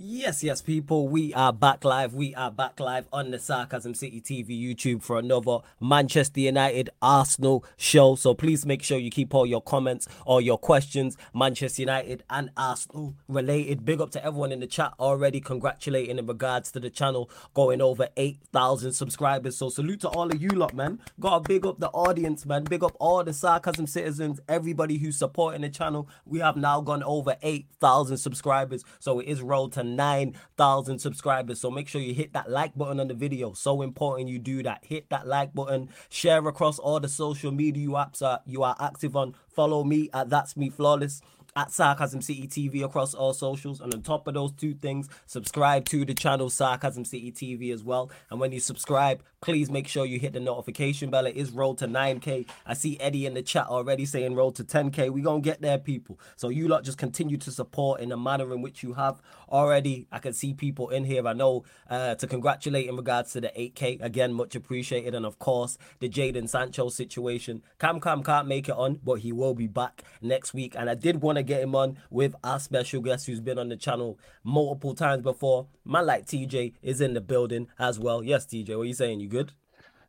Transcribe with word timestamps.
Yes, 0.00 0.44
yes, 0.44 0.62
people, 0.62 1.08
we 1.08 1.34
are 1.34 1.52
back 1.52 1.84
live. 1.84 2.14
We 2.14 2.32
are 2.36 2.52
back 2.52 2.78
live 2.78 3.08
on 3.12 3.32
the 3.32 3.38
Sarcasm 3.40 3.94
City 3.94 4.20
TV 4.20 4.50
YouTube 4.50 5.02
for 5.02 5.18
another 5.18 5.58
Manchester 5.80 6.38
United 6.38 6.88
Arsenal 7.02 7.64
show. 7.76 8.14
So 8.14 8.32
please 8.32 8.64
make 8.64 8.84
sure 8.84 8.96
you 8.96 9.10
keep 9.10 9.34
all 9.34 9.44
your 9.44 9.60
comments 9.60 10.06
or 10.24 10.40
your 10.40 10.56
questions, 10.56 11.16
Manchester 11.34 11.82
United 11.82 12.22
and 12.30 12.50
Arsenal 12.56 13.16
related. 13.26 13.84
Big 13.84 14.00
up 14.00 14.12
to 14.12 14.24
everyone 14.24 14.52
in 14.52 14.60
the 14.60 14.68
chat 14.68 14.94
already 15.00 15.40
congratulating 15.40 16.16
in 16.16 16.26
regards 16.26 16.70
to 16.72 16.78
the 16.78 16.90
channel 16.90 17.28
going 17.52 17.80
over 17.80 18.06
8,000 18.16 18.92
subscribers. 18.92 19.56
So 19.56 19.68
salute 19.68 20.02
to 20.02 20.08
all 20.10 20.30
of 20.30 20.40
you 20.40 20.50
lot, 20.50 20.74
man. 20.74 21.00
Gotta 21.18 21.40
big 21.40 21.66
up 21.66 21.80
the 21.80 21.88
audience, 21.88 22.46
man. 22.46 22.62
Big 22.62 22.84
up 22.84 22.94
all 23.00 23.24
the 23.24 23.32
Sarcasm 23.32 23.88
citizens, 23.88 24.38
everybody 24.48 24.98
who's 24.98 25.18
supporting 25.18 25.62
the 25.62 25.70
channel. 25.70 26.08
We 26.24 26.38
have 26.38 26.56
now 26.56 26.82
gone 26.82 27.02
over 27.02 27.34
8,000 27.42 28.16
subscribers. 28.16 28.84
So 29.00 29.18
it 29.18 29.26
is 29.26 29.42
rolled 29.42 29.72
to 29.72 29.87
9,000 29.96 30.98
subscribers. 30.98 31.60
So 31.60 31.70
make 31.70 31.88
sure 31.88 32.00
you 32.00 32.14
hit 32.14 32.32
that 32.32 32.50
like 32.50 32.76
button 32.76 33.00
on 33.00 33.08
the 33.08 33.14
video. 33.14 33.52
So 33.52 33.82
important 33.82 34.28
you 34.28 34.38
do 34.38 34.62
that. 34.62 34.84
Hit 34.84 35.08
that 35.10 35.26
like 35.26 35.54
button. 35.54 35.90
Share 36.08 36.46
across 36.46 36.78
all 36.78 37.00
the 37.00 37.08
social 37.08 37.50
media 37.50 37.88
apps 37.88 38.18
that 38.18 38.42
you 38.46 38.62
are 38.62 38.76
active 38.80 39.16
on. 39.16 39.34
Follow 39.48 39.84
me 39.84 40.10
at 40.12 40.30
That's 40.30 40.56
Me 40.56 40.70
Flawless 40.70 41.20
at 41.56 41.72
Sarcasm 41.72 42.22
City 42.22 42.46
TV 42.46 42.84
across 42.84 43.14
all 43.14 43.32
socials. 43.34 43.80
And 43.80 43.92
on 43.92 44.02
top 44.02 44.28
of 44.28 44.34
those 44.34 44.52
two 44.52 44.74
things, 44.74 45.08
subscribe 45.26 45.86
to 45.86 46.04
the 46.04 46.14
channel 46.14 46.50
Sarcasm 46.50 47.04
City 47.04 47.32
TV 47.32 47.72
as 47.72 47.82
well. 47.82 48.10
And 48.30 48.38
when 48.38 48.52
you 48.52 48.60
subscribe, 48.60 49.22
please 49.40 49.70
make 49.70 49.86
sure 49.86 50.04
you 50.04 50.18
hit 50.18 50.32
the 50.32 50.40
notification 50.40 51.10
bell. 51.10 51.26
It 51.26 51.36
is 51.36 51.52
rolled 51.52 51.78
to 51.78 51.86
9K. 51.86 52.46
I 52.66 52.74
see 52.74 52.98
Eddie 52.98 53.26
in 53.26 53.34
the 53.34 53.42
chat 53.42 53.66
already 53.66 54.04
saying 54.04 54.34
roll 54.34 54.50
to 54.52 54.64
10K. 54.64 55.10
we 55.10 55.20
going 55.20 55.42
to 55.42 55.44
get 55.44 55.60
there, 55.60 55.78
people. 55.78 56.18
So 56.36 56.48
you 56.48 56.66
lot 56.66 56.84
just 56.84 56.98
continue 56.98 57.36
to 57.38 57.50
support 57.50 58.00
in 58.00 58.08
the 58.08 58.16
manner 58.16 58.52
in 58.52 58.62
which 58.62 58.82
you 58.82 58.94
have 58.94 59.22
already. 59.48 60.06
I 60.10 60.18
can 60.18 60.32
see 60.32 60.54
people 60.54 60.88
in 60.88 61.04
here. 61.04 61.26
I 61.26 61.32
know 61.34 61.64
uh, 61.88 62.16
to 62.16 62.26
congratulate 62.26 62.88
in 62.88 62.96
regards 62.96 63.32
to 63.32 63.40
the 63.40 63.48
8K. 63.48 64.02
Again, 64.02 64.32
much 64.32 64.56
appreciated. 64.56 65.14
And 65.14 65.24
of 65.24 65.38
course, 65.38 65.78
the 66.00 66.08
Jadon 66.08 66.48
Sancho 66.48 66.88
situation. 66.88 67.62
Cam 67.78 68.00
Cam 68.00 68.22
can't 68.22 68.48
make 68.48 68.68
it 68.68 68.74
on, 68.74 69.00
but 69.04 69.20
he 69.20 69.32
will 69.32 69.54
be 69.54 69.68
back 69.68 70.02
next 70.20 70.52
week. 70.52 70.74
And 70.76 70.90
I 70.90 70.94
did 70.94 71.22
want 71.22 71.36
to 71.36 71.42
get 71.42 71.62
him 71.62 71.74
on 71.74 71.98
with 72.10 72.34
our 72.42 72.58
special 72.58 73.00
guest 73.00 73.26
who's 73.26 73.40
been 73.40 73.58
on 73.58 73.68
the 73.68 73.76
channel 73.76 74.18
multiple 74.42 74.94
times 74.94 75.22
before. 75.22 75.66
Man 75.84 76.06
like 76.06 76.26
TJ 76.26 76.74
is 76.82 77.00
in 77.00 77.14
the 77.14 77.20
building 77.20 77.68
as 77.78 77.98
well. 77.98 78.22
Yes, 78.22 78.44
TJ, 78.46 78.70
what 78.70 78.82
are 78.82 78.84
you 78.84 78.94
saying? 78.94 79.20
You 79.20 79.27
good? 79.28 79.52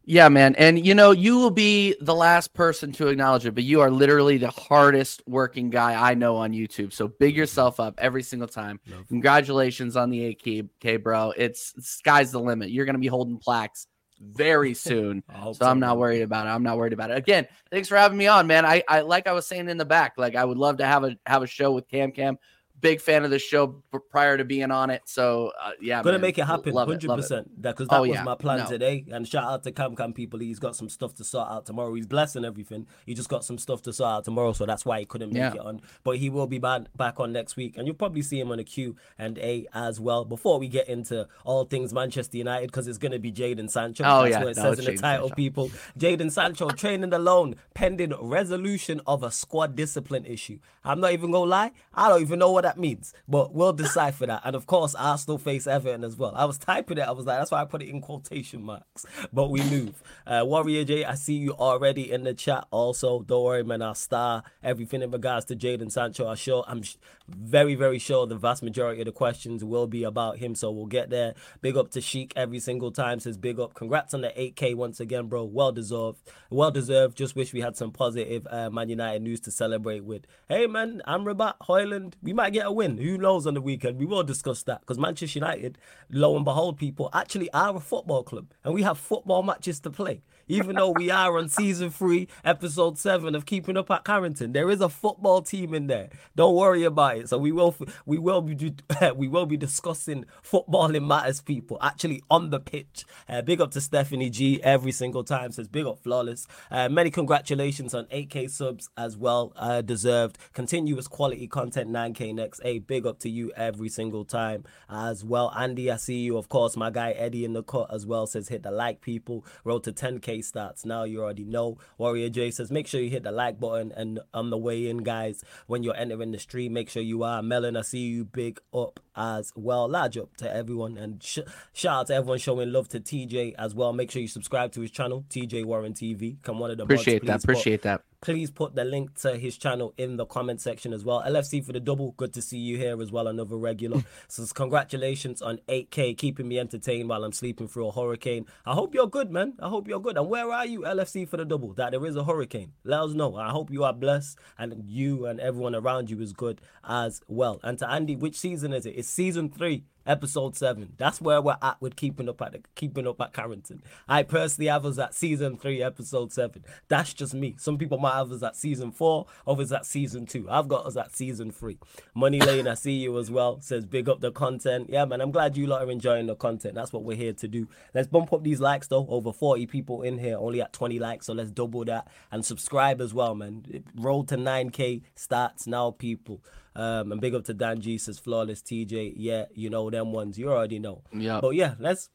Yeah, 0.06 0.28
man. 0.30 0.56
And 0.56 0.84
you 0.84 0.96
know, 0.96 1.12
you 1.12 1.38
will 1.38 1.52
be 1.52 1.96
the 2.02 2.16
last 2.16 2.54
person 2.56 2.92
to 2.94 3.10
acknowledge 3.10 3.46
it, 3.46 3.54
but 3.54 3.64
you 3.64 3.82
are 3.82 3.92
literally 3.92 4.38
the 4.38 4.50
hardest 4.50 5.22
working 5.28 5.70
guy 5.70 6.10
I 6.10 6.16
know 6.16 6.38
on 6.38 6.52
YouTube. 6.52 6.94
So 6.94 7.08
big 7.08 7.36
yourself 7.36 7.80
up 7.80 7.94
every 8.00 8.24
single 8.24 8.48
time. 8.48 8.80
Love 8.90 9.08
Congratulations 9.08 9.96
on 9.96 10.10
the 10.10 10.36
8K, 10.44 11.04
bro. 11.04 11.32
It's 11.38 11.74
sky's 11.88 12.32
the 12.32 12.40
limit. 12.40 12.72
You're 12.72 12.86
going 12.86 12.96
to 12.96 13.00
be 13.00 13.06
holding 13.06 13.38
plaques 13.38 13.86
very 14.20 14.74
soon. 14.74 15.24
so 15.54 15.66
I'm 15.66 15.80
not 15.80 16.00
worried 16.00 16.24
about 16.24 16.48
it. 16.48 16.50
I'm 16.50 16.64
not 16.64 16.78
worried 16.78 16.94
about 16.94 17.12
it. 17.12 17.18
Again, 17.18 17.48
thanks 17.70 17.88
for 17.88 17.96
having 17.96 18.18
me 18.18 18.26
on, 18.26 18.48
man. 18.48 18.66
I, 18.66 18.84
I 18.88 19.02
like 19.02 19.28
I 19.28 19.34
was 19.34 19.46
saying 19.46 19.70
in 19.70 19.78
the 19.78 19.86
back, 19.86 20.14
like 20.18 20.36
I 20.36 20.44
would 20.44 20.58
love 20.58 20.78
to 20.78 20.86
have 20.86 21.04
a 21.04 21.18
have 21.28 21.44
a 21.44 21.48
show 21.48 21.72
with 21.72 21.88
Cam 21.88 22.12
Cam 22.12 22.40
big 22.82 23.02
fan 23.02 23.24
of 23.24 23.32
the 23.32 23.40
show 23.40 23.82
prior 24.10 24.38
to 24.38 24.46
being 24.46 24.72
on 24.72 24.90
it. 24.90 25.02
So 25.06 25.52
uh, 25.62 25.72
yeah, 25.82 26.02
gonna 26.02 26.14
man. 26.14 26.22
make 26.22 26.38
it 26.38 26.46
happen, 26.46 26.76
hundred 26.76 27.08
percent. 27.08 27.62
That 27.62 27.76
because 27.76 27.88
that 27.90 27.98
oh, 27.98 28.02
was 28.02 28.12
yeah. 28.12 28.24
my 28.24 28.36
plan 28.36 28.60
no. 28.60 28.68
today. 28.68 29.06
And 29.12 29.28
shout 29.28 29.44
out 29.44 29.64
to 29.64 29.72
Cam 29.72 29.96
Cam 29.96 30.14
people. 30.14 30.40
He's 30.40 30.60
got 30.60 30.76
some 30.76 30.90
stuff 30.90 31.14
to 31.16 31.24
sort 31.24 31.50
out 31.50 31.66
tomorrow. 31.66 31.94
He's 31.94 32.08
blessing 32.08 32.46
everything. 32.46 32.88
He 33.06 33.14
just 33.14 33.30
got 33.30 33.44
some 33.44 33.58
stuff 33.58 33.82
to 33.84 33.94
sort 33.94 34.10
out 34.10 34.26
tomorrow, 34.26 34.54
so 34.54 34.66
that's 34.66 34.86
why 34.86 35.00
he 35.00 35.06
couldn't 35.06 35.34
make 35.34 35.42
yeah. 35.42 35.54
it 35.54 35.60
on. 35.60 35.82
But 36.04 36.18
he 36.18 36.30
will 36.30 36.48
be 36.48 36.60
back 36.60 36.84
back 36.96 37.20
on 37.20 37.32
next 37.32 37.56
week, 37.56 37.78
and 37.78 37.88
you'll 37.88 37.96
probably 37.96 38.22
see 38.22 38.40
him 38.40 38.52
on 38.52 38.60
a 38.60 38.64
Q 38.64 38.96
and 39.18 39.38
A 39.40 39.68
as 39.74 40.00
well. 40.00 40.26
Before 40.26 40.60
we 40.60 40.68
get 40.68 40.88
into 40.88 41.28
all 41.44 41.66
things 41.66 41.94
Manchester 41.94 42.38
United, 42.38 42.68
because 42.68 42.88
it's 42.88 42.98
gonna 42.98 43.20
be 43.20 43.32
Jadon 43.32 43.70
Sancho. 43.70 44.04
Oh 44.06 44.24
that's 44.24 44.32
yeah, 44.32 44.40
what 44.40 44.50
it 44.50 44.58
no, 44.58 44.64
says 44.64 44.80
in 44.80 44.96
the 44.96 45.02
title. 45.02 45.28
Sancho. 45.28 45.36
People, 45.36 45.72
Jadon 45.98 46.32
Sancho 46.32 46.70
training 46.70 47.14
alone 47.14 47.56
pending 47.74 48.14
resolution 48.20 49.02
of 49.06 49.24
a 49.24 49.32
squad 49.32 49.76
discipline 49.76 50.26
issue. 50.26 50.60
I'm 50.84 51.00
not 51.00 51.14
even 51.14 51.32
gonna 51.32 51.50
lie. 51.50 51.72
I 51.94 52.10
don't 52.10 52.22
even 52.22 52.40
know 52.40 52.52
what 52.52 52.69
that 52.70 52.78
means, 52.78 53.14
but 53.28 53.52
we'll 53.54 53.74
decipher 53.74 54.28
that. 54.28 54.42
And 54.46 54.56
of 54.56 54.68
course, 54.68 54.94
Arsenal 54.94 55.40
face 55.40 55.66
Everton 55.66 56.04
as 56.04 56.16
well. 56.16 56.34
I 56.36 56.46
was 56.46 56.60
typing 56.60 57.00
it. 57.00 57.08
I 57.08 57.12
was 57.12 57.26
like, 57.26 57.40
that's 57.40 57.50
why 57.50 57.62
I 57.62 57.66
put 57.66 57.82
it 57.82 57.90
in 57.90 58.00
quotation 58.00 58.62
marks. 58.64 59.08
But 59.34 59.50
we 59.50 59.64
move. 59.64 60.04
Uh, 60.28 60.44
Warrior 60.46 60.84
J, 60.84 61.04
I 61.06 61.16
see 61.16 61.34
you 61.34 61.54
already 61.54 62.12
in 62.12 62.24
the 62.24 62.34
chat. 62.36 62.68
Also, 62.70 63.22
don't 63.24 63.44
worry, 63.44 63.64
man. 63.64 63.82
I'll 63.82 63.96
star 63.96 64.44
everything 64.64 65.02
in 65.02 65.10
regards 65.10 65.46
to 65.48 65.56
Jadon 65.56 65.92
Sancho. 65.92 66.28
I'm 66.28 66.36
sure. 66.36 66.64
I'm 66.68 66.84
very, 67.28 67.76
very 67.76 68.00
sure 68.00 68.26
the 68.26 68.36
vast 68.36 68.64
majority 68.64 69.02
of 69.02 69.06
the 69.06 69.12
questions 69.12 69.64
will 69.64 69.88
be 69.88 70.04
about 70.04 70.38
him. 70.38 70.56
So 70.56 70.70
we'll 70.72 70.86
get 70.86 71.10
there. 71.10 71.36
Big 71.62 71.78
up 71.78 71.92
to 71.92 72.02
Sheik 72.02 72.34
every 72.36 72.60
single 72.60 72.92
time. 72.92 73.20
Says 73.20 73.38
big 73.38 73.60
up. 73.60 73.74
Congrats 73.74 74.14
on 74.14 74.22
the 74.22 74.30
8K 74.30 74.76
once 74.76 75.00
again, 75.00 75.28
bro. 75.28 75.44
Well 75.44 75.72
deserved. 75.72 76.20
Well 76.50 76.72
deserved. 76.72 77.18
Just 77.18 77.36
wish 77.36 77.54
we 77.54 77.62
had 77.62 77.78
some 77.78 77.92
positive 77.92 78.48
uh, 78.50 78.70
Man 78.70 78.90
United 78.90 79.24
news 79.24 79.40
to 79.42 79.52
celebrate 79.52 80.04
with. 80.04 80.26
Hey, 80.48 80.68
man. 80.68 81.02
I'm 81.06 81.26
Amrabat, 81.30 81.56
Højlund. 81.68 82.14
We 82.22 82.34
might 82.34 82.54
get 82.54 82.59
a 82.66 82.72
win. 82.72 82.98
Who 82.98 83.18
knows? 83.18 83.48
on 83.48 83.54
the 83.54 83.62
weekend. 83.62 83.98
We 83.98 84.06
will 84.06 84.24
discuss 84.24 84.64
that 84.64 84.82
because 84.82 84.98
Manchester 84.98 85.40
United, 85.40 85.78
lo 86.10 86.36
and 86.36 86.46
behold, 86.46 86.78
people 86.78 87.10
actually 87.14 87.52
are 87.52 87.76
a 87.76 87.80
football 87.80 88.24
club 88.24 88.48
and 88.64 88.74
we 88.74 88.84
have 88.84 88.98
football 88.98 89.44
matches 89.44 89.80
to 89.82 89.90
play 89.90 90.22
even 90.50 90.76
though 90.76 90.90
we 90.90 91.12
are 91.12 91.38
on 91.38 91.48
season 91.48 91.92
three, 91.92 92.28
episode 92.44 92.98
seven 92.98 93.36
of 93.36 93.46
Keeping 93.46 93.78
Up 93.78 93.92
at 93.92 94.04
Carrington, 94.04 94.52
there 94.52 94.70
is 94.72 94.82
a 94.82 94.90
football 94.90 95.44
team 95.44 95.76
in 95.76 95.86
there. 95.86 96.10
Don't 96.36 96.56
worry 96.56 96.84
about 96.84 97.18
it. 97.18 97.30
So 97.30 97.38
we 97.38 97.52
will 97.52 97.76
we 98.06 98.18
will 98.18 98.42
be 98.42 98.74
we 99.16 99.28
will 99.28 99.46
be 99.46 99.58
discussing 99.58 100.26
footballing 100.44 101.06
matters, 101.06 101.40
people. 101.40 101.78
Actually 101.82 102.24
on 102.32 102.50
the 102.50 102.60
pitch. 102.60 103.06
Uh, 103.30 103.44
big 103.44 103.62
up 103.62 103.70
to 103.72 103.82
Stephanie 103.82 104.32
G 104.32 104.62
every 104.64 104.92
single 104.92 105.24
time. 105.24 105.52
Says 105.52 105.68
big 105.68 105.86
up 105.86 106.00
flawless. 106.00 106.48
Uh, 106.72 106.90
many 106.90 107.12
congratulations 107.12 107.94
on 107.94 108.06
8k 108.06 108.50
subs 108.50 108.90
as 108.98 109.16
well. 109.16 109.54
Uh, 109.56 109.82
deserved 109.82 110.40
continuous 110.54 111.08
quality 111.08 111.48
content. 111.48 111.92
9k 111.92 112.34
next. 112.34 112.60
A 112.64 112.80
big 112.80 113.06
up 113.06 113.20
to 113.20 113.30
you 113.30 113.52
every 113.56 113.90
single 113.90 114.26
time 114.26 114.64
as 114.90 115.24
well. 115.24 115.54
Andy, 115.56 115.92
I 115.92 115.98
see 115.98 116.22
you. 116.22 116.38
Of 116.38 116.50
course, 116.50 116.76
my 116.76 116.90
guy 116.90 117.12
Eddie 117.12 117.46
in 117.46 117.54
the 117.54 117.62
cut 117.62 117.94
as 117.94 118.08
well 118.08 118.26
says 118.26 118.48
hit 118.48 118.64
the 118.64 118.72
like 118.72 119.02
people. 119.02 119.46
Road 119.64 119.84
to 119.84 119.94
10k 119.94 120.39
stats. 120.42 120.86
Now 120.86 121.04
you 121.04 121.22
already 121.22 121.46
know. 121.46 121.78
Warrior 121.98 122.30
J 122.30 122.52
says, 122.52 122.72
make 122.72 122.88
sure 122.88 123.02
you 123.02 123.10
hit 123.10 123.24
the 123.24 123.32
like 123.32 123.60
button 123.60 123.92
and 123.92 124.20
on 124.34 124.50
the 124.50 124.58
way 124.58 124.88
in, 124.88 125.00
guys, 125.00 125.44
when 125.68 125.84
you're 125.84 125.96
entering 125.96 126.32
the 126.32 126.40
stream, 126.40 126.74
make 126.74 126.90
sure 126.90 127.02
you 127.02 127.24
are. 127.24 127.42
Melon, 127.42 127.78
I 127.78 127.82
see 127.82 128.00
you 128.00 128.26
big 128.26 128.60
up 128.74 129.00
as 129.16 129.52
well. 129.56 129.88
Large 129.88 130.18
up 130.18 130.38
to 130.38 130.54
everyone 130.54 130.98
and 130.98 131.22
sh- 131.22 131.40
shout 131.74 132.02
out 132.02 132.08
to 132.08 132.16
everyone 132.16 132.40
showing 132.40 132.72
love 132.72 132.88
to 132.90 133.00
TJ 133.00 133.56
as 133.58 133.74
well. 133.74 133.94
Make 133.94 134.12
sure 134.12 134.22
you 134.22 134.28
subscribe 134.28 134.72
to 134.74 134.82
his 134.82 134.92
channel, 134.92 135.26
TJ 135.30 135.66
Warren 135.66 135.94
TV. 135.94 136.42
Come 136.44 136.60
one 136.60 136.72
of 136.72 136.78
the 136.78 136.84
appreciate 136.84 137.24
mods, 137.24 137.44
that. 137.44 137.52
Appreciate 137.52 137.82
that 137.84 138.04
please 138.22 138.52
put 138.52 138.76
the 138.76 138.84
link 138.84 139.16
to 139.22 139.38
his 139.38 139.58
channel 139.58 139.94
in 139.98 140.18
the 140.18 140.26
comment 140.26 140.62
section 140.62 140.94
as 140.94 141.06
well. 141.06 141.24
LFC 141.26 141.64
for 141.64 141.72
the 141.72 141.80
double. 141.80 142.12
Good 142.12 142.34
to 142.34 142.42
see 142.42 142.58
you 142.58 142.78
here 142.78 143.02
as 143.02 143.12
well, 143.12 143.28
another 143.28 143.56
regular. 143.56 144.04
so 144.28 144.46
congratulations 144.54 145.42
on 145.42 145.60
8K, 145.68 146.18
keeping 146.18 146.48
me 146.48 146.60
entertained 146.60 147.10
while 147.10 147.24
I'm 147.24 147.32
sleeping 147.32 147.68
through 147.68 147.88
a 147.88 147.92
hurricane. 147.92 148.46
I 148.66 148.74
hope 148.74 148.94
you're 148.94 149.08
good, 149.08 149.32
man. 149.32 149.54
I 149.60 149.70
hope 149.70 149.88
you're 149.88 150.02
good. 150.02 150.18
And 150.18 150.30
where 150.30 150.52
are 150.52 150.66
you, 150.66 150.82
LFC 150.82 151.28
for 151.28 151.38
the 151.38 151.46
double? 151.46 151.74
That 151.74 151.92
there 151.92 152.06
is 152.06 152.16
a 152.16 152.24
hurricane. 152.24 152.74
Let 152.84 153.02
us 153.02 153.14
know. 153.14 153.36
I 153.36 153.50
hope 153.50 153.72
you 153.72 153.84
are 153.84 153.94
blessed 153.94 154.38
and 154.58 154.84
you 154.86 155.26
and 155.26 155.40
everyone 155.40 155.76
around 155.76 156.10
you 156.10 156.20
is 156.22 156.34
good 156.34 156.62
as 156.84 157.22
well. 157.28 157.60
And 157.64 157.78
to 157.80 157.90
Andy, 157.90 158.16
which 158.16 158.38
season 158.38 158.74
is 158.74 158.86
it? 158.86 158.96
It's 158.98 159.10
season 159.10 159.50
three 159.50 159.86
episode 160.10 160.58
seven. 160.58 160.94
That's 160.98 161.22
where 161.22 161.42
we're 161.42 161.58
at 161.62 161.80
with 161.80 161.96
keeping 161.96 162.28
up 162.28 162.42
at 162.42 162.52
the, 162.52 162.62
keeping 162.76 163.08
up 163.08 163.22
at 163.22 163.32
Carrington. 163.32 163.84
I 164.08 164.24
personally 164.24 164.68
have 164.68 164.86
us 164.86 164.98
at 164.98 165.14
season 165.14 165.56
three, 165.56 165.84
episode 165.84 166.34
seven. 166.34 166.66
That's 166.88 167.14
just 167.14 167.36
me. 167.36 167.56
Some 167.60 167.78
people 167.78 168.00
might 168.00 168.16
have 168.16 168.32
us 168.32 168.42
at 168.42 168.56
season 168.56 168.92
four, 168.92 169.28
others 169.46 169.72
at 169.72 169.86
season 169.86 170.26
two. 170.26 170.50
I've 170.50 170.68
got 170.68 170.88
us 170.88 170.98
at 170.98 171.16
season 171.16 171.52
three. 171.52 171.78
Money 172.16 172.42
Lane, 172.42 172.68
I 172.68 172.74
see 172.74 172.94
you 172.94 173.18
as 173.20 173.30
well. 173.30 173.62
Says 173.62 173.86
big 173.86 174.10
up 174.10 174.20
the 174.20 174.32
content. 174.32 174.90
Yeah, 174.90 175.06
man, 175.06 175.22
I'm 175.22 175.32
glad 175.32 175.56
you 175.56 175.68
lot 175.68 175.84
are 175.84 175.92
enjoying 175.92 176.26
the 176.26 176.36
content. 176.36 176.74
That's 176.74 176.92
what 176.92 177.04
we're 177.04 177.16
here 177.16 177.34
to 177.34 177.48
do. 177.48 177.68
Let's 177.94 178.08
bump 178.08 178.34
up 178.34 178.44
these 178.44 178.60
likes 178.60 178.88
though. 178.88 179.06
Over 179.08 179.32
40 179.32 179.68
people 179.68 180.02
in 180.02 180.18
here, 180.18 180.38
only 180.38 180.62
at 180.62 180.74
20 180.74 180.98
likes. 180.98 181.28
So 181.28 181.34
let's 181.34 181.52
double 181.52 181.86
that 181.86 182.08
and 182.32 182.44
subscribe 182.44 183.00
as 183.00 183.14
well, 183.14 183.36
man. 183.36 183.84
Roll 183.96 184.24
to 184.24 184.38
9k 184.38 185.04
starts 185.16 185.68
now, 185.68 185.92
people. 185.92 186.42
Um, 186.76 187.12
and 187.12 187.20
big 187.20 187.36
up 187.36 187.44
to 187.46 187.54
Dan 187.54 187.82
Jesus, 187.82 188.20
Flawless 188.20 188.62
TJ. 188.62 189.14
Yeah, 189.18 189.46
you 189.54 189.70
know 189.70 189.90
them 189.90 190.12
ones. 190.12 190.38
You 190.38 190.52
already 190.52 190.80
know. 190.80 191.02
Yeah. 191.12 191.40
But 191.42 191.56
yeah, 191.56 191.76
let's 191.80 192.10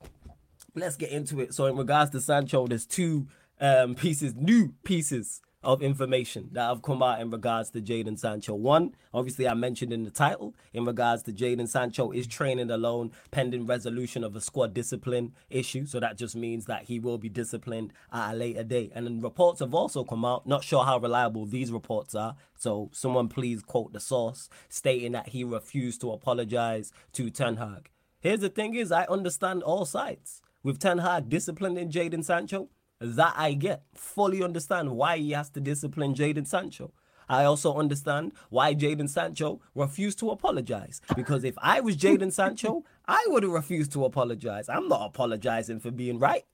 let's 0.74 0.96
get 0.96 1.10
into 1.10 1.40
it. 1.40 1.54
So 1.54 1.66
in 1.66 1.76
regards 1.76 2.10
to 2.12 2.20
Sancho, 2.20 2.66
there's 2.66 2.86
two 2.86 3.26
um, 3.60 3.94
pieces, 3.94 4.34
new 4.34 4.74
pieces 4.84 5.40
of 5.64 5.82
information 5.82 6.50
that 6.52 6.68
have 6.68 6.82
come 6.82 7.02
out 7.02 7.20
in 7.20 7.30
regards 7.30 7.70
to 7.70 7.80
Jadon 7.80 8.18
Sancho. 8.18 8.54
One, 8.54 8.94
obviously, 9.12 9.48
I 9.48 9.54
mentioned 9.54 9.92
in 9.92 10.04
the 10.04 10.10
title 10.10 10.54
in 10.72 10.84
regards 10.84 11.22
to 11.24 11.32
Jadon 11.32 11.68
Sancho 11.68 12.10
is 12.10 12.26
training 12.26 12.70
alone 12.70 13.12
pending 13.30 13.66
resolution 13.66 14.22
of 14.24 14.36
a 14.36 14.40
squad 14.40 14.74
discipline 14.74 15.32
issue. 15.50 15.86
So 15.86 16.00
that 16.00 16.18
just 16.18 16.36
means 16.36 16.66
that 16.66 16.84
he 16.84 16.98
will 16.98 17.18
be 17.18 17.28
disciplined 17.28 17.92
at 18.12 18.32
a 18.32 18.36
later 18.36 18.62
date. 18.62 18.92
And 18.94 19.06
then 19.06 19.20
reports 19.20 19.60
have 19.60 19.74
also 19.74 20.04
come 20.04 20.24
out, 20.24 20.46
not 20.46 20.64
sure 20.64 20.84
how 20.84 20.98
reliable 20.98 21.46
these 21.46 21.72
reports 21.72 22.14
are. 22.14 22.36
So 22.56 22.90
someone 22.92 23.28
please 23.28 23.62
quote 23.62 23.92
the 23.92 24.00
source 24.00 24.48
stating 24.68 25.12
that 25.12 25.30
he 25.30 25.44
refused 25.44 26.00
to 26.02 26.12
apologize 26.12 26.92
to 27.12 27.30
Ten 27.30 27.56
Hag. 27.56 27.90
Here's 28.20 28.40
the 28.40 28.48
thing 28.48 28.74
is, 28.74 28.90
I 28.90 29.04
understand 29.04 29.62
all 29.62 29.84
sides. 29.84 30.40
With 30.62 30.78
Ten 30.78 30.98
Hag 30.98 31.28
disciplining 31.28 31.90
Jadon 31.90 32.24
Sancho, 32.24 32.70
that 33.00 33.34
I 33.36 33.54
get. 33.54 33.82
Fully 33.94 34.42
understand 34.42 34.90
why 34.90 35.18
he 35.18 35.32
has 35.32 35.50
to 35.50 35.60
discipline 35.60 36.14
Jadon 36.14 36.46
Sancho. 36.46 36.92
I 37.28 37.44
also 37.44 37.76
understand 37.76 38.32
why 38.50 38.74
Jadon 38.74 39.08
Sancho 39.08 39.60
refused 39.74 40.18
to 40.20 40.30
apologize. 40.30 41.00
Because 41.16 41.44
if 41.44 41.54
I 41.58 41.80
was 41.80 41.96
Jadon 41.96 42.32
Sancho, 42.40 42.84
I 43.06 43.24
would 43.28 43.42
have 43.42 43.52
refused 43.52 43.92
to 43.92 44.04
apologize. 44.04 44.68
I'm 44.68 44.88
not 44.88 45.06
apologizing 45.06 45.80
for 45.80 45.90
being 45.90 46.18
right. 46.18 46.44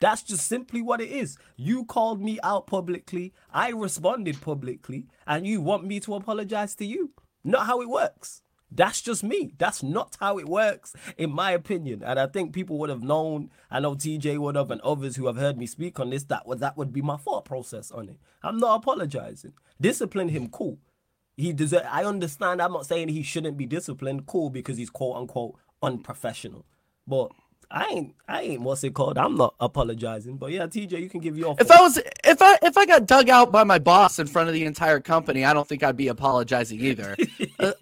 That's 0.00 0.22
just 0.22 0.46
simply 0.46 0.82
what 0.82 1.00
it 1.00 1.10
is. 1.10 1.38
You 1.56 1.84
called 1.84 2.20
me 2.20 2.38
out 2.42 2.66
publicly, 2.66 3.32
I 3.52 3.70
responded 3.70 4.40
publicly, 4.40 5.06
and 5.26 5.46
you 5.46 5.60
want 5.60 5.84
me 5.86 6.00
to 6.00 6.14
apologize 6.14 6.74
to 6.76 6.84
you. 6.84 7.12
Not 7.44 7.66
how 7.66 7.80
it 7.80 7.88
works. 7.88 8.42
That's 8.74 9.00
just 9.00 9.22
me. 9.22 9.54
That's 9.56 9.82
not 9.82 10.16
how 10.18 10.38
it 10.38 10.46
works, 10.48 10.94
in 11.16 11.30
my 11.30 11.52
opinion. 11.52 12.02
And 12.02 12.18
I 12.18 12.26
think 12.26 12.52
people 12.52 12.76
would 12.78 12.90
have 12.90 13.02
known. 13.02 13.50
I 13.70 13.80
know 13.80 13.94
TJ 13.94 14.38
would 14.38 14.56
have, 14.56 14.70
and 14.70 14.80
others 14.80 15.16
who 15.16 15.26
have 15.26 15.36
heard 15.36 15.56
me 15.56 15.66
speak 15.66 16.00
on 16.00 16.10
this. 16.10 16.24
That 16.24 16.46
would 16.46 16.58
that 16.60 16.76
would 16.76 16.92
be 16.92 17.02
my 17.02 17.16
thought 17.16 17.44
process 17.44 17.90
on 17.90 18.08
it. 18.08 18.18
I'm 18.42 18.58
not 18.58 18.76
apologizing. 18.82 19.52
Discipline 19.80 20.28
him, 20.28 20.48
cool. 20.48 20.78
He 21.36 21.52
deserve. 21.52 21.86
I 21.90 22.04
understand. 22.04 22.60
I'm 22.60 22.72
not 22.72 22.86
saying 22.86 23.08
he 23.08 23.22
shouldn't 23.22 23.56
be 23.56 23.66
disciplined, 23.66 24.26
cool, 24.26 24.50
because 24.50 24.76
he's 24.76 24.90
quote 24.90 25.16
unquote 25.16 25.56
unprofessional. 25.82 26.66
But 27.06 27.30
I 27.70 27.86
ain't. 27.86 28.14
I 28.28 28.42
ain't. 28.42 28.60
What's 28.62 28.84
it 28.84 28.94
called? 28.94 29.18
I'm 29.18 29.36
not 29.36 29.54
apologizing. 29.58 30.36
But 30.36 30.52
yeah, 30.52 30.66
TJ, 30.66 31.00
you 31.00 31.08
can 31.08 31.20
give 31.20 31.36
your. 31.36 31.56
If 31.58 31.70
I 31.70 31.80
was, 31.80 31.98
if 32.24 32.40
I, 32.40 32.58
if 32.62 32.78
I 32.78 32.86
got 32.86 33.06
dug 33.06 33.28
out 33.28 33.50
by 33.50 33.64
my 33.64 33.78
boss 33.78 34.18
in 34.18 34.26
front 34.26 34.48
of 34.48 34.54
the 34.54 34.64
entire 34.64 35.00
company, 35.00 35.44
I 35.44 35.52
don't 35.52 35.66
think 35.66 35.82
I'd 35.82 35.96
be 35.96 36.08
apologizing 36.08 36.80
either. 36.80 37.16
uh, 37.58 37.72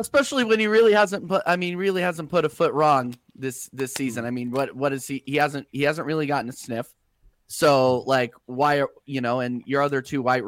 especially 0.00 0.44
when 0.44 0.58
he 0.58 0.66
really 0.66 0.92
hasn't 0.92 1.28
put 1.28 1.42
I 1.46 1.56
mean 1.56 1.76
really 1.76 2.02
hasn't 2.02 2.30
put 2.30 2.44
a 2.44 2.48
foot 2.48 2.72
wrong 2.72 3.16
this 3.34 3.68
this 3.72 3.94
season. 3.94 4.24
Hmm. 4.24 4.28
I 4.28 4.30
mean, 4.30 4.50
what 4.50 4.74
what 4.74 4.92
is 4.92 5.06
he 5.06 5.22
he 5.26 5.36
hasn't 5.36 5.68
he 5.72 5.82
hasn't 5.82 6.06
really 6.06 6.26
gotten 6.26 6.48
a 6.48 6.52
sniff. 6.52 6.92
So 7.46 8.00
like 8.00 8.34
why 8.46 8.80
are 8.80 8.88
you 9.06 9.20
know 9.20 9.40
and 9.40 9.62
your 9.66 9.82
other 9.82 10.02
two 10.02 10.22
white 10.22 10.44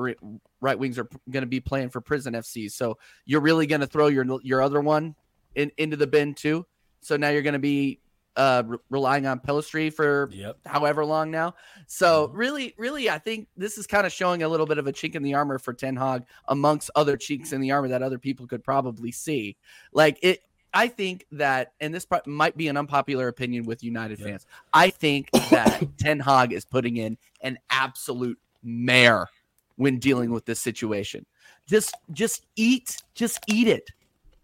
right 0.60 0.78
wings 0.78 0.98
are 0.98 1.08
going 1.30 1.42
to 1.42 1.48
be 1.48 1.60
playing 1.60 1.90
for 1.90 2.00
prison 2.00 2.34
FC. 2.34 2.70
So 2.70 2.98
you're 3.24 3.40
really 3.40 3.66
going 3.66 3.80
to 3.80 3.86
throw 3.86 4.08
your 4.08 4.26
your 4.42 4.62
other 4.62 4.80
one 4.80 5.14
in 5.54 5.70
into 5.76 5.96
the 5.96 6.06
bin 6.06 6.34
too. 6.34 6.66
So 7.00 7.16
now 7.16 7.30
you're 7.30 7.42
going 7.42 7.54
to 7.54 7.58
be 7.58 8.00
uh, 8.36 8.62
re- 8.66 8.78
relying 8.90 9.26
on 9.26 9.40
Pellistri 9.40 9.92
for 9.92 10.28
yep. 10.32 10.58
however 10.66 11.04
long 11.04 11.30
now. 11.30 11.54
So 11.86 12.28
mm-hmm. 12.28 12.36
really, 12.36 12.74
really, 12.78 13.10
I 13.10 13.18
think 13.18 13.48
this 13.56 13.78
is 13.78 13.86
kind 13.86 14.06
of 14.06 14.12
showing 14.12 14.42
a 14.42 14.48
little 14.48 14.66
bit 14.66 14.78
of 14.78 14.86
a 14.86 14.92
chink 14.92 15.14
in 15.14 15.22
the 15.22 15.34
armor 15.34 15.58
for 15.58 15.72
Ten 15.72 15.96
Hag 15.96 16.24
amongst 16.48 16.90
other 16.94 17.16
chinks 17.16 17.52
in 17.52 17.60
the 17.60 17.72
armor 17.72 17.88
that 17.88 18.02
other 18.02 18.18
people 18.18 18.46
could 18.46 18.64
probably 18.64 19.12
see. 19.12 19.56
Like 19.92 20.18
it, 20.22 20.42
I 20.74 20.88
think 20.88 21.26
that, 21.32 21.72
and 21.80 21.94
this 21.94 22.06
might 22.26 22.56
be 22.56 22.68
an 22.68 22.76
unpopular 22.76 23.28
opinion 23.28 23.64
with 23.64 23.84
United 23.84 24.18
yep. 24.18 24.28
fans. 24.28 24.46
I 24.72 24.90
think 24.90 25.30
that 25.50 25.86
Ten 25.98 26.18
Hag 26.18 26.52
is 26.52 26.64
putting 26.64 26.96
in 26.96 27.18
an 27.42 27.58
absolute 27.70 28.38
mare 28.62 29.28
when 29.76 29.98
dealing 29.98 30.30
with 30.30 30.46
this 30.46 30.60
situation. 30.60 31.26
Just, 31.66 31.94
just 32.12 32.46
eat, 32.56 33.02
just 33.14 33.40
eat 33.48 33.68
it. 33.68 33.90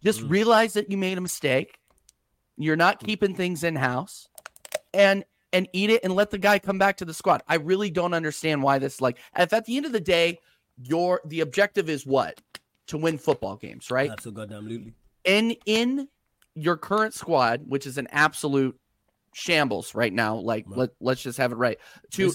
Just 0.02 0.20
mm. 0.20 0.30
realize 0.30 0.74
that 0.74 0.90
you 0.90 0.96
made 0.96 1.18
a 1.18 1.20
mistake 1.20 1.77
you're 2.58 2.76
not 2.76 3.02
keeping 3.02 3.34
things 3.34 3.64
in 3.64 3.76
house, 3.76 4.28
and 4.92 5.24
and 5.52 5.68
eat 5.72 5.90
it 5.90 6.04
and 6.04 6.14
let 6.14 6.30
the 6.30 6.38
guy 6.38 6.58
come 6.58 6.78
back 6.78 6.96
to 6.98 7.04
the 7.04 7.14
squad. 7.14 7.42
I 7.48 7.56
really 7.56 7.90
don't 7.90 8.14
understand 8.14 8.62
why 8.62 8.78
this 8.78 9.00
like 9.00 9.18
if 9.36 9.52
at 9.52 9.64
the 9.64 9.76
end 9.76 9.86
of 9.86 9.92
the 9.92 10.00
day, 10.00 10.38
your 10.82 11.20
the 11.24 11.40
objective 11.40 11.88
is 11.88 12.06
what? 12.06 12.40
To 12.88 12.98
win 12.98 13.18
football 13.18 13.56
games, 13.56 13.90
right? 13.90 14.10
Absolutely. 14.10 14.94
In 15.24 15.56
in 15.66 16.08
your 16.54 16.76
current 16.76 17.14
squad, 17.14 17.62
which 17.66 17.86
is 17.86 17.98
an 17.98 18.08
absolute 18.10 18.78
shambles 19.32 19.94
right 19.94 20.12
now. 20.12 20.36
Like 20.36 20.64
right. 20.68 20.78
let 20.78 20.90
let's 21.00 21.22
just 21.22 21.38
have 21.38 21.52
it 21.52 21.56
right. 21.56 21.78
Two 22.10 22.32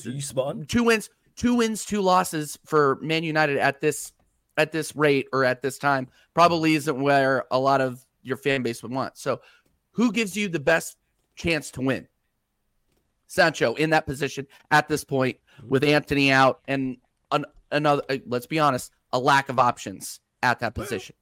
two 0.67 0.83
wins, 0.83 1.09
two 1.35 1.55
wins, 1.55 1.85
two 1.85 2.01
losses 2.01 2.57
for 2.65 2.97
Man 3.01 3.23
United 3.23 3.57
at 3.57 3.81
this 3.81 4.13
at 4.57 4.71
this 4.71 4.95
rate 4.95 5.27
or 5.33 5.43
at 5.43 5.61
this 5.61 5.77
time 5.77 6.07
probably 6.33 6.75
isn't 6.75 7.01
where 7.01 7.45
a 7.51 7.59
lot 7.59 7.81
of 7.81 8.05
your 8.21 8.37
fan 8.37 8.61
base 8.63 8.81
would 8.83 8.91
want. 8.91 9.17
So 9.17 9.41
who 9.93 10.11
gives 10.11 10.35
you 10.35 10.47
the 10.47 10.59
best 10.59 10.97
chance 11.35 11.71
to 11.71 11.81
win? 11.81 12.07
Sancho 13.27 13.73
in 13.75 13.89
that 13.91 14.05
position 14.05 14.45
at 14.69 14.87
this 14.87 15.03
point 15.03 15.37
with 15.67 15.83
Antony 15.83 16.31
out 16.31 16.61
and 16.67 16.97
an, 17.31 17.45
another, 17.71 18.03
uh, 18.09 18.17
let's 18.27 18.45
be 18.45 18.59
honest, 18.59 18.91
a 19.11 19.19
lack 19.19 19.49
of 19.49 19.57
options 19.57 20.19
at 20.43 20.59
that 20.59 20.75
position. 20.75 21.15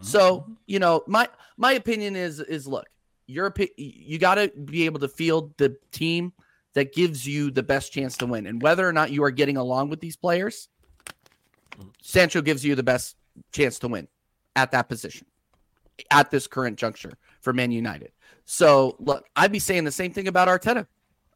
So, 0.00 0.46
you 0.66 0.78
know, 0.78 1.04
my 1.06 1.28
my 1.56 1.72
opinion 1.72 2.16
is 2.16 2.40
is 2.40 2.66
look, 2.66 2.86
your 3.26 3.54
you 3.76 4.18
got 4.18 4.36
to 4.36 4.48
be 4.48 4.86
able 4.86 5.00
to 5.00 5.08
field 5.08 5.56
the 5.56 5.76
team 5.92 6.32
that 6.74 6.92
gives 6.92 7.26
you 7.26 7.50
the 7.50 7.62
best 7.62 7.92
chance 7.92 8.16
to 8.18 8.26
win. 8.26 8.46
And 8.46 8.60
whether 8.60 8.88
or 8.88 8.92
not 8.92 9.12
you 9.12 9.22
are 9.22 9.30
getting 9.30 9.56
along 9.56 9.90
with 9.90 10.00
these 10.00 10.16
players, 10.16 10.68
Sancho 12.02 12.42
gives 12.42 12.64
you 12.64 12.74
the 12.74 12.82
best 12.82 13.16
chance 13.52 13.78
to 13.80 13.88
win 13.88 14.08
at 14.56 14.72
that 14.72 14.88
position 14.88 15.26
at 16.10 16.30
this 16.30 16.46
current 16.46 16.76
juncture 16.76 17.12
for 17.44 17.52
Man 17.52 17.70
United. 17.70 18.10
So 18.46 18.96
look, 18.98 19.26
I'd 19.36 19.52
be 19.52 19.58
saying 19.58 19.84
the 19.84 19.92
same 19.92 20.12
thing 20.12 20.26
about 20.26 20.48
Arteta. 20.48 20.86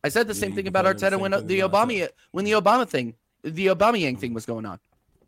I 0.02 0.08
said 0.08 0.26
the 0.26 0.34
yeah, 0.34 0.40
same 0.40 0.54
thing 0.54 0.66
uh, 0.66 0.70
about 0.70 0.84
Arteta 0.86 1.18
when 1.20 1.30
the 1.46 1.60
Obama 1.60 2.08
when 2.32 2.44
the 2.44 2.52
Obama 2.52 2.88
thing, 2.88 3.14
the 3.44 3.66
Aubameyang 3.66 4.18
thing 4.18 4.34
was 4.34 4.46
going 4.46 4.66
on. 4.66 4.80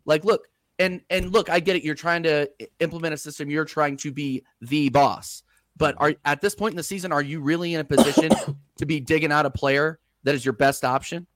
Like, 0.05 0.25
look, 0.25 0.47
and 0.79 1.01
and 1.09 1.31
look, 1.31 1.49
I 1.49 1.59
get 1.59 1.75
it. 1.75 1.83
You're 1.83 1.95
trying 1.95 2.23
to 2.23 2.49
implement 2.79 3.13
a 3.13 3.17
system. 3.17 3.49
You're 3.49 3.65
trying 3.65 3.97
to 3.97 4.11
be 4.11 4.43
the 4.61 4.89
boss. 4.89 5.43
But 5.77 5.95
are 5.97 6.13
at 6.25 6.41
this 6.41 6.55
point 6.55 6.73
in 6.73 6.77
the 6.77 6.83
season, 6.83 7.11
are 7.11 7.21
you 7.21 7.41
really 7.41 7.73
in 7.73 7.79
a 7.79 7.83
position 7.83 8.31
to 8.77 8.85
be 8.85 8.99
digging 8.99 9.31
out 9.31 9.45
a 9.45 9.51
player 9.51 9.99
that 10.23 10.35
is 10.35 10.45
your 10.45 10.53
best 10.53 10.83
option? 10.83 11.27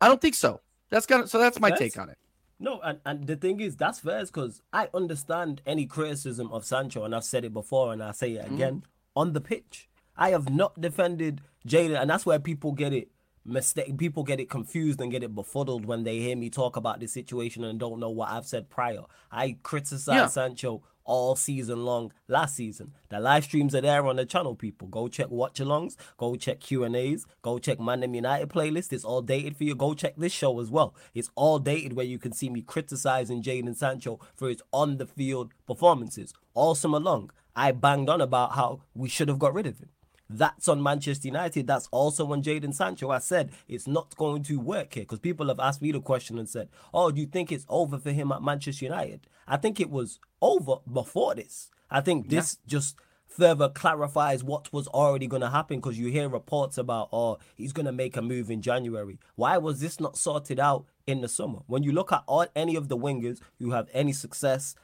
I 0.00 0.08
don't 0.08 0.20
think 0.20 0.34
so. 0.34 0.60
That's 0.90 1.06
gonna 1.06 1.26
so 1.26 1.38
that's 1.38 1.60
my 1.60 1.70
that's, 1.70 1.80
take 1.80 1.98
on 1.98 2.10
it. 2.10 2.18
No, 2.62 2.78
and, 2.82 3.00
and 3.06 3.26
the 3.26 3.36
thing 3.36 3.58
is, 3.60 3.76
that's 3.76 4.00
fair 4.00 4.24
because 4.24 4.60
I 4.72 4.88
understand 4.92 5.62
any 5.66 5.86
criticism 5.86 6.52
of 6.52 6.64
Sancho, 6.64 7.04
and 7.04 7.14
I've 7.14 7.24
said 7.24 7.44
it 7.44 7.54
before 7.54 7.92
and 7.92 8.02
I 8.02 8.12
say 8.12 8.34
it 8.34 8.44
mm-hmm. 8.44 8.54
again 8.54 8.74
mm. 8.74 8.82
on 9.16 9.32
the 9.32 9.40
pitch. 9.40 9.88
I 10.16 10.30
have 10.30 10.50
not 10.50 10.78
defended 10.78 11.40
Jadon, 11.66 11.98
and 12.00 12.10
that's 12.10 12.26
where 12.26 12.38
people 12.38 12.72
get 12.72 12.92
it 12.92 13.08
mistake. 13.46 13.96
People 13.96 14.22
get 14.22 14.40
it 14.40 14.50
confused 14.50 15.00
and 15.00 15.10
get 15.10 15.22
it 15.22 15.34
befuddled 15.34 15.86
when 15.86 16.04
they 16.04 16.18
hear 16.18 16.36
me 16.36 16.50
talk 16.50 16.76
about 16.76 17.00
this 17.00 17.12
situation 17.12 17.64
and 17.64 17.80
don't 17.80 17.98
know 17.98 18.10
what 18.10 18.30
I've 18.30 18.46
said 18.46 18.68
prior. 18.68 19.04
I 19.32 19.56
criticize 19.62 20.14
yeah. 20.14 20.26
Sancho 20.26 20.82
all 21.10 21.34
season 21.34 21.84
long 21.84 22.12
last 22.28 22.54
season. 22.54 22.92
The 23.08 23.18
live 23.18 23.42
streams 23.42 23.74
are 23.74 23.80
there 23.80 24.06
on 24.06 24.14
the 24.14 24.24
channel, 24.24 24.54
people. 24.54 24.86
Go 24.86 25.08
check 25.08 25.28
watch 25.28 25.58
alongs, 25.58 25.96
go 26.16 26.36
check 26.36 26.60
Q&As, 26.60 27.26
go 27.42 27.58
check 27.58 27.80
Man 27.80 28.14
United 28.14 28.48
playlist. 28.48 28.92
It's 28.92 29.04
all 29.04 29.20
dated 29.20 29.56
for 29.56 29.64
you. 29.64 29.74
Go 29.74 29.92
check 29.92 30.14
this 30.16 30.32
show 30.32 30.60
as 30.60 30.70
well. 30.70 30.94
It's 31.12 31.28
all 31.34 31.58
dated 31.58 31.94
where 31.94 32.06
you 32.06 32.20
can 32.20 32.30
see 32.30 32.48
me 32.48 32.62
criticizing 32.62 33.42
Jadon 33.42 33.74
Sancho 33.74 34.20
for 34.36 34.48
his 34.48 34.62
on 34.72 34.98
the 34.98 35.06
field 35.06 35.52
performances. 35.66 36.32
All 36.54 36.76
summer 36.76 37.00
long, 37.00 37.32
I 37.56 37.72
banged 37.72 38.08
on 38.08 38.20
about 38.20 38.52
how 38.52 38.82
we 38.94 39.08
should 39.08 39.26
have 39.26 39.40
got 39.40 39.52
rid 39.52 39.66
of 39.66 39.80
him. 39.80 39.88
That's 40.32 40.68
on 40.68 40.80
Manchester 40.80 41.26
United. 41.26 41.66
That's 41.66 41.88
also 41.90 42.30
on 42.32 42.42
Jadon 42.42 42.72
Sancho. 42.72 43.10
I 43.10 43.18
said 43.18 43.50
it's 43.66 43.88
not 43.88 44.16
going 44.16 44.44
to 44.44 44.60
work 44.60 44.94
here 44.94 45.02
because 45.02 45.18
people 45.18 45.48
have 45.48 45.58
asked 45.58 45.82
me 45.82 45.90
the 45.90 46.00
question 46.00 46.38
and 46.38 46.48
said, 46.48 46.68
Oh, 46.94 47.10
do 47.10 47.20
you 47.20 47.26
think 47.26 47.50
it's 47.50 47.66
over 47.68 47.98
for 47.98 48.12
him 48.12 48.30
at 48.30 48.42
Manchester 48.42 48.84
United? 48.84 49.26
I 49.48 49.56
think 49.56 49.80
it 49.80 49.90
was 49.90 50.20
over 50.40 50.76
before 50.90 51.34
this. 51.34 51.70
I 51.90 52.00
think 52.00 52.28
this 52.28 52.58
yeah. 52.64 52.70
just 52.70 52.96
further 53.26 53.68
clarifies 53.68 54.44
what 54.44 54.72
was 54.72 54.86
already 54.88 55.26
going 55.26 55.42
to 55.42 55.50
happen 55.50 55.78
because 55.78 55.98
you 55.98 56.08
hear 56.08 56.28
reports 56.28 56.78
about, 56.78 57.08
oh, 57.12 57.38
he's 57.56 57.72
going 57.72 57.86
to 57.86 57.92
make 57.92 58.16
a 58.16 58.22
move 58.22 58.50
in 58.50 58.62
January. 58.62 59.18
Why 59.34 59.58
was 59.58 59.80
this 59.80 59.98
not 59.98 60.16
sorted 60.16 60.60
out 60.60 60.86
in 61.06 61.20
the 61.20 61.28
summer? 61.28 61.60
When 61.66 61.82
you 61.82 61.90
look 61.90 62.12
at 62.12 62.22
all, 62.26 62.46
any 62.54 62.76
of 62.76 62.88
the 62.88 62.96
wingers 62.96 63.40
who 63.58 63.72
have 63.72 63.88
any 63.92 64.12
success 64.12 64.76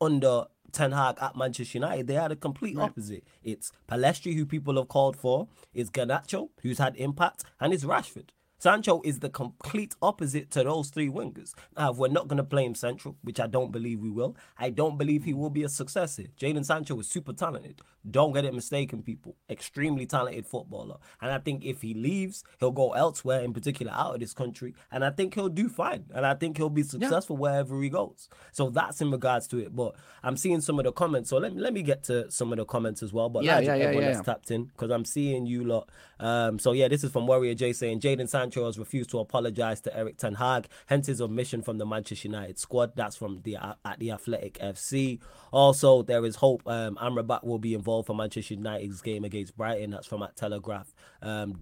under 0.00 0.44
Ten 0.76 0.92
Hag 0.92 1.16
at 1.22 1.34
Manchester 1.36 1.78
United, 1.78 2.06
they 2.06 2.14
had 2.14 2.30
a 2.32 2.36
complete 2.36 2.76
opposite. 2.78 3.24
It's 3.42 3.72
Pellistri, 3.88 4.34
who 4.34 4.44
people 4.44 4.76
have 4.76 4.88
called 4.88 5.16
for, 5.16 5.48
it's 5.72 5.88
Garnacho, 5.88 6.50
who's 6.62 6.78
had 6.78 6.94
impact, 6.96 7.44
and 7.58 7.72
it's 7.72 7.84
Rashford. 7.84 8.28
Sancho 8.58 9.02
is 9.04 9.20
the 9.20 9.28
complete 9.28 9.94
opposite 10.00 10.50
to 10.52 10.64
those 10.64 10.88
three 10.88 11.08
wingers. 11.08 11.52
Now, 11.76 11.92
if 11.92 11.98
we're 11.98 12.08
not 12.08 12.28
going 12.28 12.38
to 12.38 12.44
play 12.44 12.64
him 12.64 12.74
central, 12.74 13.16
which 13.22 13.38
I 13.38 13.46
don't 13.46 13.70
believe 13.70 14.00
we 14.00 14.10
will, 14.10 14.36
I 14.58 14.70
don't 14.70 14.96
believe 14.96 15.24
he 15.24 15.34
will 15.34 15.50
be 15.50 15.62
a 15.62 15.68
success 15.68 16.16
here. 16.16 16.28
Jadon 16.40 16.64
Sancho 16.64 16.98
is 16.98 17.08
super 17.08 17.32
talented. 17.32 17.80
Don't 18.08 18.32
get 18.32 18.44
it 18.44 18.54
mistaken, 18.54 19.02
people. 19.02 19.36
Extremely 19.50 20.06
talented 20.06 20.46
footballer. 20.46 20.96
And 21.20 21.32
I 21.32 21.38
think 21.38 21.64
if 21.64 21.82
he 21.82 21.92
leaves, 21.92 22.44
he'll 22.60 22.70
go 22.70 22.92
elsewhere, 22.92 23.40
in 23.40 23.52
particular 23.52 23.92
out 23.92 24.14
of 24.14 24.20
this 24.20 24.32
country. 24.32 24.74
And 24.92 25.04
I 25.04 25.10
think 25.10 25.34
he'll 25.34 25.48
do 25.48 25.68
fine. 25.68 26.04
And 26.14 26.24
I 26.24 26.34
think 26.34 26.56
he'll 26.56 26.70
be 26.70 26.84
successful 26.84 27.36
yeah. 27.36 27.40
wherever 27.40 27.82
he 27.82 27.90
goes. 27.90 28.28
So 28.52 28.70
that's 28.70 29.00
in 29.00 29.10
regards 29.10 29.48
to 29.48 29.58
it. 29.58 29.74
But 29.74 29.96
I'm 30.22 30.36
seeing 30.36 30.60
some 30.60 30.78
of 30.78 30.84
the 30.84 30.92
comments. 30.92 31.30
So 31.30 31.38
let 31.38 31.52
me, 31.52 31.60
let 31.60 31.72
me 31.72 31.82
get 31.82 32.04
to 32.04 32.30
some 32.30 32.52
of 32.52 32.58
the 32.58 32.64
comments 32.64 33.02
as 33.02 33.12
well. 33.12 33.28
But 33.28 33.44
yeah, 33.44 33.58
yeah, 33.58 33.74
yeah, 33.74 33.84
everyone 33.84 34.04
yeah, 34.04 34.12
that's 34.12 34.24
tapped 34.24 34.50
in 34.50 34.66
because 34.66 34.90
I'm 34.90 35.04
seeing 35.04 35.46
you 35.46 35.64
lot. 35.64 35.90
Um, 36.20 36.58
so 36.58 36.72
yeah, 36.72 36.88
this 36.88 37.02
is 37.02 37.10
from 37.10 37.26
Warrior 37.26 37.54
J 37.54 37.72
saying 37.72 38.00
Jadon 38.00 38.28
Sancho 38.28 38.45
Sancho 38.46 38.66
has 38.66 38.78
refused 38.78 39.10
to 39.10 39.18
apologise 39.18 39.80
to 39.80 39.96
Erik 39.96 40.18
Ten 40.18 40.34
Hag, 40.34 40.68
hence 40.86 41.08
his 41.08 41.20
omission 41.20 41.62
from 41.62 41.78
the 41.78 41.86
Manchester 41.86 42.28
United 42.28 42.60
squad. 42.60 42.92
That's 42.94 43.16
from 43.16 43.40
the 43.42 43.56
uh, 43.56 43.74
at 43.84 43.98
the 43.98 44.12
Athletic 44.12 44.54
FC. 44.60 45.18
Also, 45.50 46.02
there 46.02 46.24
is 46.24 46.36
hope 46.36 46.62
um, 46.66 46.96
Amrabat 47.02 47.42
will 47.42 47.58
be 47.58 47.74
involved 47.74 48.06
for 48.06 48.14
Manchester 48.14 48.54
United's 48.54 49.02
game 49.02 49.24
against 49.24 49.56
Brighton. 49.56 49.90
That's 49.90 50.06
from 50.06 50.22
at 50.22 50.36
Telegraph. 50.36 50.94
Um. 51.22 51.58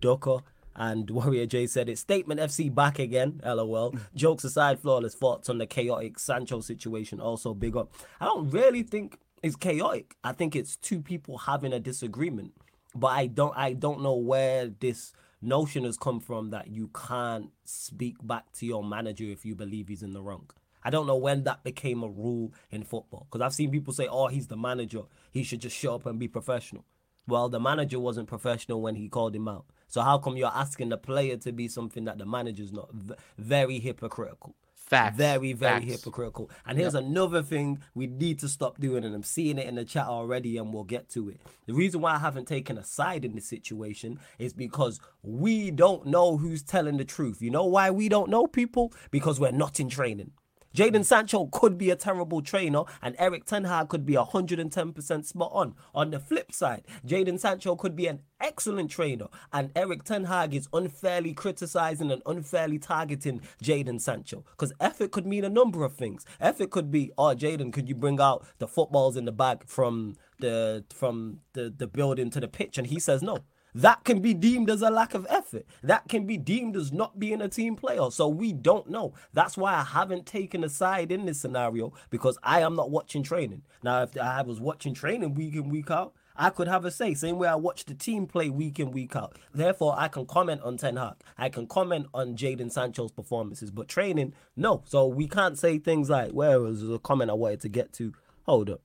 And 0.76 1.08
Warrior 1.18 1.46
J 1.46 1.66
said 1.68 1.88
it's 1.88 2.02
Statement 2.02 2.38
FC 2.38 2.74
back 2.74 2.98
again. 2.98 3.40
LOL. 3.46 3.94
Jokes 4.14 4.44
aside, 4.44 4.78
flawless 4.78 5.14
thoughts 5.14 5.48
on 5.48 5.56
the 5.56 5.66
chaotic 5.66 6.18
Sancho 6.18 6.60
situation. 6.60 7.18
Also, 7.18 7.54
big 7.54 7.78
up. 7.78 7.94
I 8.20 8.26
don't 8.26 8.50
really 8.50 8.82
think 8.82 9.18
it's 9.42 9.56
chaotic. 9.56 10.16
I 10.22 10.32
think 10.32 10.54
it's 10.54 10.76
two 10.76 11.00
people 11.00 11.38
having 11.38 11.72
a 11.72 11.80
disagreement. 11.80 12.52
But 12.94 13.08
I 13.08 13.26
don't 13.28 13.56
I 13.56 13.72
don't 13.72 14.02
know 14.02 14.16
where 14.16 14.68
this 14.68 15.14
notion 15.44 15.84
has 15.84 15.96
come 15.96 16.20
from 16.20 16.50
that 16.50 16.68
you 16.68 16.88
can't 16.88 17.50
speak 17.64 18.16
back 18.22 18.50
to 18.52 18.66
your 18.66 18.82
manager 18.84 19.24
if 19.24 19.44
you 19.44 19.54
believe 19.54 19.88
he's 19.88 20.02
in 20.02 20.12
the 20.12 20.22
wrong. 20.22 20.50
I 20.82 20.90
don't 20.90 21.06
know 21.06 21.16
when 21.16 21.44
that 21.44 21.64
became 21.64 22.02
a 22.02 22.08
rule 22.08 22.52
in 22.70 22.82
football 22.84 23.26
because 23.30 23.40
I've 23.40 23.54
seen 23.54 23.70
people 23.70 23.94
say, 23.94 24.06
"Oh, 24.06 24.28
he's 24.28 24.48
the 24.48 24.56
manager; 24.56 25.02
he 25.30 25.42
should 25.42 25.60
just 25.60 25.76
shut 25.76 25.94
up 25.94 26.06
and 26.06 26.18
be 26.18 26.28
professional." 26.28 26.84
Well, 27.26 27.48
the 27.48 27.60
manager 27.60 27.98
wasn't 27.98 28.28
professional 28.28 28.82
when 28.82 28.96
he 28.96 29.08
called 29.08 29.34
him 29.34 29.48
out. 29.48 29.64
So 29.88 30.02
how 30.02 30.18
come 30.18 30.36
you're 30.36 30.48
asking 30.48 30.90
the 30.90 30.98
player 30.98 31.36
to 31.38 31.52
be 31.52 31.68
something 31.68 32.04
that 32.04 32.18
the 32.18 32.26
manager's 32.26 32.72
not? 32.72 32.92
V- 32.92 33.14
very 33.38 33.78
hypocritical. 33.78 34.54
Facts. 34.86 35.16
Very, 35.16 35.54
very 35.54 35.80
Facts. 35.80 35.92
hypocritical. 35.92 36.50
And 36.66 36.78
here's 36.78 36.94
yep. 36.94 37.04
another 37.04 37.42
thing 37.42 37.80
we 37.94 38.06
need 38.06 38.38
to 38.40 38.48
stop 38.48 38.78
doing, 38.78 39.02
and 39.04 39.14
I'm 39.14 39.22
seeing 39.22 39.58
it 39.58 39.66
in 39.66 39.76
the 39.76 39.84
chat 39.84 40.06
already, 40.06 40.58
and 40.58 40.74
we'll 40.74 40.84
get 40.84 41.08
to 41.10 41.30
it. 41.30 41.40
The 41.66 41.72
reason 41.72 42.02
why 42.02 42.14
I 42.14 42.18
haven't 42.18 42.46
taken 42.46 42.76
a 42.76 42.84
side 42.84 43.24
in 43.24 43.34
this 43.34 43.48
situation 43.48 44.20
is 44.38 44.52
because 44.52 45.00
we 45.22 45.70
don't 45.70 46.06
know 46.06 46.36
who's 46.36 46.62
telling 46.62 46.98
the 46.98 47.04
truth. 47.04 47.40
You 47.40 47.50
know 47.50 47.64
why 47.64 47.90
we 47.90 48.10
don't 48.10 48.28
know 48.28 48.46
people? 48.46 48.92
Because 49.10 49.40
we're 49.40 49.52
not 49.52 49.80
in 49.80 49.88
training. 49.88 50.32
Jadon 50.74 51.04
Sancho 51.04 51.46
could 51.46 51.78
be 51.78 51.90
a 51.90 51.96
terrible 51.96 52.42
trainer, 52.42 52.82
and 53.00 53.14
Erik 53.18 53.44
Ten 53.44 53.62
Hag 53.62 53.88
could 53.88 54.04
be 54.04 54.14
110% 54.14 55.24
spot 55.24 55.50
on. 55.52 55.76
On 55.94 56.10
the 56.10 56.18
flip 56.18 56.52
side, 56.52 56.84
Jadon 57.06 57.38
Sancho 57.38 57.76
could 57.76 57.94
be 57.94 58.08
an 58.08 58.22
excellent 58.40 58.90
trainer, 58.90 59.28
and 59.52 59.70
Erik 59.76 60.02
Ten 60.02 60.24
Hag 60.24 60.52
is 60.52 60.68
unfairly 60.72 61.32
criticizing 61.32 62.10
and 62.10 62.22
unfairly 62.26 62.80
targeting 62.80 63.40
Jadon 63.62 64.00
Sancho. 64.00 64.44
Because 64.50 64.72
effort 64.80 65.12
could 65.12 65.26
mean 65.26 65.44
a 65.44 65.48
number 65.48 65.84
of 65.84 65.94
things. 65.94 66.26
Effort 66.40 66.70
could 66.70 66.90
be, 66.90 67.12
oh, 67.16 67.36
Jadon, 67.36 67.72
could 67.72 67.88
you 67.88 67.94
bring 67.94 68.20
out 68.20 68.44
the 68.58 68.66
footballs 68.66 69.16
in 69.16 69.26
the 69.26 69.32
bag 69.32 69.62
from 69.68 70.16
the 70.40 70.84
from 70.92 71.38
the, 71.52 71.72
the 71.76 71.86
building 71.86 72.30
to 72.30 72.40
the 72.40 72.48
pitch? 72.48 72.78
And 72.78 72.88
he 72.88 72.98
says 72.98 73.22
no 73.22 73.44
that 73.74 74.04
can 74.04 74.20
be 74.20 74.34
deemed 74.34 74.70
as 74.70 74.82
a 74.82 74.90
lack 74.90 75.14
of 75.14 75.26
effort. 75.28 75.66
That 75.82 76.08
can 76.08 76.26
be 76.26 76.36
deemed 76.36 76.76
as 76.76 76.92
not 76.92 77.18
being 77.18 77.40
a 77.40 77.48
team 77.48 77.76
player. 77.76 78.10
So 78.10 78.28
we 78.28 78.52
don't 78.52 78.88
know. 78.88 79.14
That's 79.32 79.56
why 79.56 79.74
I 79.74 79.82
haven't 79.82 80.26
taken 80.26 80.62
a 80.62 80.68
side 80.68 81.10
in 81.10 81.26
this 81.26 81.40
scenario 81.40 81.92
because 82.10 82.38
I 82.42 82.60
am 82.60 82.76
not 82.76 82.90
watching 82.90 83.22
training. 83.22 83.62
Now, 83.82 84.02
if 84.02 84.16
I 84.16 84.42
was 84.42 84.60
watching 84.60 84.94
training 84.94 85.34
week 85.34 85.54
in, 85.54 85.68
week 85.68 85.90
out, 85.90 86.14
I 86.36 86.50
could 86.50 86.68
have 86.68 86.84
a 86.84 86.90
say. 86.90 87.14
Same 87.14 87.38
way 87.38 87.48
I 87.48 87.54
watch 87.54 87.84
the 87.84 87.94
team 87.94 88.26
play 88.26 88.50
week 88.50 88.80
in, 88.80 88.90
week 88.90 89.14
out. 89.14 89.38
Therefore, 89.52 89.94
I 89.96 90.08
can 90.08 90.26
comment 90.26 90.62
on 90.62 90.76
Ten 90.76 90.96
Hag. 90.96 91.14
I 91.38 91.48
can 91.48 91.66
comment 91.66 92.06
on 92.12 92.36
Jadon 92.36 92.72
Sancho's 92.72 93.12
performances. 93.12 93.70
But 93.70 93.88
training, 93.88 94.34
no. 94.56 94.82
So 94.86 95.06
we 95.06 95.28
can't 95.28 95.58
say 95.58 95.78
things 95.78 96.10
like, 96.10 96.32
where 96.32 96.60
was 96.60 96.82
the 96.82 96.98
comment 96.98 97.30
I 97.30 97.34
wanted 97.34 97.60
to 97.62 97.68
get 97.68 97.92
to? 97.94 98.14
Hold 98.46 98.70
up. 98.70 98.82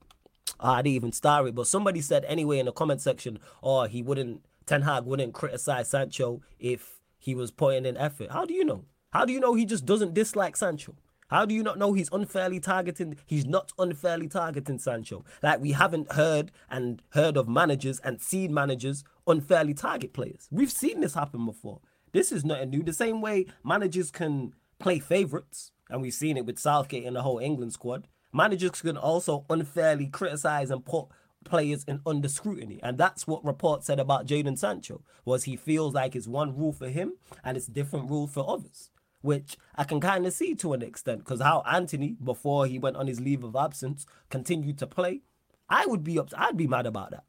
I 0.60 0.82
didn't 0.82 0.96
even 0.96 1.12
start 1.12 1.48
it, 1.48 1.56
but 1.56 1.68
somebody 1.68 2.02
said 2.02 2.26
anyway 2.26 2.60
in 2.60 2.66
the 2.66 2.72
comment 2.72 3.02
section, 3.02 3.40
oh, 3.64 3.84
he 3.86 4.02
wouldn't 4.02 4.42
Ten 4.70 4.84
Hag 4.84 5.06
wouldn't 5.06 5.34
criticize 5.34 5.90
Sancho 5.90 6.44
if 6.60 7.00
he 7.18 7.34
was 7.34 7.50
putting 7.50 7.88
in 7.88 7.98
effort. 7.98 8.30
How 8.32 8.46
do 8.46 8.54
you 8.54 8.64
know? 8.64 8.86
How 9.10 9.26
do 9.26 9.34
you 9.34 9.40
know 9.40 9.56
he 9.56 9.66
just 9.66 9.84
doesn't 9.84 10.14
dislike 10.14 10.56
Sancho? 10.56 10.94
How 11.30 11.48
do 11.48 11.56
you 11.56 11.64
not 11.64 11.80
know 11.80 11.94
he's 11.94 12.12
unfairly 12.12 12.60
targeting? 12.60 13.18
He's 13.26 13.48
not 13.48 13.72
unfairly 13.80 14.28
targeting 14.28 14.78
Sancho. 14.78 15.26
Like 15.42 15.60
we 15.60 15.72
haven't 15.72 16.12
heard 16.12 16.52
and 16.70 17.02
heard 17.14 17.36
of 17.36 17.50
managers 17.50 18.00
and 18.04 18.22
seen 18.22 18.54
managers 18.54 19.04
unfairly 19.26 19.74
target 19.74 20.14
players. 20.14 20.48
We've 20.52 20.72
seen 20.72 21.00
this 21.00 21.16
happen 21.16 21.48
before. 21.48 21.82
This 22.12 22.32
is 22.32 22.46
nothing 22.46 22.70
new. 22.70 22.84
The 22.84 22.94
same 22.94 23.22
way 23.22 23.48
managers 23.64 24.12
can 24.12 24.54
play 24.78 25.00
favourites, 25.00 25.72
and 25.90 26.00
we've 26.00 26.14
seen 26.14 26.38
it 26.38 26.46
with 26.46 26.60
Southgate 26.60 27.06
and 27.06 27.16
the 27.16 27.24
whole 27.24 27.40
England 27.40 27.74
squad. 27.74 28.08
Managers 28.32 28.82
can 28.82 28.98
also 28.98 29.46
unfairly 29.50 30.06
criticize 30.06 30.70
and 30.70 30.86
put 30.86 31.08
players 31.44 31.84
in 31.86 32.02
under 32.06 32.28
scrutiny. 32.28 32.80
And 32.84 32.98
that's 32.98 33.28
what 33.28 33.46
reports 33.46 33.88
said 33.88 34.00
about 34.00 34.26
Jadon 34.26 34.58
Sancho, 34.58 35.04
was 35.26 35.44
he 35.44 35.56
feels 35.56 35.94
like 35.94 36.16
it's 36.16 36.28
one 36.28 36.58
rule 36.58 36.74
for 36.74 36.90
him 36.90 37.14
and 37.44 37.58
it's 37.58 37.68
different 37.68 38.10
rule 38.10 38.28
for 38.28 38.48
others. 38.48 38.90
Which 39.22 39.58
I 39.76 39.84
can 39.84 40.00
kind 40.00 40.26
of 40.26 40.32
see 40.32 40.56
to 40.56 40.74
an 40.74 40.82
extent, 40.82 41.20
because 41.20 41.42
how 41.42 41.62
Antony 41.70 42.16
before 42.24 42.66
he 42.66 42.80
went 42.80 42.96
on 42.96 43.08
his 43.08 43.20
leave 43.20 43.44
of 43.44 43.56
absence, 43.56 44.06
continued 44.30 44.78
to 44.78 44.88
play, 44.88 45.22
I 45.70 45.86
would 45.86 46.06
be 46.06 46.18
upset. 46.18 46.40
I'd 46.40 46.56
be 46.58 46.68
mad 46.68 46.86
about 46.86 47.12
that. 47.12 47.26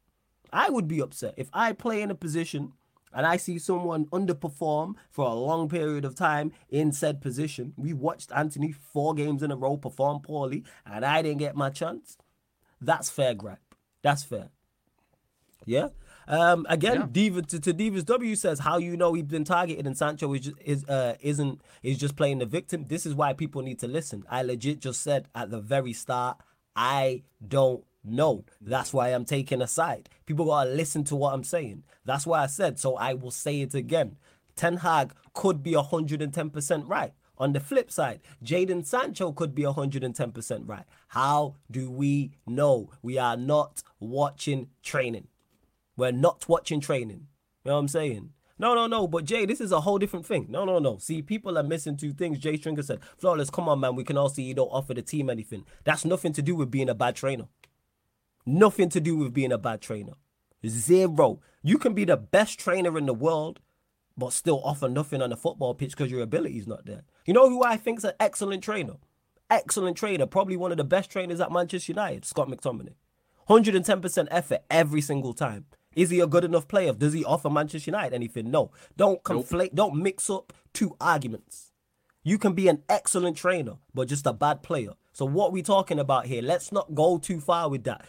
I 0.53 0.71
would 0.71 0.87
be 0.87 1.01
upset 1.01 1.35
if 1.37 1.49
I 1.53 1.73
play 1.73 2.01
in 2.01 2.11
a 2.11 2.15
position 2.15 2.75
and 3.13 3.27
I 3.27 3.37
see 3.37 3.59
someone 3.59 4.07
underperform 4.07 4.95
for 5.11 5.27
a 5.27 5.35
long 5.35 5.69
period 5.69 6.05
of 6.05 6.15
time 6.15 6.53
in 6.69 6.93
said 6.93 7.21
position. 7.21 7.73
We 7.77 7.93
watched 7.93 8.31
Antony 8.33 8.73
four 8.73 9.15
games 9.15 9.43
in 9.43 9.51
a 9.51 9.57
row 9.57 9.77
perform 9.77 10.21
poorly, 10.21 10.65
and 10.87 11.05
I 11.05 11.23
didn't 11.23 11.39
get 11.39 11.57
my 11.57 11.71
chance. 11.71 12.17
That's 12.81 13.11
fair 13.11 13.35
gripe. 13.35 13.70
That's 14.03 14.23
fair. 14.23 14.49
Yeah. 15.67 15.89
Um, 16.27 16.65
again, 16.69 17.01
yeah. 17.01 17.07
Diva 17.11 17.43
to, 17.43 17.61
to 17.61 17.75
Divas 17.75 18.05
W 18.05 18.37
says 18.37 18.61
how 18.61 18.79
you 18.79 18.97
know 18.97 19.15
he's 19.15 19.25
been 19.25 19.45
targeted 19.45 19.87
and 19.87 19.97
Sancho 19.97 20.33
is 20.33 20.43
just, 20.43 20.57
is 20.65 20.85
uh 20.85 21.17
isn't 21.21 21.61
is 21.83 21.99
just 21.99 22.17
playing 22.17 22.39
the 22.39 22.47
victim. 22.47 22.85
This 22.89 23.05
is 23.05 23.15
why 23.15 23.33
people 23.33 23.63
need 23.63 23.79
to 23.81 23.89
listen. 23.89 24.25
I 24.31 24.43
legit 24.43 24.81
just 24.81 25.03
said 25.03 25.29
at 25.35 25.51
the 25.51 25.61
very 25.61 25.93
start, 25.93 26.39
I 26.77 27.23
don't 27.47 27.85
know. 28.05 28.45
That's 28.61 28.93
why 28.93 29.09
I'm 29.09 29.25
taking 29.25 29.61
a 29.61 29.67
side. 29.67 30.09
People 30.25 30.47
gotta 30.47 30.71
listen 30.71 31.05
to 31.05 31.17
what 31.17 31.35
I'm 31.35 31.45
saying. 31.45 31.83
That's 32.05 32.27
why 32.27 32.45
I 32.45 32.47
said. 32.47 32.79
So 32.79 32.97
I 32.97 33.15
will 33.15 33.33
say 33.33 33.61
it 33.63 33.75
again. 33.75 34.17
Ten 34.57 34.79
Hag 34.79 35.13
could 35.35 35.63
be 35.63 35.73
110% 35.73 36.89
right. 36.89 37.13
On 37.39 37.55
the 37.55 37.61
flip 37.61 37.91
side, 37.91 38.21
Jadon 38.45 38.85
Sancho 38.85 39.33
could 39.33 39.55
be 39.55 39.63
110% 39.63 40.69
right. 40.69 40.85
How 41.09 41.55
do 41.71 41.91
we 41.91 42.33
know? 42.47 42.91
We 43.01 43.17
are 43.17 43.37
not 43.37 43.83
watching 44.01 44.69
training. 44.83 45.29
We're 45.97 46.13
not 46.13 46.49
watching 46.49 46.81
training. 46.81 47.29
You 47.65 47.71
know 47.71 47.75
what 47.75 47.81
I'm 47.81 47.89
saying? 47.89 48.31
No, 48.59 48.75
no, 48.75 48.87
no. 48.87 49.07
But 49.07 49.25
Jay, 49.25 49.47
this 49.47 49.61
is 49.61 49.73
a 49.73 49.81
whole 49.81 49.99
different 49.99 50.27
thing. 50.27 50.47
No, 50.49 50.65
no, 50.65 50.79
no. 50.79 50.99
See, 50.99 51.23
people 51.23 51.57
are 51.57 51.63
missing 51.63 51.97
two 51.97 52.13
things. 52.13 52.39
Jay 52.39 52.57
Stringer 52.57 52.83
said, 52.83 53.01
Flawless, 53.19 53.51
come 53.51 53.69
on, 53.69 53.81
man. 53.81 53.97
We 53.97 54.05
can 54.05 54.17
all 54.17 54.29
see 54.29 54.43
you 54.43 54.55
don't 54.55 54.69
offer 54.69 54.95
the 54.95 55.03
team 55.03 55.31
anything. 55.31 55.65
That's 55.85 56.05
nothing 56.05 56.33
to 56.35 56.43
do 56.43 56.55
with 56.55 56.71
being 56.71 56.89
a 56.89 56.95
bad 56.95 57.17
trainer. 57.17 57.49
Nothing 58.45 58.89
to 58.91 59.01
do 59.01 59.17
with 59.17 59.33
being 59.33 59.53
a 59.53 59.59
bad 59.59 59.81
trainer. 59.81 60.15
Zero. 60.67 61.41
You 61.63 61.79
can 61.79 61.95
be 61.95 62.05
the 62.05 62.17
best 62.17 62.59
trainer 62.59 62.99
in 62.99 63.07
the 63.07 63.15
world 63.15 63.61
but 64.21 64.33
still 64.33 64.61
offer 64.63 64.89
nothing 64.89 65.23
on 65.23 65.31
the 65.31 65.37
football 65.37 65.75
pitch 65.75 65.93
because 65.93 66.11
your 66.11 66.23
ability 66.23 66.59
is 66.59 66.67
not 66.67 66.85
there. 66.85 67.03
You 67.27 67.33
know 67.33 67.49
who 67.49 67.65
I 67.65 67.77
think 67.77 67.99
is 67.99 68.05
an 68.05 68.13
excellent 68.21 68.63
trainer? 68.63 68.97
Excellent 69.49 69.97
trainer, 69.97 70.27
probably 70.27 70.57
one 70.57 70.71
of 70.71 70.77
the 70.77 70.85
best 70.85 71.11
trainers 71.11 71.41
at 71.41 71.51
Manchester 71.51 71.93
United, 71.93 72.25
Scott 72.25 72.49
McTominay. 72.49 72.95
110% 73.51 74.29
effort 74.31 74.61
every 74.71 75.01
single 75.01 75.35
time. 75.35 75.65
Is 75.97 76.11
he 76.11 76.21
a 76.21 76.27
good 76.29 76.45
enough 76.45 76.69
player? 76.69 76.93
Does 76.93 77.13
he 77.13 77.25
offer 77.25 77.51
Manchester 77.51 77.91
United 77.91 78.15
anything? 78.15 78.49
No. 78.49 78.71
Don't 78.97 79.25
conflate, 79.25 79.73
nope. 79.73 79.91
don't 79.91 79.97
mix 79.97 80.31
up 80.31 80.53
two 80.73 80.95
arguments. 81.01 81.73
You 82.23 82.39
can 82.39 82.53
be 82.53 82.69
an 82.69 82.85
excellent 82.89 83.37
trainer, 83.37 83.79
but 83.93 84.07
just 84.07 84.25
a 84.25 84.33
bad 84.33 84.63
player. 84.63 84.93
So 85.13 85.25
what 85.25 85.49
are 85.49 85.53
we 85.53 85.63
talking 85.63 85.99
about 85.99 86.27
here? 86.27 86.43
Let's 86.43 86.71
not 86.71 86.95
go 86.95 87.19
too 87.19 87.41
far 87.41 87.69
with 87.69 87.83
that. 87.85 88.07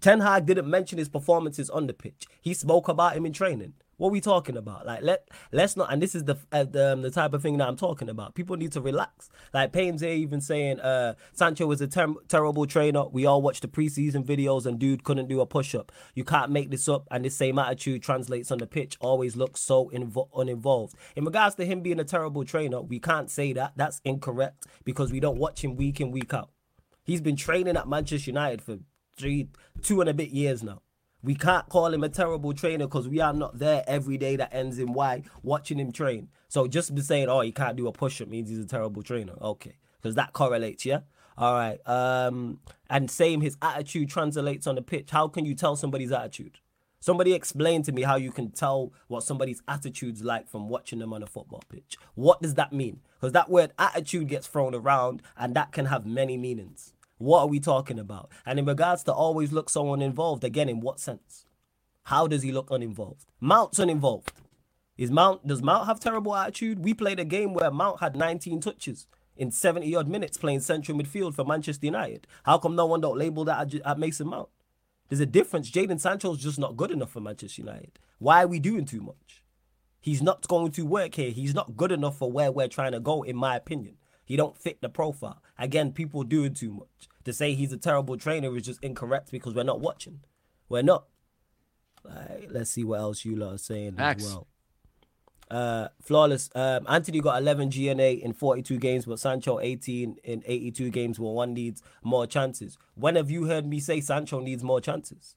Ten 0.00 0.20
Hag 0.20 0.46
didn't 0.46 0.70
mention 0.70 0.96
his 0.96 1.10
performances 1.10 1.68
on 1.68 1.86
the 1.86 1.92
pitch. 1.92 2.26
He 2.40 2.54
spoke 2.54 2.88
about 2.88 3.14
him 3.14 3.26
in 3.26 3.34
training. 3.34 3.74
What 3.98 4.08
are 4.08 4.12
we 4.12 4.20
talking 4.20 4.56
about? 4.56 4.86
Like 4.86 5.02
let 5.02 5.28
let's 5.52 5.76
not. 5.76 5.92
And 5.92 6.00
this 6.00 6.14
is 6.14 6.24
the 6.24 6.36
uh, 6.52 6.64
the, 6.64 6.92
um, 6.92 7.02
the 7.02 7.10
type 7.10 7.34
of 7.34 7.42
thing 7.42 7.58
that 7.58 7.68
I'm 7.68 7.76
talking 7.76 8.08
about. 8.08 8.36
People 8.36 8.56
need 8.56 8.72
to 8.72 8.80
relax. 8.80 9.28
Like 9.52 9.72
Payne's 9.72 10.00
here 10.02 10.12
even 10.12 10.40
saying, 10.40 10.78
uh, 10.80 11.14
Sancho 11.32 11.66
was 11.66 11.80
a 11.80 11.88
ter- 11.88 12.14
terrible 12.28 12.64
trainer. 12.64 13.06
We 13.08 13.26
all 13.26 13.42
watched 13.42 13.62
the 13.62 13.68
preseason 13.68 14.24
videos 14.24 14.66
and 14.66 14.78
dude 14.78 15.02
couldn't 15.02 15.26
do 15.28 15.40
a 15.40 15.46
push 15.46 15.74
up. 15.74 15.90
You 16.14 16.22
can't 16.22 16.52
make 16.52 16.70
this 16.70 16.88
up. 16.88 17.08
And 17.10 17.24
the 17.24 17.28
same 17.28 17.58
attitude 17.58 18.02
translates 18.02 18.52
on 18.52 18.58
the 18.58 18.68
pitch. 18.68 18.96
Always 19.00 19.36
looks 19.36 19.60
so 19.60 19.90
invo- 19.92 20.28
uninvolved. 20.34 20.94
In 21.16 21.24
regards 21.24 21.56
to 21.56 21.66
him 21.66 21.80
being 21.82 21.98
a 21.98 22.04
terrible 22.04 22.44
trainer, 22.44 22.80
we 22.80 23.00
can't 23.00 23.28
say 23.28 23.52
that. 23.54 23.72
That's 23.74 24.00
incorrect 24.04 24.66
because 24.84 25.10
we 25.10 25.18
don't 25.18 25.38
watch 25.38 25.64
him 25.64 25.74
week 25.74 26.00
in 26.00 26.12
week 26.12 26.32
out. 26.32 26.50
He's 27.04 27.20
been 27.20 27.36
training 27.36 27.76
at 27.76 27.88
Manchester 27.88 28.30
United 28.30 28.62
for 28.62 28.78
three, 29.16 29.48
two 29.82 30.00
and 30.00 30.08
a 30.08 30.14
bit 30.14 30.30
years 30.30 30.62
now. 30.62 30.82
We 31.22 31.34
can't 31.34 31.68
call 31.68 31.92
him 31.92 32.04
a 32.04 32.08
terrible 32.08 32.52
trainer 32.52 32.86
because 32.86 33.08
we 33.08 33.20
are 33.20 33.32
not 33.32 33.58
there 33.58 33.82
every 33.86 34.18
day 34.18 34.36
that 34.36 34.54
ends 34.54 34.78
in 34.78 34.92
Y 34.92 35.22
watching 35.42 35.78
him 35.78 35.90
train. 35.90 36.28
So 36.48 36.66
just 36.68 36.94
be 36.94 37.02
saying, 37.02 37.28
oh, 37.28 37.40
he 37.40 37.50
can't 37.50 37.76
do 37.76 37.88
a 37.88 37.92
push 37.92 38.20
up 38.20 38.28
means 38.28 38.48
he's 38.48 38.60
a 38.60 38.66
terrible 38.66 39.02
trainer. 39.02 39.34
Okay. 39.40 39.76
Because 40.00 40.14
that 40.14 40.32
correlates, 40.32 40.86
yeah? 40.86 41.00
All 41.36 41.54
right. 41.54 41.80
Um, 41.86 42.60
and 42.88 43.10
same, 43.10 43.40
his 43.40 43.56
attitude 43.60 44.10
translates 44.10 44.66
on 44.66 44.76
the 44.76 44.82
pitch. 44.82 45.10
How 45.10 45.28
can 45.28 45.44
you 45.44 45.54
tell 45.54 45.74
somebody's 45.76 46.12
attitude? 46.12 46.58
Somebody 47.00 47.32
explain 47.32 47.82
to 47.84 47.92
me 47.92 48.02
how 48.02 48.16
you 48.16 48.32
can 48.32 48.50
tell 48.50 48.92
what 49.06 49.22
somebody's 49.22 49.62
attitude's 49.68 50.24
like 50.24 50.48
from 50.48 50.68
watching 50.68 50.98
them 50.98 51.12
on 51.12 51.22
a 51.22 51.26
football 51.26 51.62
pitch. 51.68 51.96
What 52.14 52.42
does 52.42 52.54
that 52.54 52.72
mean? 52.72 53.00
Because 53.20 53.32
that 53.32 53.50
word 53.50 53.72
attitude 53.78 54.28
gets 54.28 54.48
thrown 54.48 54.74
around 54.74 55.22
and 55.36 55.54
that 55.54 55.70
can 55.70 55.86
have 55.86 56.06
many 56.06 56.36
meanings. 56.36 56.94
What 57.18 57.40
are 57.40 57.46
we 57.48 57.60
talking 57.60 57.98
about? 57.98 58.30
And 58.46 58.58
in 58.58 58.64
regards 58.64 59.02
to 59.04 59.12
always 59.12 59.52
look 59.52 59.68
so 59.68 59.92
uninvolved, 59.92 60.44
again, 60.44 60.68
in 60.68 60.80
what 60.80 61.00
sense? 61.00 61.44
How 62.04 62.26
does 62.26 62.42
he 62.42 62.52
look 62.52 62.70
uninvolved? 62.70 63.26
Mount's 63.40 63.78
uninvolved. 63.78 64.32
Is 64.96 65.10
Mount 65.10 65.46
does 65.46 65.62
Mount 65.62 65.86
have 65.86 66.00
terrible 66.00 66.34
attitude? 66.34 66.80
We 66.84 66.94
played 66.94 67.20
a 67.20 67.24
game 67.24 67.54
where 67.54 67.70
Mount 67.70 68.00
had 68.00 68.16
19 68.16 68.60
touches 68.60 69.06
in 69.36 69.50
70 69.52 69.94
odd 69.94 70.08
minutes 70.08 70.36
playing 70.36 70.60
central 70.60 70.98
midfield 70.98 71.34
for 71.34 71.44
Manchester 71.44 71.86
United. 71.86 72.26
How 72.44 72.58
come 72.58 72.74
no 72.74 72.86
one 72.86 73.00
don't 73.00 73.18
label 73.18 73.44
that 73.44 73.74
at 73.84 73.98
Mason 73.98 74.28
Mount? 74.28 74.48
There's 75.08 75.20
a 75.20 75.26
difference. 75.26 75.70
Jadon 75.70 76.00
Sancho's 76.00 76.42
just 76.42 76.58
not 76.58 76.76
good 76.76 76.90
enough 76.90 77.10
for 77.10 77.20
Manchester 77.20 77.62
United. 77.62 77.98
Why 78.18 78.42
are 78.42 78.48
we 78.48 78.58
doing 78.58 78.84
too 78.84 79.00
much? 79.00 79.44
He's 80.00 80.22
not 80.22 80.46
going 80.48 80.72
to 80.72 80.86
work 80.86 81.14
here. 81.14 81.30
He's 81.30 81.54
not 81.54 81.76
good 81.76 81.92
enough 81.92 82.18
for 82.18 82.30
where 82.30 82.50
we're 82.50 82.68
trying 82.68 82.92
to 82.92 83.00
go, 83.00 83.22
in 83.22 83.36
my 83.36 83.56
opinion. 83.56 83.96
He 84.24 84.36
don't 84.36 84.56
fit 84.56 84.80
the 84.80 84.88
profile. 84.88 85.42
Again, 85.58 85.92
people 85.92 86.22
doing 86.22 86.54
too 86.54 86.72
much. 86.72 87.07
To 87.24 87.32
say 87.32 87.54
he's 87.54 87.72
a 87.72 87.76
terrible 87.76 88.16
trainer 88.16 88.56
is 88.56 88.64
just 88.64 88.82
incorrect 88.82 89.30
because 89.30 89.54
we're 89.54 89.64
not 89.64 89.80
watching. 89.80 90.20
We're 90.68 90.82
not. 90.82 91.04
Right, 92.04 92.46
let's 92.50 92.70
see 92.70 92.84
what 92.84 93.00
else 93.00 93.24
you 93.24 93.36
lot 93.36 93.54
are 93.54 93.58
saying 93.58 93.96
Max. 93.96 94.24
as 94.24 94.32
well. 94.34 94.46
Uh, 95.50 95.88
flawless. 96.02 96.50
Um, 96.54 96.86
Antony 96.88 97.20
got 97.20 97.40
11 97.40 97.70
GNA 97.70 98.22
in 98.22 98.32
42 98.34 98.78
games, 98.78 99.06
but 99.06 99.18
Sancho 99.18 99.58
18 99.60 100.16
in 100.24 100.42
82 100.46 100.90
games. 100.90 101.18
Where 101.18 101.32
one 101.32 101.54
needs 101.54 101.82
more 102.02 102.26
chances. 102.26 102.76
When 102.94 103.16
have 103.16 103.30
you 103.30 103.44
heard 103.46 103.66
me 103.66 103.80
say 103.80 104.00
Sancho 104.00 104.40
needs 104.40 104.62
more 104.62 104.80
chances? 104.80 105.36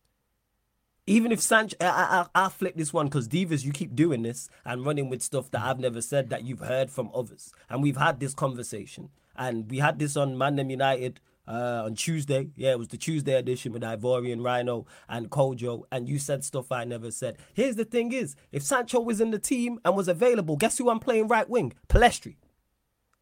Even 1.08 1.32
if 1.32 1.42
Sancho, 1.42 1.76
I, 1.82 2.28
I, 2.36 2.46
I 2.46 2.50
flip 2.50 2.76
this 2.76 2.94
one 2.94 3.08
because 3.08 3.28
Divas, 3.28 3.66
you 3.66 3.72
keep 3.72 3.96
doing 3.96 4.22
this 4.22 4.50
and 4.64 4.86
running 4.86 5.10
with 5.10 5.22
stuff 5.22 5.50
that 5.52 5.62
I've 5.62 5.80
never 5.80 6.02
said 6.02 6.30
that 6.30 6.46
you've 6.46 6.60
heard 6.60 6.92
from 6.92 7.10
others, 7.14 7.52
and 7.70 7.82
we've 7.82 7.98
had 7.98 8.20
this 8.20 8.34
conversation, 8.34 9.10
and 9.36 9.70
we 9.70 9.80
had 9.80 9.98
this 9.98 10.16
on 10.16 10.36
Mandem 10.36 10.70
United 10.70 11.20
uh, 11.51 11.84
on 11.86 11.96
Tuesday. 11.96 12.50
Yeah, 12.55 12.72
it 12.72 12.79
was 12.79 12.88
the 12.88 12.98
Tuesday 12.98 13.34
edition 13.34 13.74
with 13.74 13.81
Ivorian 13.81 14.43
Rhino 14.43 14.86
and 15.10 15.29
Kojo, 15.29 15.84
and 15.91 16.08
you 16.08 16.17
said 16.17 16.43
stuff 16.43 16.72
I 16.72 16.86
never 16.86 17.12
said. 17.12 17.38
Here's 17.53 17.75
the 17.75 17.86
thing: 17.86 18.13
is 18.13 18.36
if 18.51 18.63
Sancho 18.63 19.01
was 19.01 19.20
in 19.20 19.31
the 19.31 19.39
team 19.39 19.79
and 19.84 19.96
was 19.96 20.08
available, 20.08 20.55
guess 20.55 20.77
who 20.77 20.89
I'm 20.89 21.00
playing 21.00 21.27
right 21.27 21.50
wing? 21.50 21.74
Pellistri. 21.89 22.38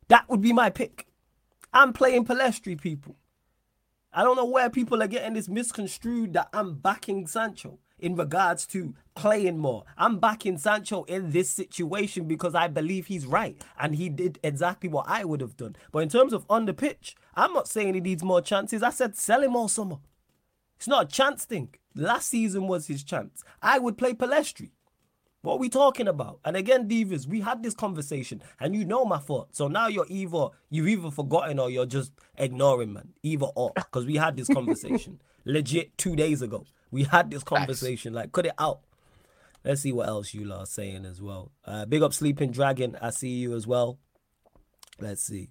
That 0.07 0.29
would 0.29 0.41
be 0.41 0.53
my 0.53 0.69
pick. 0.69 1.07
I'm 1.73 1.93
playing 1.93 2.25
Pellistri, 2.25 2.79
people. 2.79 3.15
I 4.13 4.23
don't 4.23 4.35
know 4.35 4.45
where 4.45 4.69
people 4.69 5.01
are 5.03 5.07
getting 5.07 5.33
this 5.33 5.47
misconstrued 5.47 6.33
that 6.33 6.49
I'm 6.53 6.75
backing 6.75 7.27
Sancho 7.27 7.79
in 7.99 8.15
regards 8.15 8.65
to 8.67 8.93
playing 9.15 9.57
more. 9.57 9.83
I'm 9.97 10.19
backing 10.19 10.57
Sancho 10.57 11.03
in 11.03 11.31
this 11.31 11.49
situation 11.49 12.25
because 12.25 12.55
I 12.55 12.67
believe 12.67 13.07
he's 13.07 13.25
right 13.25 13.61
and 13.79 13.95
he 13.95 14.09
did 14.09 14.39
exactly 14.43 14.89
what 14.89 15.05
I 15.07 15.25
would 15.25 15.41
have 15.41 15.57
done. 15.57 15.75
But 15.91 15.99
in 15.99 16.09
terms 16.09 16.33
of 16.33 16.45
on 16.49 16.65
the 16.65 16.73
pitch, 16.73 17.15
I'm 17.35 17.53
not 17.53 17.67
saying 17.67 17.93
he 17.93 18.01
needs 18.01 18.23
more 18.23 18.41
chances. 18.41 18.83
I 18.83 18.89
said 18.89 19.15
sell 19.15 19.43
him 19.43 19.55
all 19.55 19.67
summer. 19.67 19.97
It's 20.77 20.87
not 20.87 21.05
a 21.05 21.07
chance 21.07 21.45
thing. 21.45 21.75
Last 21.95 22.29
season 22.29 22.67
was 22.67 22.87
his 22.87 23.03
chance. 23.03 23.43
I 23.61 23.79
would 23.79 23.97
play 23.97 24.13
Pellistri. 24.13 24.71
What 25.41 25.55
are 25.55 25.59
we 25.59 25.69
talking 25.69 26.07
about? 26.07 26.39
And 26.43 26.57
again, 26.57 26.89
Divas, 26.89 27.25
we 27.25 27.39
had 27.39 27.63
this 27.63 27.73
conversation 27.73 28.41
and 28.59 28.75
you 28.75 28.83
know 28.83 29.05
my 29.05 29.19
thoughts. 29.19 29.57
So 29.57 29.69
now 29.69 29.87
you're 29.87 30.05
either 30.09 30.47
you've 30.69 30.87
either 30.87 31.11
forgotten 31.11 31.59
or 31.59 31.69
you're 31.69 31.85
just 31.85 32.11
ignoring, 32.37 32.93
man. 32.93 33.13
Either 33.23 33.47
or. 33.55 33.71
Because 33.75 34.05
we 34.05 34.15
had 34.15 34.35
this 34.35 34.49
conversation 34.49 35.21
legit 35.45 35.97
two 35.97 36.15
days 36.15 36.41
ago. 36.41 36.65
We 36.91 37.03
had 37.03 37.31
this 37.31 37.43
conversation. 37.43 38.13
Like, 38.13 38.31
cut 38.31 38.45
it 38.45 38.53
out. 38.57 38.81
Let's 39.63 39.81
see 39.81 39.91
what 39.91 40.07
else 40.07 40.33
you 40.33 40.51
are 40.53 40.65
saying 40.65 41.05
as 41.05 41.21
well. 41.21 41.51
Uh, 41.65 41.85
big 41.85 42.01
up 42.01 42.13
Sleeping 42.13 42.51
Dragon. 42.51 42.97
I 43.01 43.09
see 43.09 43.29
you 43.29 43.55
as 43.55 43.67
well. 43.67 43.99
Let's 44.99 45.21
see. 45.21 45.49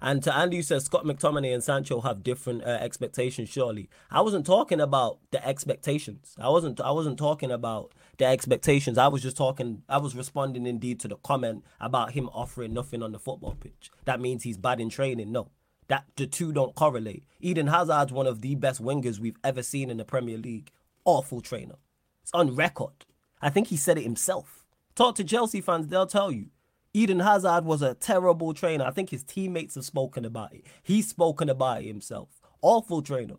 And 0.00 0.22
to 0.24 0.34
Andy, 0.34 0.58
who 0.58 0.62
says 0.62 0.84
Scott 0.84 1.04
McTominay 1.04 1.52
and 1.52 1.62
Sancho 1.62 2.00
have 2.00 2.22
different 2.22 2.64
uh, 2.64 2.78
expectations. 2.80 3.48
Surely, 3.48 3.88
I 4.10 4.20
wasn't 4.20 4.46
talking 4.46 4.80
about 4.80 5.18
the 5.30 5.46
expectations. 5.46 6.34
I 6.40 6.48
wasn't. 6.48 6.80
I 6.80 6.90
wasn't 6.90 7.18
talking 7.18 7.50
about 7.50 7.92
the 8.18 8.26
expectations. 8.26 8.98
I 8.98 9.08
was 9.08 9.22
just 9.22 9.36
talking. 9.36 9.82
I 9.88 9.98
was 9.98 10.14
responding 10.14 10.66
indeed 10.66 11.00
to 11.00 11.08
the 11.08 11.16
comment 11.16 11.64
about 11.80 12.12
him 12.12 12.28
offering 12.32 12.74
nothing 12.74 13.02
on 13.02 13.12
the 13.12 13.18
football 13.18 13.56
pitch. 13.58 13.90
That 14.04 14.20
means 14.20 14.42
he's 14.42 14.58
bad 14.58 14.80
in 14.80 14.90
training. 14.90 15.32
No, 15.32 15.50
that 15.88 16.04
the 16.16 16.26
two 16.26 16.52
don't 16.52 16.74
correlate. 16.74 17.24
Eden 17.40 17.68
Hazard's 17.68 18.12
one 18.12 18.26
of 18.26 18.40
the 18.40 18.54
best 18.54 18.82
wingers 18.82 19.18
we've 19.18 19.38
ever 19.44 19.62
seen 19.62 19.90
in 19.90 19.96
the 19.96 20.04
Premier 20.04 20.38
League. 20.38 20.70
Awful 21.04 21.40
trainer. 21.40 21.76
It's 22.22 22.32
on 22.32 22.56
record. 22.56 23.04
I 23.40 23.50
think 23.50 23.68
he 23.68 23.76
said 23.76 23.98
it 23.98 24.02
himself. 24.04 24.64
Talk 24.94 25.14
to 25.16 25.24
Chelsea 25.24 25.60
fans, 25.60 25.88
they'll 25.88 26.06
tell 26.06 26.32
you. 26.32 26.46
Eden 26.94 27.20
Hazard 27.20 27.64
was 27.66 27.82
a 27.82 27.94
terrible 27.94 28.54
trainer. 28.54 28.84
I 28.84 28.90
think 28.90 29.10
his 29.10 29.22
teammates 29.22 29.74
have 29.74 29.84
spoken 29.84 30.24
about 30.24 30.54
it. 30.54 30.64
He's 30.82 31.08
spoken 31.08 31.50
about 31.50 31.82
it 31.82 31.86
himself. 31.86 32.40
Awful 32.62 33.02
trainer. 33.02 33.36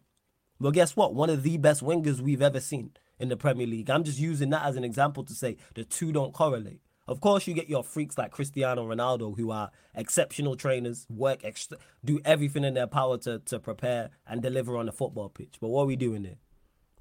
But 0.60 0.76
guess 0.76 0.96
what? 0.96 1.16
One 1.16 1.30
of 1.32 1.44
the 1.44 1.58
best 1.58 1.84
wingers 1.84 2.22
we've 2.22 2.42
ever 2.42 2.60
seen 2.60 2.92
in 3.20 3.30
the 3.30 3.38
Premier 3.38 3.66
League. 3.66 3.90
I'm 3.90 4.04
just 4.04 4.20
using 4.20 4.52
that 4.52 4.66
as 4.66 4.76
an 4.76 4.84
example 4.84 5.24
to 5.24 5.34
say 5.34 5.58
the 5.74 5.84
two 5.84 6.12
don't 6.12 6.34
correlate. 6.34 6.82
Of 7.08 7.22
course, 7.22 7.48
you 7.48 7.54
get 7.54 7.70
your 7.70 7.84
freaks 7.84 8.18
like 8.18 8.32
Cristiano 8.32 8.86
Ronaldo 8.86 9.38
who 9.38 9.52
are 9.52 9.72
exceptional 9.96 10.56
trainers, 10.56 11.06
work, 11.10 11.46
extra, 11.46 11.78
do 12.04 12.20
everything 12.26 12.66
in 12.66 12.74
their 12.74 12.88
power 12.88 13.18
to, 13.20 13.40
to 13.40 13.60
prepare 13.60 14.10
and 14.28 14.42
deliver 14.42 14.76
on 14.76 14.88
the 14.88 14.92
football 14.92 15.30
pitch. 15.30 15.56
But 15.62 15.70
what 15.70 15.84
are 15.84 15.88
we 15.88 15.96
doing 15.96 16.24
there? 16.24 16.38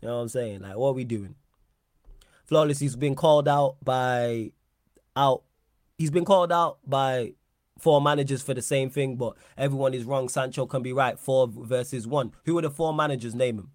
You 0.00 0.08
know 0.08 0.16
what 0.16 0.22
I'm 0.22 0.28
saying? 0.28 0.60
Like, 0.60 0.76
what 0.76 0.90
are 0.90 0.94
we 0.94 1.04
doing? 1.04 1.34
Flawless, 2.44 2.78
he's 2.78 2.94
been 2.94 3.16
called 3.16 3.48
out 3.48 3.76
by 3.82 4.52
out. 5.16 5.42
He's 5.98 6.10
been 6.10 6.24
called 6.24 6.52
out 6.52 6.78
by 6.86 7.32
four 7.78 8.00
managers 8.00 8.42
for 8.42 8.54
the 8.54 8.62
same 8.62 8.90
thing, 8.90 9.16
but 9.16 9.36
everyone 9.58 9.94
is 9.94 10.04
wrong. 10.04 10.28
Sancho 10.28 10.66
can 10.66 10.82
be 10.82 10.92
right. 10.92 11.18
Four 11.18 11.48
versus 11.48 12.06
one. 12.06 12.32
Who 12.44 12.56
are 12.58 12.62
the 12.62 12.70
four 12.70 12.94
managers? 12.94 13.34
Name 13.34 13.56
them. 13.56 13.70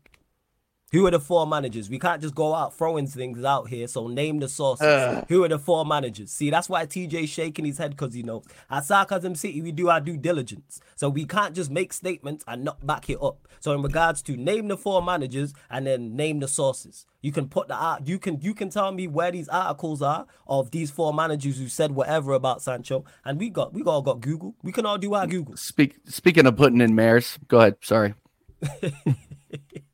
Who 0.92 1.08
are 1.08 1.12
the 1.12 1.22
four 1.22 1.48
managers? 1.48 1.90
We 1.90 2.00
can't 2.00 2.22
just 2.22 2.36
go 2.36 2.54
out 2.54 2.78
throwing 2.78 3.08
things 3.08 3.46
out 3.46 3.70
here. 3.70 3.88
So 3.88 4.08
name 4.08 4.40
the 4.40 4.50
sources. 4.50 4.86
Uh. 4.86 5.24
Who 5.30 5.44
are 5.46 5.48
the 5.48 5.58
four 5.58 5.86
managers? 5.86 6.32
See, 6.32 6.50
that's 6.50 6.68
why 6.68 6.86
TJ's 6.86 7.30
shaking 7.30 7.64
his 7.64 7.78
head 7.78 7.92
because 7.92 8.14
he 8.14 8.24
knows 8.24 8.44
at 8.70 8.84
Sarcasm 8.84 9.36
City 9.36 9.62
we 9.62 9.72
do 9.72 9.90
our 9.90 10.02
due 10.02 10.18
diligence. 10.18 10.82
So 10.98 11.08
we 11.08 11.26
can't 11.26 11.56
just 11.56 11.72
make 11.72 11.94
statements 11.94 12.44
and 12.46 12.66
not 12.66 12.86
back 12.86 13.10
it 13.10 13.20
up. 13.22 13.48
So 13.62 13.72
in 13.72 13.82
regards 13.82 14.22
to 14.24 14.36
name 14.36 14.68
the 14.68 14.76
four 14.76 15.02
managers 15.02 15.54
and 15.70 15.88
then 15.88 16.16
name 16.16 16.40
the 16.42 16.48
sources. 16.50 17.06
You 17.22 17.32
can 17.32 17.48
put 17.48 17.70
the 17.70 17.76
art. 17.76 18.06
You 18.06 18.20
can 18.20 18.42
you 18.42 18.54
can 18.54 18.70
tell 18.70 18.92
me 18.92 19.08
where 19.08 19.32
these 19.32 19.48
articles 19.48 20.02
are 20.02 20.26
of 20.46 20.72
these 20.72 20.92
four 20.92 21.14
managers 21.14 21.58
who 21.58 21.68
said 21.68 21.92
whatever 21.92 22.34
about 22.34 22.62
Sancho, 22.62 23.06
and 23.24 23.40
we 23.40 23.50
got 23.50 23.74
we 23.74 23.84
all 23.84 24.02
got 24.02 24.20
Google. 24.20 24.56
We 24.64 24.72
can 24.72 24.86
all 24.86 24.98
do 24.98 25.14
our 25.14 25.28
Google. 25.28 25.56
Speak 25.56 25.98
speaking 26.06 26.48
of 26.48 26.58
putting 26.58 26.82
in 26.82 26.96
mares, 26.96 27.38
go 27.48 27.60
ahead. 27.60 27.76
Sorry. 27.82 28.16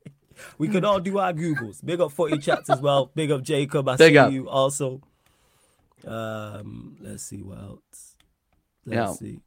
we 0.58 0.68
could 0.68 0.86
all 0.86 1.00
do 1.00 1.20
our 1.20 1.34
Googles. 1.34 1.84
Big 1.84 2.02
up 2.02 2.12
footy 2.12 2.38
chats 2.38 2.70
as 2.70 2.82
well. 2.82 3.12
Big 3.16 3.32
up 3.32 3.42
Jacob. 3.42 3.88
I 3.88 3.96
Big 3.96 4.14
see 4.14 4.18
up. 4.18 4.32
you 4.32 4.50
also. 4.50 5.02
Um, 6.06 6.98
let's 7.02 7.24
see 7.24 7.42
what 7.42 7.60
else. 7.60 8.16
Let's 8.86 8.96
yeah. 8.96 9.14
see. 9.14 9.40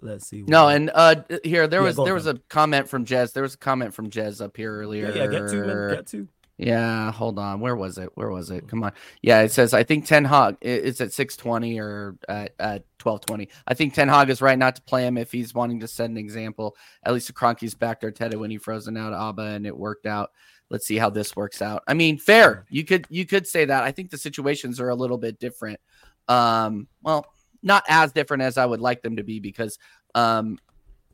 Let's 0.00 0.26
see. 0.26 0.42
No, 0.42 0.68
and 0.68 0.90
uh, 0.94 1.16
here 1.42 1.66
there 1.66 1.80
yeah, 1.80 1.86
was 1.86 1.96
there 1.96 2.14
was 2.14 2.26
a 2.26 2.34
comment 2.48 2.88
from 2.88 3.04
Jez. 3.04 3.32
There 3.32 3.42
was 3.42 3.54
a 3.54 3.58
comment 3.58 3.94
from 3.94 4.10
Jez 4.10 4.40
up 4.40 4.56
here 4.56 4.72
earlier. 4.72 5.08
Yeah, 5.08 5.24
yeah 5.24 5.26
get 5.26 5.48
to 5.48 5.56
man. 5.64 5.90
Get 5.90 6.06
to. 6.08 6.28
Yeah, 6.60 7.12
hold 7.12 7.38
on. 7.38 7.60
Where 7.60 7.76
was 7.76 7.98
it? 7.98 8.10
Where 8.16 8.30
was 8.30 8.50
it? 8.50 8.66
Come 8.66 8.82
on. 8.82 8.92
Yeah, 9.22 9.42
it 9.42 9.52
says 9.52 9.72
I 9.72 9.84
think 9.84 10.06
Ten 10.06 10.24
Hag. 10.24 10.56
It's 10.60 11.00
at 11.00 11.12
six 11.12 11.36
twenty 11.36 11.78
or 11.78 12.16
at, 12.28 12.52
at 12.58 12.84
twelve 12.98 13.24
twenty. 13.24 13.48
I 13.68 13.74
think 13.74 13.94
Ten 13.94 14.08
Hag 14.08 14.28
is 14.28 14.42
right 14.42 14.58
not 14.58 14.74
to 14.74 14.82
play 14.82 15.06
him 15.06 15.16
if 15.16 15.30
he's 15.30 15.54
wanting 15.54 15.78
to 15.80 15.88
set 15.88 16.10
an 16.10 16.16
example. 16.16 16.76
At 17.04 17.14
least 17.14 17.32
Kroenke's 17.32 17.74
backed 17.74 18.02
Arteta 18.02 18.34
when 18.34 18.50
he 18.50 18.58
frozen 18.58 18.96
out 18.96 19.12
Auba 19.12 19.54
and 19.54 19.66
it 19.68 19.76
worked 19.76 20.06
out. 20.06 20.30
let's 20.70 20.86
see 20.86 20.96
how 20.96 21.10
this 21.10 21.34
works 21.36 21.62
out. 21.62 21.82
I 21.86 21.94
mean, 21.94 22.18
fair. 22.18 22.66
You 22.68 22.84
could 22.84 23.06
you 23.08 23.26
could 23.26 23.46
say 23.46 23.64
that. 23.64 23.84
I 23.84 23.92
think 23.92 24.10
the 24.10 24.18
situations 24.18 24.80
are 24.80 24.88
a 24.88 24.94
little 24.94 25.18
bit 25.18 25.38
different. 25.38 25.80
Um, 26.28 26.88
well, 27.02 27.26
not 27.62 27.84
as 27.88 28.12
different 28.12 28.42
as 28.42 28.58
I 28.58 28.66
would 28.66 28.80
like 28.80 29.02
them 29.02 29.16
to 29.16 29.22
be 29.22 29.40
because 29.40 29.78
um, 30.14 30.58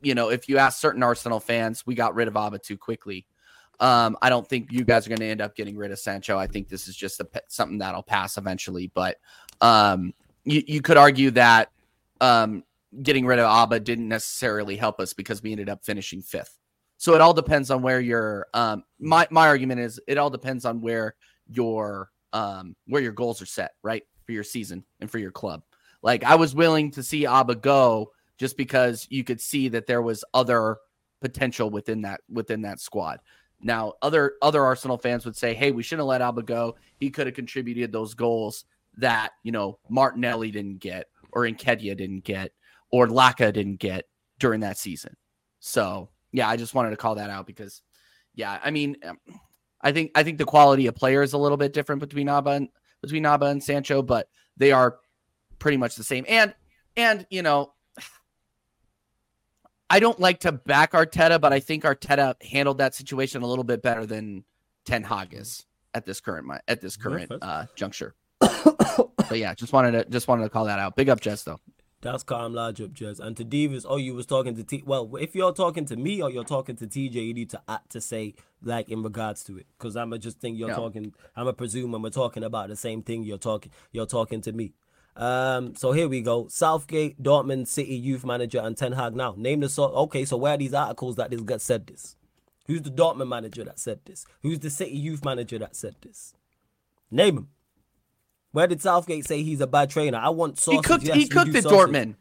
you 0.01 0.15
know, 0.15 0.29
if 0.29 0.49
you 0.49 0.57
ask 0.57 0.79
certain 0.79 1.03
Arsenal 1.03 1.39
fans, 1.39 1.85
we 1.85 1.95
got 1.95 2.15
rid 2.15 2.27
of 2.27 2.33
Auba 2.35 2.61
too 2.61 2.77
quickly. 2.77 3.25
Um, 3.79 4.17
I 4.21 4.29
don't 4.29 4.47
think 4.47 4.71
you 4.71 4.83
guys 4.83 5.05
are 5.05 5.09
going 5.09 5.19
to 5.19 5.25
end 5.25 5.41
up 5.41 5.55
getting 5.55 5.77
rid 5.77 5.91
of 5.91 5.99
Sancho. 5.99 6.37
I 6.37 6.47
think 6.47 6.69
this 6.69 6.87
is 6.87 6.95
just 6.95 7.19
a, 7.19 7.27
something 7.47 7.77
that'll 7.79 8.03
pass 8.03 8.37
eventually. 8.37 8.91
But 8.93 9.17
um, 9.61 10.13
you, 10.43 10.63
you 10.67 10.81
could 10.81 10.97
argue 10.97 11.31
that 11.31 11.71
um, 12.21 12.63
getting 13.01 13.25
rid 13.25 13.39
of 13.39 13.45
Auba 13.45 13.83
didn't 13.83 14.07
necessarily 14.07 14.75
help 14.75 14.99
us 14.99 15.13
because 15.13 15.43
we 15.43 15.51
ended 15.51 15.69
up 15.69 15.83
finishing 15.83 16.21
fifth. 16.21 16.57
So 16.97 17.13
it 17.13 17.21
all 17.21 17.33
depends 17.33 17.71
on 17.71 17.81
where 17.81 17.99
your 17.99 18.47
um 18.53 18.83
my 18.99 19.27
my 19.29 19.47
argument 19.47 19.81
is 19.81 19.99
it 20.07 20.17
all 20.17 20.29
depends 20.29 20.65
on 20.65 20.81
where 20.81 21.15
your 21.47 22.09
um 22.33 22.75
where 22.87 23.01
your 23.01 23.11
goals 23.11 23.41
are 23.41 23.45
set, 23.45 23.73
right? 23.83 24.03
For 24.25 24.31
your 24.31 24.43
season 24.43 24.83
and 25.01 25.11
for 25.11 25.19
your 25.19 25.31
club. 25.31 25.63
Like 26.01 26.23
I 26.23 26.35
was 26.35 26.55
willing 26.55 26.91
to 26.91 27.03
see 27.03 27.23
Auba 27.25 27.59
go 27.59 28.11
just 28.37 28.57
because 28.57 29.07
you 29.09 29.23
could 29.23 29.41
see 29.41 29.69
that 29.69 29.87
there 29.87 30.01
was 30.01 30.23
other 30.33 30.77
potential 31.21 31.69
within 31.69 32.01
that 32.03 32.21
within 32.29 32.61
that 32.61 32.79
squad. 32.79 33.19
Now, 33.61 33.93
other 34.01 34.33
other 34.41 34.63
Arsenal 34.63 34.97
fans 34.97 35.25
would 35.25 35.35
say, 35.35 35.53
"Hey, 35.53 35.71
we 35.71 35.83
shouldn't 35.83 36.07
have 36.07 36.07
let 36.07 36.21
Auba 36.21 36.45
go. 36.45 36.75
He 36.97 37.09
could 37.09 37.27
have 37.27 37.35
contributed 37.35 37.91
those 37.91 38.13
goals 38.13 38.65
that 38.97 39.31
you 39.43 39.51
know 39.51 39.79
Martinelli 39.89 40.51
didn't 40.51 40.79
get, 40.79 41.07
or 41.31 41.43
Nketiah 41.43 41.97
didn't 41.97 42.23
get, 42.23 42.51
or 42.91 43.07
Laca 43.07 43.51
didn't 43.51 43.79
get 43.79 44.05
during 44.39 44.61
that 44.61 44.77
season." 44.77 45.15
So 45.59 46.09
yeah, 46.35 46.49
I 46.49 46.57
just 46.57 46.73
wanted 46.73 46.89
to 46.89 46.97
call 46.97 47.15
that 47.15 47.29
out 47.29 47.47
because, 47.47 47.81
yeah, 48.33 48.59
I 48.61 48.69
mean, 48.69 48.97
um, 49.05 49.17
I 49.81 49.93
think 49.93 50.11
I 50.15 50.23
think 50.23 50.37
the 50.37 50.45
quality 50.45 50.87
of 50.87 50.95
player 50.95 51.23
is 51.23 51.33
a 51.33 51.37
little 51.37 51.57
bit 51.57 51.71
different 51.71 52.01
between 52.01 52.27
Auba 52.27 52.57
and 52.57 52.69
between 53.01 53.23
Auba 53.23 53.51
and 53.51 53.63
Sancho, 53.63 54.01
but 54.01 54.27
they 54.57 54.71
are 54.73 54.97
pretty 55.59 55.77
much 55.77 55.95
the 55.95 56.03
same. 56.03 56.25
And 56.27 56.53
and 56.97 57.25
you 57.29 57.41
know, 57.41 57.73
I 59.89 59.99
don't 59.99 60.19
like 60.19 60.39
to 60.41 60.51
back 60.51 60.93
Arteta, 60.93 61.39
but 61.39 61.53
I 61.53 61.59
think 61.59 61.83
Arteta 61.83 62.41
handled 62.43 62.79
that 62.79 62.95
situation 62.95 63.41
a 63.43 63.47
little 63.47 63.63
bit 63.63 63.81
better 63.81 64.05
than 64.05 64.43
Ten 64.85 65.03
Hag 65.03 65.33
is 65.33 65.65
at 65.93 66.05
this 66.05 66.19
current 66.19 66.47
at 66.67 66.81
this 66.81 66.97
current 66.97 67.31
uh, 67.41 67.65
juncture. 67.75 68.15
but 68.39 69.37
yeah, 69.37 69.53
just 69.53 69.73
wanted 69.73 69.91
to 69.91 70.05
just 70.09 70.27
wanted 70.27 70.43
to 70.43 70.49
call 70.49 70.65
that 70.65 70.79
out. 70.79 70.95
Big 70.95 71.09
up, 71.09 71.21
Jess, 71.21 71.43
though. 71.43 71.59
That's 72.01 72.21
calm 72.23 72.53
large 72.53 72.81
up, 72.81 72.91
Jez. 72.91 73.19
And 73.19 73.35
to 73.37 73.43
Divas, 73.43 73.83
oh, 73.89 73.97
you 73.97 74.13
was 74.13 74.27
talking 74.27 74.55
to 74.55 74.63
T. 74.63 74.83
Well, 74.85 75.15
if 75.15 75.33
you're 75.33 75.53
talking 75.53 75.85
to 75.85 75.95
me 75.95 76.21
or 76.21 76.29
you're 76.29 76.43
talking 76.43 76.75
to 76.75 76.85
TJ, 76.85 77.13
you 77.15 77.33
need 77.33 77.49
to 77.49 77.61
act 77.67 77.91
to 77.93 78.01
say 78.01 78.35
like 78.61 78.89
in 78.89 79.01
regards 79.01 79.43
to 79.45 79.57
it, 79.57 79.65
because 79.77 79.95
I'ma 79.95 80.17
just 80.17 80.39
think 80.39 80.59
you're 80.59 80.69
talking. 80.69 81.13
I'ma 81.35 81.53
presume 81.53 81.95
I'm 81.95 82.11
talking 82.11 82.43
about 82.43 82.69
the 82.69 82.75
same 82.75 83.01
thing 83.01 83.23
you're 83.23 83.39
talking. 83.39 83.71
You're 83.91 84.05
talking 84.05 84.41
to 84.41 84.51
me. 84.51 84.73
Um, 85.15 85.75
so 85.75 85.91
here 85.91 86.07
we 86.07 86.21
go. 86.21 86.47
Southgate, 86.49 87.21
Dortmund, 87.21 87.67
City 87.67 87.95
youth 87.95 88.25
manager, 88.25 88.59
and 88.59 88.75
Ten 88.75 88.91
Hag. 88.91 89.15
Now, 89.15 89.33
name 89.37 89.61
the 89.61 89.69
sort. 89.69 89.93
Okay, 89.93 90.25
so 90.25 90.37
where 90.37 90.53
are 90.53 90.57
these 90.57 90.73
articles 90.73 91.15
that 91.15 91.31
this 91.31 91.41
guy 91.41 91.57
said 91.57 91.87
this? 91.87 92.15
Who's 92.67 92.81
the 92.81 92.89
Dortmund 92.89 93.29
manager 93.29 93.63
that 93.63 93.79
said 93.79 93.99
this? 94.05 94.25
Who's 94.41 94.59
the 94.59 94.69
City 94.69 94.97
youth 94.97 95.23
manager 95.23 95.57
that 95.59 95.75
said 95.75 95.95
this? 96.01 96.33
Name 97.11 97.37
him. 97.37 97.47
Where 98.51 98.67
did 98.67 98.81
Southgate 98.81 99.27
say 99.27 99.43
he's 99.43 99.61
a 99.61 99.67
bad 99.67 99.89
trainer? 99.89 100.17
I 100.17 100.29
want 100.29 100.57
sausage. 100.59 100.77
He 100.77 100.81
cooked. 100.81 101.03
Yes, 101.03 101.17
he 101.17 101.27
cooked 101.27 101.55
at 101.55 101.63
sausage. 101.63 101.77
Dortmund. 101.77 102.15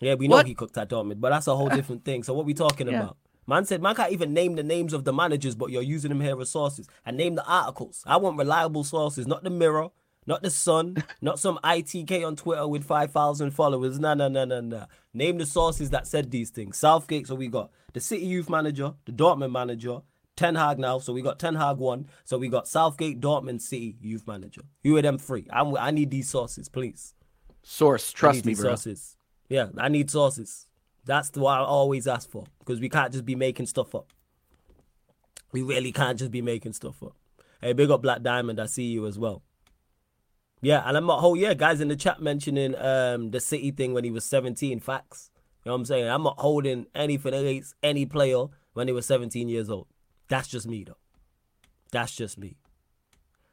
Yeah, 0.00 0.14
we 0.14 0.26
know 0.26 0.36
what? 0.36 0.46
he 0.46 0.54
cooked 0.54 0.76
at 0.76 0.88
Dortmund, 0.88 1.20
but 1.20 1.30
that's 1.30 1.46
a 1.46 1.56
whole 1.56 1.68
different 1.76 2.04
thing. 2.04 2.22
So 2.24 2.34
what 2.34 2.44
we 2.44 2.54
talking 2.54 2.88
yeah. 2.88 3.02
about? 3.02 3.16
Man 3.46 3.64
said, 3.64 3.82
man 3.82 3.94
can't 3.94 4.12
even 4.12 4.32
name 4.32 4.54
the 4.54 4.62
names 4.62 4.92
of 4.92 5.04
the 5.04 5.12
managers, 5.12 5.54
but 5.54 5.70
you're 5.70 5.82
using 5.82 6.10
them 6.10 6.20
here 6.20 6.40
as 6.40 6.50
sources. 6.50 6.88
And 7.04 7.16
name 7.16 7.34
the 7.34 7.44
articles. 7.44 8.02
I 8.06 8.16
want 8.16 8.38
reliable 8.38 8.84
sources, 8.84 9.26
not 9.26 9.42
the 9.42 9.50
Mirror, 9.50 9.90
not 10.26 10.42
the 10.42 10.50
Sun, 10.50 11.02
not 11.20 11.38
some 11.38 11.58
ITK 11.64 12.26
on 12.26 12.36
Twitter 12.36 12.66
with 12.66 12.84
5,000 12.84 13.50
followers. 13.50 13.98
No, 13.98 14.14
no, 14.14 14.28
no, 14.28 14.44
no, 14.44 14.60
no. 14.60 14.86
Name 15.12 15.38
the 15.38 15.46
sources 15.46 15.90
that 15.90 16.06
said 16.06 16.30
these 16.30 16.50
things. 16.50 16.76
Southgate, 16.76 17.26
so 17.26 17.34
we 17.34 17.48
got 17.48 17.70
the 17.92 18.00
City 18.00 18.26
Youth 18.26 18.48
manager, 18.48 18.94
the 19.04 19.12
Dortmund 19.12 19.52
manager, 19.52 20.00
Ten 20.36 20.54
Hag 20.54 20.78
now. 20.78 20.98
So 20.98 21.12
we 21.12 21.22
got 21.22 21.38
Ten 21.38 21.54
Hag 21.54 21.76
one. 21.78 22.06
So 22.24 22.38
we 22.38 22.48
got 22.48 22.66
Southgate, 22.66 23.20
Dortmund, 23.20 23.60
City, 23.60 23.96
youth 24.00 24.26
manager. 24.26 24.62
Who 24.82 24.96
are 24.96 25.02
them 25.02 25.18
three? 25.18 25.46
I'm, 25.52 25.76
i 25.76 25.90
need 25.90 26.10
these 26.10 26.28
sources, 26.28 26.68
please. 26.68 27.14
Source, 27.62 28.12
trust 28.12 28.44
me, 28.44 28.54
bro. 28.54 28.70
Sources. 28.70 29.16
Yeah, 29.48 29.68
I 29.76 29.88
need 29.88 30.10
sources. 30.10 30.66
That's 31.04 31.30
what 31.32 31.58
I 31.58 31.62
always 31.62 32.06
ask 32.06 32.30
for 32.30 32.44
because 32.60 32.80
we 32.80 32.88
can't 32.88 33.12
just 33.12 33.24
be 33.24 33.34
making 33.34 33.66
stuff 33.66 33.94
up. 33.94 34.12
We 35.52 35.62
really 35.62 35.92
can't 35.92 36.18
just 36.18 36.30
be 36.30 36.40
making 36.40 36.72
stuff 36.72 37.02
up. 37.02 37.14
Hey, 37.60 37.72
big 37.74 37.90
up 37.90 38.02
Black 38.02 38.22
Diamond. 38.22 38.60
I 38.60 38.66
see 38.66 38.84
you 38.84 39.06
as 39.06 39.18
well. 39.18 39.42
Yeah, 40.62 40.82
and 40.86 40.96
I'm 40.96 41.06
not 41.06 41.20
whole 41.20 41.36
yeah, 41.36 41.54
guys 41.54 41.80
in 41.80 41.88
the 41.88 41.96
chat 41.96 42.22
mentioning 42.22 42.74
um 42.76 43.32
the 43.32 43.40
City 43.40 43.72
thing 43.72 43.92
when 43.92 44.04
he 44.04 44.10
was 44.10 44.24
17. 44.24 44.80
Facts. 44.80 45.30
You 45.64 45.68
know 45.68 45.74
what 45.74 45.80
I'm 45.80 45.84
saying? 45.84 46.08
I'm 46.08 46.22
not 46.22 46.38
holding 46.38 46.86
anything 46.94 47.34
against 47.34 47.74
any 47.82 48.06
player 48.06 48.46
when 48.72 48.88
he 48.88 48.94
was 48.94 49.06
17 49.06 49.48
years 49.48 49.68
old. 49.68 49.86
That's 50.28 50.48
just 50.48 50.66
me 50.66 50.84
though. 50.84 50.96
That's 51.90 52.14
just 52.14 52.38
me. 52.38 52.56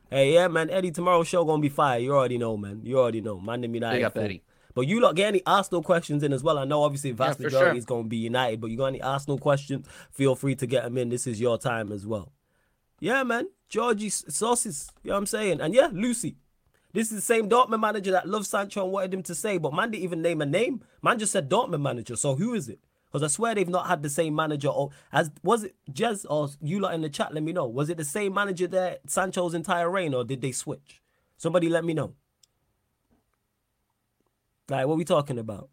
Hey, 0.10 0.34
yeah, 0.34 0.48
man, 0.48 0.72
Eddie, 0.72 0.92
tomorrow's 0.92 1.28
show 1.28 1.46
gonna 1.46 1.62
be 1.62 1.70
fire. 1.70 2.00
You 2.00 2.14
already 2.14 2.38
know, 2.38 2.58
man. 2.58 2.82
You 2.84 3.00
already 3.00 3.22
know. 3.22 3.40
Man, 3.40 3.62
me 3.62 3.80
Big 3.80 4.04
up, 4.04 4.18
Eddie. 4.18 4.44
But 4.74 4.88
you 4.88 5.02
lot 5.02 5.16
get 5.16 5.28
any 5.28 5.42
Arsenal 5.46 5.84
questions 5.84 6.24
in 6.24 6.32
as 6.32 6.44
well. 6.44 6.58
I 6.58 6.64
know 6.64 6.84
obviously 6.84 7.12
vast 7.12 7.40
yeah, 7.40 7.48
majority 7.48 7.72
sure. 7.72 7.78
is 7.78 7.86
gonna 7.86 8.08
be 8.08 8.18
United, 8.18 8.62
but 8.62 8.72
you 8.72 8.78
got 8.78 8.88
any 8.88 9.02
Arsenal 9.02 9.38
questions? 9.38 9.88
Feel 10.12 10.36
free 10.36 10.56
to 10.56 10.68
get 10.68 10.84
them 10.84 10.98
in. 10.98 11.10
This 11.10 11.28
is 11.28 11.42
your 11.42 11.58
time 11.58 11.92
as 11.92 12.08
well. 12.08 12.32
Yeah, 13.00 13.24
man. 13.24 13.50
Georgie 13.68 14.10
sauces. 14.10 14.90
You 15.04 15.10
know 15.10 15.16
what 15.16 15.20
I'm 15.20 15.26
saying? 15.26 15.62
And 15.62 15.74
yeah, 15.74 15.90
Lucy. 15.92 16.38
This 16.92 17.12
is 17.12 17.18
the 17.18 17.22
same 17.22 17.50
Dortmund 17.50 17.82
manager 17.82 18.12
that 18.12 18.28
loves 18.28 18.48
Sancho 18.48 18.84
and 18.84 18.92
wanted 18.92 19.14
him 19.14 19.24
to 19.24 19.36
say, 19.36 19.58
but 19.58 19.74
man 19.74 19.92
didn't 19.92 20.04
even 20.04 20.22
name 20.22 20.42
a 20.42 20.46
name. 20.46 20.82
Man 21.02 21.20
just 21.20 21.32
said 21.32 21.50
Dortmund 21.50 21.82
manager. 21.82 22.16
So 22.16 22.36
who 22.36 22.54
is 22.56 22.68
it? 22.68 22.80
Because 23.12 23.24
I 23.24 23.28
swear 23.28 23.56
they've 23.56 23.68
not 23.68 23.88
had 23.88 24.04
the 24.04 24.10
same 24.10 24.36
manager. 24.36 24.70
Or 24.70 24.92
as 25.12 25.32
was 25.44 25.64
it 25.66 25.76
Jez 25.92 26.26
or 26.30 26.50
you 26.62 26.80
lot 26.80 26.94
in 26.94 27.02
the 27.02 27.10
chat? 27.10 27.34
Let 27.34 27.44
me 27.44 27.54
know. 27.54 27.68
Was 27.68 27.90
it 27.90 27.98
the 27.98 28.06
same 28.06 28.34
manager 28.34 28.68
there 28.68 28.98
Sancho's 29.08 29.54
entire 29.54 29.90
reign, 29.90 30.14
or 30.14 30.24
did 30.24 30.42
they 30.42 30.52
switch? 30.52 31.02
Somebody 31.38 31.70
let 31.70 31.84
me 31.84 31.94
know. 31.94 32.14
Like, 34.70 34.86
what 34.86 34.98
we 34.98 35.06
talking 35.06 35.40
about? 35.40 35.70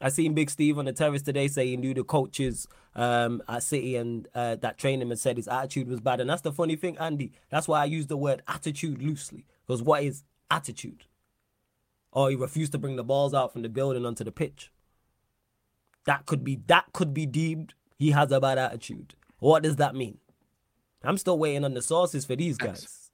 I 0.00 0.08
seen 0.10 0.32
Big 0.32 0.48
Steve 0.48 0.78
on 0.78 0.84
the 0.84 0.92
terrace 0.92 1.22
today 1.22 1.48
say 1.48 1.66
he 1.66 1.76
knew 1.76 1.92
the 1.92 2.04
coaches 2.04 2.68
um, 2.94 3.42
at 3.48 3.62
City 3.64 3.96
and 3.96 4.28
uh, 4.34 4.56
that 4.56 4.78
trained 4.78 5.02
him 5.02 5.10
and 5.10 5.18
said 5.18 5.36
his 5.36 5.48
attitude 5.48 5.88
was 5.88 6.00
bad. 6.00 6.20
And 6.20 6.30
that's 6.30 6.42
the 6.42 6.52
funny 6.52 6.76
thing, 6.76 6.96
Andy. 6.98 7.32
That's 7.50 7.66
why 7.66 7.82
I 7.82 7.86
use 7.86 8.06
the 8.06 8.16
word 8.16 8.42
attitude 8.46 9.02
loosely. 9.02 9.44
Because 9.68 9.82
what 9.82 10.02
is 10.02 10.24
attitude? 10.50 11.04
Or 12.10 12.26
oh, 12.26 12.28
he 12.30 12.36
refused 12.36 12.72
to 12.72 12.78
bring 12.78 12.96
the 12.96 13.04
balls 13.04 13.34
out 13.34 13.52
from 13.52 13.62
the 13.62 13.68
building 13.68 14.06
onto 14.06 14.24
the 14.24 14.32
pitch. 14.32 14.72
That 16.06 16.24
could 16.24 16.42
be 16.42 16.62
that 16.66 16.86
could 16.94 17.12
be 17.12 17.26
deemed 17.26 17.74
he 17.98 18.12
has 18.12 18.32
a 18.32 18.40
bad 18.40 18.56
attitude. 18.56 19.14
What 19.40 19.62
does 19.62 19.76
that 19.76 19.94
mean? 19.94 20.18
I'm 21.04 21.18
still 21.18 21.38
waiting 21.38 21.64
on 21.64 21.74
the 21.74 21.82
sources 21.82 22.24
for 22.24 22.34
these 22.34 22.56
guys. 22.56 23.10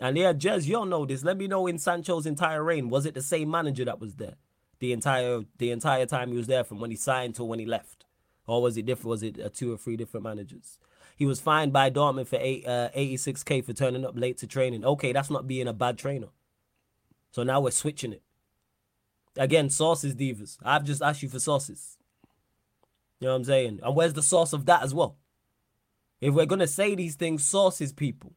And 0.00 0.16
yeah, 0.16 0.32
Jez, 0.32 0.66
you 0.66 0.78
all 0.78 0.86
know 0.86 1.04
this. 1.04 1.22
Let 1.22 1.36
me 1.36 1.46
know 1.46 1.66
in 1.66 1.78
Sancho's 1.78 2.24
entire 2.24 2.64
reign, 2.64 2.88
was 2.88 3.04
it 3.04 3.12
the 3.12 3.22
same 3.22 3.50
manager 3.50 3.84
that 3.84 4.00
was 4.00 4.16
there? 4.16 4.36
The 4.78 4.92
entire 4.94 5.42
the 5.58 5.70
entire 5.70 6.06
time 6.06 6.30
he 6.30 6.38
was 6.38 6.46
there 6.46 6.64
from 6.64 6.80
when 6.80 6.90
he 6.90 6.96
signed 6.96 7.34
to 7.34 7.44
when 7.44 7.58
he 7.58 7.66
left? 7.66 8.06
Or 8.46 8.62
was 8.62 8.78
it 8.78 8.86
different? 8.86 9.10
Was 9.10 9.22
it 9.22 9.38
uh, 9.38 9.50
two 9.52 9.72
or 9.74 9.76
three 9.76 9.98
different 9.98 10.24
managers? 10.24 10.78
He 11.20 11.26
was 11.26 11.38
fined 11.38 11.70
by 11.70 11.90
Dortmund 11.90 12.28
for 12.28 12.38
eight, 12.40 12.66
uh, 12.66 12.88
86k 12.96 13.62
for 13.62 13.74
turning 13.74 14.06
up 14.06 14.14
late 14.16 14.38
to 14.38 14.46
training. 14.46 14.86
Okay, 14.86 15.12
that's 15.12 15.28
not 15.28 15.46
being 15.46 15.68
a 15.68 15.72
bad 15.74 15.98
trainer. 15.98 16.28
So 17.30 17.42
now 17.42 17.60
we're 17.60 17.72
switching 17.72 18.14
it. 18.14 18.22
Again, 19.36 19.68
sources, 19.68 20.14
divas. 20.14 20.56
I've 20.64 20.82
just 20.82 21.02
asked 21.02 21.22
you 21.22 21.28
for 21.28 21.38
sources. 21.38 21.98
You 23.20 23.26
know 23.26 23.34
what 23.34 23.36
I'm 23.36 23.44
saying? 23.44 23.80
And 23.82 23.94
where's 23.94 24.14
the 24.14 24.22
source 24.22 24.54
of 24.54 24.64
that 24.64 24.82
as 24.82 24.94
well? 24.94 25.18
If 26.22 26.32
we're 26.32 26.46
gonna 26.46 26.66
say 26.66 26.94
these 26.94 27.16
things, 27.16 27.44
sources, 27.44 27.92
people. 27.92 28.32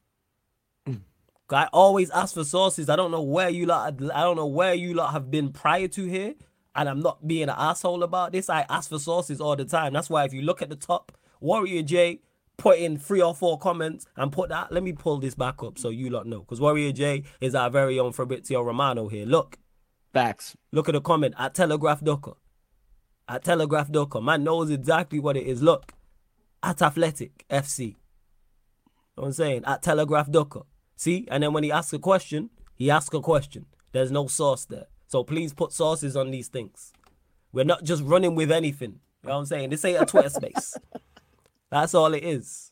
Mm. 0.86 1.04
I 1.50 1.70
always 1.72 2.10
ask 2.10 2.34
for 2.34 2.44
sources. 2.44 2.90
I 2.90 2.98
don't 2.98 3.12
know 3.12 3.22
where 3.22 3.48
you 3.48 3.66
lot. 3.66 3.94
I 4.14 4.24
don't 4.24 4.36
know 4.36 4.46
where 4.46 4.74
you 4.74 4.94
lot 4.94 5.14
have 5.14 5.32
been 5.32 5.54
prior 5.54 5.88
to 5.88 6.06
here, 6.06 6.36
and 6.76 6.90
I'm 6.90 7.00
not 7.00 7.26
being 7.26 7.44
an 7.44 7.56
asshole 7.58 8.04
about 8.04 8.34
this. 8.34 8.50
I 8.50 8.66
ask 8.70 8.90
for 8.90 9.00
sources 9.00 9.40
all 9.40 9.56
the 9.56 9.64
time. 9.64 9.94
That's 9.94 10.10
why 10.10 10.26
if 10.26 10.34
you 10.34 10.42
look 10.42 10.62
at 10.62 10.68
the 10.68 10.76
top, 10.76 11.14
Warrior 11.40 11.84
J 11.84 12.20
put 12.58 12.80
in 12.80 12.98
three 12.98 13.22
or 13.22 13.34
four 13.34 13.58
comments 13.58 14.06
and 14.16 14.32
put 14.32 14.50
that. 14.50 14.72
Let 14.72 14.84
me 14.84 14.94
pull 14.94 15.18
this 15.18 15.36
back 15.36 15.64
up 15.64 15.78
so 15.78 15.90
you 15.90 16.10
lot 16.10 16.28
know, 16.28 16.40
because 16.40 16.62
Warrior 16.62 16.92
J 16.92 17.24
is 17.42 17.56
our 17.56 17.70
very 17.70 18.00
own 18.00 18.14
Fabrizio 18.14 18.62
Romano 18.62 19.08
here. 19.08 19.26
Look, 19.26 19.58
facts. 20.14 20.56
Look 20.72 20.90
at 20.90 20.94
the 20.94 21.02
comment 21.02 21.36
at 21.38 21.54
Telegraph 21.54 22.04
Ducker 22.04 22.34
at 23.28 23.44
telegraph.com. 23.44 24.26
Man 24.26 24.44
knows 24.44 24.70
exactly 24.70 25.20
what 25.20 25.38
it 25.38 25.46
is. 25.46 25.62
Look, 25.62 25.94
at 26.62 26.82
Athletic 26.82 27.46
FC. 27.50 27.80
You 27.80 27.94
know 29.18 29.24
what 29.24 29.28
I'm 29.28 29.34
saying? 29.34 29.64
At 29.66 29.82
telegraph.com. 29.82 30.64
See? 30.96 31.28
And 31.30 31.44
then 31.44 31.54
when 31.54 31.64
he 31.64 31.72
asks 31.72 31.94
a 31.94 32.00
question, 32.00 32.50
he 32.76 32.90
asks 32.90 33.14
a 33.16 33.22
question. 33.22 33.66
There's 33.92 34.12
no 34.12 34.28
source 34.28 34.66
there. 34.66 34.88
So 35.08 35.24
please 35.24 35.54
put 35.54 35.72
sources 35.72 36.16
on 36.16 36.32
these 36.32 36.48
things. 36.48 36.94
We're 37.52 37.66
not 37.66 37.84
just 37.84 38.04
running 38.04 38.36
with 38.36 38.52
anything. 38.52 39.00
You 39.24 39.30
know 39.30 39.36
what 39.36 39.40
I'm 39.42 39.46
saying? 39.46 39.70
This 39.70 39.86
ain't 39.86 40.02
a 40.02 40.06
Twitter 40.06 40.30
space. 40.30 40.76
That's 41.74 41.96
all 41.96 42.14
it 42.14 42.24
is. 42.24 42.72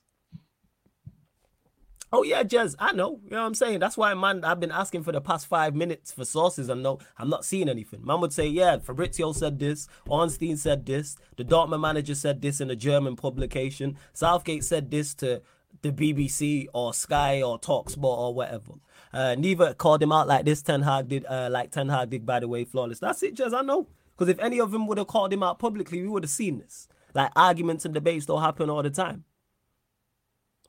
Oh 2.13 2.21
yeah, 2.21 2.43
Jez, 2.43 2.75
I 2.77 2.91
know. 2.91 3.19
You 3.23 3.31
know 3.31 3.41
what 3.41 3.47
I'm 3.47 3.55
saying? 3.55 3.79
That's 3.79 3.97
why, 3.97 4.13
man, 4.13 4.43
I've 4.43 4.59
been 4.59 4.69
asking 4.69 5.01
for 5.01 5.11
the 5.11 5.19
past 5.19 5.47
five 5.47 5.73
minutes 5.73 6.11
for 6.11 6.23
sources 6.23 6.69
and 6.69 6.83
no, 6.83 6.99
I'm 7.17 7.27
not 7.27 7.43
seeing 7.43 7.67
anything. 7.67 8.05
Man 8.05 8.21
would 8.21 8.31
say, 8.31 8.45
yeah, 8.45 8.77
Fabrizio 8.77 9.31
said 9.31 9.57
this, 9.57 9.87
Ornstein 10.07 10.55
said 10.55 10.85
this, 10.85 11.17
the 11.35 11.43
Dortmund 11.43 11.81
manager 11.81 12.13
said 12.13 12.43
this 12.43 12.61
in 12.61 12.69
a 12.69 12.75
German 12.75 13.15
publication, 13.15 13.97
Southgate 14.13 14.63
said 14.63 14.91
this 14.91 15.15
to 15.15 15.41
the 15.81 15.91
BBC 15.91 16.67
or 16.71 16.93
Sky 16.93 17.41
or 17.41 17.57
Talksport 17.57 18.19
or 18.19 18.35
whatever. 18.35 18.73
Uh, 19.11 19.33
neither 19.33 19.73
called 19.73 20.03
him 20.03 20.11
out 20.11 20.27
like 20.27 20.45
this. 20.45 20.61
Ten 20.61 20.83
Hag 20.83 21.07
did, 21.07 21.25
uh, 21.25 21.49
like 21.51 21.71
Ten 21.71 21.89
Hag 21.89 22.11
did, 22.11 22.23
by 22.23 22.39
the 22.39 22.47
way, 22.47 22.65
flawless. 22.65 22.99
That's 22.99 23.23
it, 23.23 23.35
Jez. 23.35 23.51
I 23.51 23.63
know. 23.63 23.87
Because 24.15 24.29
if 24.29 24.39
any 24.39 24.59
of 24.59 24.69
them 24.69 24.85
would 24.85 24.99
have 24.99 25.07
called 25.07 25.33
him 25.33 25.41
out 25.41 25.57
publicly, 25.57 26.03
we 26.03 26.07
would 26.07 26.23
have 26.23 26.29
seen 26.29 26.59
this. 26.59 26.87
Like 27.13 27.31
arguments 27.35 27.85
and 27.85 27.93
debates 27.93 28.25
don't 28.25 28.41
happen 28.41 28.69
all 28.69 28.83
the 28.83 28.89
time. 28.89 29.25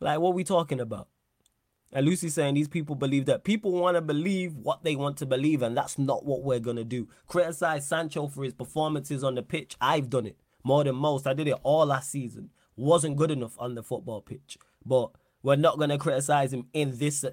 Like 0.00 0.18
what 0.18 0.35
we 0.35 0.44
talking 0.44 0.81
about? 0.81 1.09
And 1.92 2.07
Lucy's 2.07 2.35
saying 2.35 2.55
these 2.55 2.68
people 2.68 2.96
believe 2.96 3.26
that 3.26 3.44
people 3.44 3.72
want 3.72 3.96
to 3.96 4.00
believe 4.00 4.57
what 4.57 4.83
they 4.83 4.96
want 4.96 5.18
to 5.18 5.26
believe, 5.26 5.61
and 5.61 5.76
that's 5.76 5.98
not 5.98 6.24
what 6.24 6.42
we're 6.42 6.59
gonna 6.59 6.85
do. 6.85 7.09
Criticize 7.26 7.87
Sancho 7.87 8.28
for 8.28 8.44
his 8.44 8.55
performances 8.55 9.22
on 9.22 9.35
the 9.35 9.42
pitch. 9.42 9.76
I've 9.81 10.09
done 10.09 10.26
it 10.26 10.38
more 10.64 10.85
than 10.85 10.96
most. 10.96 11.26
I 11.26 11.35
did 11.35 11.48
it 11.48 11.59
all 11.62 11.87
last 11.87 12.11
season. 12.11 12.50
Wasn't 12.76 13.16
good 13.16 13.31
enough 13.31 13.55
on 13.59 13.74
the 13.74 13.83
football 13.83 14.22
pitch, 14.22 14.57
but 14.85 15.11
we're 15.42 15.57
not 15.57 15.78
gonna 15.78 15.98
criticize 15.98 16.52
him 16.52 16.66
in 16.72 16.96
this 16.96 17.26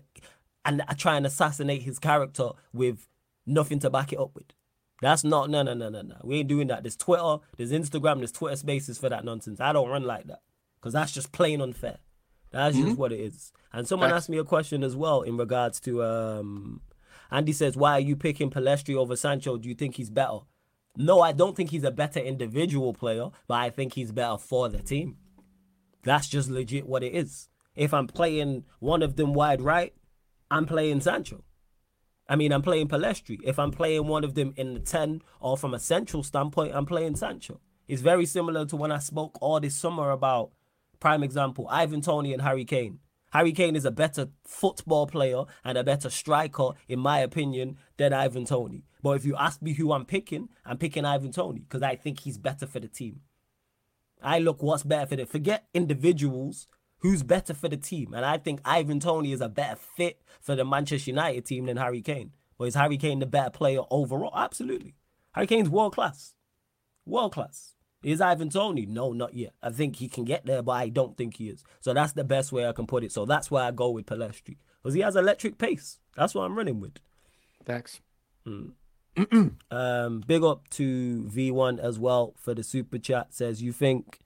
and 0.65 0.83
try 0.97 1.15
and 1.15 1.25
assassinate 1.25 1.83
his 1.83 1.97
character 1.97 2.49
with 2.73 3.07
nothing 3.45 3.79
to 3.79 3.89
back 3.89 4.11
it 4.11 4.19
up 4.19 4.35
with. 4.35 4.47
That's 5.01 5.23
not 5.23 5.49
no 5.49 5.63
no 5.63 5.73
no 5.73 5.89
no 5.89 6.01
no. 6.01 6.15
We 6.23 6.39
ain't 6.39 6.49
doing 6.49 6.67
that. 6.67 6.83
There's 6.83 6.97
Twitter, 6.97 7.37
there's 7.57 7.71
Instagram, 7.71 8.17
there's 8.17 8.31
Twitter 8.31 8.55
Spaces 8.55 8.97
for 8.97 9.09
that 9.09 9.23
nonsense. 9.23 9.59
I 9.59 9.73
don't 9.73 9.89
run 9.89 10.03
like 10.03 10.27
that 10.27 10.41
because 10.79 10.93
that's 10.93 11.11
just 11.11 11.31
plain 11.31 11.61
unfair. 11.61 11.97
That's 12.51 12.75
mm-hmm. 12.75 12.87
just 12.87 12.97
what 12.97 13.11
it 13.11 13.19
is. 13.19 13.51
And 13.71 13.87
someone 13.87 14.11
asked 14.11 14.29
me 14.29 14.37
a 14.37 14.43
question 14.43 14.83
as 14.83 14.95
well 14.95 15.21
in 15.21 15.37
regards 15.37 15.79
to 15.81 16.03
um 16.03 16.81
Andy 17.31 17.53
says, 17.53 17.77
Why 17.77 17.93
are 17.93 17.99
you 17.99 18.15
picking 18.15 18.49
Pellistri 18.49 18.95
over 18.95 19.15
Sancho? 19.15 19.57
Do 19.57 19.69
you 19.69 19.75
think 19.75 19.95
he's 19.95 20.09
better? 20.09 20.39
No, 20.97 21.21
I 21.21 21.31
don't 21.31 21.55
think 21.55 21.69
he's 21.69 21.83
a 21.83 21.91
better 21.91 22.19
individual 22.19 22.93
player, 22.93 23.29
but 23.47 23.55
I 23.55 23.69
think 23.69 23.93
he's 23.93 24.11
better 24.11 24.37
for 24.37 24.67
the 24.69 24.79
team. 24.79 25.17
That's 26.03 26.27
just 26.27 26.49
legit 26.49 26.87
what 26.87 27.03
it 27.03 27.13
is. 27.13 27.47
If 27.75 27.93
I'm 27.93 28.07
playing 28.07 28.65
one 28.79 29.03
of 29.03 29.15
them 29.15 29.33
wide 29.33 29.61
right, 29.61 29.93
I'm 30.49 30.65
playing 30.65 31.01
Sancho. 31.01 31.43
I 32.29 32.35
mean, 32.35 32.53
I'm 32.53 32.61
playing 32.61 32.87
Pellistri. 32.87 33.39
If 33.43 33.57
I'm 33.57 33.71
playing 33.71 34.05
one 34.05 34.23
of 34.23 34.35
them 34.35 34.53
in 34.55 34.75
the 34.75 34.79
10 34.79 35.23
or 35.39 35.57
from 35.57 35.73
a 35.73 35.79
central 35.79 36.21
standpoint, 36.21 36.75
I'm 36.75 36.85
playing 36.85 37.15
Sancho. 37.15 37.59
It's 37.87 38.03
very 38.03 38.27
similar 38.27 38.67
to 38.67 38.75
when 38.75 38.91
I 38.91 38.99
spoke 38.99 39.39
all 39.41 39.59
this 39.59 39.75
summer 39.75 40.11
about, 40.11 40.51
prime 40.99 41.23
example, 41.23 41.67
Ivan 41.71 42.01
Toney 42.01 42.31
and 42.31 42.43
Harry 42.43 42.65
Kane. 42.65 42.99
Harry 43.31 43.51
Kane 43.51 43.75
is 43.75 43.85
a 43.85 43.91
better 43.91 44.29
football 44.43 45.07
player 45.07 45.43
and 45.63 45.75
a 45.75 45.83
better 45.83 46.11
striker, 46.11 46.69
in 46.87 46.99
my 46.99 47.19
opinion, 47.19 47.77
than 47.97 48.13
Ivan 48.13 48.45
Toney. 48.45 48.85
But 49.01 49.11
if 49.11 49.25
you 49.25 49.35
ask 49.35 49.61
me 49.61 49.73
who 49.73 49.91
I'm 49.91 50.05
picking, 50.05 50.49
I'm 50.63 50.77
picking 50.77 51.05
Ivan 51.05 51.31
Toney 51.31 51.61
because 51.61 51.81
I 51.81 51.95
think 51.95 52.19
he's 52.19 52.37
better 52.37 52.67
for 52.67 52.79
the 52.79 52.87
team. 52.87 53.21
I 54.21 54.37
look 54.37 54.61
what's 54.61 54.83
better 54.83 55.07
for 55.07 55.15
the 55.15 55.25
forget 55.25 55.65
individuals, 55.73 56.67
who's 56.99 57.23
better 57.23 57.53
for 57.53 57.69
the 57.69 57.77
team. 57.77 58.13
And 58.13 58.25
I 58.25 58.37
think 58.37 58.61
Ivan 58.65 58.99
Toney 58.99 59.31
is 59.31 59.41
a 59.41 59.49
better 59.49 59.75
fit 59.75 60.21
for 60.39 60.55
the 60.55 60.65
Manchester 60.65 61.11
United 61.11 61.45
team 61.45 61.65
than 61.65 61.77
Harry 61.77 62.01
Kane. 62.01 62.31
Or 62.57 62.67
is 62.67 62.75
Harry 62.75 62.97
Kane 62.97 63.19
the 63.19 63.25
better 63.25 63.49
player 63.49 63.81
overall? 63.89 64.33
Absolutely. 64.35 64.95
Harry 65.33 65.47
Kane's 65.47 65.69
world 65.69 65.93
class. 65.93 66.33
World 67.05 67.33
class. 67.33 67.75
Is 68.03 68.21
Ivan 68.21 68.49
Toney? 68.49 68.85
No, 68.85 69.11
not 69.11 69.33
yet. 69.33 69.53
I 69.61 69.71
think 69.71 69.97
he 69.97 70.07
can 70.07 70.23
get 70.23 70.45
there, 70.45 70.61
but 70.61 70.73
I 70.73 70.89
don't 70.89 71.17
think 71.17 71.35
he 71.35 71.49
is. 71.49 71.63
So 71.81 71.93
that's 71.93 72.13
the 72.13 72.23
best 72.23 72.51
way 72.51 72.65
I 72.65 72.71
can 72.71 72.87
put 72.87 73.03
it. 73.03 73.11
So 73.11 73.25
that's 73.25 73.51
why 73.51 73.67
I 73.67 73.71
go 73.71 73.89
with 73.89 74.05
Pellistri. 74.05 74.57
Because 74.81 74.93
he 74.93 75.01
has 75.01 75.15
electric 75.15 75.57
pace. 75.57 75.99
That's 76.15 76.33
what 76.33 76.43
I'm 76.43 76.57
running 76.57 76.79
with. 76.79 76.97
Thanks. 77.65 77.99
Mm. 78.47 78.71
um, 79.71 80.23
big 80.25 80.43
up 80.43 80.69
to 80.69 81.29
V1 81.33 81.79
as 81.79 81.99
well 81.99 82.33
for 82.37 82.53
the 82.53 82.63
super 82.63 82.97
chat. 82.97 83.33
Says 83.33 83.61
you 83.61 83.73
think 83.73 84.19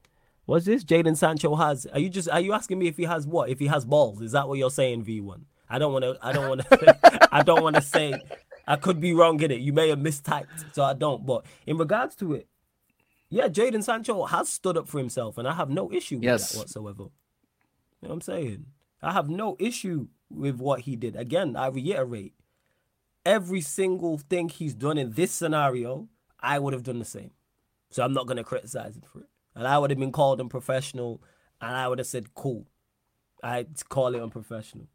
what's 0.46 0.66
this? 0.66 0.84
Jadon 0.84 1.18
Sancho 1.18 1.56
has. 1.56 1.86
Are 1.88 2.00
you 2.00 2.10
just 2.10 2.30
are 2.30 2.40
you 2.40 2.54
asking 2.54 2.80
me 2.80 2.88
if 2.88 2.98
he 2.98 3.04
has 3.04 3.28
what? 3.28 3.50
If 3.50 3.60
he 3.60 3.68
has 3.68 3.86
balls? 3.86 4.22
Is 4.22 4.32
that 4.34 4.48
what 4.48 4.58
you're 4.58 4.72
saying, 4.72 5.06
V1? 5.06 5.42
I 5.70 5.80
don't 5.80 5.94
want 5.94 6.04
to. 6.04 6.18
I 6.22 6.32
don't 6.32 6.50
want 6.50 6.62
to. 6.62 7.30
I 7.32 7.44
don't 7.44 7.64
want 7.64 7.76
to 7.76 7.82
say. 7.82 8.22
I 8.66 8.78
could 8.78 9.02
be 9.02 9.14
wrong 9.14 9.42
in 9.42 9.52
it. 9.52 9.60
You 9.60 9.74
may 9.74 9.90
have 9.90 10.00
mistyped, 10.00 10.74
so 10.74 10.84
I 10.84 10.94
don't. 10.94 11.26
But 11.26 11.46
in 11.66 11.78
regards 11.78 12.16
to 12.18 12.34
it, 12.34 12.48
yeah, 13.30 13.48
Jadon 13.48 13.84
Sancho 13.84 14.24
has 14.26 14.48
stood 14.48 14.78
up 14.78 14.88
for 14.88 15.00
himself, 15.00 15.38
and 15.38 15.48
I 15.48 15.54
have 15.54 15.70
no 15.70 15.92
issue 15.92 16.16
with 16.16 16.24
yes. 16.24 16.52
that 16.52 16.60
whatsoever. 16.60 17.04
You 17.04 18.08
know 18.08 18.10
what 18.10 18.14
I'm 18.14 18.22
saying? 18.22 18.66
I 19.02 19.12
have 19.12 19.30
no 19.30 19.58
issue 19.60 20.08
with 20.30 20.58
what 20.58 20.82
he 20.82 20.96
did. 20.96 21.16
Again, 21.16 21.56
I 21.56 21.68
reiterate, 21.68 22.34
every 23.26 23.62
single 23.62 24.18
thing 24.18 24.50
he's 24.50 24.74
done 24.74 24.98
in 24.98 25.14
this 25.14 25.32
scenario, 25.32 26.08
I 26.40 26.60
would 26.60 26.74
have 26.74 26.84
done 26.84 27.00
the 27.00 27.06
same. 27.06 27.32
So 27.90 28.04
I'm 28.04 28.14
not 28.14 28.28
going 28.28 28.38
to 28.38 28.44
criticize 28.44 28.96
him 28.96 29.04
for 29.12 29.22
it. 29.22 29.30
And 29.56 29.68
I 29.68 29.78
would 29.78 29.92
have 29.92 30.00
been 30.00 30.12
called 30.12 30.39
unprofessional, 30.39 31.22
and 31.62 31.76
I 31.76 31.88
would 31.88 32.00
have 32.00 32.08
said, 32.08 32.34
cool. 32.34 32.68
I'd 33.44 33.88
call 33.89 34.16
it 34.16 34.22
unprofessional. 34.22 34.88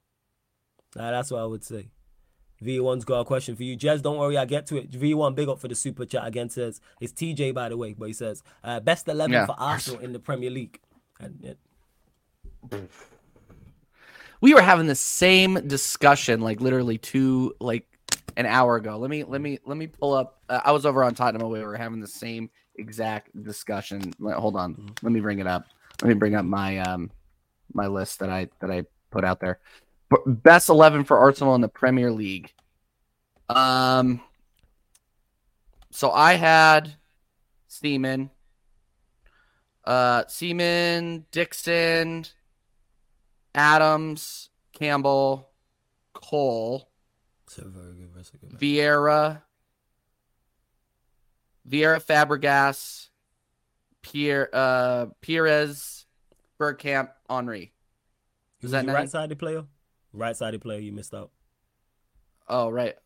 That's 0.95 1.31
what 1.31 1.43
I 1.43 1.45
would 1.45 1.65
say. 1.65 1.91
V1's 2.63 3.05
got 3.05 3.21
a 3.21 3.25
question 3.25 3.55
for 3.55 3.63
you. 3.63 3.77
Jez, 3.77 4.03
don't 4.03 4.19
worry, 4.19 4.37
I 4.37 4.45
get 4.45 4.67
to 4.67 4.79
it. 4.79 4.91
V1, 4.91 5.35
big 5.35 5.49
up 5.49 5.61
for 5.61 5.69
the 5.69 5.75
super 5.75 6.05
chat 6.05 6.27
again. 6.27 6.49
Says 6.49 6.81
it's 7.01 7.13
TJ 7.13 7.55
by 7.55 7.69
the 7.69 7.77
way, 7.77 7.93
but 7.93 8.07
he 8.07 8.13
says 8.13 8.43
uh, 8.65 8.81
best 8.81 9.07
eleven 9.07 9.33
yeah. 9.33 9.47
for 9.47 9.55
Arsenal 9.59 10.01
in 10.01 10.13
the 10.13 10.19
Premier 10.19 10.51
League. 10.51 10.81
And 11.21 11.57
we 14.41 14.55
were 14.55 14.63
having 14.63 14.87
the 14.87 14.95
same 14.95 15.55
discussion, 15.67 16.41
like 16.41 16.61
literally 16.61 16.99
two, 16.99 17.55
like 17.61 17.87
an 18.37 18.47
hour 18.47 18.77
ago. 18.77 18.99
Let 18.99 19.11
me 19.11 19.25
let 19.25 19.41
me 19.41 19.59
let 19.65 19.77
me 19.77 19.87
pull 19.87 20.15
up. 20.15 20.43
Uh, 20.49 20.61
I 20.65 20.73
was 20.73 20.85
over 20.85 21.05
on 21.05 21.15
Tottenham. 21.15 21.49
We 21.49 21.63
were 21.63 21.77
having 21.77 22.01
the 22.01 22.09
same 22.09 22.51
exact 22.79 23.43
discussion. 23.43 24.13
Hold 24.23 24.57
on, 24.57 24.75
mm-hmm. 24.75 24.89
let 25.03 25.13
me 25.13 25.21
bring 25.21 25.39
it 25.39 25.47
up. 25.47 25.67
Let 26.03 26.09
me 26.09 26.15
bring 26.15 26.35
up 26.35 26.45
my 26.45 26.79
um 26.79 27.11
my 27.73 27.87
list 27.87 28.21
that 28.21 28.31
I 28.31 28.49
that 28.61 28.71
I 28.71 28.85
put 29.11 29.25
out 29.25 29.41
there 29.41 29.59
best 30.27 30.69
11 30.69 31.05
for 31.05 31.19
Arsenal 31.19 31.55
in 31.55 31.61
the 31.61 31.69
Premier 31.69 32.11
League. 32.11 32.53
Um, 33.49 34.21
so 35.91 36.11
I 36.11 36.35
had 36.35 36.95
Seaman, 37.67 38.31
uh, 39.85 40.25
Seaman, 40.29 41.27
Dixon, 41.31 42.27
Adams, 43.55 44.51
Campbell, 44.73 45.49
Cole, 46.13 46.91
so 47.47 47.63
very 47.67 47.95
good, 47.95 48.11
very 48.13 48.51
good 48.51 48.61
Vieira, 48.61 49.43
Vieira, 51.69 52.03
Fabregas, 52.03 53.09
Pierre, 54.03 54.49
uh, 54.53 55.07
Pires, 55.21 56.07
Bergkamp, 56.59 57.11
Henry. 57.29 57.73
Is 58.61 58.71
that 58.73 58.87
right-sided 58.87 59.39
player? 59.39 59.65
Right 60.13 60.37
sided 60.37 60.61
player 60.61 60.81
you 60.81 60.93
missed 60.93 61.15
out. 61.15 61.31
Oh 62.49 62.71
right. 62.71 62.97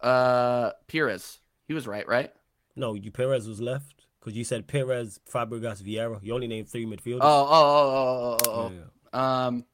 Uh 0.00 0.70
Pires. 0.86 1.38
He 1.66 1.74
was 1.74 1.86
right, 1.86 2.06
right? 2.06 2.30
No, 2.76 2.94
you 2.94 3.10
Pires 3.10 3.48
was 3.48 3.60
left. 3.60 4.06
Because 4.20 4.36
you 4.36 4.44
said 4.44 4.66
Pires, 4.68 5.18
Fabregas, 5.30 5.82
Vieira. 5.82 6.18
You 6.22 6.34
only 6.34 6.46
named 6.46 6.68
three 6.68 6.86
midfielders. 6.86 7.20
Oh, 7.22 7.48
oh, 7.50 7.64
oh, 7.64 7.90
oh, 7.96 8.38
oh, 8.46 8.50
oh. 8.50 8.70
Yeah, 8.70 8.80
yeah. 9.14 9.46
Um 9.46 9.64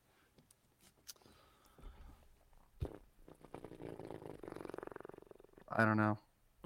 I 5.71 5.85
don't 5.85 5.97
know. 5.97 6.19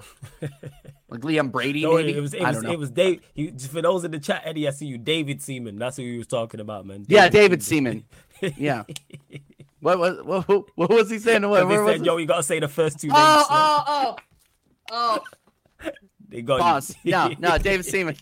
like 1.09 1.21
Liam 1.21 1.51
Brady, 1.53 1.83
no, 1.83 1.95
maybe. 1.95 2.17
It 2.17 2.21
was 2.21 2.35
it 2.35 2.43
was 2.43 2.65
it 2.65 2.79
was 2.79 2.91
Dave. 2.91 3.21
You, 3.35 3.57
for 3.59 3.83
those 3.83 4.05
in 4.05 4.11
the 4.11 4.19
chat, 4.19 4.43
Eddie, 4.45 4.67
I 4.67 4.71
see 4.71 4.87
you, 4.87 4.99
David 4.99 5.41
Seaman. 5.41 5.79
That's 5.79 5.97
who 5.97 6.03
he 6.03 6.19
was 6.19 6.27
talking 6.27 6.61
about, 6.61 6.87
man. 6.87 7.03
David 7.03 7.11
yeah, 7.11 7.29
David 7.29 7.63
Seaman. 7.63 8.05
yeah. 8.57 8.85
What 9.81 9.99
was 9.99 10.47
what, 10.47 10.67
what, 10.77 10.91
was 10.91 11.11
he 11.11 11.19
saying? 11.19 11.49
What, 11.49 11.69
he 11.71 11.77
said, 11.77 12.07
"Yo, 12.07 12.17
you 12.17 12.27
gotta 12.27 12.43
say 12.43 12.59
the 12.59 12.69
first 12.69 13.01
two 13.01 13.09
names." 13.09 13.19
Oh, 13.19 13.47
oh, 13.51 14.17
oh, 14.91 15.21
oh. 15.83 15.91
they 16.29 16.43
got 16.43 16.59
Boss. 16.59 16.95
You. 17.03 17.13
no, 17.13 17.35
no, 17.39 17.59
David 17.59 17.87
Seaman. 17.87 18.17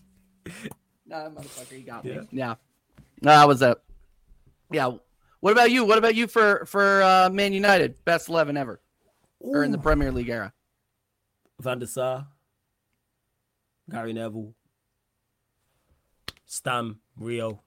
No, 1.07 1.17
motherfucker, 1.35 1.73
he 1.73 1.83
got 1.83 2.05
me. 2.05 2.13
Yeah. 2.13 2.23
yeah. 2.33 2.55
No, 3.23 3.31
that 3.31 3.49
was 3.49 3.63
a. 3.63 3.77
Yeah. 4.71 4.93
What 5.41 5.53
about 5.53 5.71
you? 5.71 5.85
What 5.85 5.99
about 5.99 6.15
you 6.15 6.27
for 6.27 6.67
for 6.67 7.03
uh, 7.03 7.31
Man 7.31 7.53
United? 7.53 8.05
Best 8.05 8.29
eleven 8.29 8.57
ever, 8.57 8.81
Ooh. 9.45 9.55
or 9.55 9.65
in 9.65 9.71
the 9.71 9.79
Premier 9.79 10.11
League 10.13 10.29
era? 10.29 10.53
Van 11.63 11.79
der 11.79 11.87
Sar, 11.87 12.27
Gary 13.89 14.13
Neville, 14.13 14.55
Stam, 16.45 16.99
Rio. 17.17 17.63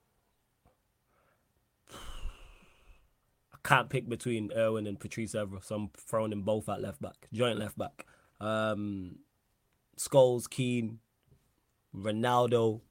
I 1.91 3.57
can't 3.63 3.89
pick 3.89 4.07
between 4.09 4.51
Irwin 4.55 4.85
and 4.85 4.99
Patrice 4.99 5.33
Evra, 5.33 5.63
so 5.63 5.75
I'm 5.75 5.89
throwing 5.97 6.29
them 6.29 6.41
both 6.41 6.67
at 6.69 6.81
left 6.81 7.01
back, 7.01 7.27
joint 7.33 7.57
left 7.57 7.77
back. 7.77 8.05
Um, 8.41 9.19
Scholes, 9.97 10.49
Keane, 10.49 10.99
Ronaldo, 11.95 12.81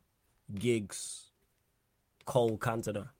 Giggs, 0.54 1.30
Cole, 2.24 2.56
Cantona. 2.58 3.10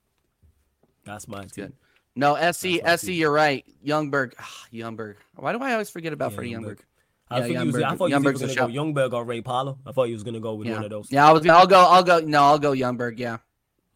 That's 1.05 1.29
my 1.29 1.45
team. 1.45 1.75
No, 2.17 2.35
SC, 2.37 2.81
SC, 2.97 3.09
you're 3.09 3.31
right. 3.31 3.65
Ljungberg. 3.85 4.33
Ah, 4.39 4.65
Ljungberg. 4.73 5.17
Why 5.37 5.53
do 5.53 5.59
I 5.59 5.73
always 5.73 5.91
forget 5.91 6.13
about 6.13 6.31
Yeah, 6.31 6.37
Freddie 6.37 6.53
Ljungberg. 6.53 6.79
Ljungberg? 6.79 6.79
I 7.31 7.47
Yeah, 7.47 7.61
he 7.63 7.67
was, 7.67 7.77
I 7.77 7.97
thought 7.97 8.09
he 8.11 8.15
was 8.15 8.23
Ljungberg's 8.23 8.43
a 8.43 8.45
either 8.45 8.55
going 8.55 8.69
to 8.73 8.75
go 8.77 8.85
Ljungberg 9.09 9.13
or 9.15 9.25
Ray 9.25 9.41
Parlour. 9.41 9.77
I 9.87 9.93
thought 9.93 10.05
he 10.09 10.13
was 10.13 10.23
going 10.23 10.35
to 10.35 10.41
go 10.41 10.55
with 10.55 10.69
Yeah. 10.69 10.75
one 10.75 10.85
of 10.85 10.91
those. 10.91 11.09
Yeah, 11.11 11.29
I 11.29 11.33
was. 11.33 11.47
I'll 11.47 11.67
go. 11.67 11.79
I'll 11.81 12.03
go. 12.03 12.21
No, 12.21 12.43
I'll 12.45 12.59
go 12.59 12.73
Ljungberg. 12.73 13.19
Yeah. 13.19 13.39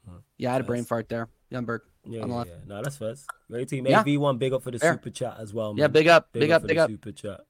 Huh. 0.08 0.16
Yeah, 0.38 0.50
I 0.50 0.52
had 0.54 0.60
a 0.62 0.64
brain 0.64 0.84
fart 0.84 1.08
there. 1.08 1.28
Ljungberg. 1.52 1.80
Yeah, 2.04 2.24
yeah, 2.26 2.44
yeah. 2.46 2.52
No, 2.66 2.82
that's 2.82 2.96
first. 2.96 3.26
Great 3.50 3.68
team. 3.68 3.86
Yeah. 3.86 4.02
AV1, 4.02 4.38
big 4.38 4.52
up 4.54 4.62
for 4.62 4.70
the 4.70 4.78
Fair. 4.78 4.94
super 4.94 5.10
chat 5.10 5.36
as 5.38 5.52
well. 5.52 5.74
Yeah, 5.76 5.84
man. 5.84 5.92
big 5.92 6.08
up, 6.08 6.32
big, 6.32 6.50
up, 6.50 6.62
for 6.62 6.68
big 6.68 6.76
the 6.78 6.82
up. 6.84 6.90
super 6.90 7.12
chat. 7.12 7.40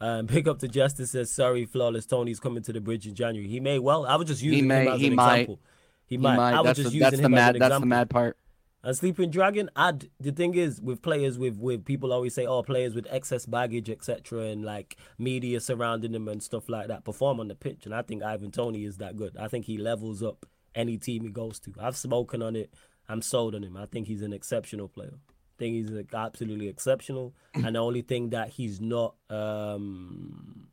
Um, 0.00 0.26
big 0.26 0.48
up 0.48 0.58
to 0.58 0.68
Justice 0.68 1.12
says 1.12 1.30
sorry, 1.30 1.64
flawless. 1.66 2.04
Toney's 2.06 2.40
coming 2.40 2.62
to 2.64 2.72
the 2.72 2.80
bridge 2.80 3.06
in 3.06 3.14
January. 3.14 3.48
He 3.48 3.60
may 3.60 3.78
well. 3.78 4.04
I 4.06 4.16
was 4.16 4.26
just 4.26 4.42
using 4.42 4.66
may- 4.66 4.86
him 4.86 4.92
as 4.94 5.00
he 5.00 5.06
an 5.06 5.14
might. 5.14 5.32
example. 5.40 5.60
He 6.06 6.14
He 6.16 6.18
might. 6.18 6.36
might. 6.36 6.52
I 6.54 6.60
was 6.60 6.64
That's 6.66 6.78
just 6.78 6.88
the, 6.90 6.94
using 6.96 7.00
that's 7.10 7.16
the 7.16 7.22
him 7.26 7.34
as 7.34 7.38
mad. 7.38 7.54
an 7.56 7.60
That's 7.60 7.80
the 7.80 7.86
mad 7.86 8.10
part. 8.10 8.36
And 8.82 8.96
Sleeping 8.96 9.30
Dragon, 9.30 9.68
I'd, 9.74 10.10
the 10.20 10.30
thing 10.30 10.54
is 10.54 10.80
with 10.80 11.02
players 11.02 11.38
with 11.38 11.58
with 11.58 11.84
people 11.84 12.12
always 12.12 12.34
say, 12.34 12.46
oh, 12.46 12.62
players 12.62 12.94
with 12.94 13.06
excess 13.10 13.44
baggage, 13.44 13.90
etc., 13.90 14.42
and 14.42 14.64
like 14.64 14.96
media 15.18 15.60
surrounding 15.60 16.12
them 16.12 16.28
and 16.28 16.42
stuff 16.42 16.68
like 16.68 16.88
that 16.88 17.04
perform 17.04 17.40
on 17.40 17.48
the 17.48 17.54
pitch. 17.54 17.84
And 17.84 17.94
I 17.94 18.02
think 18.02 18.22
Ivan 18.22 18.52
Toney 18.52 18.84
is 18.84 18.98
that 18.98 19.16
good. 19.16 19.36
I 19.36 19.48
think 19.48 19.64
he 19.64 19.76
levels 19.76 20.22
up 20.22 20.46
any 20.74 20.98
team 20.98 21.24
he 21.24 21.30
goes 21.30 21.58
to. 21.60 21.74
I've 21.80 21.96
spoken 21.96 22.42
on 22.42 22.54
it. 22.54 22.72
I'm 23.08 23.22
sold 23.22 23.54
on 23.54 23.64
him. 23.64 23.76
I 23.76 23.86
think 23.86 24.06
he's 24.06 24.22
an 24.22 24.32
exceptional 24.32 24.88
player. 24.88 25.14
I 25.14 25.56
think 25.58 25.74
he's 25.74 25.90
absolutely 26.12 26.68
exceptional. 26.68 27.34
and 27.54 27.74
the 27.74 27.80
only 27.80 28.02
thing 28.02 28.30
that 28.30 28.50
he's 28.50 28.80
not, 28.80 29.14
um, 29.30 30.68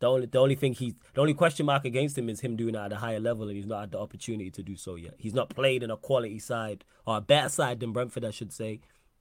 the 0.00 0.06
only 0.06 0.26
the 0.26 0.38
only 0.38 0.54
thing 0.54 0.74
he 0.74 0.94
the 1.14 1.20
only 1.20 1.34
question 1.34 1.66
mark 1.66 1.84
against 1.84 2.16
him 2.16 2.28
is 2.28 2.40
him 2.40 2.56
doing 2.56 2.74
it 2.74 2.78
at 2.78 2.92
a 2.92 2.96
higher 2.96 3.20
level 3.20 3.48
and 3.48 3.56
he's 3.56 3.66
not 3.66 3.80
had 3.80 3.90
the 3.92 3.98
opportunity 3.98 4.50
to 4.50 4.62
do 4.62 4.76
so 4.76 4.94
yet. 4.94 5.14
He's 5.18 5.34
not 5.34 5.50
played 5.50 5.82
in 5.82 5.90
a 5.90 5.96
quality 5.96 6.38
side 6.38 6.84
or 7.06 7.16
a 7.16 7.20
better 7.20 7.48
side 7.48 7.80
than 7.80 7.92
Brentford, 7.92 8.24
I 8.24 8.30
should 8.30 8.52
say, 8.52 8.80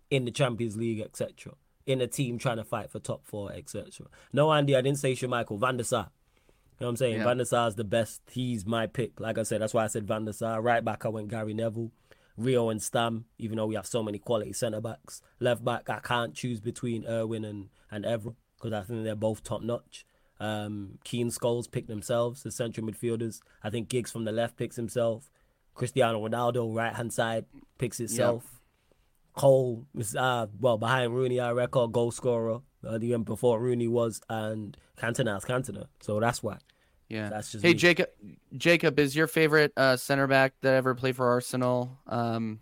in 0.09 0.25
the 0.25 0.31
Champions 0.31 0.77
League, 0.77 1.01
etc. 1.01 1.53
In 1.85 2.01
a 2.01 2.07
team 2.07 2.37
trying 2.37 2.57
to 2.57 2.63
fight 2.63 2.91
for 2.91 2.99
top 2.99 3.25
four, 3.25 3.51
etc. 3.51 4.07
No, 4.33 4.51
Andy, 4.51 4.75
I 4.75 4.81
didn't 4.81 4.99
say 4.99 5.13
Schmeichel 5.13 5.59
Van 5.59 5.77
der 5.77 5.83
Sar. 5.83 6.09
You 6.79 6.83
know 6.83 6.87
what 6.87 6.91
I'm 6.91 6.97
saying? 6.97 7.17
Yeah. 7.17 7.23
Van 7.23 7.37
der 7.37 7.45
Sar 7.45 7.67
is 7.69 7.75
the 7.75 7.83
best. 7.83 8.21
He's 8.29 8.65
my 8.65 8.85
pick. 8.85 9.19
Like 9.19 9.37
I 9.37 9.43
said, 9.43 9.61
that's 9.61 9.73
why 9.73 9.85
I 9.85 9.87
said 9.87 10.07
Van 10.07 10.25
der 10.25 10.31
Sar. 10.31 10.61
Right 10.61 10.83
back, 10.83 11.05
I 11.05 11.09
went 11.09 11.29
Gary 11.29 11.53
Neville. 11.53 11.91
Rio 12.37 12.69
and 12.69 12.81
Stam, 12.81 13.25
even 13.39 13.57
though 13.57 13.65
we 13.65 13.73
have 13.73 13.87
so 13.87 14.03
many 14.03 14.19
quality 14.19 14.53
centre 14.53 14.79
backs. 14.79 15.21
Left 15.39 15.65
back, 15.65 15.89
I 15.89 15.99
can't 15.99 16.35
choose 16.35 16.59
between 16.59 17.03
Irwin 17.07 17.43
and, 17.43 17.69
and 17.89 18.05
Evra 18.05 18.35
because 18.57 18.73
I 18.73 18.83
think 18.83 19.03
they're 19.03 19.15
both 19.15 19.43
top 19.43 19.63
notch. 19.63 20.05
Um, 20.39 20.99
Keane 21.03 21.29
Scholes 21.29 21.69
pick 21.69 21.87
themselves 21.87 22.45
as 22.45 22.55
central 22.55 22.87
midfielders. 22.87 23.39
I 23.63 23.69
think 23.69 23.89
Giggs 23.89 24.11
from 24.11 24.25
the 24.25 24.31
left 24.31 24.57
picks 24.57 24.75
himself. 24.75 25.29
Cristiano 25.73 26.27
Ronaldo, 26.27 26.75
right 26.75 26.93
hand 26.93 27.13
side, 27.13 27.45
picks 27.77 27.99
itself. 27.99 28.43
Cole 29.33 29.85
is 29.95 30.15
uh 30.15 30.47
well 30.59 30.77
behind 30.79 31.13
Rooney, 31.13 31.39
our 31.39 31.53
record 31.53 31.91
goal 31.91 32.11
scorer. 32.11 32.61
Uh, 32.85 32.97
the 32.97 33.15
before 33.17 33.59
Rooney 33.59 33.87
was, 33.87 34.21
and 34.29 34.75
Cantona's 34.97 35.45
Cantona. 35.45 35.87
So 36.01 36.19
that's 36.19 36.41
why. 36.41 36.57
Yeah. 37.09 37.29
That's 37.29 37.51
just 37.51 37.63
Hey 37.63 37.71
me. 37.71 37.75
Jacob, 37.75 38.09
Jacob 38.55 38.99
is 38.99 39.15
your 39.15 39.27
favorite 39.27 39.71
uh, 39.77 39.95
center 39.95 40.27
back 40.27 40.53
that 40.61 40.73
ever 40.73 40.93
played 40.95 41.15
for 41.15 41.27
Arsenal? 41.27 41.97
Um, 42.07 42.59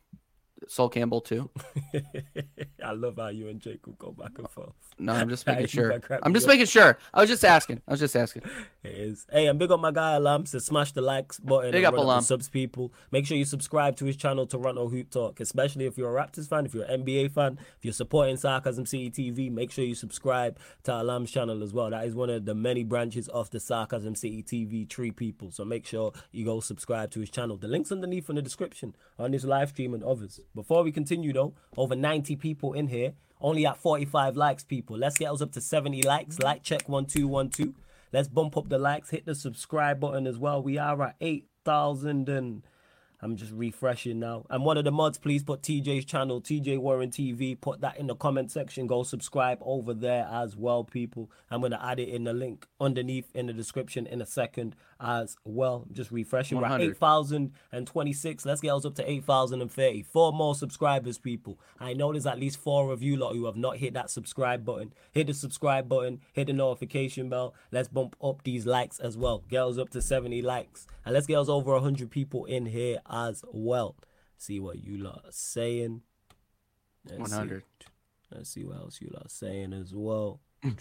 Sol 0.68 0.90
Campbell 0.90 1.22
too. 1.22 1.50
I 2.84 2.92
love 2.92 3.18
how 3.18 3.28
you 3.28 3.48
and 3.50 3.60
Jacob 3.60 3.98
go 3.98 4.12
back 4.12 4.38
and 4.38 4.50
forth. 4.50 4.74
No, 4.98 5.14
I'm 5.14 5.30
just 5.30 5.46
making 5.46 5.68
sure. 5.68 5.92
I'm 6.24 6.34
just 6.34 6.46
up. 6.46 6.50
making 6.50 6.68
sure. 6.68 6.98
I 7.14 7.22
was 7.22 7.30
just 7.30 7.44
asking. 7.44 7.82
I 7.88 7.92
was 7.92 8.00
just 8.00 8.16
asking. 8.16 8.44
It 8.86 8.98
is. 8.98 9.26
Hey, 9.32 9.48
and 9.48 9.58
big 9.58 9.72
up 9.72 9.80
my 9.80 9.90
guy 9.90 10.14
Alam. 10.14 10.46
So 10.46 10.60
smash 10.60 10.92
the 10.92 11.02
likes 11.02 11.40
button. 11.40 11.72
Big 11.72 11.84
up, 11.86 11.96
Alam. 11.96 12.22
subs 12.22 12.48
people. 12.48 12.94
Make 13.10 13.26
sure 13.26 13.36
you 13.36 13.44
subscribe 13.44 13.96
to 13.96 14.06
his 14.06 14.16
channel 14.16 14.46
Toronto 14.46 14.88
Hoop 14.90 15.10
Talk, 15.10 15.40
especially 15.40 15.86
if 15.88 15.98
you're 15.98 16.16
a 16.16 16.22
Raptors 16.22 16.48
fan, 16.48 16.68
if 16.68 16.76
you're 16.76 16.84
an 16.84 17.04
NBA 17.04 17.32
fan, 17.32 17.58
if 17.80 17.84
you're 17.84 17.94
supporting 17.94 18.38
Sarcasm 18.38 18.86
City 18.86 19.10
TV. 19.10 19.52
Make 19.52 19.72
sure 19.72 19.84
you 19.84 19.96
subscribe 19.96 20.60
to 20.84 20.92
Alam's 20.92 21.32
channel 21.32 21.64
as 21.64 21.74
well. 21.74 21.90
That 21.90 22.06
is 22.06 22.14
one 22.14 22.30
of 22.30 22.46
the 22.46 22.54
many 22.54 22.84
branches 22.84 23.28
of 23.30 23.50
the 23.50 23.60
Sarcasm 23.60 24.14
City 24.14 24.44
TV 24.44 24.88
tree 24.88 25.10
people. 25.10 25.50
So 25.50 25.66
make 25.66 25.88
sure 25.88 26.14
you 26.32 26.46
go 26.46 26.60
subscribe 26.60 27.10
to 27.14 27.22
his 27.22 27.32
channel. 27.32 27.58
The 27.58 27.68
links 27.68 27.92
underneath 27.92 28.30
in 28.30 28.36
the 28.36 28.44
description 28.44 28.96
on 29.18 29.32
this 29.32 29.46
live 29.46 29.70
stream 29.70 29.96
and 29.96 30.04
others. 30.04 30.40
Before 30.56 30.84
we 30.84 30.92
continue 30.92 31.34
though, 31.34 31.54
over 31.78 31.96
90 31.96 32.38
people 32.38 32.74
in 32.74 32.88
here. 32.88 33.14
Only 33.42 33.66
at 33.66 33.78
45 33.78 34.38
likes, 34.38 34.64
people. 34.64 34.98
Let's 34.98 35.18
get 35.18 35.32
us 35.32 35.42
up 35.42 35.52
to 35.52 35.62
70 35.62 36.02
likes. 36.04 36.40
Like 36.40 36.64
check 36.64 36.88
1212. 36.88 37.76
Let's 38.14 38.30
bump 38.30 38.56
up 38.56 38.70
the 38.70 38.80
likes. 38.80 39.10
Hit 39.10 39.26
the 39.26 39.36
subscribe 39.36 40.00
button 40.00 40.26
as 40.26 40.38
well. 40.38 40.64
We 40.64 40.78
are 40.78 41.00
at 41.04 41.16
8,000 41.20 42.30
and 42.30 42.64
I'm 43.22 43.36
just 43.36 43.52
refreshing 43.52 44.20
now. 44.20 44.46
And 44.50 44.64
one 44.64 44.78
of 44.78 44.86
the 44.86 44.92
mods, 44.92 45.18
please 45.18 45.44
put 45.44 45.62
TJ's 45.62 46.06
channel, 46.06 46.42
TJ 46.42 46.80
Warren 46.80 47.10
TV. 47.10 47.60
Put 47.60 47.82
that 47.82 47.98
in 47.98 48.08
the 48.08 48.16
comment 48.16 48.52
section. 48.52 48.88
Go 48.88 49.04
subscribe 49.04 49.58
over 49.62 49.94
there 49.94 50.28
as 50.32 50.56
well, 50.56 50.84
people. 50.84 51.32
I'm 51.50 51.60
going 51.60 51.72
to 51.72 51.84
add 51.84 52.00
it 52.00 52.10
in 52.10 52.24
the 52.24 52.34
link 52.34 52.68
underneath 52.80 53.30
in 53.34 53.48
the 53.48 53.54
description 53.54 54.06
in 54.06 54.22
a 54.22 54.26
second 54.26 54.76
as 55.00 55.36
well. 55.44 55.86
Just 55.92 56.12
refreshing. 56.12 56.58
We're 56.58 56.66
at 56.66 56.82
8,026. 56.82 58.46
Let's 58.46 58.62
get 58.62 58.74
us 58.74 58.86
up 58.86 58.96
to 58.96 59.10
8,030. 59.10 60.04
Four 60.04 60.34
more 60.34 60.56
subscribers, 60.56 61.18
people. 61.18 61.60
I 61.80 61.94
know 61.94 62.12
there's 62.12 62.26
at 62.26 62.40
least 62.40 62.58
four 62.58 62.92
of 62.92 63.04
you 63.04 63.18
lot 63.18 63.34
who 63.34 63.46
have 63.46 63.58
not 63.58 63.78
hit 63.78 63.94
that 63.94 64.10
subscribe 64.10 64.66
button. 64.66 64.94
Hit 65.12 65.28
the 65.28 65.34
subscribe 65.34 65.90
button, 65.90 66.22
hit 66.34 66.48
the 66.48 66.54
notification 66.54 67.30
bell. 67.30 67.54
Let's 67.72 67.88
bump 67.88 68.16
up 68.24 68.44
these 68.44 68.66
likes 68.66 69.00
as 69.00 69.18
well. 69.18 69.44
Get 69.50 69.64
us 69.64 69.78
up 69.78 69.90
to 69.92 70.02
70 70.02 70.42
likes. 70.42 70.88
And 71.04 71.14
let's 71.14 71.28
get 71.28 71.40
us 71.40 71.50
over 71.50 71.72
100 71.74 72.10
people 72.10 72.46
in 72.46 72.68
here 72.68 73.00
as 73.10 73.44
well. 73.52 73.96
See 74.38 74.60
what 74.60 74.84
you 74.84 74.98
lot 74.98 75.22
are 75.26 75.32
saying. 75.32 76.02
Let's 77.10 77.32
see. 77.32 77.38
100. 77.38 77.64
Let's 78.34 78.50
see 78.50 78.66
what 78.66 78.78
else 78.78 79.00
you 79.02 79.10
lot 79.14 79.28
are 79.28 79.30
saying 79.30 79.74
as 79.74 79.94
well. 79.94 80.42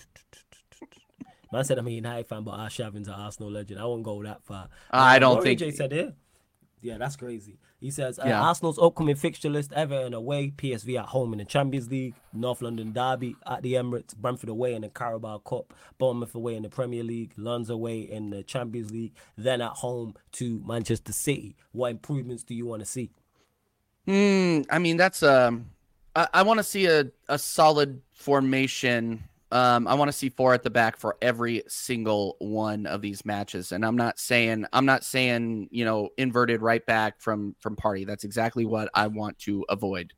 Man 1.55 1.65
said 1.65 1.79
I'm 1.79 1.87
a 1.87 1.91
United 1.91 2.27
fan, 2.27 2.43
but 2.43 2.55
Arshavin's 2.59 3.07
an 3.07 3.15
Arsenal 3.15 3.51
legend. 3.53 3.79
I 3.81 3.85
won't 3.85 4.03
go 4.03 4.21
that 4.25 4.43
far. 4.43 4.69
I 4.91 5.19
don't 5.21 5.41
think- 5.43 5.61
J 5.61 5.71
said 5.71 5.93
it. 5.93 6.15
Yeah, 6.83 6.99
that's 6.99 7.17
crazy. 7.17 7.59
He 7.81 7.91
says 7.91 8.19
uh, 8.19 8.25
Yeah. 8.27 8.43
Arsenal's 8.43 8.79
upcoming 8.79 9.15
fixture 9.17 9.49
list: 9.49 9.73
Everton 9.73 10.13
away, 10.15 10.51
PSV 10.51 10.99
at 10.99 11.07
home 11.07 11.33
in 11.33 11.39
the 11.39 11.45
Champions 11.45 11.89
League, 11.91 12.15
North 12.33 12.61
London 12.61 12.93
derby 12.93 13.37
at 13.47 13.63
the 13.63 13.75
Emirates, 13.75 14.15
Brentford 14.17 14.49
away 14.51 14.75
in 14.75 14.83
the 14.83 14.89
Carabao 14.89 15.39
Cup, 15.39 15.73
Bournemouth 15.97 16.35
away 16.35 16.57
in 16.57 16.63
the 16.65 16.69
Premier 16.69 17.03
League, 17.05 17.33
Lens 17.37 17.71
away 17.71 18.01
in 18.01 18.31
the 18.31 18.43
Champions 18.43 18.91
League, 18.91 19.15
then 19.39 19.63
at 19.63 19.71
home 19.71 20.15
to 20.33 20.61
Manchester 20.67 21.13
City. 21.13 21.57
What 21.73 21.93
improvements 21.93 22.43
do 22.43 22.55
you 22.55 22.67
want 22.67 22.81
to 22.81 22.87
see? 22.87 23.11
Hmm. 24.07 24.63
I 24.69 24.79
mean, 24.79 24.97
that's 24.97 25.23
um. 25.23 25.71
I, 26.17 26.29
I 26.35 26.43
want 26.43 26.59
to 26.59 26.65
see 26.65 26.87
a 26.87 27.07
a 27.29 27.39
solid 27.39 28.03
formation. 28.11 29.25
Um, 29.55 29.87
I 29.87 29.95
want 29.95 30.09
to 30.09 30.13
see 30.13 30.31
four 30.31 30.53
at 30.53 30.65
the 30.65 30.71
back 30.71 30.97
for 30.97 31.17
every 31.23 31.63
single 31.69 32.35
one 32.41 32.87
of 32.87 33.01
these 33.01 33.25
matches, 33.25 33.71
and 33.71 33.87
I'm 33.87 33.95
not 33.95 34.19
saying 34.19 34.67
I'm 34.73 34.85
not 34.85 35.05
saying 35.05 35.69
you 35.71 35.85
know 35.85 36.09
inverted 36.19 36.61
right 36.61 36.85
back 36.85 37.21
from 37.21 37.55
from 37.61 37.77
Partey. 37.77 38.05
That's 38.05 38.25
exactly 38.25 38.65
what 38.65 38.91
I 38.95 39.07
want 39.07 39.39
to 39.41 39.65
avoid. 39.69 40.13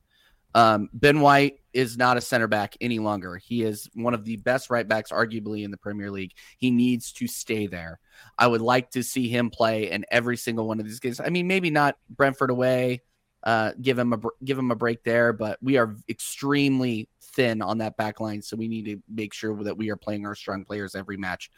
Um, 0.55 0.89
ben 0.95 1.21
White 1.21 1.61
is 1.75 1.99
not 1.99 2.17
a 2.17 2.23
center 2.23 2.47
back 2.47 2.79
any 2.81 2.99
longer. 2.99 3.37
He 3.37 3.63
is 3.63 3.91
one 3.93 4.15
of 4.15 4.25
the 4.25 4.37
best 4.37 4.71
right 4.71 4.89
backs, 4.89 5.13
arguably 5.13 5.65
in 5.65 5.71
the 5.71 5.77
Premier 5.77 6.11
League. 6.11 6.33
He 6.57 6.71
needs 6.71 7.13
to 7.13 7.27
stay 7.27 7.67
there. 7.67 8.01
I 8.39 8.47
would 8.47 8.63
like 8.63 8.91
to 8.93 9.03
see 9.03 9.29
him 9.29 9.51
play 9.51 9.91
in 9.91 10.07
every 10.11 10.39
single 10.39 10.67
one 10.67 10.81
of 10.81 10.87
these 10.87 10.99
games. 10.99 11.21
I 11.21 11.29
mean, 11.29 11.47
maybe 11.47 11.69
not 11.69 11.99
Brentford 12.09 12.49
away 12.49 13.03
uh, 13.47 13.73
give 13.81 13.97
him 13.99 14.13
a 14.13 14.19
give 14.45 14.59
him 14.59 14.73
a 14.73 14.77
break 14.77 15.05
there. 15.05 15.33
But 15.33 15.63
we 15.63 15.79
are 15.79 15.95
extremely 16.09 17.09
thin 17.21 17.63
on 17.63 17.79
that 17.79 17.97
back 17.97 18.21
line, 18.21 18.43
so 18.43 18.57
we 18.57 18.69
need 18.69 18.85
to 18.87 19.01
make 19.09 19.33
sure 19.33 19.63
that 19.63 19.79
we 19.79 19.89
are 19.91 19.97
playing 19.97 20.27
our 20.27 20.35
strong 20.35 20.65
players 20.65 20.95
every 20.95 21.17
match. 21.17 21.51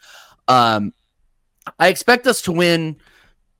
Um, 0.47 0.93
I 1.79 1.89
expect 1.89 2.27
us 2.27 2.43
to 2.43 2.51
win 2.51 2.97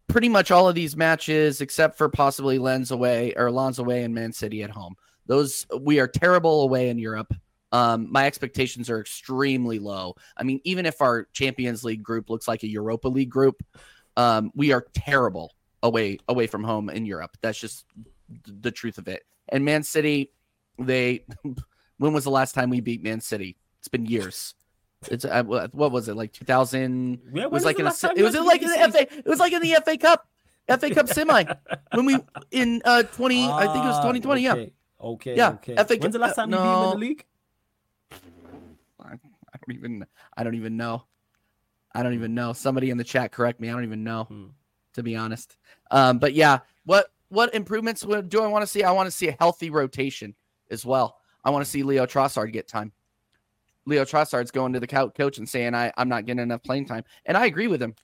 pretty 0.07 0.29
much 0.29 0.51
all 0.51 0.69
of 0.69 0.75
these 0.75 0.95
matches, 0.95 1.59
except 1.59 1.97
for 1.97 2.07
possibly 2.07 2.59
Lens 2.59 2.91
away 2.91 3.33
or 3.35 3.51
Lens 3.51 3.79
away 3.79 4.03
and 4.03 4.13
Man 4.13 4.31
City 4.31 4.63
at 4.63 4.69
home. 4.69 4.95
Those 5.25 5.65
we 5.81 5.99
are 5.99 6.07
terrible 6.07 6.61
away 6.61 6.89
in 6.89 6.99
Europe. 6.99 7.33
Um, 7.71 8.11
my 8.11 8.25
expectations 8.25 8.89
are 8.91 8.99
extremely 8.99 9.79
low. 9.79 10.15
I 10.37 10.43
mean, 10.43 10.61
even 10.63 10.85
if 10.85 11.01
our 11.01 11.25
Champions 11.33 11.83
League 11.83 12.03
group 12.03 12.29
looks 12.29 12.47
like 12.47 12.63
a 12.63 12.67
Europa 12.67 13.07
League 13.07 13.29
group, 13.29 13.63
um, 14.17 14.51
we 14.55 14.71
are 14.71 14.85
terrible 14.93 15.53
away 15.83 16.19
away 16.27 16.47
from 16.47 16.63
home 16.63 16.89
in 16.89 17.05
Europe. 17.05 17.37
That's 17.41 17.59
just 17.59 17.85
the 18.45 18.71
truth 18.71 18.97
of 18.97 19.07
it. 19.07 19.23
And 19.49 19.65
Man 19.65 19.83
City, 19.83 20.31
they 20.77 21.25
when 21.97 22.13
was 22.13 22.23
the 22.23 22.31
last 22.31 22.53
time 22.53 22.69
we 22.69 22.81
beat 22.81 23.03
Man 23.03 23.21
City? 23.21 23.57
It's 23.79 23.87
been 23.87 24.05
years. 24.05 24.53
It's 25.07 25.23
uh, 25.23 25.43
what 25.43 25.91
was 25.91 26.09
it 26.09 26.15
like 26.15 26.33
2000? 26.33 27.19
Yeah, 27.33 27.43
It 27.43 27.51
was 27.51 27.63
like 27.63 27.79
in 27.79 27.87
a, 27.87 27.89
it 28.17 28.21
was 28.23 28.35
like 28.35 28.61
in 28.61 28.67
the 28.69 28.91
FA. 28.91 29.17
It 29.17 29.25
was 29.25 29.39
like 29.39 29.53
in 29.53 29.61
the 29.61 29.77
FA 29.85 29.97
Cup, 29.97 30.27
FA 30.67 30.89
Cup 30.93 31.07
semi 31.17 31.45
when 31.93 32.05
we 32.05 32.17
in 32.51 32.81
uh 32.83 33.03
20. 33.03 33.47
I 33.47 33.67
think 33.67 33.85
it 33.85 33.87
was 33.87 33.97
2020. 33.99 34.41
Yeah, 34.41 34.49
Ah, 34.49 34.53
Okay. 34.53 34.73
Okay. 35.01 35.35
Yeah, 35.37 35.49
Okay. 35.51 35.75
FA 35.75 35.95
When's 35.97 36.13
the 36.13 36.19
last 36.19 36.33
uh, 36.37 36.41
time 36.45 36.51
you 36.51 36.57
beat 36.57 36.63
him 36.63 36.83
in 36.83 36.89
the 36.89 36.97
league? 36.97 37.25
I, 39.01 39.13
I 39.13 39.57
don't 39.65 39.75
even. 39.75 40.05
I 40.35 40.43
don't 40.43 40.55
even 40.55 40.75
know. 40.77 41.05
I 41.95 42.03
don't 42.03 42.13
even 42.13 42.35
know. 42.35 42.53
Somebody 42.53 42.89
in 42.89 42.97
the 42.97 43.03
chat 43.03 43.31
correct 43.31 43.59
me. 43.61 43.69
I 43.69 43.71
don't 43.73 43.85
even 43.85 44.03
know. 44.03 44.25
Hmm. 44.25 44.45
To 44.95 45.03
be 45.03 45.15
honest. 45.15 45.55
Um, 45.91 46.19
but 46.19 46.33
yeah, 46.33 46.59
what 46.83 47.07
what 47.29 47.53
improvements 47.53 48.01
do 48.27 48.41
I 48.41 48.47
want 48.47 48.63
to 48.63 48.67
see? 48.67 48.83
I 48.83 48.91
want 48.91 49.07
to 49.07 49.11
see 49.11 49.29
a 49.29 49.35
healthy 49.39 49.69
rotation 49.69 50.35
as 50.69 50.85
well. 50.85 51.17
I 51.43 51.51
want 51.51 51.63
to 51.63 51.69
see 51.69 51.83
Leo 51.83 52.05
Trossard 52.05 52.51
get 52.51 52.67
time. 52.67 52.91
Leo 53.85 54.03
Trossard's 54.03 54.51
going 54.51 54.73
to 54.73 54.79
the 54.79 54.87
coach 54.87 55.37
and 55.37 55.47
saying 55.47 55.73
I 55.73 55.91
I'm 55.97 56.09
not 56.09 56.25
getting 56.25 56.43
enough 56.43 56.63
playing 56.63 56.85
time, 56.85 57.03
and 57.25 57.37
I 57.37 57.45
agree 57.45 57.67
with 57.67 57.81
him, 57.81 57.95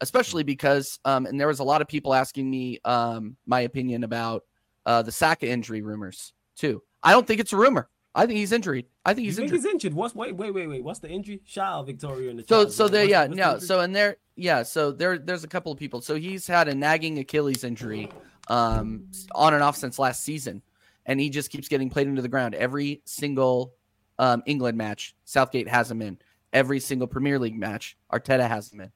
especially 0.00 0.42
because 0.42 0.98
um 1.04 1.26
and 1.26 1.38
there 1.38 1.48
was 1.48 1.58
a 1.58 1.64
lot 1.64 1.82
of 1.82 1.88
people 1.88 2.14
asking 2.14 2.50
me 2.50 2.78
um 2.84 3.36
my 3.46 3.60
opinion 3.60 4.04
about 4.04 4.44
uh 4.86 5.02
the 5.02 5.12
Saka 5.12 5.48
injury 5.48 5.82
rumors 5.82 6.32
too. 6.56 6.82
I 7.02 7.12
don't 7.12 7.26
think 7.26 7.40
it's 7.40 7.52
a 7.52 7.56
rumor. 7.56 7.90
I 8.14 8.26
think 8.26 8.38
he's 8.38 8.52
injured. 8.52 8.84
I 9.04 9.12
think 9.12 9.26
he's 9.26 9.38
you 9.38 9.44
injured. 9.44 9.56
He's 9.56 9.66
injured. 9.66 9.92
What's 9.92 10.14
wait 10.14 10.36
wait 10.36 10.54
wait 10.54 10.68
wait? 10.68 10.84
What's 10.84 11.00
the 11.00 11.08
injury? 11.08 11.40
Shout 11.44 11.72
out 11.72 11.86
Victoria 11.86 12.30
in 12.30 12.36
the 12.36 12.44
so 12.44 12.64
chat. 12.64 12.72
so 12.72 12.88
there 12.88 13.04
yeah 13.04 13.22
what's 13.26 13.30
the 13.30 13.36
no 13.36 13.52
injury? 13.54 13.66
so 13.66 13.80
and 13.80 13.96
there 13.96 14.16
yeah 14.36 14.62
so 14.62 14.92
there 14.92 15.18
there's 15.18 15.44
a 15.44 15.48
couple 15.48 15.72
of 15.72 15.78
people. 15.78 16.00
So 16.00 16.14
he's 16.14 16.46
had 16.46 16.68
a 16.68 16.74
nagging 16.74 17.18
Achilles 17.18 17.64
injury 17.64 18.08
um 18.48 19.06
on 19.34 19.54
and 19.54 19.62
off 19.62 19.76
since 19.76 19.98
last 19.98 20.22
season, 20.22 20.62
and 21.06 21.18
he 21.20 21.30
just 21.30 21.50
keeps 21.50 21.68
getting 21.68 21.90
played 21.90 22.06
into 22.06 22.22
the 22.22 22.28
ground 22.28 22.54
every 22.54 23.02
single 23.04 23.74
um 24.18 24.42
England 24.46 24.78
match. 24.78 25.14
Southgate 25.24 25.68
has 25.68 25.90
him 25.90 26.02
in 26.02 26.18
every 26.52 26.80
single 26.80 27.06
Premier 27.06 27.38
League 27.38 27.58
match. 27.58 27.96
Arteta 28.12 28.48
has 28.48 28.72
him 28.72 28.82
in. 28.82 28.92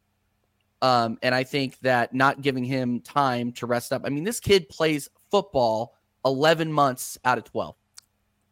Um, 0.81 1.19
and 1.23 1.35
I 1.35 1.43
think 1.43 1.77
that 1.81 2.15
not 2.15 2.41
giving 2.41 2.63
him 2.63 3.01
time 3.01 3.51
to 3.55 3.67
rest 3.67 3.93
up. 3.93 4.03
I 4.05 4.11
mean, 4.11 4.23
this 4.23 4.39
kid 4.39 4.69
plays 4.69 5.09
football 5.29 5.97
11 6.25 6.73
months 6.73 7.19
out 7.25 7.39
of 7.39 7.45
12 7.45 7.75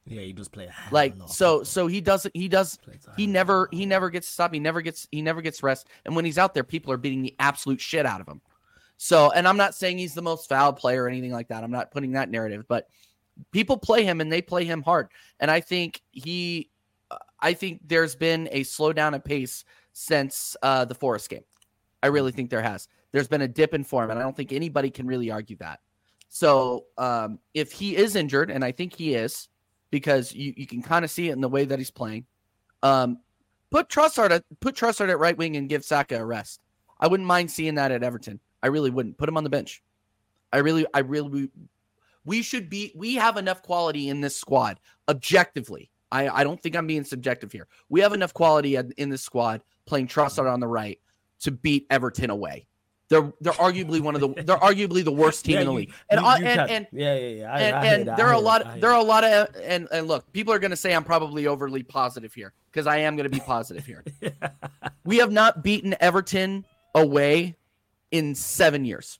yeah, 0.09 0.21
he 0.21 0.33
does 0.33 0.49
play 0.49 0.71
like 0.93 1.15
so 1.27 1.65
so 1.65 1.89
he 1.89 2.01
doesn't 2.01 2.35
he 2.35 2.49
does 2.49 2.79
he 3.17 3.25
hell 3.25 3.25
of 3.25 3.29
a 3.29 3.33
never 3.33 3.69
he 3.73 3.87
never 3.87 4.09
gets 4.09 4.29
stopped 4.29 4.55
he 4.55 4.61
never 4.61 4.81
gets 4.81 5.09
he 5.11 5.21
never 5.21 5.43
gets 5.43 5.63
rest 5.65 5.89
and 6.05 6.15
when 6.15 6.25
he's 6.25 6.39
out 6.39 6.55
there 6.55 6.63
people 6.63 6.93
are 6.93 6.97
beating 6.97 7.23
the 7.23 7.35
absolute 7.41 7.81
shit 7.81 8.07
out 8.07 8.21
of 8.21 8.29
him 8.29 8.41
so 8.97 9.31
and 9.33 9.47
i'm 9.47 9.57
not 9.57 9.75
saying 9.75 9.99
he's 9.99 10.15
the 10.15 10.23
most 10.23 10.49
foul 10.49 10.73
player 10.73 11.05
or 11.05 11.09
anything 11.09 11.33
like 11.33 11.49
that 11.49 11.63
i'm 11.63 11.71
not 11.71 11.91
putting 11.91 12.13
that 12.13 12.31
narrative 12.31 12.65
but 12.69 12.89
people 13.53 13.77
play 13.77 14.05
him 14.05 14.21
and 14.21 14.33
they 14.33 14.41
play 14.41 14.65
him 14.65 14.83
hard 14.83 15.09
and 15.41 15.51
i 15.51 15.61
think 15.61 16.01
he 16.13 16.71
i 17.41 17.53
think 17.53 17.81
there's 17.87 18.17
been 18.17 18.49
a 18.53 18.61
slowdown 18.63 19.15
of 19.15 19.25
pace 19.25 19.65
since 19.93 20.57
uh 20.63 20.85
the 20.85 20.95
forest 20.95 21.29
game 21.29 21.45
i 22.03 22.07
really 22.07 22.33
think 22.33 22.51
there 22.51 22.63
has 22.63 22.89
there's 23.13 23.29
been 23.29 23.43
a 23.43 23.49
dip 23.49 23.75
in 23.75 23.85
form 23.85 24.11
and 24.11 24.19
i 24.19 24.23
don't 24.23 24.37
think 24.37 24.53
anybody 24.53 24.91
can 24.91 25.07
really 25.07 25.31
argue 25.31 25.57
that 25.57 25.81
so 26.29 26.87
um 26.99 27.39
if 27.55 27.73
he 27.73 27.97
is 27.97 28.17
injured 28.17 28.51
and 28.51 28.65
i 28.65 28.73
think 28.73 28.95
he 28.95 29.15
is 29.15 29.49
because 29.91 30.35
you, 30.35 30.53
you 30.57 30.67
can 30.67 30.83
kind 30.83 31.05
of 31.05 31.11
see 31.11 31.29
it 31.29 31.33
in 31.33 31.41
the 31.41 31.49
way 31.49 31.65
that 31.65 31.79
he's 31.79 31.91
playing. 31.91 32.27
Um, 32.83 33.21
put 33.71 33.89
Trossard 33.89 34.43
put 34.61 34.75
Trossard 34.75 35.11
at 35.11 35.19
right 35.19 35.37
wing 35.37 35.57
and 35.57 35.69
give 35.69 35.85
Saka 35.85 36.19
a 36.19 36.25
rest. 36.25 36.61
I 37.01 37.09
wouldn't 37.09 37.27
mind 37.27 37.51
seeing 37.51 37.77
that 37.77 37.93
at 37.93 38.03
Everton. 38.03 38.41
I 38.67 38.69
really 38.69 38.91
wouldn't. 38.91 39.17
Put 39.17 39.29
him 39.29 39.37
on 39.37 39.45
the 39.45 39.51
bench. 39.51 39.81
I 40.53 40.59
really, 40.59 40.85
I 40.93 40.99
really, 41.01 41.49
we 42.25 42.43
should 42.43 42.69
be. 42.69 42.93
We 42.97 43.15
have 43.15 43.37
enough 43.37 43.63
quality 43.63 44.09
in 44.09 44.21
this 44.21 44.37
squad, 44.37 44.81
objectively. 45.09 45.89
I, 46.11 46.29
I 46.29 46.45
don't 46.45 46.61
think 46.61 46.75
I'm 46.75 46.87
being 46.89 47.05
subjective 47.05 47.53
here. 47.53 47.69
We 47.89 48.01
have 48.01 48.13
enough 48.13 48.35
quality 48.35 48.77
in 48.77 49.09
this 49.09 49.23
squad 49.23 49.61
playing 49.87 50.09
Trossard 50.09 50.53
on 50.53 50.59
the 50.59 50.67
right 50.67 50.99
to 51.41 51.53
beat 51.53 51.87
Everton 51.91 52.31
away. 52.31 52.67
They're 53.09 53.33
they're 53.41 53.53
arguably 53.53 54.01
one 54.01 54.17
of 54.17 54.21
the 54.21 54.43
they're 54.43 54.57
arguably 54.57 55.05
the 55.05 55.13
worst 55.13 55.45
team 55.45 55.55
Yeah, 55.55 55.61
in 55.61 55.67
the 55.67 55.73
you- 55.73 55.79
league. 55.79 55.93
And 56.11 56.21
you- 56.21 56.27
you 56.27 56.47
and, 56.47 56.71
and 56.71 56.87
yeah 56.91 57.15
yeah 57.15 57.29
yeah. 57.29 57.53
I, 57.55 57.61
and, 57.61 57.77
I 57.77 57.87
and 57.87 58.09
that, 58.09 58.17
there 58.17 58.27
are 58.27 58.33
a 58.35 58.39
lot 58.41 58.65
that, 58.65 58.81
there 58.81 58.91
are 58.91 58.99
a 58.99 59.05
lot 59.05 59.23
of 59.23 59.49
and 59.63 59.87
and 59.93 60.09
look 60.09 60.33
people 60.33 60.53
are 60.53 60.59
going 60.59 60.73
to 60.73 60.77
say 60.77 60.93
i'm 60.93 61.05
probably 61.05 61.47
overly 61.47 61.85
positive 61.85 62.35
here 62.35 62.53
because 62.73 62.89
i 62.89 62.97
am 62.97 63.15
going 63.15 63.23
to 63.23 63.31
be 63.31 63.39
positive 63.39 63.87
here 63.87 64.03
we 65.05 65.19
have 65.19 65.31
not 65.31 65.63
beaten 65.63 65.95
everton 66.01 66.65
away 66.97 67.55
in 68.11 68.35
seven 68.35 68.85
years 68.85 69.19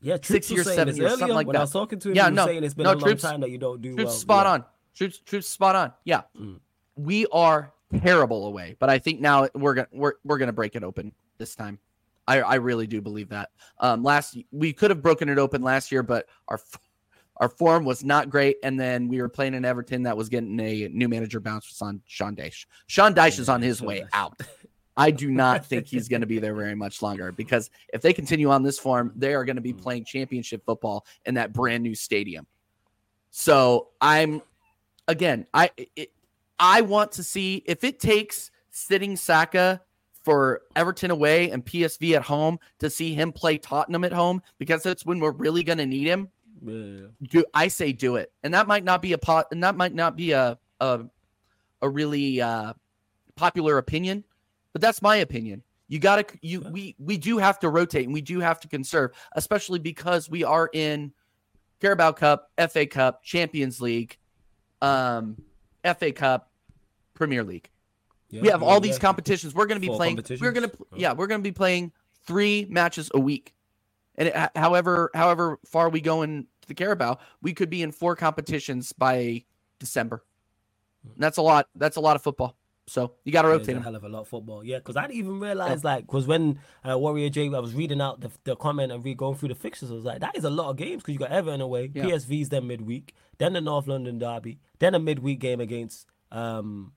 Yeah, 0.00 0.14
Six 0.16 0.28
Troops 0.28 0.50
years, 0.50 0.74
seven 0.74 0.96
years, 0.96 1.10
something 1.18 1.28
like 1.34 1.46
when 1.46 1.56
I 1.56 1.60
was 1.60 1.70
talking 1.72 1.98
to 2.00 2.10
him. 2.10 2.14
Yeah, 2.16 2.28
no, 2.28 2.46
saying 2.46 2.64
it's 2.64 2.74
been 2.74 2.84
no, 2.84 2.92
a 2.92 2.94
long 2.94 3.16
time 3.16 3.40
that 3.40 3.50
you 3.50 3.58
don't 3.58 3.80
do 3.80 3.94
Troops 3.94 4.08
well. 4.08 4.14
spot 4.14 4.46
yeah. 4.46 4.52
on 4.52 4.64
troops 4.94 5.18
troops 5.20 5.46
spot 5.48 5.74
on 5.74 5.92
yeah 6.04 6.22
Mm. 6.38 6.58
we 6.96 7.26
are 7.32 7.72
terrible 8.02 8.46
away 8.46 8.76
but 8.78 8.90
i 8.90 8.98
think 8.98 9.20
now 9.20 9.48
we're 9.54 9.72
gonna 9.74 9.88
we're, 9.90 10.12
we're 10.24 10.36
gonna 10.36 10.52
break 10.52 10.76
it 10.76 10.84
open 10.84 11.12
this 11.38 11.54
time 11.54 11.78
I, 12.28 12.40
I 12.40 12.54
really 12.56 12.86
do 12.86 13.00
believe 13.00 13.30
that. 13.30 13.50
Um, 13.80 14.04
last 14.04 14.38
we 14.52 14.72
could 14.72 14.90
have 14.90 15.02
broken 15.02 15.28
it 15.28 15.38
open 15.38 15.60
last 15.62 15.90
year, 15.90 16.02
but 16.04 16.26
our 16.48 16.60
our 17.38 17.48
form 17.48 17.84
was 17.84 18.04
not 18.04 18.30
great, 18.30 18.56
and 18.62 18.78
then 18.78 19.08
we 19.08 19.20
were 19.20 19.28
playing 19.28 19.54
in 19.54 19.64
Everton 19.64 20.04
that 20.04 20.16
was 20.16 20.28
getting 20.28 20.58
a 20.60 20.88
new 20.88 21.08
manager 21.08 21.40
bounce 21.40 21.82
on 21.82 22.00
Sean 22.06 22.36
Dyche. 22.36 22.66
Sean 22.86 23.12
Dyche 23.14 23.40
is 23.40 23.48
on 23.48 23.60
his 23.60 23.82
way 23.82 24.04
out. 24.12 24.40
I 24.96 25.10
do 25.10 25.30
not 25.30 25.64
think 25.64 25.86
he's 25.86 26.08
going 26.08 26.20
to 26.20 26.26
be 26.26 26.38
there 26.38 26.54
very 26.64 26.74
much 26.74 27.00
longer 27.02 27.32
because 27.32 27.70
if 27.92 28.02
they 28.02 28.12
continue 28.12 28.50
on 28.50 28.62
this 28.62 28.78
form, 28.78 29.12
they 29.16 29.34
are 29.34 29.44
going 29.44 29.56
to 29.56 29.62
be 29.62 29.72
Mm. 29.72 29.82
playing 29.82 30.04
championship 30.04 30.64
football 30.64 31.06
in 31.24 31.34
that 31.34 31.52
brand 31.52 31.82
new 31.82 31.94
stadium. 31.94 32.46
So 33.30 33.88
I'm 34.00 34.42
again, 35.08 35.46
I 35.54 35.70
it, 35.96 36.12
I 36.58 36.82
want 36.82 37.12
to 37.12 37.22
see 37.22 37.62
if 37.66 37.84
it 37.84 37.98
takes 37.98 38.50
sitting 38.70 39.16
Saka 39.16 39.80
for 40.22 40.62
Everton 40.76 41.10
away 41.10 41.50
and 41.50 41.64
PSV 41.64 42.14
at 42.14 42.22
home 42.22 42.58
to 42.78 42.88
see 42.88 43.12
him 43.14 43.32
play 43.32 43.58
Tottenham 43.58 44.04
at 44.04 44.12
home 44.12 44.40
because 44.58 44.82
that's 44.82 45.04
when 45.04 45.18
we're 45.18 45.32
really 45.32 45.64
going 45.64 45.78
to 45.78 45.86
need 45.86 46.06
him. 46.06 46.28
Yeah. 46.64 47.06
Do 47.28 47.44
I 47.54 47.66
say 47.68 47.92
do 47.92 48.14
it? 48.16 48.30
And 48.44 48.54
that 48.54 48.68
might 48.68 48.84
not 48.84 49.02
be 49.02 49.14
a 49.14 49.18
pot, 49.18 49.48
and 49.50 49.64
that 49.64 49.76
might 49.76 49.94
not 49.94 50.14
be 50.14 50.30
a 50.32 50.58
a, 50.80 51.00
a 51.80 51.88
really 51.88 52.40
uh, 52.40 52.74
popular 53.34 53.78
opinion, 53.78 54.22
but 54.72 54.80
that's 54.80 55.02
my 55.02 55.16
opinion. 55.16 55.62
You 55.88 55.98
got 55.98 56.26
to 56.26 56.38
you 56.40 56.60
we 56.60 56.96
we 56.98 57.18
do 57.18 57.38
have 57.38 57.58
to 57.60 57.68
rotate 57.68 58.04
and 58.04 58.14
we 58.14 58.22
do 58.22 58.40
have 58.40 58.60
to 58.60 58.68
conserve, 58.68 59.12
especially 59.34 59.78
because 59.78 60.30
we 60.30 60.42
are 60.42 60.70
in 60.72 61.12
Carabao 61.80 62.12
Cup, 62.12 62.50
FA 62.70 62.86
Cup, 62.86 63.22
Champions 63.22 63.80
League, 63.80 64.16
um, 64.80 65.36
FA 65.84 66.12
Cup, 66.12 66.50
Premier 67.12 67.44
League 67.44 67.68
Yeah, 68.30 68.40
we 68.40 68.48
have 68.48 68.62
yeah, 68.62 68.66
all 68.66 68.80
these 68.80 68.94
yeah. 68.94 69.00
competitions. 69.00 69.54
We're 69.54 69.66
going 69.66 69.80
to 69.80 69.86
be 69.86 69.94
playing. 69.94 70.24
We're 70.40 70.52
going 70.52 70.70
to? 70.70 70.76
Oh. 70.80 70.86
yeah, 70.96 71.12
we're 71.12 71.26
going 71.26 71.40
to 71.40 71.46
be 71.46 71.52
playing 71.52 71.92
three 72.26 72.66
matches 72.70 73.10
a 73.12 73.20
week, 73.20 73.52
and 74.16 74.28
it, 74.28 74.50
however 74.56 75.10
however 75.14 75.58
far 75.66 75.90
we 75.90 76.00
go 76.00 76.22
in 76.22 76.46
the 76.68 76.74
Carabao, 76.74 77.18
we 77.42 77.52
could 77.52 77.68
be 77.68 77.82
in 77.82 77.92
four 77.92 78.16
competitions 78.16 78.92
by 78.92 79.44
December. 79.78 80.24
And 81.04 81.22
that's 81.22 81.36
a 81.36 81.42
lot. 81.42 81.68
That's 81.74 81.96
a 81.96 82.00
lot 82.00 82.16
of 82.16 82.22
football. 82.22 82.56
So 82.88 83.12
you 83.24 83.32
got 83.32 83.42
to 83.42 83.48
rotate 83.48 83.76
a 83.76 83.80
hell 83.80 83.94
of 83.94 84.02
a 84.04 84.08
lot 84.08 84.22
of 84.22 84.28
football. 84.28 84.64
Yeah, 84.64 84.78
because 84.78 84.96
I 84.96 85.02
didn't 85.02 85.16
even 85.16 85.38
realize 85.40 85.84
like 85.84 86.04
because 86.06 86.26
when 86.26 86.58
uh, 86.88 86.98
Warrior 86.98 87.28
J, 87.30 87.46
I 87.54 87.58
was 87.60 87.74
reading 87.74 88.00
out 88.00 88.20
the, 88.20 88.30
the 88.44 88.56
comment 88.56 88.90
and 88.90 89.04
re 89.04 89.14
going 89.14 89.36
through 89.36 89.50
the 89.50 89.54
fixtures, 89.54 89.90
I 89.90 89.94
was 89.94 90.04
like, 90.04 90.20
that 90.20 90.36
is 90.36 90.44
a 90.44 90.50
lot 90.50 90.68
of 90.70 90.76
games 90.76 91.02
because 91.02 91.12
you 91.12 91.18
got 91.18 91.30
Everton 91.30 91.60
away, 91.60 91.90
Yeah. 91.94 92.04
PSV's 92.06 92.48
then 92.48 92.66
midweek, 92.66 93.14
then 93.38 93.52
the 93.52 93.60
North 93.60 93.86
London 93.86 94.18
derby, 94.18 94.58
then 94.80 94.94
a 94.94 94.98
midweek 94.98 95.38
game 95.38 95.60
against 95.60 96.06
um, 96.32 96.92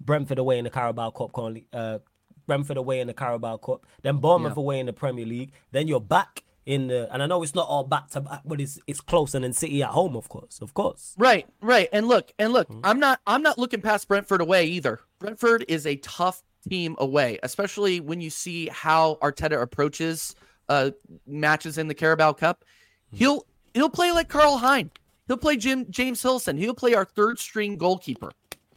Brentford 0.00 0.38
away 0.38 0.58
in 0.58 0.64
the 0.64 0.70
Carabao 0.70 1.10
Cup, 1.10 1.32
currently, 1.32 1.66
uh, 1.72 1.98
Brentford 2.46 2.78
away 2.78 3.00
in 3.00 3.06
the 3.06 3.14
Carabao 3.14 3.58
Cup, 3.58 3.86
then 4.02 4.16
Bournemouth 4.16 4.56
Yeah. 4.56 4.60
away 4.62 4.80
in 4.80 4.86
the 4.86 4.92
Premier 4.94 5.26
League, 5.26 5.52
then 5.72 5.86
you're 5.86 6.00
back 6.00 6.44
in 6.70 6.86
the, 6.86 7.12
and 7.12 7.20
I 7.20 7.26
know 7.26 7.42
it's 7.42 7.54
not 7.54 7.66
all 7.66 7.82
back 7.82 8.10
to 8.10 8.20
back, 8.20 8.42
but 8.44 8.60
it's 8.60 8.78
it's 8.86 9.00
close, 9.00 9.34
and 9.34 9.42
then 9.42 9.52
City 9.52 9.82
at 9.82 9.88
home, 9.90 10.14
of 10.16 10.28
course, 10.28 10.60
of 10.62 10.72
course. 10.72 11.14
Right, 11.18 11.46
right. 11.60 11.88
And 11.92 12.06
look, 12.06 12.32
and 12.38 12.52
look, 12.52 12.68
Mm-hmm. 12.68 12.80
I'm 12.84 13.00
not 13.00 13.20
I'm 13.26 13.42
not 13.42 13.58
looking 13.58 13.80
past 13.80 14.06
Brentford 14.06 14.40
away 14.40 14.66
either. 14.66 15.00
Brentford 15.18 15.64
is 15.66 15.84
a 15.86 15.96
tough 15.96 16.42
team 16.68 16.94
away, 16.98 17.38
especially 17.42 17.98
when 17.98 18.20
you 18.20 18.30
see 18.30 18.68
how 18.68 19.18
Arteta 19.20 19.60
approaches 19.60 20.36
uh 20.68 20.92
matches 21.26 21.76
in 21.78 21.88
the 21.88 21.94
Carabao 21.94 22.34
Cup. 22.34 22.64
Mm-hmm. 22.64 23.16
He'll 23.16 23.46
he'll 23.74 23.90
play 23.90 24.12
like 24.12 24.28
Karl 24.28 24.58
Hein. 24.58 24.92
He'll 25.26 25.36
play 25.36 25.56
Jim 25.56 25.86
James 25.90 26.22
Hillson. 26.22 26.56
He'll 26.56 26.74
play 26.74 26.94
our 26.94 27.04
third 27.04 27.38
string 27.40 27.76
goalkeeper 27.76 28.30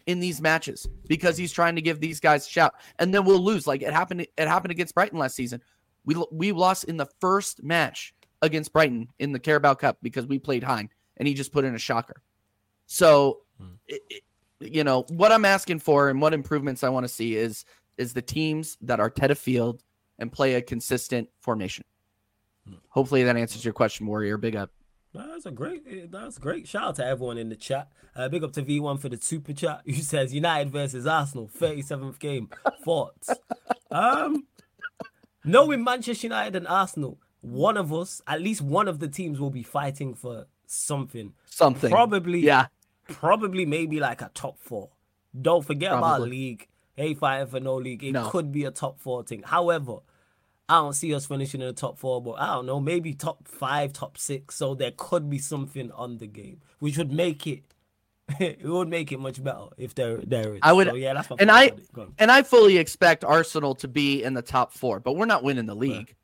in 0.05 0.19
these 0.19 0.41
matches 0.41 0.87
because 1.07 1.37
he's 1.37 1.51
trying 1.51 1.75
to 1.75 1.81
give 1.81 1.99
these 1.99 2.19
guys 2.19 2.45
a 2.45 2.49
shout. 2.49 2.73
And 2.99 3.13
then 3.13 3.23
we'll 3.23 3.39
lose 3.39 3.67
like 3.67 3.81
it 3.83 3.93
happened 3.93 4.21
it 4.21 4.47
happened 4.47 4.71
against 4.71 4.95
Brighton 4.95 5.19
last 5.19 5.35
season. 5.35 5.61
We 6.05 6.15
we 6.31 6.51
lost 6.51 6.83
in 6.85 6.97
the 6.97 7.07
first 7.19 7.63
match 7.63 8.13
against 8.41 8.73
Brighton 8.73 9.07
in 9.19 9.31
the 9.31 9.39
Carabao 9.39 9.75
Cup 9.75 9.97
because 10.01 10.25
we 10.25 10.37
played 10.39 10.63
Hein 10.63 10.89
and 11.17 11.27
he 11.27 11.33
just 11.33 11.51
put 11.53 11.63
in 11.65 11.75
a 11.75 11.79
shocker. 11.79 12.21
So, 12.87 13.39
it, 13.87 14.01
it- 14.09 14.23
you 14.59 14.85
know, 14.85 15.01
what 15.09 15.33
I'm 15.33 15.43
asking 15.43 15.79
for 15.79 16.09
and 16.09 16.21
what 16.21 16.33
improvements 16.33 16.83
I 16.85 16.89
want 16.89 17.03
to 17.03 17.09
see 17.09 17.35
is 17.35 17.65
is 17.97 18.13
the 18.13 18.21
teams 18.21 18.77
that 18.81 18.99
are 19.01 19.09
Teta 19.09 19.35
Field 19.35 19.83
and 20.19 20.31
play 20.31 20.53
a 20.53 20.61
consistent 20.61 21.27
formation. 21.41 21.83
Hopefully 22.89 23.23
that 23.23 23.35
answers 23.35 23.65
your 23.65 23.73
question, 23.73 24.07
Warrior. 24.07 24.37
Big 24.37 24.55
up. 24.55 24.71
That's 25.13 25.45
a 25.45 25.51
great. 25.51 25.83
eh, 25.89 26.05
That's 26.09 26.37
great. 26.37 26.65
Shout 26.67 26.83
out 26.83 26.95
to 26.95 27.05
everyone 27.05 27.37
in 27.37 27.49
the 27.49 27.57
chat. 27.57 27.89
Uh, 28.15 28.29
big 28.29 28.43
up 28.43 28.53
to 28.53 28.63
V1 28.63 28.99
for 29.01 29.09
the 29.09 29.17
super 29.19 29.51
chat. 29.51 29.81
Who 29.85 29.93
says 29.95 30.33
United 30.33 30.71
versus 30.71 31.05
Arsenal, 31.05 31.49
37th 31.59 32.17
game. 32.19 32.49
Thoughts? 32.85 33.29
um, 33.91 34.45
knowing 35.43 35.83
Manchester 35.83 36.27
United 36.27 36.55
and 36.55 36.67
Arsenal, 36.67 37.19
one 37.41 37.77
of 37.77 37.93
us, 37.93 38.21
at 38.27 38.41
least 38.41 38.61
one 38.61 38.87
of 38.87 38.99
the 38.99 39.07
teams, 39.07 39.39
will 39.39 39.49
be 39.49 39.63
fighting 39.63 40.13
for 40.13 40.47
something. 40.65 41.33
Something. 41.45 41.89
Probably, 41.91 42.39
Yeah. 42.39 42.67
probably 43.07 43.65
maybe 43.65 43.99
like 43.99 44.21
a 44.21 44.31
top 44.33 44.57
four. 44.59 44.89
Don't 45.39 45.65
forget 45.65 45.91
about 45.93 46.21
league. 46.21 46.67
Hey, 46.95 47.13
fighting 47.15 47.47
for 47.47 47.59
no 47.59 47.75
league. 47.75 48.03
It 48.03 48.11
No. 48.11 48.29
could 48.29 48.51
be 48.51 48.65
a 48.65 48.71
top 48.71 48.99
four 48.99 49.23
thing. 49.23 49.41
However, 49.43 49.97
I 50.69 50.75
don't 50.75 50.93
see 50.93 51.13
us 51.13 51.25
finishing 51.25 51.59
in 51.61 51.67
the 51.67 51.73
top 51.73 51.97
four, 51.97 52.21
but 52.21 52.33
I 52.33 52.47
don't 52.53 52.65
know, 52.65 52.79
maybe 52.79 53.13
top 53.13 53.47
five, 53.47 53.93
top 53.93 54.17
six. 54.17 54.55
So 54.55 54.75
there 54.75 54.91
could 54.95 55.29
be 55.29 55.37
something 55.39 55.91
on 55.91 56.17
the 56.19 56.27
game, 56.27 56.61
which 56.79 56.97
would 56.97 57.11
make 57.11 57.45
it. 57.47 57.63
it 58.39 58.63
would 58.63 58.88
make 58.88 59.11
it 59.11 59.19
much 59.19 59.43
better 59.43 59.67
if 59.78 59.95
there 59.95 60.17
there 60.17 60.55
is. 60.55 60.59
I 60.63 60.71
would, 60.71 60.88
So, 60.88 60.95
yeah, 60.95 61.13
that's 61.13 61.28
and 61.39 61.51
I 61.51 61.69
on 61.69 61.78
it. 61.80 61.93
Go 61.93 62.01
on. 62.03 62.13
and 62.19 62.32
I 62.32 62.43
fully 62.43 62.78
expect 62.78 63.24
Arsenal 63.24 63.76
to 63.76 63.88
be 63.88 64.24
in 64.24 64.34
the 64.34 64.41
top 64.41 64.74
four, 64.74 64.99
but 64.99 65.13
we're 65.13 65.26
not 65.26 65.43
winning 65.43 65.65
the 65.65 65.76
league. 65.76 66.15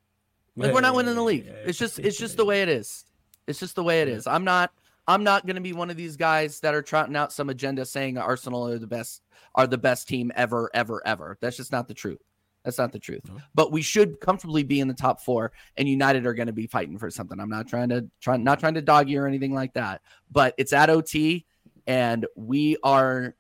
Like 0.56 0.68
Yeah, 0.68 0.74
we're 0.74 0.82
not 0.82 0.95
winning 0.95 1.16
the 1.16 1.24
league. 1.24 1.45
yeah, 1.45 1.54
it's 1.66 1.78
just 1.78 2.00
it's 2.00 2.18
just 2.18 2.38
the 2.38 2.45
way 2.45 2.62
it 2.62 2.70
is. 2.70 3.06
It's 3.47 3.60
just 3.60 3.76
the 3.76 3.84
way 3.84 4.02
it 4.02 4.08
is. 4.08 4.28
I'm 4.28 4.43
not 4.43 4.72
I'm 5.08 5.24
not 5.24 5.45
gonna 5.45 5.62
be 5.62 5.74
one 5.74 5.89
of 5.89 5.97
these 5.97 6.16
guys 6.16 6.60
that 6.62 6.74
are 6.74 6.82
trotting 6.82 7.16
out 7.16 7.34
some 7.34 7.50
agenda 7.50 7.86
saying 7.86 8.18
Arsenal 8.18 8.68
are 8.68 8.78
the 8.78 8.88
best 8.88 9.22
are 9.56 9.68
the 9.68 9.78
best 9.78 10.08
team 10.08 10.32
ever, 10.36 10.70
ever, 10.74 11.02
ever. 11.06 11.38
That's 11.41 11.58
just 11.58 11.72
not 11.72 11.88
the 11.88 11.93
truth. 11.93 12.22
That's 12.64 12.78
not 12.78 12.91
the 12.91 13.00
truth. 13.00 13.22
No. 13.28 13.38
But 13.56 13.72
we 13.72 13.82
should 13.82 14.20
comfortably 14.20 14.64
be 14.64 14.80
in 14.80 14.88
the 14.88 14.93
top 14.93 15.22
four, 15.22 15.52
and 15.78 15.88
United 15.88 16.26
are 16.26 16.34
going 16.34 16.47
to 16.47 16.54
be 16.54 16.68
fighting 16.68 16.97
for 16.97 17.10
something. 17.10 17.39
I'm 17.39 17.50
not 17.50 17.68
trying 17.68 17.89
to 17.89 18.08
try 18.22 18.38
not 18.38 18.60
trying 18.60 18.74
to 18.76 18.82
dog 18.82 19.10
you 19.10 19.22
or 19.22 19.28
anything 19.28 19.54
like 19.54 19.74
that. 19.74 20.02
But 20.30 20.56
it's 20.58 20.74
at 20.74 20.89
OT, 20.89 21.45
and 21.90 22.28
we 22.36 22.78
are 22.84 23.36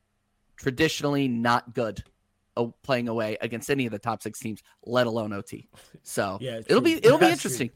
traditionally 0.57 1.27
not 1.27 1.75
good 1.75 2.03
uh, 2.57 2.65
playing 2.81 3.07
away 3.07 3.37
against 3.39 3.69
any 3.69 3.85
of 3.85 3.91
the 3.91 3.99
top 3.99 4.23
six 4.23 4.39
teams, 4.39 4.61
let 4.83 5.07
alone 5.07 5.31
OT. 5.31 5.69
So 6.01 6.39
Yeah, 6.41 6.61
it'll 6.65 6.81
be 6.81 6.93
it'll 6.93 7.19
be 7.19 7.27
That's 7.27 7.41
true. 7.43 7.69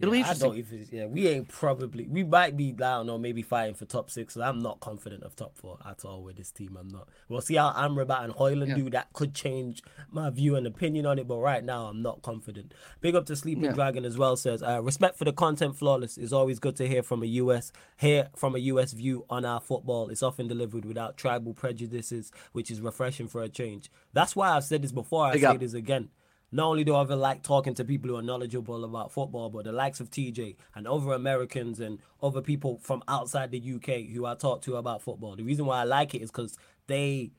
It'll 0.00 0.12
be 0.12 0.18
Yeah, 0.18 0.30
I 0.30 0.34
don't 0.34 0.56
even, 0.58 0.88
yeah, 0.90 1.06
we 1.06 1.28
ain't 1.28 1.48
probably 1.48 2.06
we 2.06 2.24
might 2.24 2.56
be 2.56 2.70
I 2.70 2.76
don't 2.96 3.06
know 3.06 3.18
maybe 3.18 3.42
fighting 3.42 3.74
for 3.74 3.84
top 3.84 4.10
six. 4.10 4.36
I'm 4.36 4.60
not 4.60 4.80
confident 4.80 5.22
of 5.22 5.36
top 5.36 5.56
four 5.56 5.78
at 5.86 6.04
all 6.04 6.22
with 6.22 6.36
this 6.36 6.50
team. 6.50 6.76
I'm 6.78 6.88
not. 6.88 7.08
We'll 7.28 7.40
see 7.40 7.54
how 7.56 7.70
Amrabat 7.72 8.24
and 8.24 8.32
Højlund 8.34 8.68
Yeah. 8.68 8.74
do. 8.74 8.90
That 8.90 9.12
could 9.12 9.34
change 9.34 9.82
my 10.10 10.30
view 10.30 10.56
and 10.56 10.66
opinion 10.66 11.06
on 11.06 11.18
it. 11.18 11.28
But 11.28 11.38
right 11.38 11.62
now, 11.62 11.86
I'm 11.86 12.02
not 12.02 12.22
confident. 12.22 12.74
Big 13.00 13.14
up 13.14 13.26
to 13.26 13.36
Sleeping 13.36 13.64
Yeah. 13.64 13.72
Dragon 13.72 14.04
as 14.04 14.18
well. 14.18 14.36
Says 14.36 14.62
uh, 14.62 14.80
respect 14.82 15.18
for 15.18 15.24
the 15.24 15.32
content. 15.32 15.76
Flawless. 15.76 16.18
It's 16.18 16.32
always 16.32 16.58
good 16.58 16.76
to 16.76 16.88
hear 16.88 17.02
from 17.02 17.22
a 17.22 17.26
US 17.26 17.70
hear 17.96 18.28
from 18.34 18.54
a 18.56 18.58
US 18.58 18.92
view 18.92 19.24
on 19.30 19.44
our 19.44 19.60
football. 19.60 20.08
It's 20.08 20.22
often 20.22 20.48
delivered 20.48 20.84
without 20.84 21.16
tribal 21.16 21.54
prejudices, 21.54 22.32
which 22.52 22.70
is 22.70 22.80
refreshing 22.80 23.28
for 23.28 23.42
a 23.42 23.48
change. 23.48 23.90
That's 24.12 24.34
why 24.34 24.56
I've 24.56 24.64
said 24.64 24.82
this 24.82 24.92
before. 24.92 25.26
I 25.26 25.38
say 25.38 25.56
this 25.58 25.74
again. 25.74 26.08
Not 26.54 26.66
only 26.66 26.84
do 26.84 26.94
I 26.94 27.00
ever 27.00 27.16
like 27.16 27.42
talking 27.42 27.72
to 27.74 27.84
people 27.84 28.10
who 28.10 28.16
are 28.16 28.22
knowledgeable 28.22 28.84
about 28.84 29.10
football, 29.10 29.48
but 29.48 29.64
the 29.64 29.72
likes 29.72 30.00
of 30.00 30.10
TJ 30.10 30.56
and 30.74 30.86
other 30.86 31.12
Americans 31.12 31.80
and 31.80 31.98
other 32.22 32.42
people 32.42 32.78
from 32.82 33.02
outside 33.08 33.50
the 33.50 33.74
UK 33.74 34.12
who 34.12 34.26
I 34.26 34.34
talk 34.34 34.60
to 34.62 34.76
about 34.76 35.00
football. 35.00 35.34
The 35.34 35.44
reason 35.44 35.64
why 35.64 35.80
I 35.80 35.84
like 35.84 36.14
it 36.14 36.20
is 36.20 36.30
because 36.30 36.58
they, 36.88 37.30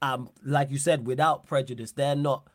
um, 0.00 0.30
like 0.42 0.70
you 0.70 0.78
said, 0.78 1.06
without 1.06 1.44
prejudice, 1.44 1.92
they're 1.92 2.16
not, 2.16 2.48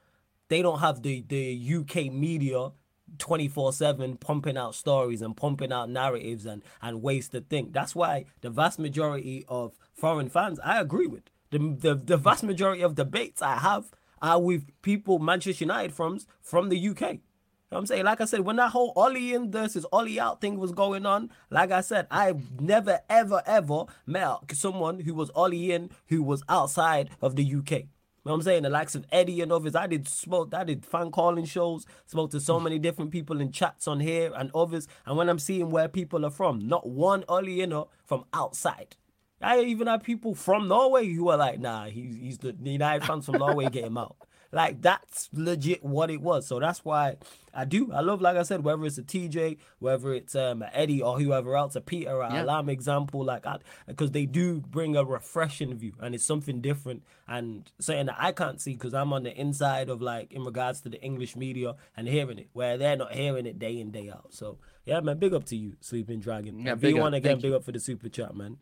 they 0.49 0.63
don't 0.63 0.79
have 0.79 1.03
the 1.03 1.23
the 1.27 1.75
UK 1.81 2.11
media 2.11 2.71
24/7 3.17 4.19
pumping 4.19 4.57
out 4.57 4.73
stories 4.73 5.21
and 5.21 5.37
pumping 5.37 5.71
out 5.71 5.89
narratives 5.89 6.47
and 6.47 6.63
and 6.81 7.03
ways 7.03 7.29
to 7.29 7.41
think. 7.41 7.73
That's 7.73 7.95
why 7.95 8.25
the 8.41 8.49
vast 8.49 8.79
majority 8.79 9.45
of 9.47 9.77
foreign 9.93 10.29
fans 10.29 10.59
I 10.63 10.81
agree 10.81 11.07
with. 11.07 11.23
The 11.51 11.59
the, 11.59 11.95
the 11.95 12.17
vast 12.17 12.43
majority 12.43 12.81
of 12.81 12.95
debates 12.95 13.41
I 13.43 13.57
have 13.57 13.91
are 14.21 14.41
with 14.41 14.69
people 14.81 15.19
Manchester 15.19 15.63
United 15.63 15.93
from 15.93 16.19
from 16.41 16.69
the 16.69 16.89
UK. 16.89 17.19
You 17.69 17.75
know 17.75 17.79
what 17.79 17.79
I'm 17.79 17.85
saying? 17.87 18.05
Like 18.05 18.21
I 18.21 18.25
said, 18.25 18.41
when 18.41 18.55
that 18.55 18.71
whole 18.71 18.93
Ole 18.95 19.17
in 19.17 19.51
versus 19.51 19.85
Ole 19.91 20.21
out 20.21 20.39
thing 20.39 20.57
was 20.57 20.71
going 20.71 21.05
on, 21.05 21.29
like 21.49 21.69
I 21.69 21.81
said, 21.81 22.07
I've 22.09 22.61
never, 22.61 23.01
ever, 23.09 23.43
ever 23.45 23.83
met 24.05 24.37
someone 24.53 25.01
who 25.01 25.13
was 25.13 25.29
Ole 25.35 25.51
in 25.51 25.89
who 26.05 26.23
was 26.23 26.43
outside 26.47 27.09
of 27.21 27.35
the 27.35 27.43
UK. 27.43 27.71
You 28.27 28.31
know 28.31 28.35
what 28.35 28.35
I'm 28.35 28.41
saying? 28.43 28.63
The 28.63 28.69
likes 28.69 28.95
of 28.95 29.05
Eddie 29.11 29.41
and 29.41 29.51
others. 29.51 29.75
I 29.75 29.87
did 29.87 30.07
smoke, 30.07 30.53
I 30.53 30.63
did 30.63 30.85
fan 30.85 31.11
calling 31.11 31.43
shows, 31.43 31.85
spoke 32.05 32.31
to 32.31 32.39
so 32.39 32.57
mm. 32.57 32.63
many 32.63 32.79
different 32.79 33.11
people 33.11 33.41
in 33.41 33.51
chats 33.51 33.85
on 33.85 33.99
here 33.99 34.31
and 34.33 34.49
others. 34.55 34.87
And 35.05 35.17
when 35.17 35.27
I'm 35.27 35.39
seeing 35.39 35.69
where 35.69 35.89
people 35.89 36.25
are 36.25 36.31
from, 36.31 36.59
not 36.67 36.87
one 36.87 37.25
Ole 37.27 37.59
in 37.59 37.83
from 38.05 38.23
outside. 38.33 38.95
I 39.41 39.59
even 39.61 39.87
had 39.87 40.03
people 40.03 40.33
from 40.35 40.67
Norway 40.67 41.07
who 41.07 41.29
are 41.29 41.37
like, 41.37 41.59
nah, 41.59 41.85
he's, 41.85 42.15
he's 42.15 42.37
the, 42.39 42.53
the 42.53 42.71
United 42.71 43.05
fans 43.05 43.25
from 43.25 43.37
Norway, 43.39 43.69
get 43.69 43.85
him 43.85 43.97
out. 43.97 44.15
Like 44.51 44.81
that's 44.81 45.29
legit 45.33 45.83
what 45.83 46.09
it 46.09 46.21
was. 46.21 46.47
So 46.47 46.57
that's 46.59 46.85
why 46.85 47.17
I 47.53 47.65
do. 47.65 47.91
I 47.91 47.99
love, 47.99 48.21
like 48.21 48.37
I 48.37 48.43
said, 48.43 48.63
whether 48.63 48.85
it's 48.85 48.97
a 48.97 49.03
TJ, 49.03 49.57
whether 49.79 50.13
it's 50.13 50.35
um 50.35 50.63
Eddie 50.71 51.01
or 51.01 51.19
whoever 51.19 51.57
else, 51.57 51.75
a 51.75 51.81
Peter, 51.81 52.21
a 52.21 52.33
Yeah. 52.33 52.43
Alam 52.43 52.69
example, 52.69 53.25
like 53.25 53.43
because 53.87 54.11
they 54.11 54.25
do 54.25 54.61
bring 54.61 54.95
a 54.95 55.03
refreshing 55.03 55.73
view 55.75 55.93
and 55.99 56.15
it's 56.15 56.23
something 56.23 56.61
different 56.61 57.03
and 57.27 57.69
something 57.79 58.05
that 58.05 58.15
I 58.17 58.31
can't 58.31 58.61
see 58.61 58.73
because 58.73 58.93
I'm 58.93 59.11
on 59.11 59.23
the 59.23 59.37
inside 59.37 59.89
of 59.89 60.01
like 60.01 60.31
in 60.31 60.45
regards 60.45 60.79
to 60.81 60.89
the 60.89 61.01
English 61.01 61.35
media 61.35 61.75
and 61.97 62.07
hearing 62.07 62.39
it, 62.39 62.47
where 62.53 62.77
they're 62.77 62.95
not 62.95 63.11
hearing 63.13 63.45
it 63.45 63.59
day 63.59 63.77
in 63.81 63.91
day 63.91 64.09
out. 64.09 64.33
So 64.33 64.59
yeah, 64.85 65.01
man, 65.01 65.17
big 65.17 65.33
up 65.33 65.43
to 65.47 65.57
you, 65.57 65.75
Sleeping 65.81 66.21
Dragon. 66.21 66.59
Yeah, 66.59 66.71
And 66.71 66.81
big. 66.81 66.95
V1 66.95 67.07
again, 67.07 67.21
Thank 67.33 67.41
big 67.41 67.51
up 67.51 67.65
for 67.65 67.73
the 67.73 67.79
super 67.81 68.07
chat, 68.07 68.33
man. 68.33 68.59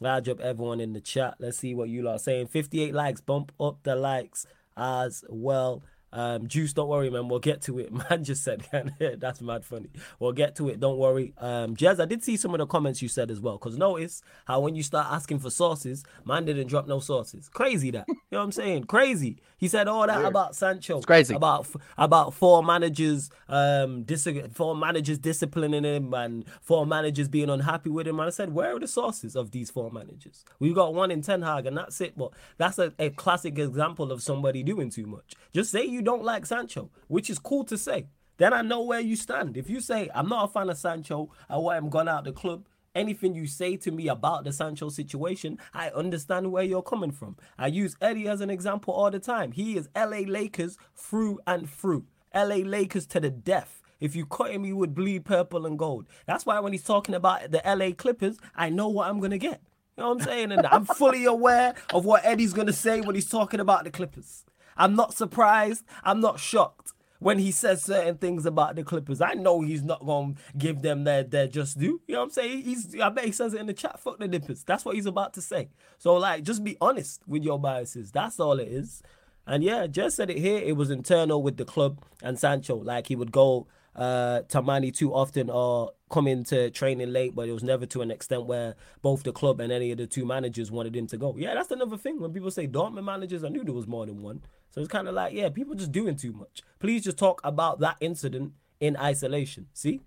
Large 0.00 0.28
up 0.28 0.40
everyone 0.40 0.80
in 0.80 0.92
the 0.92 1.00
chat. 1.00 1.36
Let's 1.38 1.58
see 1.58 1.74
what 1.74 1.88
you 1.88 2.02
lot 2.02 2.16
are 2.16 2.18
saying. 2.18 2.48
58 2.48 2.94
likes. 2.94 3.20
Bump 3.20 3.52
up 3.58 3.82
the 3.82 3.96
likes 3.96 4.46
as 4.76 5.24
well. 5.28 5.82
Um, 6.16 6.48
Juice, 6.48 6.72
don't 6.72 6.88
worry, 6.88 7.10
man. 7.10 7.28
We'll 7.28 7.40
get 7.40 7.60
to 7.62 7.78
it. 7.78 7.92
Man 8.10 8.24
just 8.24 8.42
said, 8.42 8.66
that's 9.18 9.42
mad 9.42 9.66
funny. 9.66 9.90
We'll 10.18 10.32
get 10.32 10.56
to 10.56 10.70
it. 10.70 10.80
Don't 10.80 10.96
worry. 10.96 11.34
Um, 11.36 11.76
Jez, 11.76 12.00
I 12.00 12.06
did 12.06 12.24
see 12.24 12.38
some 12.38 12.54
of 12.54 12.58
the 12.58 12.66
comments 12.66 13.02
you 13.02 13.08
said 13.08 13.30
as 13.30 13.38
well. 13.38 13.58
Because 13.58 13.76
notice 13.76 14.22
how 14.46 14.60
when 14.60 14.74
you 14.74 14.82
start 14.82 15.08
asking 15.10 15.40
for 15.40 15.50
sources, 15.50 16.04
man 16.24 16.46
didn't 16.46 16.68
drop 16.68 16.86
no 16.88 17.00
sources. 17.00 17.50
Crazy 17.50 17.90
that. 17.90 18.06
you 18.08 18.14
know 18.32 18.38
what 18.38 18.44
I'm 18.44 18.52
saying? 18.52 18.84
Crazy. 18.84 19.36
He 19.58 19.68
said 19.68 19.88
all 19.88 20.06
that 20.06 20.24
about 20.24 20.56
Sancho. 20.56 20.96
It's 20.96 21.06
crazy. 21.06 21.34
About 21.34 21.66
about 21.98 22.32
four 22.32 22.62
managers, 22.62 23.30
um, 23.48 24.04
dis- 24.04 24.26
four 24.54 24.74
managers 24.74 25.18
disciplining 25.18 25.84
him 25.84 26.14
and 26.14 26.44
four 26.62 26.86
managers 26.86 27.28
being 27.28 27.50
unhappy 27.50 27.90
with 27.90 28.08
him. 28.08 28.20
And 28.20 28.26
I 28.28 28.30
said, 28.30 28.54
where 28.54 28.74
are 28.74 28.80
the 28.80 28.88
sources 28.88 29.36
of 29.36 29.50
these 29.50 29.70
four 29.70 29.90
managers? 29.90 30.44
We've 30.60 30.74
got 30.74 30.94
one 30.94 31.10
in 31.10 31.20
Ten 31.20 31.42
Hag, 31.42 31.66
and 31.66 31.76
that's 31.76 32.00
it. 32.00 32.16
But 32.16 32.32
that's 32.56 32.78
a, 32.78 32.92
a 32.98 33.10
classic 33.10 33.58
example 33.58 34.12
of 34.12 34.22
somebody 34.22 34.62
doing 34.62 34.90
too 34.90 35.06
much. 35.06 35.34
Just 35.52 35.70
say 35.70 35.84
you 35.84 36.02
don't 36.06 36.24
like 36.24 36.46
Sancho, 36.46 36.90
which 37.08 37.28
is 37.28 37.38
cool 37.38 37.64
to 37.64 37.76
say. 37.76 38.06
Then 38.38 38.52
I 38.52 38.62
know 38.62 38.80
where 38.82 39.00
you 39.00 39.16
stand. 39.16 39.56
If 39.56 39.68
you 39.68 39.80
say 39.80 40.08
I'm 40.14 40.28
not 40.28 40.44
a 40.44 40.52
fan 40.52 40.70
of 40.70 40.78
Sancho, 40.78 41.30
I 41.48 41.58
want 41.58 41.78
him 41.78 41.90
gone 41.90 42.08
out 42.08 42.24
the 42.24 42.32
club. 42.32 42.68
Anything 42.94 43.34
you 43.34 43.46
say 43.46 43.76
to 43.78 43.90
me 43.90 44.08
about 44.08 44.44
the 44.44 44.52
Sancho 44.52 44.88
situation, 44.88 45.58
I 45.74 45.90
understand 45.90 46.52
where 46.52 46.62
you're 46.62 46.80
coming 46.80 47.10
from. 47.10 47.36
I 47.58 47.66
use 47.66 47.96
Eddie 48.00 48.28
as 48.28 48.40
an 48.40 48.50
example 48.50 48.94
all 48.94 49.10
the 49.10 49.18
time. 49.18 49.52
He 49.52 49.76
is 49.76 49.88
LA 49.94 50.20
Lakers 50.26 50.78
through 50.94 51.40
and 51.46 51.68
through. 51.68 52.06
LA 52.34 52.56
Lakers 52.56 53.06
to 53.08 53.20
the 53.20 53.30
death. 53.30 53.82
If 53.98 54.14
you 54.14 54.26
cut 54.26 54.52
him, 54.52 54.64
he 54.64 54.72
would 54.72 54.94
bleed 54.94 55.24
purple 55.24 55.66
and 55.66 55.78
gold. 55.78 56.06
That's 56.26 56.46
why 56.46 56.60
when 56.60 56.72
he's 56.72 56.84
talking 56.84 57.14
about 57.14 57.50
the 57.50 57.60
LA 57.66 57.92
Clippers, 57.92 58.38
I 58.54 58.70
know 58.70 58.88
what 58.88 59.08
I'm 59.08 59.20
gonna 59.20 59.38
get. 59.38 59.60
You 59.96 60.02
know 60.02 60.10
what 60.10 60.20
I'm 60.20 60.26
saying? 60.26 60.52
And 60.52 60.66
I'm 60.66 60.84
fully 60.84 61.24
aware 61.24 61.74
of 61.92 62.04
what 62.04 62.24
Eddie's 62.24 62.52
gonna 62.52 62.72
say 62.72 63.00
when 63.00 63.14
he's 63.14 63.28
talking 63.28 63.60
about 63.60 63.84
the 63.84 63.90
Clippers. 63.90 64.44
I'm 64.76 64.94
not 64.94 65.14
surprised. 65.14 65.84
I'm 66.02 66.20
not 66.20 66.40
shocked 66.40 66.92
when 67.18 67.38
he 67.38 67.50
says 67.50 67.82
certain 67.82 68.16
things 68.18 68.46
about 68.46 68.76
the 68.76 68.84
Clippers. 68.84 69.20
I 69.20 69.34
know 69.34 69.62
he's 69.62 69.82
not 69.82 70.04
gonna 70.04 70.34
give 70.56 70.82
them 70.82 71.04
their 71.04 71.22
their 71.22 71.48
just 71.48 71.78
due. 71.78 72.00
You 72.06 72.14
know 72.14 72.20
what 72.20 72.24
I'm 72.24 72.30
saying? 72.30 72.62
He's 72.62 72.98
I 73.00 73.08
bet 73.08 73.24
he 73.24 73.32
says 73.32 73.54
it 73.54 73.60
in 73.60 73.66
the 73.66 73.72
chat. 73.72 74.00
Fuck 74.00 74.18
the 74.18 74.28
Nippers. 74.28 74.64
That's 74.64 74.84
what 74.84 74.94
he's 74.94 75.06
about 75.06 75.34
to 75.34 75.42
say. 75.42 75.68
So 75.98 76.14
like, 76.14 76.42
just 76.42 76.64
be 76.64 76.76
honest 76.80 77.22
with 77.26 77.42
your 77.42 77.58
biases. 77.58 78.12
That's 78.12 78.38
all 78.40 78.58
it 78.58 78.68
is. 78.68 79.02
And 79.46 79.62
yeah, 79.62 79.86
just 79.86 80.16
said 80.16 80.30
it 80.30 80.38
here. 80.38 80.58
It 80.58 80.76
was 80.76 80.90
internal 80.90 81.42
with 81.42 81.56
the 81.56 81.64
club 81.64 82.02
and 82.22 82.38
Sancho. 82.38 82.76
Like 82.76 83.06
he 83.06 83.16
would 83.16 83.32
go 83.32 83.68
uh 83.96 84.42
Tamani 84.48 84.94
too 84.94 85.12
often 85.14 85.50
are 85.50 85.90
coming 86.10 86.44
to 86.44 86.70
training 86.70 87.12
late, 87.12 87.34
but 87.34 87.48
it 87.48 87.52
was 87.52 87.64
never 87.64 87.84
to 87.86 88.02
an 88.02 88.10
extent 88.12 88.46
where 88.46 88.76
both 89.02 89.24
the 89.24 89.32
club 89.32 89.58
and 89.60 89.72
any 89.72 89.90
of 89.90 89.98
the 89.98 90.06
two 90.06 90.24
managers 90.24 90.70
wanted 90.70 90.94
him 90.94 91.06
to 91.08 91.16
go. 91.16 91.34
Yeah, 91.36 91.54
that's 91.54 91.70
another 91.72 91.96
thing. 91.96 92.20
When 92.20 92.32
people 92.32 92.50
say 92.50 92.68
Dortmund 92.68 93.04
managers, 93.04 93.42
I 93.42 93.48
knew 93.48 93.64
there 93.64 93.74
was 93.74 93.88
more 93.88 94.06
than 94.06 94.22
one. 94.22 94.42
So 94.70 94.80
it's 94.80 94.90
kind 94.90 95.08
of 95.08 95.14
like, 95.14 95.32
yeah, 95.32 95.48
people 95.48 95.74
just 95.74 95.90
doing 95.90 96.14
too 96.16 96.32
much. 96.32 96.62
Please 96.78 97.02
just 97.02 97.16
talk 97.18 97.40
about 97.42 97.80
that 97.80 97.96
incident 98.00 98.52
in 98.78 98.96
isolation. 98.96 99.66
See? 99.72 100.02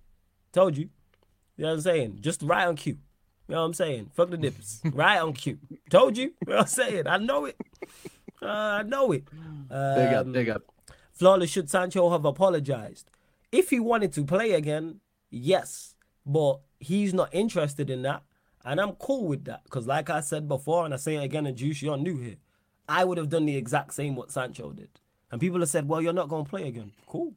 Told 0.53 0.77
you. 0.77 0.89
You 1.57 1.63
know 1.63 1.69
what 1.69 1.73
I'm 1.75 1.81
saying? 1.81 2.17
Just 2.21 2.43
right 2.43 2.65
on 2.67 2.75
cue. 2.77 2.97
You 3.47 3.55
know 3.55 3.61
what 3.61 3.65
I'm 3.67 3.73
saying? 3.73 4.11
Fuck 4.13 4.29
the 4.29 4.37
nippers. 4.37 4.79
right 4.93 5.17
on 5.19 5.33
cue. 5.33 5.57
Told 5.89 6.15
you. 6.15 6.25
You 6.25 6.33
know 6.47 6.55
what 6.57 6.61
I'm 6.61 6.67
saying? 6.67 7.07
I 7.07 7.17
know 7.17 7.45
it. 7.45 7.57
Uh, 8.41 8.45
I 8.47 8.83
know 8.83 9.11
it. 9.11 9.25
Big 9.69 10.13
up, 10.13 10.25
Um, 10.27 10.31
big 10.31 10.47
up. 10.49 10.61
Flawless 11.11 11.49
should 11.49 11.69
Sancho 11.69 12.09
have 12.11 12.23
apologized? 12.23 13.09
If 13.51 13.69
he 13.69 13.79
wanted 13.79 14.13
to 14.13 14.23
play 14.23 14.51
again, 14.53 15.01
yes. 15.29 15.95
But 16.25 16.59
he's 16.79 17.13
not 17.13 17.33
interested 17.33 17.89
in 17.89 18.03
that. 18.03 18.23
And 18.63 18.79
I'm 18.79 18.93
cool 18.93 19.27
with 19.27 19.45
that. 19.45 19.63
Because 19.63 19.87
like 19.87 20.09
I 20.09 20.19
said 20.21 20.47
before, 20.47 20.85
and 20.85 20.93
I 20.93 20.97
say 20.97 21.15
it 21.15 21.23
again 21.23 21.47
in 21.47 21.55
Juice, 21.55 21.81
you're 21.81 21.97
new 21.97 22.17
here. 22.17 22.37
I 22.87 23.05
would 23.05 23.17
have 23.17 23.29
done 23.29 23.45
the 23.45 23.55
exact 23.55 23.93
same 23.93 24.15
what 24.15 24.31
Sancho 24.31 24.71
did. 24.71 24.89
And 25.31 25.39
people 25.39 25.59
have 25.59 25.69
said, 25.69 25.87
well, 25.87 26.01
you're 26.01 26.13
not 26.13 26.29
going 26.29 26.43
to 26.43 26.49
play 26.49 26.67
again. 26.67 26.91
Cool. 27.07 27.33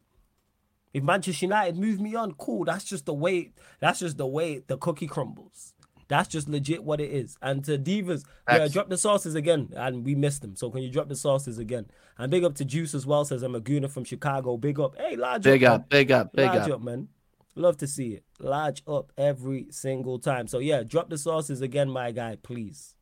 If 0.92 1.02
Manchester 1.02 1.46
United 1.46 1.78
move 1.78 2.00
me 2.00 2.14
on, 2.14 2.32
cool. 2.32 2.64
That's 2.64 2.84
just 2.84 3.06
the 3.06 3.14
way. 3.14 3.52
That's 3.80 4.00
just 4.00 4.18
the 4.18 4.26
way 4.26 4.62
the 4.66 4.76
cookie 4.76 5.06
crumbles. 5.06 5.74
That's 6.08 6.28
just 6.28 6.48
legit 6.48 6.84
what 6.84 7.00
it 7.00 7.10
is. 7.10 7.36
And 7.42 7.64
to 7.64 7.78
Divas, 7.78 8.24
yeah, 8.48 8.68
drop 8.68 8.88
the 8.88 8.98
sauces 8.98 9.34
again. 9.34 9.70
And 9.74 10.04
we 10.04 10.14
missed 10.14 10.42
them. 10.42 10.56
So 10.56 10.70
can 10.70 10.82
you 10.82 10.90
drop 10.90 11.08
the 11.08 11.16
sauces 11.16 11.58
again? 11.58 11.86
And 12.18 12.30
big 12.30 12.44
up 12.44 12.54
to 12.56 12.64
Juice 12.64 12.94
as 12.94 13.06
well, 13.06 13.24
says 13.24 13.42
I'm 13.42 13.54
a 13.54 13.60
gooner 13.60 13.90
from 13.90 14.04
Chicago. 14.04 14.56
Big 14.56 14.78
up. 14.78 14.96
Hey, 14.96 15.16
large 15.16 15.46
up. 15.46 15.52
big 15.52 15.64
up. 15.64 15.88
Big 15.88 16.10
up, 16.10 16.32
big 16.32 16.46
up, 16.46 16.52
big 16.52 16.58
large 16.58 16.70
up. 16.70 16.76
up, 16.76 16.82
man. 16.82 17.08
Love 17.54 17.76
to 17.78 17.86
see 17.86 18.14
it. 18.14 18.24
Large 18.38 18.82
up 18.86 19.12
every 19.16 19.66
single 19.70 20.18
time. 20.18 20.46
So 20.46 20.58
yeah, 20.58 20.82
drop 20.82 21.10
the 21.10 21.18
sauces 21.18 21.60
again, 21.60 21.90
my 21.90 22.10
guy, 22.10 22.36
please. 22.42 22.94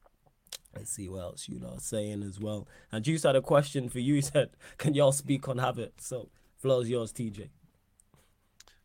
Let's 0.74 0.90
see 0.90 1.09
what 1.09 1.22
else 1.22 1.48
you 1.48 1.59
know 1.59 1.76
saying 1.78 2.22
as 2.22 2.38
well. 2.38 2.68
And 2.92 3.05
Juice 3.05 3.24
had 3.24 3.36
a 3.36 3.42
question 3.42 3.88
for 3.88 3.98
you. 3.98 4.14
He 4.20 4.20
said, 4.20 4.51
Can 4.78 4.94
y'all 4.94 5.12
speak 5.12 5.48
on 5.48 5.59
Havertz? 5.59 6.01
So 6.01 6.30
floor's 6.59 6.88
yours, 6.88 7.12
TJ 7.12 7.48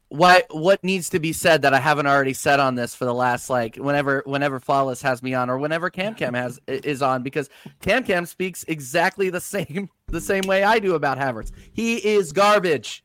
what 0.09 0.45
what 0.51 0.83
needs 0.83 1.09
to 1.09 1.19
be 1.19 1.33
said 1.33 1.63
that 1.63 1.73
I 1.73 1.79
haven't 1.79 2.05
already 2.05 2.33
said 2.33 2.59
on 2.59 2.75
this 2.75 2.93
for 2.93 3.05
the 3.05 3.13
last 3.13 3.49
like 3.49 3.75
whenever 3.77 4.21
whenever 4.25 4.59
Flawless 4.59 5.01
has 5.01 5.23
me 5.23 5.33
on 5.33 5.49
or 5.49 5.57
whenever 5.57 5.89
Cam 5.89 6.13
Cam 6.13 6.33
has 6.33 6.59
is 6.67 7.01
on 7.01 7.23
because 7.23 7.49
Cam 7.81 8.03
Cam 8.03 8.25
speaks 8.25 8.63
exactly 8.67 9.29
the 9.29 9.41
same 9.41 9.89
the 10.07 10.21
same 10.21 10.43
way 10.43 10.63
I 10.63 10.79
do 10.79 10.95
about 10.95 11.17
Havertz. 11.17 11.51
He 11.73 11.95
is 11.95 12.31
garbage. 12.31 13.03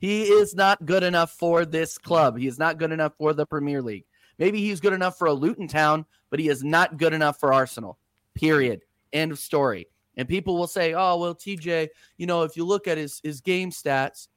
He 0.00 0.24
is 0.24 0.54
not 0.54 0.84
good 0.84 1.02
enough 1.02 1.32
for 1.32 1.64
this 1.64 1.98
club. 1.98 2.38
He 2.38 2.46
is 2.46 2.58
not 2.58 2.78
good 2.78 2.92
enough 2.92 3.14
for 3.18 3.32
the 3.32 3.46
Premier 3.46 3.82
League. 3.82 4.04
Maybe 4.38 4.60
he's 4.60 4.80
good 4.80 4.92
enough 4.92 5.18
for 5.18 5.26
a 5.26 5.32
Luton 5.32 5.66
Town, 5.66 6.06
but 6.30 6.38
he 6.38 6.48
is 6.48 6.62
not 6.62 6.98
good 6.98 7.12
enough 7.12 7.40
for 7.40 7.52
Arsenal. 7.52 7.98
Period. 8.36 8.82
End 9.12 9.32
of 9.32 9.40
story. 9.40 9.88
And 10.16 10.28
people 10.28 10.56
will 10.56 10.68
say, 10.68 10.94
"Oh, 10.94 11.16
well, 11.16 11.34
TJ, 11.34 11.88
you 12.16 12.26
know, 12.26 12.42
if 12.42 12.56
you 12.56 12.64
look 12.64 12.86
at 12.86 12.98
his 12.98 13.20
his 13.24 13.40
game 13.40 13.70
stats, 13.70 14.28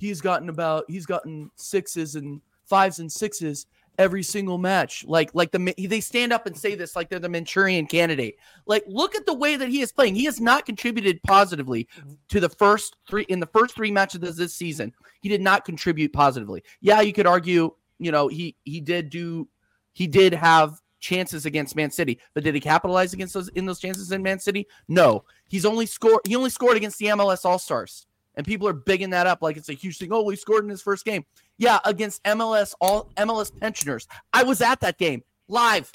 he's 0.00 0.20
gotten 0.20 0.48
about 0.48 0.84
he's 0.88 1.06
gotten 1.06 1.50
sixes 1.56 2.16
and 2.16 2.40
fives 2.64 2.98
and 2.98 3.12
sixes 3.12 3.66
every 3.98 4.22
single 4.22 4.56
match. 4.56 5.04
Like 5.06 5.30
like 5.34 5.52
the 5.52 5.74
they 5.76 6.00
stand 6.00 6.32
up 6.32 6.46
and 6.46 6.56
say 6.56 6.74
this 6.74 6.96
like 6.96 7.08
they're 7.08 7.18
the 7.18 7.28
Manchurian 7.28 7.86
candidate. 7.86 8.36
Like 8.66 8.82
look 8.86 9.14
at 9.14 9.26
the 9.26 9.34
way 9.34 9.56
that 9.56 9.68
he 9.68 9.82
is 9.82 9.92
playing. 9.92 10.14
He 10.14 10.24
has 10.24 10.40
not 10.40 10.64
contributed 10.64 11.22
positively 11.22 11.86
to 12.28 12.40
the 12.40 12.48
first 12.48 12.96
three 13.08 13.24
in 13.28 13.40
the 13.40 13.46
first 13.46 13.74
three 13.74 13.90
matches 13.90 14.22
of 14.22 14.36
this 14.36 14.54
season. 14.54 14.92
He 15.20 15.28
did 15.28 15.42
not 15.42 15.64
contribute 15.64 16.12
positively. 16.12 16.62
Yeah, 16.80 17.02
you 17.02 17.12
could 17.12 17.26
argue, 17.26 17.74
you 17.98 18.10
know, 18.10 18.28
he 18.28 18.56
he 18.64 18.80
did 18.80 19.10
do 19.10 19.46
he 19.92 20.06
did 20.06 20.32
have 20.32 20.80
chances 21.00 21.46
against 21.46 21.76
Man 21.76 21.90
City, 21.90 22.18
but 22.34 22.44
did 22.44 22.54
he 22.54 22.60
capitalize 22.60 23.12
against 23.12 23.34
those 23.34 23.48
in 23.50 23.66
those 23.66 23.80
chances 23.80 24.12
in 24.12 24.22
Man 24.22 24.38
City? 24.38 24.66
No. 24.88 25.24
He's 25.48 25.66
only 25.66 25.84
scored 25.84 26.20
he 26.26 26.36
only 26.36 26.50
scored 26.50 26.76
against 26.78 26.98
the 26.98 27.06
MLS 27.06 27.44
All-Stars 27.44 28.06
and 28.34 28.46
people 28.46 28.66
are 28.68 28.72
bigging 28.72 29.10
that 29.10 29.26
up 29.26 29.42
like 29.42 29.56
it's 29.56 29.68
a 29.68 29.74
huge 29.74 29.98
thing. 29.98 30.10
Oh, 30.12 30.28
he 30.28 30.36
scored 30.36 30.64
in 30.64 30.70
his 30.70 30.82
first 30.82 31.04
game. 31.04 31.24
Yeah, 31.58 31.78
against 31.84 32.22
MLS 32.24 32.74
all 32.80 33.10
MLS 33.16 33.50
pensioners. 33.58 34.06
I 34.32 34.42
was 34.44 34.60
at 34.60 34.80
that 34.80 34.98
game 34.98 35.22
live. 35.48 35.92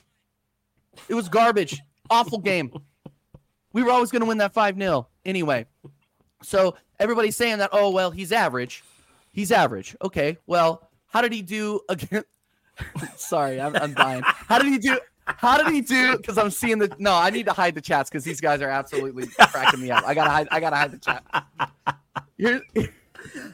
It 1.09 1.15
was 1.15 1.29
garbage. 1.29 1.81
Awful 2.09 2.39
game. 2.39 2.71
We 3.73 3.83
were 3.83 3.91
always 3.91 4.11
going 4.11 4.21
to 4.21 4.27
win 4.27 4.37
that 4.37 4.53
5 4.53 4.77
0 4.77 5.07
anyway. 5.25 5.65
So 6.43 6.75
everybody's 6.99 7.35
saying 7.35 7.57
that, 7.57 7.71
oh, 7.73 7.89
well, 7.89 8.11
he's 8.11 8.31
average. 8.31 8.83
He's 9.31 9.51
average. 9.51 9.95
Okay. 10.01 10.37
Well, 10.45 10.89
how 11.07 11.21
did 11.21 11.33
he 11.33 11.41
do 11.41 11.81
against. 11.89 12.27
Sorry, 13.15 13.59
I'm, 13.59 13.75
I'm 13.75 13.93
dying. 13.93 14.21
How 14.23 14.59
did 14.59 14.67
he 14.67 14.77
do? 14.77 14.99
How 15.27 15.57
did 15.57 15.73
he 15.73 15.81
do? 15.81 16.17
Because 16.17 16.37
I'm 16.37 16.51
seeing 16.51 16.77
the. 16.77 16.95
No, 16.99 17.13
I 17.13 17.29
need 17.31 17.47
to 17.47 17.53
hide 17.53 17.75
the 17.75 17.81
chats 17.81 18.09
because 18.09 18.23
these 18.23 18.39
guys 18.39 18.61
are 18.61 18.69
absolutely 18.69 19.27
cracking 19.39 19.81
me 19.81 19.91
up. 19.91 20.03
I 20.05 20.13
gotta 20.13 20.29
hide. 20.29 20.47
I 20.51 20.59
gotta 20.59 20.75
hide 20.75 20.91
the 20.91 20.99
chat. 20.99 21.23
Here's 22.37 22.61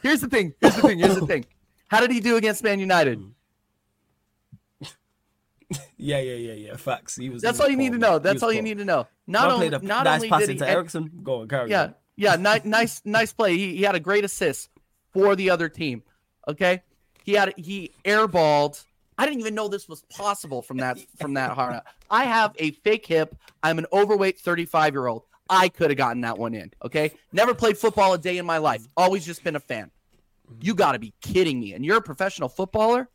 here's 0.01 0.21
the 0.21 0.27
thing. 0.27 0.53
Here's 0.59 0.75
the 0.75 0.81
thing. 0.81 0.99
Here's 0.99 1.15
the 1.15 1.25
thing. 1.25 1.45
How 1.87 2.01
did 2.01 2.11
he 2.11 2.19
do 2.19 2.35
against 2.35 2.63
Man 2.63 2.79
United? 2.79 3.23
Yeah, 5.97 6.19
yeah, 6.19 6.33
yeah, 6.33 6.53
yeah. 6.53 6.75
Facts. 6.75 7.15
He 7.15 7.29
was. 7.29 7.41
That's 7.41 7.59
all 7.59 7.69
you 7.69 7.77
need 7.77 7.93
to 7.93 7.97
know. 7.97 8.19
That's 8.19 8.43
all 8.43 8.51
you 8.51 8.61
need 8.61 8.79
to 8.79 8.85
know. 8.85 9.07
Not 9.27 9.51
only, 9.51 9.69
not 9.69 9.81
nice 9.81 10.15
only 10.15 10.29
pass 10.29 10.41
did 10.41 10.49
into 10.51 10.65
he, 10.65 10.71
Eriksen. 10.71 11.11
Go 11.23 11.41
on, 11.41 11.47
carry 11.47 11.69
yeah, 11.69 11.83
on. 11.83 11.95
yeah, 12.17 12.35
nice, 12.35 12.65
nice, 12.65 13.01
nice 13.05 13.31
play. 13.31 13.55
He, 13.55 13.77
he 13.77 13.83
had 13.83 13.95
a 13.95 13.99
great 13.99 14.25
assist 14.25 14.69
for 15.13 15.35
the 15.35 15.49
other 15.49 15.69
team. 15.69 16.03
Okay, 16.47 16.81
he 17.23 17.33
had 17.33 17.53
he 17.55 17.91
airballed. 18.03 18.83
I 19.21 19.25
didn't 19.25 19.41
even 19.41 19.53
know 19.53 19.67
this 19.67 19.87
was 19.87 20.01
possible 20.09 20.63
from 20.63 20.77
that 20.77 20.97
from 21.19 21.35
that 21.35 21.51
hard. 21.51 21.81
I 22.09 22.23
have 22.23 22.55
a 22.57 22.71
fake 22.71 23.05
hip. 23.05 23.35
I'm 23.61 23.77
an 23.77 23.85
overweight 23.93 24.39
35 24.39 24.95
year 24.95 25.05
old. 25.05 25.25
I 25.47 25.69
could 25.69 25.91
have 25.91 25.97
gotten 25.97 26.21
that 26.21 26.39
one 26.39 26.55
in. 26.55 26.71
Okay. 26.83 27.11
Never 27.31 27.53
played 27.53 27.77
football 27.77 28.13
a 28.13 28.17
day 28.17 28.39
in 28.39 28.47
my 28.47 28.57
life. 28.57 28.87
Always 28.97 29.23
just 29.23 29.43
been 29.43 29.55
a 29.55 29.59
fan. 29.59 29.91
You 30.59 30.73
got 30.73 30.93
to 30.93 30.99
be 30.99 31.13
kidding 31.21 31.59
me. 31.59 31.73
And 31.73 31.85
you're 31.85 31.97
a 31.97 32.01
professional 32.01 32.49
footballer? 32.49 33.09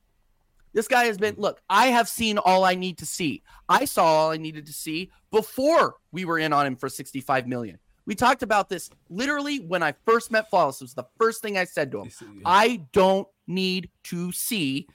This 0.72 0.86
guy 0.86 1.06
has 1.06 1.18
been, 1.18 1.34
look, 1.38 1.60
I 1.68 1.88
have 1.88 2.08
seen 2.08 2.38
all 2.38 2.62
I 2.62 2.76
need 2.76 2.98
to 2.98 3.06
see. 3.06 3.42
I 3.68 3.84
saw 3.84 4.04
all 4.04 4.30
I 4.30 4.36
needed 4.36 4.66
to 4.66 4.72
see 4.72 5.10
before 5.32 5.96
we 6.12 6.24
were 6.24 6.38
in 6.38 6.52
on 6.52 6.66
him 6.66 6.76
for 6.76 6.88
65 6.88 7.48
million. 7.48 7.80
We 8.04 8.14
talked 8.14 8.44
about 8.44 8.68
this 8.68 8.90
literally 9.10 9.58
when 9.58 9.82
I 9.82 9.94
first 10.04 10.30
met 10.30 10.50
Flawless. 10.50 10.80
It 10.80 10.84
was 10.84 10.94
the 10.94 11.06
first 11.18 11.42
thing 11.42 11.58
I 11.58 11.64
said 11.64 11.90
to 11.90 12.02
him. 12.02 12.12
I 12.44 12.82
don't 12.92 13.26
need 13.48 13.90
to 14.04 14.30
see 14.30 14.86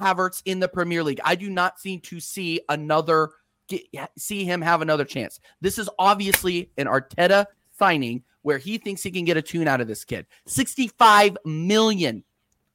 Havertz 0.00 0.42
in 0.44 0.60
the 0.60 0.68
Premier 0.68 1.02
League. 1.02 1.20
I 1.24 1.34
do 1.34 1.50
not 1.50 1.80
seem 1.80 2.00
to 2.00 2.20
see 2.20 2.60
another 2.68 3.30
get, 3.68 3.82
see 4.18 4.44
him 4.44 4.60
have 4.60 4.82
another 4.82 5.04
chance. 5.04 5.40
This 5.60 5.78
is 5.78 5.88
obviously 5.98 6.70
an 6.76 6.86
Arteta 6.86 7.46
signing 7.78 8.22
where 8.42 8.58
he 8.58 8.78
thinks 8.78 9.02
he 9.02 9.10
can 9.10 9.24
get 9.24 9.36
a 9.36 9.42
tune 9.42 9.68
out 9.68 9.80
of 9.80 9.88
this 9.88 10.04
kid. 10.04 10.26
65 10.46 11.36
million, 11.44 12.24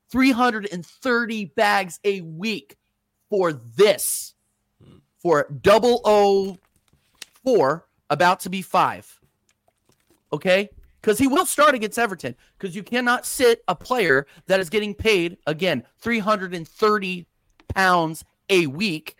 330 0.09 1.45
bags 1.45 1.99
a 2.03 2.21
week 2.21 2.77
for 3.29 3.53
this, 3.53 4.33
for 5.19 5.47
double 5.61 6.01
O 6.05 6.57
four, 7.43 7.87
about 8.09 8.41
to 8.41 8.49
be 8.49 8.61
five. 8.61 9.19
Okay? 10.31 10.69
Because 11.07 11.19
he 11.19 11.27
will 11.27 11.45
start 11.45 11.73
against 11.73 11.97
Everton. 11.97 12.35
Because 12.59 12.75
you 12.75 12.83
cannot 12.83 13.25
sit 13.25 13.63
a 13.69 13.75
player 13.75 14.27
that 14.47 14.59
is 14.59 14.69
getting 14.69 14.93
paid, 14.93 15.37
again, 15.47 15.85
330 15.99 17.25
pounds 17.73 18.25
a 18.49 18.67
week 18.67 19.15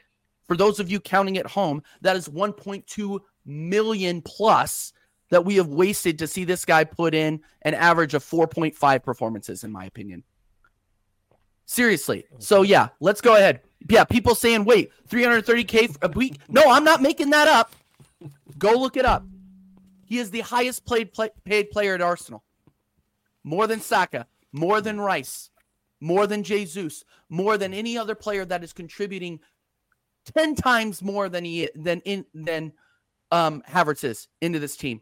for 0.47 0.57
those 0.57 0.81
of 0.81 0.91
you 0.91 0.99
counting 0.99 1.38
at 1.38 1.47
home, 1.47 1.81
that 2.01 2.17
is 2.17 2.27
1.2 2.27 3.19
million 3.45 4.21
plus 4.21 4.91
that 5.29 5.45
we 5.45 5.55
have 5.55 5.67
wasted 5.67 6.19
to 6.19 6.27
see 6.27 6.43
this 6.43 6.65
guy 6.65 6.83
put 6.83 7.15
in 7.15 7.39
an 7.61 7.73
average 7.73 8.13
of 8.13 8.21
4.5 8.21 9.01
performances, 9.01 9.63
in 9.63 9.71
my 9.71 9.85
opinion. 9.85 10.25
Seriously. 11.67 12.25
So 12.39 12.63
yeah, 12.63 12.89
let's 12.99 13.21
go 13.21 13.38
ahead. 13.38 13.61
Yeah, 13.89 14.03
people 14.03 14.35
saying, 14.35 14.65
wait, 14.65 14.91
330k 15.07 15.99
a 16.01 16.09
week. 16.09 16.39
No, 16.49 16.69
I'm 16.69 16.83
not 16.83 17.01
making 17.01 17.29
that 17.29 17.47
up. 17.47 17.73
Go 18.57 18.73
look 18.73 18.97
it 18.97 19.05
up. 19.05 19.23
He 20.08 20.20
is 20.20 20.32
the 20.32 20.39
highest 20.39 20.86
played 20.86 21.14
play, 21.14 21.30
paid 21.43 21.70
player 21.70 21.93
at 21.93 22.01
Arsenal. 22.01 22.43
More 23.43 23.68
than 23.68 23.82
Saka, 23.82 24.26
more 24.51 24.82
than 24.82 24.99
Rice, 24.99 25.49
more 25.99 26.28
than 26.28 26.43
Jesus, 26.43 27.03
more 27.30 27.58
than 27.58 27.74
any 27.74 27.97
other 27.97 28.16
player 28.16 28.45
that 28.45 28.64
is 28.64 28.74
contributing 28.74 29.39
10 30.36 30.55
times 30.55 31.01
more 31.01 31.30
than 31.30 31.45
he 31.45 31.70
than 31.76 32.01
in 32.01 32.26
than 32.34 32.74
um 33.32 33.64
Havertz 33.68 34.03
is 34.03 34.28
into 34.41 34.60
this 34.60 34.76
team. 34.76 35.01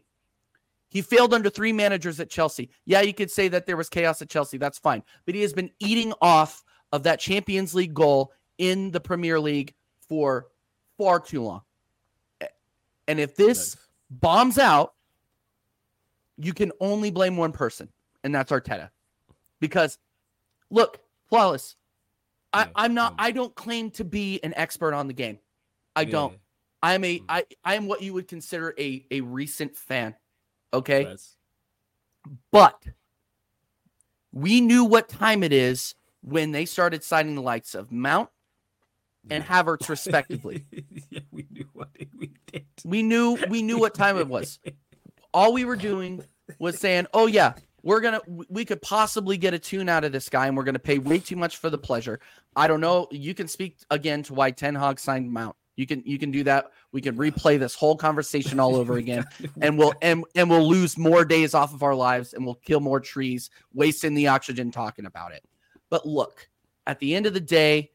He 0.88 1.02
failed 1.02 1.34
under 1.34 1.50
three 1.50 1.72
managers 1.72 2.20
at 2.20 2.30
Chelsea. 2.30 2.70
Yeah, 2.84 3.00
you 3.00 3.12
could 3.12 3.30
say 3.30 3.48
that 3.48 3.66
there 3.66 3.76
was 3.76 3.88
chaos 3.88 4.22
at 4.22 4.28
Chelsea. 4.28 4.56
That's 4.56 4.78
fine. 4.78 5.02
But 5.24 5.34
he 5.34 5.42
has 5.42 5.52
been 5.52 5.70
eating 5.80 6.12
off 6.20 6.62
of 6.92 7.02
that 7.02 7.18
Champions 7.18 7.74
League 7.74 7.92
goal 7.92 8.32
in 8.58 8.92
the 8.92 9.00
Premier 9.00 9.38
League 9.40 9.74
for 10.08 10.46
far 10.96 11.20
too 11.20 11.42
long. 11.42 11.62
And 13.08 13.20
if 13.20 13.36
this 13.36 13.76
nice. 13.76 13.86
bombs 14.10 14.58
out, 14.58 14.94
you 16.38 16.52
can 16.52 16.72
only 16.80 17.10
blame 17.10 17.36
one 17.36 17.52
person, 17.52 17.88
and 18.24 18.34
that's 18.34 18.52
Arteta. 18.52 18.90
Because 19.60 19.98
look, 20.70 21.00
flawless. 21.28 21.76
I, 22.52 22.68
I'm 22.74 22.94
not. 22.94 23.14
I 23.18 23.32
don't 23.32 23.54
claim 23.54 23.90
to 23.92 24.04
be 24.04 24.40
an 24.42 24.54
expert 24.56 24.94
on 24.94 25.06
the 25.06 25.12
game. 25.12 25.38
I 25.94 26.02
yeah. 26.02 26.10
don't. 26.10 26.38
I'm 26.82 27.04
a. 27.04 27.18
Mm. 27.18 27.24
I. 27.28 27.44
I 27.64 27.74
am 27.74 27.86
what 27.86 28.02
you 28.02 28.14
would 28.14 28.28
consider 28.28 28.74
a 28.78 29.04
a 29.10 29.20
recent 29.20 29.76
fan. 29.76 30.14
Okay. 30.72 31.02
Yes. 31.02 31.36
But 32.50 32.82
we 34.32 34.60
knew 34.60 34.84
what 34.84 35.08
time 35.08 35.42
it 35.42 35.52
is 35.52 35.94
when 36.22 36.52
they 36.52 36.64
started 36.64 37.04
signing 37.04 37.34
the 37.34 37.42
likes 37.42 37.74
of 37.74 37.92
Mount 37.92 38.28
and 39.30 39.44
Havertz, 39.44 39.88
respectively. 39.88 40.64
yeah, 41.10 41.20
we 41.30 41.46
knew 41.50 41.68
what 41.72 41.88
we 42.16 42.32
did. 42.46 42.64
We 42.84 43.02
knew. 43.02 43.38
We 43.48 43.62
knew 43.62 43.78
what 43.78 43.94
time 43.94 44.16
it 44.18 44.28
was. 44.28 44.58
All 45.36 45.52
we 45.52 45.66
were 45.66 45.76
doing 45.76 46.24
was 46.58 46.78
saying, 46.80 47.06
"Oh 47.12 47.26
yeah, 47.26 47.52
we're 47.82 48.00
gonna 48.00 48.22
we 48.48 48.64
could 48.64 48.80
possibly 48.80 49.36
get 49.36 49.52
a 49.52 49.58
tune 49.58 49.88
out 49.88 50.02
of 50.02 50.10
this 50.10 50.30
guy, 50.30 50.46
and 50.46 50.56
we're 50.56 50.64
gonna 50.64 50.78
pay 50.78 50.98
way 50.98 51.18
too 51.18 51.36
much 51.36 51.58
for 51.58 51.68
the 51.68 51.76
pleasure. 51.76 52.20
I 52.56 52.66
don't 52.66 52.80
know. 52.80 53.06
You 53.10 53.34
can 53.34 53.46
speak 53.46 53.76
again 53.90 54.22
to 54.24 54.34
why 54.34 54.50
Ten 54.50 54.74
Hag 54.74 54.98
signed 54.98 55.30
Mount. 55.30 55.54
You 55.76 55.86
can 55.86 56.02
you 56.06 56.18
can 56.18 56.30
do 56.30 56.42
that. 56.44 56.72
We 56.92 57.02
can 57.02 57.16
replay 57.16 57.58
this 57.58 57.74
whole 57.74 57.96
conversation 57.96 58.58
all 58.58 58.76
over 58.76 58.96
again, 58.96 59.26
and 59.60 59.76
we'll 59.76 59.92
and 60.00 60.24
and 60.34 60.48
we'll 60.48 60.66
lose 60.66 60.96
more 60.96 61.22
days 61.22 61.52
off 61.52 61.74
of 61.74 61.82
our 61.82 61.94
lives, 61.94 62.32
and 62.32 62.46
we'll 62.46 62.54
kill 62.54 62.80
more 62.80 62.98
trees, 62.98 63.50
wasting 63.74 64.14
the 64.14 64.28
oxygen 64.28 64.70
talking 64.70 65.04
about 65.04 65.32
it. 65.32 65.44
But 65.90 66.06
look, 66.06 66.48
at 66.86 66.98
the 66.98 67.14
end 67.14 67.26
of 67.26 67.34
the 67.34 67.40
day, 67.40 67.92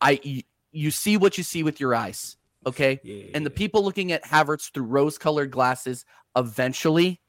I 0.00 0.42
you 0.72 0.90
see 0.90 1.18
what 1.18 1.36
you 1.36 1.44
see 1.44 1.62
with 1.62 1.80
your 1.80 1.94
eyes. 1.94 2.38
Okay. 2.66 3.00
Yeah, 3.04 3.30
And 3.34 3.46
the 3.46 3.50
people 3.50 3.84
looking 3.84 4.12
at 4.12 4.24
Havertz 4.24 4.72
through 4.72 4.84
rose 4.84 5.18
colored 5.18 5.50
glasses, 5.50 6.04
eventually 6.36 7.20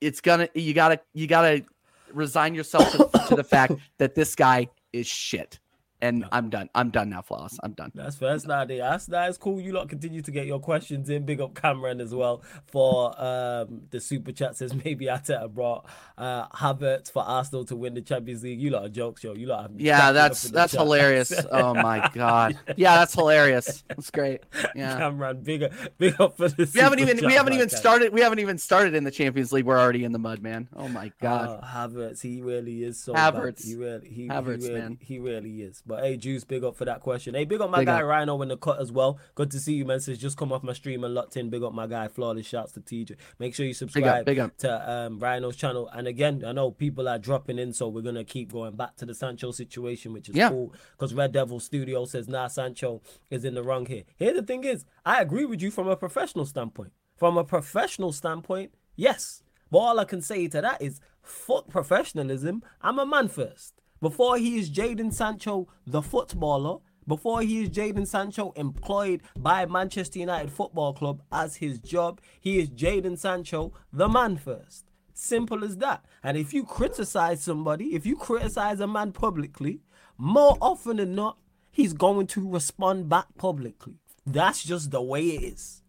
it's 0.00 0.20
gonna 0.20 0.48
you 0.54 0.72
gotta 0.72 1.00
you 1.12 1.26
gotta 1.26 1.64
resign 2.12 2.54
yourself 2.54 2.90
to, 2.92 3.26
to 3.28 3.34
the 3.34 3.44
fact 3.44 3.74
that 3.98 4.14
this 4.14 4.34
guy 4.34 4.68
is 4.92 5.06
shit. 5.06 5.58
And 6.04 6.20
No. 6.20 6.28
I'm 6.32 6.50
done. 6.50 6.68
I'm 6.74 6.90
done 6.90 7.08
now, 7.10 7.22
Floss. 7.22 7.58
I'm 7.62 7.72
done. 7.72 7.90
That's. 7.94 8.16
That's 8.16 8.46
not 8.46 8.70
it. 8.70 8.78
That's 8.78 9.06
that's 9.06 9.38
cool. 9.38 9.60
You 9.60 9.72
lot 9.72 9.88
continue 9.88 10.20
to 10.22 10.30
get 10.30 10.46
your 10.46 10.60
questions 10.60 11.08
in. 11.08 11.24
Big 11.24 11.40
up 11.40 11.54
Cameron 11.54 12.00
as 12.00 12.14
well 12.14 12.42
for 12.66 13.18
um 13.20 13.82
the 13.90 14.00
super 14.00 14.32
chat 14.32 14.56
says 14.56 14.74
maybe 14.84 15.06
Arteta 15.06 15.48
brought 15.52 15.86
uh 16.18 16.46
Havertz 16.48 17.10
for 17.10 17.22
Arsenal 17.22 17.64
to 17.66 17.76
win 17.76 17.94
the 17.94 18.02
Champions 18.02 18.42
League. 18.42 18.60
You 18.60 18.70
lot 18.70 18.84
are 18.84 18.88
jokes, 18.88 19.24
yo. 19.24 19.34
You 19.34 19.46
lot 19.46 19.62
have 19.62 19.80
Yeah, 19.80 20.12
that's 20.12 20.42
that's 20.50 20.72
chat. 20.72 20.80
hilarious. 20.82 21.32
Oh 21.50 21.72
my 21.74 22.10
god. 22.14 22.58
Yeah, 22.76 22.96
that's 22.96 23.14
hilarious. 23.14 23.82
That's 23.88 24.10
great. 24.10 24.42
Yeah. 24.74 24.98
Cameron, 24.98 25.42
big 25.42 25.62
up, 25.62 25.72
big 25.98 26.20
up 26.20 26.36
for 26.36 26.48
the. 26.48 26.70
We 26.74 26.80
haven't 26.80 26.98
even 27.00 27.24
we 27.26 27.32
haven't 27.34 27.54
even 27.54 27.70
started 27.70 28.12
we 28.12 28.20
haven't 28.20 28.40
even 28.40 28.58
started 28.58 28.94
in 28.94 29.04
the 29.04 29.10
Champions 29.10 29.52
League. 29.52 29.64
We're 29.64 29.78
already 29.80 30.04
in 30.04 30.12
the 30.12 30.18
mud, 30.18 30.42
man. 30.42 30.68
Oh 30.76 30.88
my 30.88 31.12
god. 31.20 31.60
Uh, 31.62 31.66
Havertz, 31.66 32.20
he 32.20 32.42
really 32.42 32.82
is 32.84 33.00
so 33.02 33.14
Havertz. 33.14 33.56
bad. 33.56 33.64
He 33.64 33.74
really, 33.76 34.08
he, 34.08 34.28
Havertz, 34.28 34.62
he 34.62 34.68
really, 34.68 34.80
man. 34.80 34.98
he 35.00 35.18
really 35.18 35.62
is. 35.62 35.82
But 35.86 35.93
hey, 35.96 36.16
Juice, 36.16 36.44
big 36.44 36.64
up 36.64 36.76
for 36.76 36.84
that 36.84 37.00
question. 37.00 37.34
Hey, 37.34 37.44
big 37.44 37.60
up 37.60 37.70
my 37.70 37.78
Big 37.78 37.86
guy 37.86 38.00
up. 38.00 38.04
Rhino 38.06 38.40
in 38.42 38.48
the 38.48 38.56
cut 38.56 38.80
as 38.80 38.90
well. 38.92 39.18
Good 39.34 39.50
to 39.52 39.58
see 39.60 39.74
you, 39.74 39.84
man. 39.84 40.00
Says 40.00 40.18
just 40.18 40.36
come 40.36 40.52
off 40.52 40.62
my 40.62 40.72
stream 40.72 41.04
and 41.04 41.14
locked 41.14 41.36
in. 41.36 41.50
Big 41.50 41.62
up 41.62 41.72
my 41.72 41.86
guy, 41.86 42.08
flawless 42.08 42.46
shouts 42.46 42.72
to 42.72 42.80
TJ. 42.80 43.16
Make 43.38 43.54
sure 43.54 43.64
you 43.66 43.70
big 43.70 43.76
subscribe 43.76 44.20
up, 44.20 44.24
big 44.26 44.38
up. 44.38 44.56
to 44.58 44.90
um, 44.90 45.18
Rhino's 45.18 45.56
channel. 45.56 45.88
And 45.92 46.06
again, 46.06 46.44
I 46.46 46.52
know 46.52 46.70
people 46.70 47.08
are 47.08 47.18
dropping 47.18 47.58
in, 47.58 47.72
so 47.72 47.88
we're 47.88 48.02
gonna 48.02 48.24
keep 48.24 48.52
going 48.52 48.76
back 48.76 48.96
to 48.96 49.06
the 49.06 49.14
Sancho 49.14 49.50
situation, 49.50 50.12
which 50.12 50.28
is 50.28 50.36
Yeah. 50.36 50.50
cool. 50.50 50.72
Because 50.92 51.14
Red 51.14 51.32
Devil 51.32 51.60
Studio 51.60 52.04
says, 52.04 52.28
nah, 52.28 52.48
Sancho 52.48 53.02
is 53.30 53.44
in 53.44 53.54
the 53.54 53.62
wrong 53.62 53.86
here. 53.86 54.04
Here 54.16 54.32
the 54.34 54.42
thing 54.42 54.64
is, 54.64 54.84
I 55.04 55.20
agree 55.20 55.44
with 55.44 55.60
you 55.62 55.70
from 55.70 55.88
a 55.88 55.96
professional 55.96 56.46
standpoint. 56.46 56.92
From 57.16 57.36
a 57.38 57.44
professional 57.44 58.12
standpoint, 58.12 58.72
yes. 58.96 59.42
But 59.70 59.78
all 59.78 60.00
I 60.00 60.04
can 60.04 60.20
say 60.20 60.46
to 60.48 60.60
that 60.60 60.82
is, 60.82 61.00
fuck 61.22 61.68
professionalism. 61.68 62.62
I'm 62.82 62.98
a 62.98 63.06
man 63.06 63.28
first. 63.28 63.80
Before 64.00 64.36
he 64.36 64.58
is 64.58 64.70
Jadon 64.70 65.12
Sancho, 65.12 65.68
the 65.86 66.02
footballer, 66.02 66.78
before 67.06 67.42
he 67.42 67.62
is 67.62 67.70
Jadon 67.70 68.06
Sancho 68.06 68.52
employed 68.56 69.22
by 69.36 69.66
Manchester 69.66 70.18
United 70.18 70.50
Football 70.50 70.94
Club 70.94 71.22
as 71.30 71.56
his 71.56 71.78
job, 71.78 72.20
he 72.40 72.58
is 72.58 72.70
Jadon 72.70 73.18
Sancho, 73.18 73.72
the 73.92 74.08
man 74.08 74.36
first. 74.36 74.86
Simple 75.12 75.64
as 75.64 75.76
that. 75.78 76.04
And 76.22 76.36
if 76.36 76.52
you 76.52 76.64
criticize 76.64 77.42
somebody, 77.42 77.94
if 77.94 78.04
you 78.04 78.16
criticize 78.16 78.80
a 78.80 78.86
man 78.86 79.12
publicly, 79.12 79.80
more 80.18 80.56
often 80.60 80.96
than 80.96 81.14
not, 81.14 81.38
he's 81.70 81.92
going 81.92 82.26
to 82.28 82.48
respond 82.48 83.08
back 83.08 83.26
publicly. 83.38 83.94
That's 84.26 84.64
just 84.64 84.90
the 84.90 85.02
way 85.02 85.22
it 85.22 85.42
is. 85.54 85.82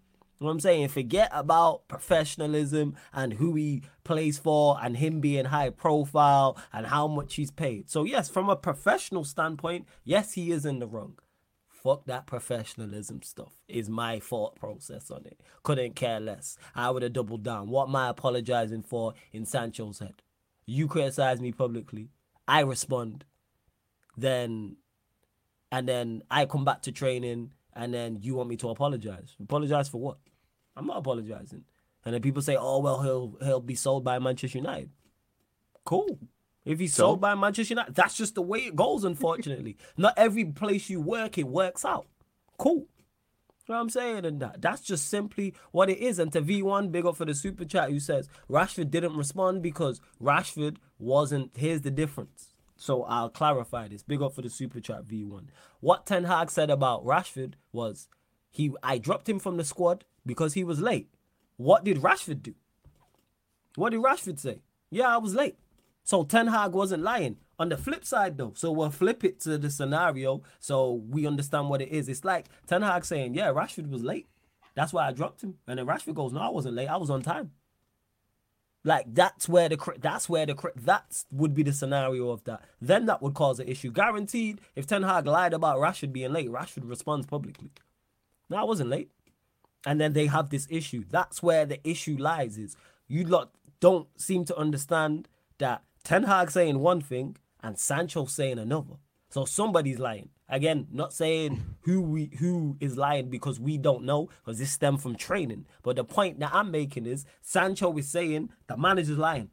What 0.46 0.52
I'm 0.52 0.60
saying? 0.60 0.90
Forget 0.90 1.30
about 1.34 1.88
professionalism 1.88 2.96
and 3.14 3.34
who 3.34 3.56
he 3.56 3.82
plays 4.04 4.38
for 4.38 4.78
and 4.82 4.98
him 4.98 5.20
being 5.20 5.46
high 5.46 5.72
profile 5.72 6.58
and 6.72 6.86
how 6.86 7.08
much 7.08 7.36
he's 7.36 7.52
paid. 7.52 7.90
So, 7.90 8.04
yes, 8.04 8.30
from 8.30 8.50
a 8.50 8.56
professional 8.56 9.24
standpoint, 9.24 9.88
yes, 10.04 10.34
he 10.34 10.52
is 10.52 10.66
in 10.66 10.80
the 10.80 10.88
wrong. 10.88 11.18
Fuck 11.68 12.06
that 12.06 12.26
professionalism 12.26 13.22
stuff, 13.22 13.54
is 13.68 13.90
my 13.90 14.20
thought 14.20 14.56
process 14.56 15.12
on 15.12 15.26
it. 15.26 15.42
Couldn't 15.64 15.96
care 15.96 16.20
less. 16.20 16.58
I 16.76 16.90
would 16.90 17.04
have 17.04 17.14
doubled 17.14 17.44
down. 17.44 17.70
What 17.70 17.90
am 17.90 17.96
I 17.96 18.10
apologizing 18.10 18.84
for 18.84 19.14
in 19.32 19.46
Sancho's 19.46 20.00
head? 20.00 20.24
You 20.66 20.88
criticize 20.88 21.40
me 21.40 21.52
publicly, 21.52 22.10
I 22.48 22.62
respond, 22.62 23.24
then, 24.18 24.78
and 25.72 25.88
then 25.88 26.24
I 26.32 26.46
come 26.46 26.66
back 26.66 26.82
to 26.84 26.92
training, 26.92 27.52
and 27.74 27.94
then 27.94 28.18
you 28.22 28.36
want 28.36 28.50
me 28.50 28.58
to 28.58 28.70
apologize. 28.70 29.36
Apologize 29.40 29.90
for 29.90 30.00
what? 30.00 30.18
I'm 30.76 30.88
not 30.88 30.98
apologizing. 30.98 31.64
And 32.04 32.14
then 32.14 32.22
people 32.22 32.42
say, 32.42 32.56
"Oh 32.56 32.80
well, 32.80 33.02
he'll 33.02 33.38
he'll 33.44 33.60
be 33.62 33.76
sold 33.76 34.04
by 34.04 34.20
Manchester 34.20 34.58
United." 34.60 34.90
Cool. 35.84 36.20
If 36.64 36.80
he's 36.80 36.94
So? 36.96 37.04
sold 37.04 37.22
by 37.22 37.36
Manchester 37.36 37.74
United, 37.74 37.94
that's 37.96 38.16
just 38.18 38.36
the 38.36 38.42
way 38.42 38.60
it 38.60 38.76
goes. 38.76 39.04
Unfortunately, 39.04 39.78
not 39.98 40.14
every 40.18 40.46
place 40.46 40.90
you 40.90 41.00
work 41.00 41.38
it 41.38 41.48
works 41.48 41.86
out. 41.86 42.08
Cool. 42.58 42.88
You 43.68 43.74
know 43.74 43.76
what 43.78 43.82
I'm 43.82 43.90
saying? 43.90 44.26
And 44.26 44.40
that 44.42 44.62
that's 44.62 44.82
just 44.82 45.08
simply 45.10 45.56
what 45.72 45.90
it 45.90 45.98
is. 45.98 46.20
And 46.20 46.32
to 46.34 46.42
V1, 46.42 46.92
big 46.92 47.06
up 47.06 47.16
for 47.16 47.26
the 47.26 47.34
super 47.34 47.66
chat 47.66 47.90
who 47.90 48.00
says 48.00 48.30
Rashford 48.50 48.92
didn't 48.92 49.16
respond 49.18 49.64
because 49.64 50.00
Rashford 50.22 50.78
wasn't. 51.00 51.52
Here's 51.56 51.82
the 51.82 51.92
difference. 51.92 52.50
So 52.78 53.04
I'll 53.04 53.30
clarify 53.30 53.88
this. 53.88 54.04
Big 54.04 54.22
up 54.22 54.36
for 54.36 54.42
the 54.44 54.50
super 54.50 54.80
chat 54.80 55.08
V1. 55.08 55.48
What 55.80 56.06
Ten 56.06 56.26
Hag 56.26 56.52
said 56.52 56.70
about 56.70 57.04
Rashford 57.06 57.54
was 57.72 58.08
he 58.52 58.72
I 58.84 58.98
dropped 59.00 59.28
him 59.30 59.40
from 59.40 59.58
the 59.58 59.64
squad 59.64 60.04
because 60.26 60.54
he 60.54 60.64
was 60.64 60.80
late. 60.80 61.10
What 61.58 61.84
did 61.84 61.98
Rashford 61.98 62.42
do? 62.42 62.56
What 63.76 63.92
did 63.92 64.02
Rashford 64.02 64.40
say? 64.40 64.62
Yeah, 64.90 65.14
I 65.14 65.18
was 65.18 65.36
late. 65.36 65.58
So 66.04 66.24
Ten 66.24 66.48
Hag 66.48 66.74
wasn't 66.74 67.04
lying. 67.04 67.38
On 67.58 67.70
the 67.70 67.78
flip 67.78 68.04
side, 68.04 68.38
though, 68.38 68.52
so 68.56 68.72
we'll 68.72 68.90
flip 68.90 69.24
it 69.24 69.40
to 69.42 69.58
the 69.58 69.70
scenario 69.70 70.44
so 70.60 70.92
we 71.10 71.26
understand 71.26 71.70
what 71.70 71.82
it 71.82 71.90
is. 71.90 72.10
It's 72.10 72.26
like 72.26 72.48
Ten 72.68 72.82
Hag 72.82 73.06
saying, 73.06 73.34
"Yeah, 73.34 73.54
Rashford 73.54 73.90
was 73.90 74.04
late. 74.04 74.28
That's 74.76 74.92
why 74.92 75.08
I 75.08 75.14
dropped 75.14 75.42
him." 75.42 75.56
And 75.66 75.80
then 75.80 75.86
Rashford 75.86 76.16
goes, 76.16 76.34
"No, 76.34 76.42
I 76.42 76.50
wasn't 76.50 76.76
late. 76.76 76.90
I 76.90 76.98
was 76.98 77.10
on 77.10 77.22
time." 77.22 77.52
Like 78.84 79.16
that's 79.16 79.50
where 79.50 79.68
the 79.68 79.78
that's 79.98 80.30
where 80.30 80.46
the 80.46 80.56
that 80.76 81.24
would 81.32 81.56
be 81.56 81.64
the 81.64 81.74
scenario 81.74 82.30
of 82.30 82.44
that. 82.44 82.62
Then 82.80 83.08
that 83.08 83.22
would 83.22 83.34
cause 83.34 83.60
an 83.60 83.68
issue. 83.68 83.92
Guaranteed, 83.92 84.62
if 84.76 84.86
Ten 84.86 85.02
Hag 85.02 85.26
lied 85.26 85.54
about 85.54 85.80
Rashford 85.80 86.14
being 86.14 86.34
late, 86.34 86.52
Rashford 86.52 86.88
responds 86.88 87.26
publicly. 87.26 87.72
No, 88.50 88.58
I 88.58 88.64
wasn't 88.64 88.92
late. 88.92 89.10
And 89.86 90.02
then 90.02 90.14
they 90.14 90.28
have 90.28 90.50
this 90.50 90.68
issue. 90.70 91.04
That's 91.10 91.44
where 91.44 91.66
the 91.66 91.86
issue 91.88 92.18
lies. 92.18 92.58
Is 92.58 92.76
you 93.08 93.24
lot 93.24 93.52
don't 93.80 94.08
seem 94.20 94.46
to 94.46 94.58
understand 94.58 95.28
that 95.60 95.84
Ten 96.04 96.24
Hag 96.24 96.52
saying 96.52 96.80
one 96.80 97.02
thing 97.02 97.38
and 97.62 97.78
Sancho 97.78 98.26
saying 98.26 98.60
another. 98.60 98.96
So 99.30 99.46
somebody's 99.46 100.00
lying. 100.00 100.30
Again, 100.48 100.88
not 100.92 101.12
saying 101.12 101.64
who 101.82 102.02
we 102.02 102.30
who 102.40 102.78
is 102.80 102.98
lying 102.98 103.30
because 103.30 103.60
we 103.60 103.78
don't 103.78 104.04
know, 104.04 104.30
because 104.44 104.60
this 104.60 104.72
stem 104.72 104.98
from 104.98 105.16
training. 105.16 105.66
But 105.82 105.96
the 105.96 106.04
point 106.04 106.40
that 106.40 106.54
I'm 106.54 106.70
making 106.72 107.08
is 107.08 107.26
Sancho 107.42 107.96
is 107.98 108.08
saying 108.08 108.52
the 108.68 108.78
manager's 108.78 109.18
lying. 109.18 109.50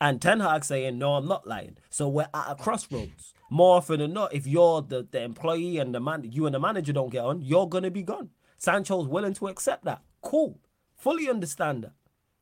And 0.00 0.20
Ten 0.20 0.40
Hag 0.40 0.64
saying, 0.64 0.98
no, 0.98 1.14
I'm 1.14 1.28
not 1.28 1.46
lying. 1.46 1.76
So 1.88 2.08
we're 2.08 2.28
at 2.34 2.50
a 2.50 2.54
crossroads. 2.56 3.34
More 3.50 3.76
often 3.76 4.00
than 4.00 4.14
not, 4.14 4.34
if 4.34 4.46
you're 4.46 4.82
the, 4.82 5.06
the 5.08 5.22
employee 5.22 5.78
and 5.78 5.94
the 5.94 6.00
man, 6.00 6.26
you 6.28 6.46
and 6.46 6.54
the 6.54 6.58
manager 6.58 6.92
don't 6.92 7.12
get 7.12 7.22
on, 7.22 7.40
you're 7.42 7.68
gonna 7.68 7.90
be 7.90 8.02
gone. 8.02 8.30
Sancho's 8.62 9.08
willing 9.08 9.34
to 9.34 9.48
accept 9.48 9.84
that. 9.84 10.02
Cool. 10.22 10.60
Fully 10.96 11.28
understand 11.28 11.82
that. 11.82 11.94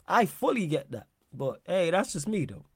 I 0.06 0.26
fully 0.26 0.66
get 0.66 0.90
that. 0.90 1.06
But 1.32 1.62
hey, 1.66 1.90
that's 1.90 2.12
just 2.12 2.28
me 2.28 2.44
though. 2.44 2.66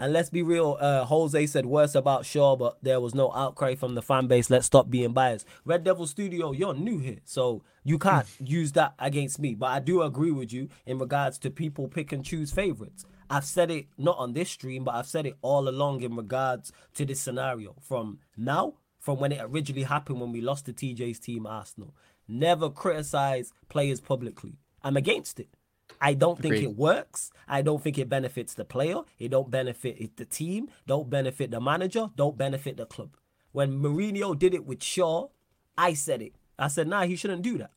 And 0.00 0.12
let's 0.12 0.30
be 0.30 0.42
real, 0.42 0.76
uh, 0.78 1.04
Jose 1.06 1.46
said 1.46 1.66
worse 1.66 1.96
about 1.96 2.24
Shaw, 2.24 2.54
but 2.54 2.78
there 2.82 3.00
was 3.00 3.16
no 3.16 3.32
outcry 3.32 3.74
from 3.74 3.96
the 3.96 4.02
fan 4.02 4.28
base. 4.28 4.48
Let's 4.48 4.66
stop 4.66 4.88
being 4.88 5.12
biased. 5.12 5.48
Red 5.64 5.82
Devil 5.82 6.06
Studio, 6.06 6.52
you're 6.52 6.74
new 6.74 7.00
here, 7.00 7.18
so 7.24 7.64
you 7.82 7.98
can't 7.98 8.28
use 8.38 8.70
that 8.72 8.94
against 9.00 9.40
me. 9.40 9.56
But 9.56 9.66
I 9.66 9.80
do 9.80 10.02
agree 10.02 10.30
with 10.30 10.52
you 10.52 10.68
in 10.86 11.00
regards 11.00 11.36
to 11.38 11.50
people 11.50 11.88
pick 11.88 12.12
and 12.12 12.24
choose 12.24 12.52
favorites. 12.52 13.04
I've 13.28 13.44
said 13.44 13.72
it 13.72 13.86
not 13.98 14.16
on 14.18 14.34
this 14.34 14.50
stream, 14.50 14.84
but 14.84 14.94
I've 14.94 15.08
said 15.08 15.26
it 15.26 15.34
all 15.42 15.68
along 15.68 16.02
in 16.02 16.14
regards 16.14 16.70
to 16.94 17.04
this 17.04 17.20
scenario. 17.20 17.74
From 17.82 18.20
now, 18.36 18.74
from 19.08 19.20
when 19.20 19.32
it 19.32 19.40
originally 19.40 19.84
happened 19.84 20.20
when 20.20 20.32
we 20.32 20.42
lost 20.42 20.66
to 20.66 20.72
TJ's 20.74 21.18
team, 21.18 21.46
Arsenal. 21.46 21.94
Never 22.28 22.68
criticize 22.68 23.54
players 23.70 24.02
publicly. 24.02 24.58
I'm 24.82 24.98
against 24.98 25.40
it. 25.40 25.48
I 25.98 26.12
don't 26.12 26.38
think 26.38 26.56
Agreed. 26.56 26.64
it 26.64 26.76
works. 26.76 27.30
I 27.48 27.62
don't 27.62 27.82
think 27.82 27.96
it 27.96 28.10
benefits 28.10 28.52
the 28.52 28.66
player. 28.66 29.00
It 29.18 29.30
don't 29.30 29.50
benefit 29.50 30.14
the 30.18 30.26
team. 30.26 30.68
Don't 30.86 31.08
benefit 31.08 31.50
the 31.50 31.58
manager. 31.58 32.10
Don't 32.16 32.36
benefit 32.36 32.76
the 32.76 32.84
club. 32.84 33.16
When 33.52 33.80
Mourinho 33.80 34.38
did 34.38 34.52
it 34.52 34.66
with 34.66 34.82
Shaw, 34.82 35.28
I 35.78 35.94
said 35.94 36.20
it. 36.20 36.34
I 36.58 36.68
said, 36.68 36.86
nah, 36.86 37.04
he 37.04 37.16
shouldn't 37.16 37.40
do 37.40 37.56
that. 37.56 37.70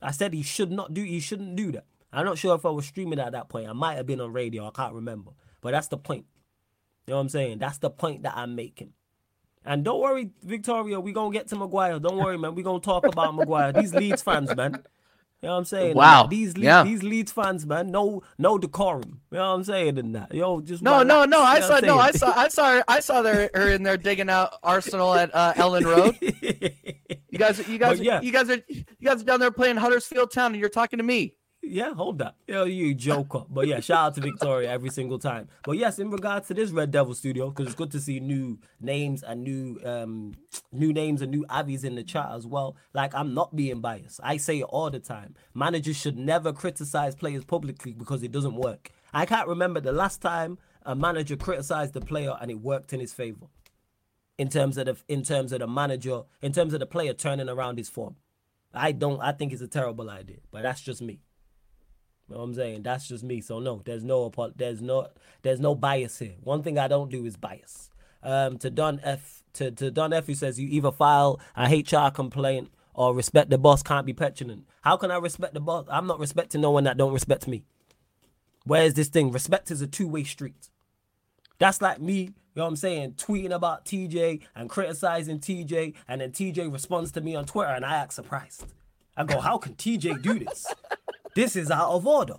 I 0.00 0.12
said 0.12 0.32
he 0.32 0.44
should 0.44 0.70
not 0.70 0.94
do. 0.94 1.02
He 1.02 1.18
shouldn't 1.18 1.56
do 1.56 1.72
that. 1.72 1.86
I'm 2.12 2.26
not 2.26 2.38
sure 2.38 2.54
if 2.54 2.64
I 2.64 2.70
was 2.70 2.86
streaming 2.86 3.18
at 3.18 3.32
that 3.32 3.48
point. 3.48 3.68
I 3.68 3.72
might 3.72 3.96
have 3.96 4.06
been 4.06 4.20
on 4.20 4.32
radio. 4.32 4.68
I 4.68 4.70
can't 4.70 4.94
remember. 4.94 5.32
But 5.60 5.72
that's 5.72 5.88
the 5.88 5.98
point. 5.98 6.26
You 7.08 7.10
know 7.10 7.16
what 7.16 7.22
I'm 7.22 7.28
saying? 7.28 7.58
That's 7.58 7.78
the 7.78 7.90
point 7.90 8.22
that 8.22 8.34
I'm 8.36 8.54
making. 8.54 8.92
And 9.64 9.84
don't 9.84 10.00
worry, 10.00 10.30
Victoria, 10.42 10.98
we 11.00 11.12
gonna 11.12 11.32
get 11.32 11.48
to 11.48 11.56
Maguire. 11.56 11.98
Don't 11.98 12.18
worry, 12.18 12.36
man. 12.38 12.54
We 12.54 12.62
gonna 12.62 12.80
talk 12.80 13.06
about 13.06 13.34
Maguire. 13.34 13.72
These 13.72 13.94
Leeds 13.94 14.22
fans, 14.22 14.54
man. 14.56 14.82
You 15.42 15.48
know 15.48 15.54
what 15.54 15.58
I'm 15.58 15.64
saying? 15.64 15.96
Wow. 15.96 16.26
These 16.28 16.56
Le- 16.56 16.64
Yeah. 16.64 16.84
these 16.84 17.02
Leeds 17.02 17.32
fans, 17.32 17.66
man. 17.66 17.88
No, 17.90 18.22
no 18.38 18.58
decorum. 18.58 19.20
You 19.32 19.38
know 19.38 19.50
what 19.50 19.56
I'm 19.56 19.64
saying? 19.64 19.98
And 19.98 20.14
that, 20.14 20.32
yo, 20.32 20.60
just 20.60 20.82
No, 20.84 21.02
no, 21.02 21.24
no. 21.24 21.42
I 21.42 21.58
saw 21.60 21.80
no, 21.80 21.98
I'm 21.98 22.12
saw 22.12 22.32
I 22.32 22.46
saw 22.46 22.72
her 22.76 22.84
I 22.86 23.00
saw 23.00 23.22
her, 23.24 23.50
her 23.52 23.68
in 23.70 23.82
there 23.82 23.96
digging 23.96 24.30
out 24.30 24.54
Arsenal 24.62 25.14
at 25.14 25.34
uh, 25.34 25.52
Elland 25.54 25.84
Road. 25.84 26.16
You 27.32 27.38
guys 27.38 27.66
you 27.66 27.78
guys 27.78 27.98
yeah. 27.98 28.20
you 28.20 28.30
guys 28.30 28.50
are 28.50 28.60
you 28.68 28.84
guys 29.02 29.22
are 29.22 29.24
down 29.24 29.40
there 29.40 29.50
playing 29.50 29.76
Huddersfield 29.78 30.30
Town 30.32 30.52
and 30.52 30.60
you're 30.60 30.68
talking 30.68 30.98
to 30.98 31.02
me. 31.02 31.34
Yeah, 31.62 31.94
hold 31.94 32.18
that. 32.18 32.34
Yeah, 32.48 32.64
you 32.64 32.92
joker. 32.94 33.44
But 33.48 33.68
yeah, 33.68 33.78
shout 33.80 33.98
out 33.98 34.14
to 34.16 34.20
Victoria 34.20 34.70
every 34.70 34.90
single 34.90 35.18
time. 35.18 35.48
But 35.64 35.78
yes, 35.78 35.98
in 36.00 36.10
regards 36.10 36.48
to 36.48 36.54
this 36.54 36.70
Red 36.70 36.90
Devil 36.90 37.14
studio, 37.14 37.50
because 37.50 37.66
it's 37.66 37.76
good 37.76 37.92
to 37.92 38.00
see 38.00 38.18
new 38.18 38.58
names 38.80 39.22
and 39.22 39.44
new 39.44 39.78
um 39.84 40.34
new 40.72 40.92
names 40.92 41.22
and 41.22 41.30
new 41.30 41.46
avies 41.52 41.84
in 41.84 41.94
the 41.94 42.02
chat 42.02 42.30
as 42.32 42.46
well. 42.46 42.76
Like 42.92 43.14
I'm 43.14 43.32
not 43.32 43.54
being 43.54 43.80
biased. 43.80 44.20
I 44.24 44.38
say 44.38 44.58
it 44.58 44.64
all 44.64 44.90
the 44.90 44.98
time. 44.98 45.34
Managers 45.54 45.96
should 45.96 46.18
never 46.18 46.52
criticize 46.52 47.14
players 47.14 47.44
publicly 47.44 47.92
because 47.92 48.22
it 48.24 48.32
doesn't 48.32 48.56
work. 48.56 48.90
I 49.14 49.24
can't 49.24 49.46
remember 49.46 49.80
the 49.80 49.92
last 49.92 50.20
time 50.20 50.58
a 50.84 50.96
manager 50.96 51.36
criticized 51.36 51.92
the 51.92 52.00
player 52.00 52.36
and 52.40 52.50
it 52.50 52.60
worked 52.60 52.92
in 52.92 52.98
his 52.98 53.12
favor. 53.12 53.46
In 54.36 54.48
terms 54.48 54.78
of 54.78 54.86
the 54.86 54.96
in 55.06 55.22
terms 55.22 55.52
of 55.52 55.60
the 55.60 55.68
manager, 55.68 56.22
in 56.40 56.52
terms 56.52 56.74
of 56.74 56.80
the 56.80 56.86
player 56.86 57.12
turning 57.12 57.48
around 57.48 57.78
his 57.78 57.88
form. 57.88 58.16
I 58.74 58.92
don't. 58.92 59.20
I 59.20 59.32
think 59.32 59.52
it's 59.52 59.62
a 59.62 59.68
terrible 59.68 60.08
idea, 60.08 60.38
but 60.50 60.62
that's 60.62 60.80
just 60.80 61.02
me. 61.02 61.20
You 62.28 62.34
know 62.34 62.40
what 62.40 62.44
I'm 62.44 62.54
saying? 62.54 62.82
That's 62.82 63.08
just 63.08 63.24
me. 63.24 63.40
So 63.40 63.58
no, 63.58 63.82
there's 63.84 64.04
no 64.04 64.32
there's 64.56 64.80
no 64.80 65.08
there's 65.42 65.60
no 65.60 65.74
bias 65.74 66.18
here. 66.18 66.34
One 66.42 66.62
thing 66.62 66.78
I 66.78 66.88
don't 66.88 67.10
do 67.10 67.24
is 67.24 67.36
bias. 67.36 67.90
Um, 68.22 68.58
to 68.58 68.70
Don 68.70 69.00
F 69.02 69.42
to, 69.54 69.70
to 69.72 69.90
Don 69.90 70.12
F 70.12 70.26
who 70.26 70.34
says 70.34 70.58
you 70.58 70.68
either 70.68 70.92
file 70.92 71.40
a 71.56 71.80
HR 71.80 72.10
complaint 72.10 72.70
or 72.94 73.14
respect 73.14 73.50
the 73.50 73.58
boss 73.58 73.82
can't 73.82 74.06
be 74.06 74.12
petulant. 74.12 74.64
How 74.82 74.96
can 74.96 75.10
I 75.10 75.16
respect 75.16 75.54
the 75.54 75.60
boss? 75.60 75.86
I'm 75.90 76.06
not 76.06 76.18
respecting 76.18 76.60
no 76.60 76.70
one 76.70 76.84
that 76.84 76.96
don't 76.96 77.12
respect 77.12 77.48
me. 77.48 77.64
Where's 78.64 78.94
this 78.94 79.08
thing? 79.08 79.32
Respect 79.32 79.70
is 79.70 79.82
a 79.82 79.86
two-way 79.86 80.24
street. 80.24 80.68
That's 81.58 81.80
like 81.80 82.00
me, 82.00 82.14
you 82.14 82.32
know 82.56 82.64
what 82.64 82.68
I'm 82.68 82.76
saying, 82.76 83.12
tweeting 83.12 83.52
about 83.52 83.84
TJ 83.84 84.40
and 84.54 84.68
criticizing 84.68 85.38
TJ, 85.38 85.94
and 86.08 86.20
then 86.20 86.32
TJ 86.32 86.72
responds 86.72 87.12
to 87.12 87.20
me 87.20 87.34
on 87.34 87.44
Twitter, 87.44 87.70
and 87.70 87.84
I 87.84 87.96
act 87.96 88.14
surprised. 88.14 88.66
I 89.16 89.24
go, 89.24 89.40
how 89.40 89.58
can 89.58 89.74
TJ 89.74 90.22
do 90.22 90.38
this? 90.38 90.66
this 91.34 91.56
is 91.56 91.70
out 91.70 91.90
of 91.90 92.06
order. 92.06 92.36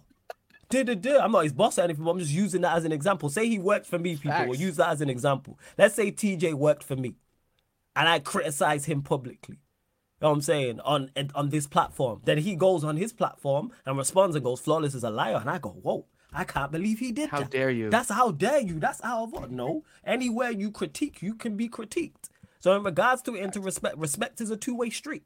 I'm 0.75 1.31
not 1.31 1.43
his 1.43 1.53
boss 1.53 1.77
or 1.77 1.83
anything, 1.83 2.03
but 2.03 2.11
I'm 2.11 2.19
just 2.19 2.31
using 2.31 2.61
that 2.61 2.75
as 2.75 2.83
an 2.83 2.91
example. 2.91 3.29
Say 3.29 3.47
he 3.47 3.59
worked 3.59 3.85
for 3.85 3.99
me, 3.99 4.15
people, 4.15 4.31
Facts. 4.31 4.49
or 4.49 4.55
use 4.55 4.77
that 4.77 4.89
as 4.89 5.01
an 5.01 5.09
example. 5.09 5.59
Let's 5.77 5.93
say 5.93 6.11
TJ 6.11 6.55
worked 6.55 6.83
for 6.83 6.95
me, 6.95 7.15
and 7.95 8.09
I 8.09 8.19
criticize 8.19 8.85
him 8.85 9.03
publicly. 9.03 9.57
You 9.57 10.25
know 10.25 10.29
what 10.29 10.35
I'm 10.35 10.41
saying? 10.41 10.79
On 10.79 11.11
on 11.35 11.49
this 11.49 11.67
platform. 11.67 12.21
Then 12.23 12.39
he 12.39 12.55
goes 12.55 12.83
on 12.83 12.97
his 12.97 13.13
platform 13.13 13.71
and 13.85 13.97
responds 13.97 14.35
and 14.35 14.43
goes, 14.43 14.61
Flawless 14.61 14.95
is 14.95 15.03
a 15.03 15.09
liar. 15.09 15.35
And 15.35 15.49
I 15.49 15.57
go, 15.59 15.69
Whoa, 15.69 16.05
I 16.31 16.43
can't 16.43 16.71
believe 16.71 16.99
he 16.99 17.11
did 17.11 17.29
how 17.29 17.39
that. 17.39 17.43
How 17.43 17.49
dare 17.49 17.69
you? 17.69 17.89
That's 17.89 18.09
how 18.09 18.31
dare 18.31 18.61
you. 18.61 18.79
That's 18.79 19.01
how 19.01 19.25
of 19.25 19.51
no. 19.51 19.83
Anywhere 20.05 20.49
you 20.49 20.71
critique, 20.71 21.21
you 21.21 21.35
can 21.35 21.55
be 21.57 21.69
critiqued. 21.69 22.29
So 22.59 22.75
in 22.75 22.83
regards 22.83 23.21
to 23.23 23.35
it, 23.35 23.43
into 23.43 23.59
respect, 23.59 23.97
respect 23.97 24.39
is 24.39 24.49
a 24.49 24.55
two-way 24.55 24.89
street. 24.89 25.23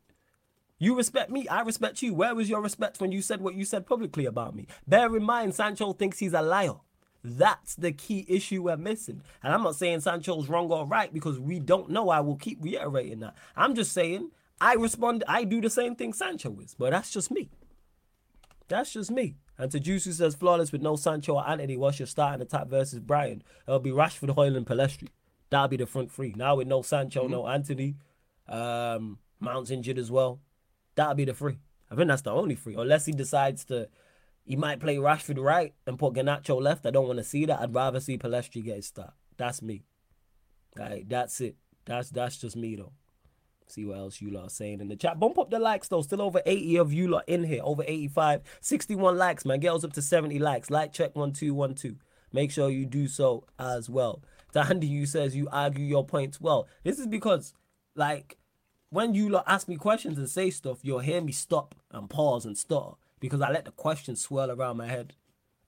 You 0.80 0.96
respect 0.96 1.32
me, 1.32 1.48
I 1.48 1.62
respect 1.62 2.02
you. 2.02 2.14
Where 2.14 2.36
was 2.36 2.50
your 2.50 2.62
respect 2.62 3.00
when 3.02 3.12
you 3.12 3.22
said 3.22 3.42
what 3.42 3.56
you 3.56 3.66
said 3.66 3.88
publicly 3.88 4.26
about 4.26 4.56
me? 4.56 4.68
Bear 4.88 5.16
in 5.16 5.24
mind, 5.24 5.56
Sancho 5.56 5.94
thinks 5.94 6.20
he's 6.20 6.34
a 6.34 6.42
liar. 6.42 6.76
That's 7.24 7.76
the 7.76 7.92
key 7.92 8.26
issue 8.30 8.64
we're 8.64 8.78
missing. 8.78 9.24
And 9.42 9.54
I'm 9.54 9.64
not 9.64 9.76
saying 9.76 10.02
Sancho's 10.02 10.48
wrong 10.48 10.72
or 10.72 10.86
right 10.86 11.12
because 11.12 11.40
we 11.40 11.60
don't 11.60 11.90
know. 11.90 12.10
I 12.10 12.20
will 12.20 12.36
keep 12.36 12.64
reiterating 12.64 13.20
that. 13.22 13.36
I'm 13.56 13.74
just 13.74 13.92
saying 13.92 14.30
I 14.62 14.76
respond, 14.76 15.24
I 15.28 15.44
do 15.44 15.62
the 15.62 15.70
same 15.70 15.96
thing 15.96 16.14
Sancho 16.14 16.56
is, 16.60 16.76
but 16.78 16.92
that's 16.92 17.12
just 17.12 17.32
me. 17.32 17.50
That's 18.68 18.94
just 18.94 19.10
me. 19.10 19.36
And 19.58 19.72
to 19.72 19.80
Juice 19.80 20.06
who 20.06 20.12
says 20.12 20.36
flawless 20.36 20.72
with 20.72 20.84
no 20.84 20.96
Sancho 20.96 21.36
or 21.36 21.50
Antony, 21.50 21.76
what's 21.78 22.00
your 22.00 22.06
starting 22.06 22.42
attack 22.42 22.68
versus 22.68 23.00
Brighton? 23.00 23.44
It'll 23.68 23.80
be 23.80 23.90
Rashford, 23.90 24.36
Højlund, 24.36 24.66
Pellistri. 24.66 25.08
That'll 25.50 25.70
be 25.70 25.78
the 25.78 25.88
front 25.88 26.12
three. 26.12 26.34
Now 26.36 26.58
with 26.58 26.68
no 26.68 26.84
Sancho, 26.84 27.24
mm-hmm. 27.24 27.32
no 27.32 27.48
Antony. 27.48 27.96
um, 28.48 29.18
Mount's 29.40 29.72
injured 29.72 29.98
as 29.98 30.12
well. 30.12 30.40
That'll 30.98 31.16
be 31.16 31.26
the 31.26 31.34
three. 31.34 31.60
I 31.90 31.96
think 31.96 32.10
that's 32.10 32.24
the 32.24 32.32
only 32.32 32.56
three. 32.56 32.76
Unless 32.76 33.06
he 33.06 33.14
decides 33.14 33.64
to, 33.66 33.88
he 34.44 34.58
might 34.58 34.82
play 34.82 34.98
Rashford 34.98 35.42
right 35.42 35.74
and 35.86 35.98
put 35.98 36.16
Garnacho 36.16 36.62
left. 36.62 36.86
I 36.86 36.92
don't 36.92 37.08
want 37.08 37.20
to 37.20 37.24
see 37.24 37.46
that. 37.46 37.62
I'd 37.62 37.74
rather 37.74 38.02
see 38.02 38.18
Pellistri 38.18 38.66
get 38.66 38.76
his 38.76 38.88
start. 38.88 39.14
That's 39.38 39.62
me. 39.62 39.84
Right, 40.76 41.08
that's 41.08 41.40
it. 41.40 41.56
That's 41.86 42.10
that's 42.10 42.38
just 42.38 42.58
me 42.58 42.76
though. 42.76 42.92
See 43.68 43.86
what 43.86 43.98
else 43.98 44.22
you 44.22 44.32
lot 44.32 44.46
are 44.46 44.50
saying 44.50 44.82
in 44.82 44.88
the 44.88 44.96
chat. 44.96 45.20
Bump 45.20 45.38
up 45.38 45.50
the 45.50 45.60
likes 45.60 45.88
though. 45.88 46.02
Still 46.02 46.22
over 46.22 46.42
80 46.46 46.78
of 46.78 46.94
you 46.94 47.08
lot 47.08 47.24
in 47.28 47.44
here. 47.44 47.62
Over 47.64 47.84
85. 47.86 48.42
61 48.62 49.18
likes, 49.18 49.46
man. 49.46 49.60
Girls 49.60 49.84
up 49.86 49.94
to 49.94 50.02
70 50.02 50.40
likes. 50.40 50.70
Like 50.70 50.94
check 50.94 51.16
1212. 51.16 51.96
Make 52.34 52.52
sure 52.52 52.70
you 52.70 52.86
do 52.86 53.08
so 53.08 53.46
as 53.60 53.90
well. 53.90 54.22
Dandy 54.54 54.88
you 54.88 55.06
says 55.06 55.36
you 55.36 55.48
argue 55.52 55.86
your 55.86 56.06
points 56.06 56.42
well. 56.42 56.68
This 56.84 57.00
is 57.00 57.08
because, 57.08 57.54
like, 57.96 58.38
when 58.90 59.14
you 59.14 59.40
ask 59.46 59.68
me 59.68 59.76
questions 59.76 60.18
and 60.18 60.30
say 60.30 60.50
stuff, 60.50 60.80
you'll 60.82 61.00
hear 61.00 61.22
me 61.22 61.32
stop 61.32 61.76
and 61.92 62.10
pause 62.10 62.46
and 62.46 62.58
stutter 62.58 62.96
because 63.20 63.42
I 63.42 63.52
let 63.52 63.66
the 63.66 63.72
questions 63.72 64.22
swirl 64.22 64.52
around 64.52 64.78
my 64.78 64.88
head. 64.88 65.14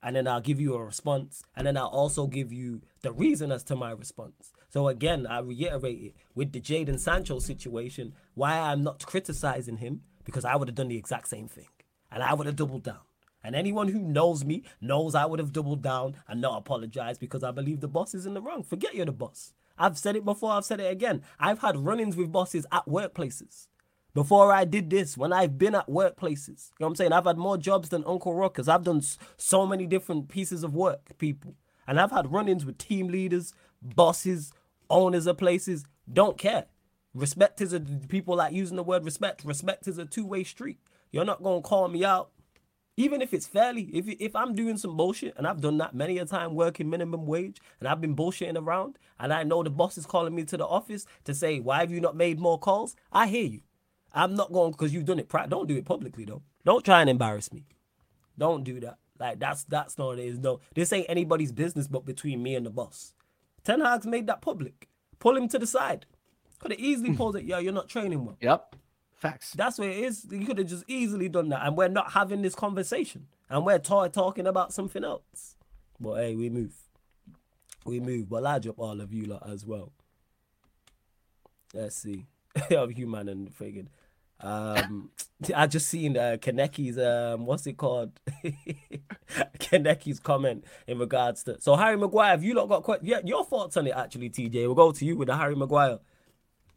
And 0.02 0.16
then 0.16 0.26
I'll 0.26 0.40
give 0.40 0.58
you 0.58 0.74
a 0.74 0.82
response. 0.82 1.42
And 1.54 1.66
then 1.66 1.76
I'll 1.76 1.88
also 1.88 2.26
give 2.26 2.50
you 2.52 2.80
the 3.02 3.12
reason 3.12 3.52
as 3.52 3.62
to 3.64 3.76
my 3.76 3.90
response. 3.90 4.52
So 4.70 4.88
again, 4.88 5.26
I 5.26 5.40
reiterate 5.40 6.00
it 6.00 6.14
with 6.34 6.52
the 6.52 6.60
Jadon 6.60 6.98
Sancho 6.98 7.38
situation, 7.38 8.14
why 8.34 8.58
I'm 8.58 8.82
not 8.82 9.04
criticizing 9.04 9.76
him, 9.76 10.00
because 10.24 10.46
I 10.46 10.56
would 10.56 10.68
have 10.68 10.74
done 10.74 10.88
the 10.88 10.96
exact 10.96 11.28
same 11.28 11.48
thing. 11.48 11.68
And 12.10 12.22
I 12.22 12.32
would 12.32 12.46
have 12.46 12.56
doubled 12.56 12.84
down. 12.84 13.00
And 13.44 13.54
anyone 13.54 13.88
who 13.88 14.00
knows 14.00 14.44
me 14.44 14.64
knows 14.80 15.14
I 15.14 15.26
would 15.26 15.38
have 15.38 15.52
doubled 15.52 15.82
down 15.82 16.16
and 16.28 16.40
not 16.40 16.58
apologized 16.58 17.20
because 17.20 17.42
I 17.42 17.50
believe 17.50 17.80
the 17.80 17.88
boss 17.88 18.14
is 18.14 18.26
in 18.26 18.34
the 18.34 18.40
wrong. 18.40 18.62
Forget 18.62 18.94
you're 18.94 19.06
the 19.06 19.12
boss. 19.12 19.52
I've 19.80 19.98
said 19.98 20.14
it 20.14 20.24
before, 20.24 20.52
I've 20.52 20.64
said 20.64 20.78
it 20.78 20.92
again. 20.92 21.22
I've 21.40 21.60
had 21.60 21.76
run 21.76 21.98
ins 21.98 22.16
with 22.16 22.30
bosses 22.30 22.66
at 22.70 22.86
workplaces. 22.86 23.66
Before 24.12 24.52
I 24.52 24.64
did 24.64 24.90
this, 24.90 25.16
when 25.16 25.32
I've 25.32 25.56
been 25.56 25.74
at 25.74 25.88
workplaces, 25.88 26.70
you 26.70 26.76
know 26.80 26.86
what 26.86 26.88
I'm 26.88 26.96
saying? 26.96 27.12
I've 27.12 27.24
had 27.24 27.38
more 27.38 27.56
jobs 27.56 27.88
than 27.88 28.04
Uncle 28.06 28.34
Rockers. 28.34 28.68
I've 28.68 28.84
done 28.84 29.02
so 29.36 29.66
many 29.66 29.86
different 29.86 30.28
pieces 30.28 30.62
of 30.62 30.74
work, 30.74 31.16
people. 31.18 31.54
And 31.86 31.98
I've 31.98 32.10
had 32.10 32.30
run 32.30 32.48
ins 32.48 32.64
with 32.64 32.76
team 32.76 33.08
leaders, 33.08 33.54
bosses, 33.80 34.52
owners 34.90 35.26
of 35.26 35.38
places 35.38 35.84
don't 36.12 36.36
care. 36.36 36.66
Respect 37.14 37.60
is 37.60 37.72
a 37.72 37.80
people 37.80 38.36
like 38.36 38.52
using 38.52 38.76
the 38.76 38.82
word 38.82 39.04
respect. 39.04 39.44
Respect 39.44 39.88
is 39.88 39.98
a 39.98 40.04
two-way 40.04 40.44
street. 40.44 40.78
You're 41.10 41.24
not 41.24 41.42
gonna 41.42 41.62
call 41.62 41.88
me 41.88 42.04
out, 42.04 42.30
even 43.00 43.22
if 43.22 43.32
it's 43.32 43.46
fairly. 43.46 43.84
If 43.92 44.08
if 44.08 44.36
I'm 44.36 44.54
doing 44.54 44.76
some 44.76 44.96
bullshit, 44.96 45.34
and 45.36 45.46
I've 45.46 45.60
done 45.60 45.78
that 45.78 45.94
many 45.94 46.18
a 46.18 46.26
time 46.26 46.54
working 46.54 46.90
minimum 46.90 47.26
wage, 47.26 47.58
and 47.78 47.88
I've 47.88 48.00
been 48.00 48.14
bullshitting 48.14 48.60
around, 48.60 48.98
and 49.18 49.32
I 49.32 49.42
know 49.42 49.62
the 49.62 49.70
boss 49.70 49.96
is 49.96 50.06
calling 50.06 50.34
me 50.34 50.44
to 50.44 50.56
the 50.56 50.66
office 50.66 51.06
to 51.24 51.34
say, 51.34 51.60
"Why 51.60 51.80
have 51.80 51.90
you 51.90 52.00
not 52.00 52.14
made 52.14 52.38
more 52.38 52.58
calls?" 52.58 52.96
I 53.10 53.26
hear 53.26 53.46
you. 53.46 53.60
I'm 54.12 54.34
not 54.34 54.52
going 54.52 54.72
because 54.72 54.92
you've 54.92 55.06
done 55.06 55.18
it. 55.18 55.30
Don't 55.48 55.68
do 55.68 55.76
it 55.76 55.84
publicly 55.84 56.24
though. 56.24 56.42
Don't 56.64 56.84
try 56.84 57.00
and 57.00 57.08
embarrass 57.08 57.52
me. 57.52 57.64
Don't 58.36 58.64
do 58.64 58.80
that. 58.80 58.98
Like 59.18 59.38
that's 59.38 59.64
that's 59.64 59.96
not 59.96 60.18
it 60.18 60.24
is. 60.24 60.38
No, 60.38 60.60
this 60.74 60.92
ain't 60.92 61.06
anybody's 61.08 61.52
business 61.52 61.88
but 61.88 62.04
between 62.04 62.42
me 62.42 62.54
and 62.54 62.66
the 62.66 62.70
boss. 62.70 63.14
Ten 63.64 63.80
Hag's 63.80 64.06
made 64.06 64.26
that 64.26 64.42
public. 64.42 64.88
Pull 65.18 65.36
him 65.36 65.48
to 65.48 65.58
the 65.58 65.66
side. 65.66 66.06
Could 66.58 66.72
have 66.72 66.80
easily 66.80 67.14
pulled 67.14 67.36
it. 67.36 67.44
Yeah, 67.44 67.58
you're 67.58 67.72
not 67.72 67.88
training 67.88 68.24
well. 68.26 68.36
Yep. 68.40 68.76
Facts. 69.20 69.52
That's 69.52 69.78
what 69.78 69.88
it 69.88 69.98
is. 69.98 70.26
You 70.30 70.46
could 70.46 70.56
have 70.56 70.66
just 70.66 70.84
easily 70.88 71.28
done 71.28 71.50
that. 71.50 71.66
And 71.66 71.76
we're 71.76 71.88
not 71.88 72.12
having 72.12 72.40
this 72.40 72.54
conversation. 72.54 73.26
And 73.50 73.66
we're 73.66 73.78
t- 73.78 74.08
talking 74.12 74.46
about 74.46 74.72
something 74.72 75.04
else. 75.04 75.56
But 76.00 76.14
hey, 76.14 76.36
we 76.36 76.48
move. 76.48 76.74
We 77.84 78.00
move. 78.00 78.30
But 78.30 78.44
large 78.44 78.66
up 78.66 78.78
all 78.78 78.98
of 78.98 79.12
you 79.12 79.26
lot 79.26 79.46
as 79.46 79.66
well. 79.66 79.92
Let's 81.74 81.96
see. 81.96 82.24
of 82.70 82.92
human 82.92 83.28
and 83.28 83.54
friggin'. 83.54 83.88
Um, 84.40 85.10
I 85.54 85.66
just 85.66 85.88
seen 85.88 86.16
uh, 86.16 86.38
Kaneki's 86.40 86.98
um, 86.98 87.44
what's 87.44 87.66
it 87.66 87.76
called? 87.76 88.18
Kaneki's 89.58 90.18
comment 90.18 90.64
in 90.86 90.98
regards 90.98 91.42
to 91.44 91.60
so 91.60 91.76
Harry 91.76 91.98
Maguire. 91.98 92.30
Have 92.30 92.42
you 92.42 92.54
not 92.54 92.70
got 92.70 92.84
quite 92.84 93.04
yeah 93.04 93.20
your 93.22 93.44
thoughts 93.44 93.76
on 93.76 93.86
it 93.86 93.94
actually, 93.94 94.30
TJ? 94.30 94.64
We'll 94.64 94.74
go 94.74 94.92
to 94.92 95.04
you 95.04 95.18
with 95.18 95.28
the 95.28 95.36
Harry 95.36 95.54
Maguire 95.54 95.98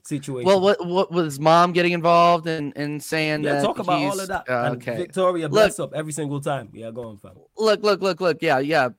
situation. 0.04 0.46
Well, 0.46 0.62
what 0.62 0.86
what 0.86 1.12
was 1.12 1.40
mom 1.40 1.72
getting 1.74 1.94
involved 1.94 2.48
and 2.48 2.74
and 2.76 3.02
saying 3.02 3.44
yeah, 3.44 3.54
that 3.54 3.64
talk 3.64 3.80
about 3.80 4.02
all 4.02 4.20
of 4.20 4.28
that. 4.28 4.50
Uh, 4.50 4.72
okay, 4.76 4.98
Victoria 4.98 5.50
bless 5.50 5.80
up 5.80 5.94
every 5.94 6.12
single 6.12 6.42
time. 6.42 6.70
Yeah, 6.74 6.92
go 6.92 7.10
on, 7.10 7.18
fam. 7.18 7.32
Look, 7.58 7.84
look, 7.84 8.02
look, 8.02 8.22
look. 8.22 8.42
Yeah, 8.42 8.60
yeah, 8.60 8.90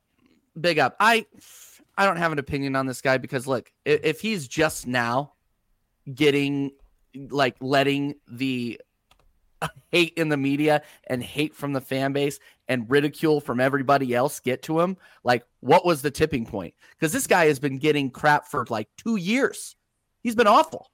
big 0.61 0.79
up. 0.79 0.97
I 1.01 1.27
I 1.97 2.07
don't 2.07 2.17
have 2.17 2.33
an 2.33 2.39
opinion 2.39 2.77
on 2.77 2.87
this 2.87 3.01
guy 3.01 3.19
because 3.19 3.47
look, 3.47 3.71
if, 3.85 4.01
if 4.05 4.21
he's 4.21 4.49
just 4.49 4.87
now 4.87 5.35
getting 6.13 6.73
like 7.15 7.57
letting 7.61 8.15
the 8.29 8.81
hate 9.93 10.15
in 10.17 10.29
the 10.29 10.37
media 10.37 10.83
and 11.07 11.23
hate 11.23 11.55
from 11.55 11.73
the 11.73 11.81
fan 11.81 12.13
base 12.13 12.39
and 12.69 12.91
ridicule 12.91 13.41
from 13.41 13.61
everybody 13.61 14.15
else 14.15 14.41
get 14.41 14.63
to 14.63 14.81
him 14.81 14.97
like 15.23 15.45
what 15.61 15.87
was 15.87 16.03
the 16.03 16.11
tipping 16.11 16.45
point 16.45 16.75
because 16.91 17.13
this 17.13 17.27
guy 17.27 17.47
has 17.47 17.59
been 17.59 17.79
getting 17.79 18.11
crap 18.11 18.47
for 18.47 18.67
like 18.69 18.89
two 18.97 19.17
years 19.17 19.77
he's 20.23 20.35
been 20.35 20.47
awful 20.47 20.91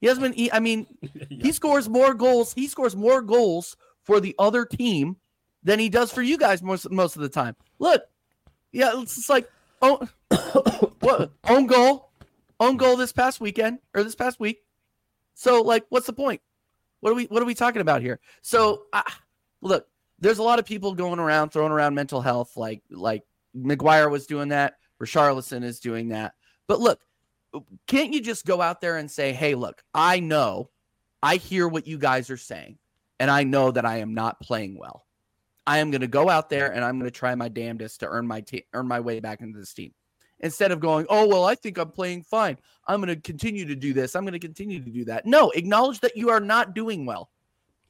he 0.00 0.06
has 0.06 0.18
been 0.18 0.32
he, 0.32 0.50
i 0.52 0.60
mean 0.60 0.86
yeah. 1.02 1.24
he 1.28 1.52
scores 1.52 1.88
more 1.88 2.14
goals 2.14 2.52
he 2.52 2.66
scores 2.66 2.96
more 2.96 3.22
goals 3.22 3.76
for 4.02 4.20
the 4.20 4.34
other 4.38 4.64
team 4.64 5.16
than 5.62 5.78
he 5.78 5.88
does 5.88 6.12
for 6.12 6.22
you 6.22 6.38
guys 6.38 6.62
most 6.62 6.90
most 6.90 7.16
of 7.16 7.22
the 7.22 7.28
time 7.28 7.54
look 7.78 8.02
yeah 8.72 8.92
it's 8.94 9.28
like 9.28 9.48
oh 9.82 10.06
what 11.00 11.32
own 11.48 11.66
goal 11.66 12.10
own 12.58 12.76
goal 12.76 12.96
this 12.96 13.12
past 13.12 13.40
weekend 13.40 13.78
or 13.94 14.02
this 14.02 14.14
past 14.14 14.40
week 14.40 14.62
so 15.40 15.62
like, 15.62 15.86
what's 15.88 16.06
the 16.06 16.12
point? 16.12 16.42
What 17.00 17.12
are 17.12 17.14
we 17.14 17.24
What 17.24 17.42
are 17.42 17.46
we 17.46 17.54
talking 17.54 17.80
about 17.80 18.02
here? 18.02 18.20
So 18.42 18.82
uh, 18.92 19.02
look, 19.62 19.86
there's 20.18 20.36
a 20.36 20.42
lot 20.42 20.58
of 20.58 20.66
people 20.66 20.92
going 20.92 21.18
around 21.18 21.48
throwing 21.48 21.72
around 21.72 21.94
mental 21.94 22.20
health, 22.20 22.58
like 22.58 22.82
like 22.90 23.22
Maguire 23.54 24.10
was 24.10 24.26
doing 24.26 24.48
that, 24.48 24.74
Richarlison 25.02 25.64
is 25.64 25.80
doing 25.80 26.08
that. 26.08 26.34
But 26.68 26.80
look, 26.80 27.00
can't 27.86 28.12
you 28.12 28.20
just 28.20 28.46
go 28.46 28.60
out 28.60 28.80
there 28.80 28.96
and 28.96 29.10
say, 29.10 29.32
"Hey, 29.32 29.54
look, 29.54 29.82
I 29.94 30.20
know, 30.20 30.70
I 31.22 31.36
hear 31.36 31.66
what 31.68 31.86
you 31.86 31.98
guys 31.98 32.30
are 32.30 32.36
saying, 32.36 32.78
and 33.18 33.30
I 33.30 33.44
know 33.44 33.70
that 33.70 33.84
I 33.84 33.98
am 33.98 34.14
not 34.14 34.40
playing 34.40 34.78
well. 34.78 35.06
I 35.66 35.78
am 35.78 35.90
going 35.90 36.00
to 36.00 36.08
go 36.08 36.28
out 36.28 36.48
there 36.50 36.72
and 36.72 36.84
I'm 36.84 36.98
going 36.98 37.10
to 37.10 37.16
try 37.16 37.34
my 37.34 37.48
damnedest 37.48 38.00
to 38.00 38.08
earn 38.08 38.26
my 38.26 38.40
te- 38.40 38.66
earn 38.72 38.88
my 38.88 39.00
way 39.00 39.20
back 39.20 39.40
into 39.40 39.58
this 39.58 39.74
team." 39.74 39.92
Instead 40.40 40.72
of 40.72 40.80
going, 40.80 41.06
"Oh, 41.08 41.26
well, 41.26 41.44
I 41.44 41.54
think 41.54 41.78
I'm 41.78 41.90
playing 41.90 42.22
fine. 42.22 42.56
I'm 42.86 43.00
going 43.00 43.14
to 43.14 43.20
continue 43.20 43.66
to 43.66 43.76
do 43.76 43.92
this. 43.92 44.16
I'm 44.16 44.24
going 44.24 44.32
to 44.32 44.38
continue 44.38 44.82
to 44.82 44.90
do 44.90 45.04
that." 45.06 45.26
No, 45.26 45.50
acknowledge 45.50 46.00
that 46.00 46.16
you 46.16 46.30
are 46.30 46.40
not 46.40 46.74
doing 46.74 47.04
well. 47.06 47.30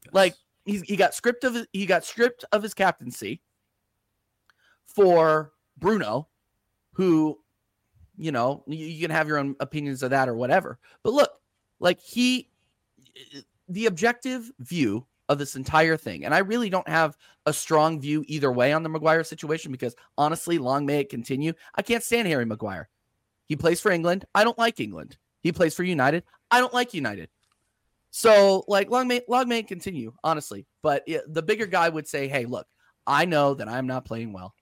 Yes. 0.07 0.15
Like 0.15 0.35
he 0.65 0.97
got 0.97 1.15
stripped 1.15 1.45
of 1.45 1.67
he 1.73 1.87
got 1.87 2.05
stripped 2.05 2.45
of 2.53 2.63
his 2.63 2.75
captaincy 2.75 3.41
for 4.87 5.53
Bruno, 5.79 6.29
who, 6.93 7.39
you 8.21 8.33
know, 8.33 8.63
you, 8.67 8.87
you 8.87 9.01
can 9.01 9.11
have 9.11 9.27
your 9.27 9.39
own 9.39 9.57
opinions 9.61 10.03
of 10.03 10.11
that 10.11 10.29
or 10.29 10.35
whatever. 10.35 10.79
But 11.03 11.15
look, 11.15 11.31
like 11.79 11.99
he, 12.01 12.51
the 13.69 13.87
objective 13.87 14.51
view 14.59 15.07
of 15.31 15.39
this 15.39 15.57
entire 15.57 15.97
thing, 15.97 16.27
and 16.27 16.35
I 16.35 16.39
really 16.39 16.69
don't 16.69 16.89
have 16.89 17.17
a 17.47 17.53
strong 17.53 17.99
view 17.99 18.23
either 18.27 18.53
way 18.53 18.73
on 18.73 18.83
the 18.83 18.91
Maguire 18.91 19.25
situation 19.25 19.73
because 19.73 19.97
honestly, 20.19 20.59
long 20.59 20.85
may 20.85 21.01
it 21.01 21.09
continue. 21.09 21.55
I 21.75 21.83
can't 21.83 22.03
stand 22.03 22.29
Harry 22.29 22.45
Maguire. 22.45 22.91
He 23.47 23.57
plays 23.57 23.81
for 23.81 23.91
England. 23.91 24.27
I 24.35 24.45
don't 24.45 24.59
like 24.59 24.81
England. 24.81 25.17
He 25.43 25.51
plays 25.51 25.75
for 25.75 25.83
United. 25.83 26.25
I 26.51 26.61
don't 26.61 26.75
like 26.75 26.93
United. 26.93 27.31
So, 28.11 28.65
like, 28.69 28.91
long 28.91 29.09
may 29.09 29.23
long 29.29 29.49
may 29.49 29.61
it 29.61 29.69
continue, 29.69 30.13
honestly. 30.23 30.67
But 30.83 31.05
it, 31.07 31.23
the 31.33 31.43
bigger 31.43 31.67
guy 31.67 31.89
would 31.89 32.07
say, 32.09 32.29
"Hey, 32.29 32.45
look, 32.45 32.67
I 33.07 33.25
know 33.25 33.55
that 33.55 33.69
I'm 33.69 33.87
not 33.87 34.05
playing 34.05 34.33
well, 34.33 34.55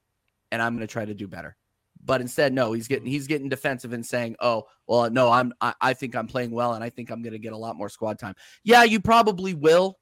and 0.52 0.62
I'm 0.62 0.74
going 0.74 0.86
to 0.86 0.92
try 0.92 1.04
to 1.04 1.14
do 1.14 1.26
better." 1.26 1.56
But 2.04 2.20
instead, 2.20 2.52
no, 2.52 2.72
he's 2.72 2.88
getting 2.88 3.04
mm-hmm. 3.04 3.12
he's 3.12 3.26
getting 3.26 3.48
defensive 3.48 3.92
and 3.92 4.04
saying, 4.04 4.36
"Oh, 4.40 4.64
well, 4.86 5.10
no, 5.10 5.30
I'm 5.30 5.52
I, 5.60 5.74
I 5.80 5.94
think 5.94 6.16
I'm 6.16 6.26
playing 6.26 6.50
well, 6.50 6.74
and 6.74 6.82
I 6.82 6.90
think 6.90 7.10
I'm 7.10 7.22
going 7.22 7.32
to 7.32 7.38
get 7.38 7.52
a 7.52 7.56
lot 7.56 7.76
more 7.76 7.88
squad 7.88 8.18
time." 8.18 8.34
Yeah, 8.64 8.84
you 8.84 9.00
probably 9.00 9.54
will, 9.54 9.98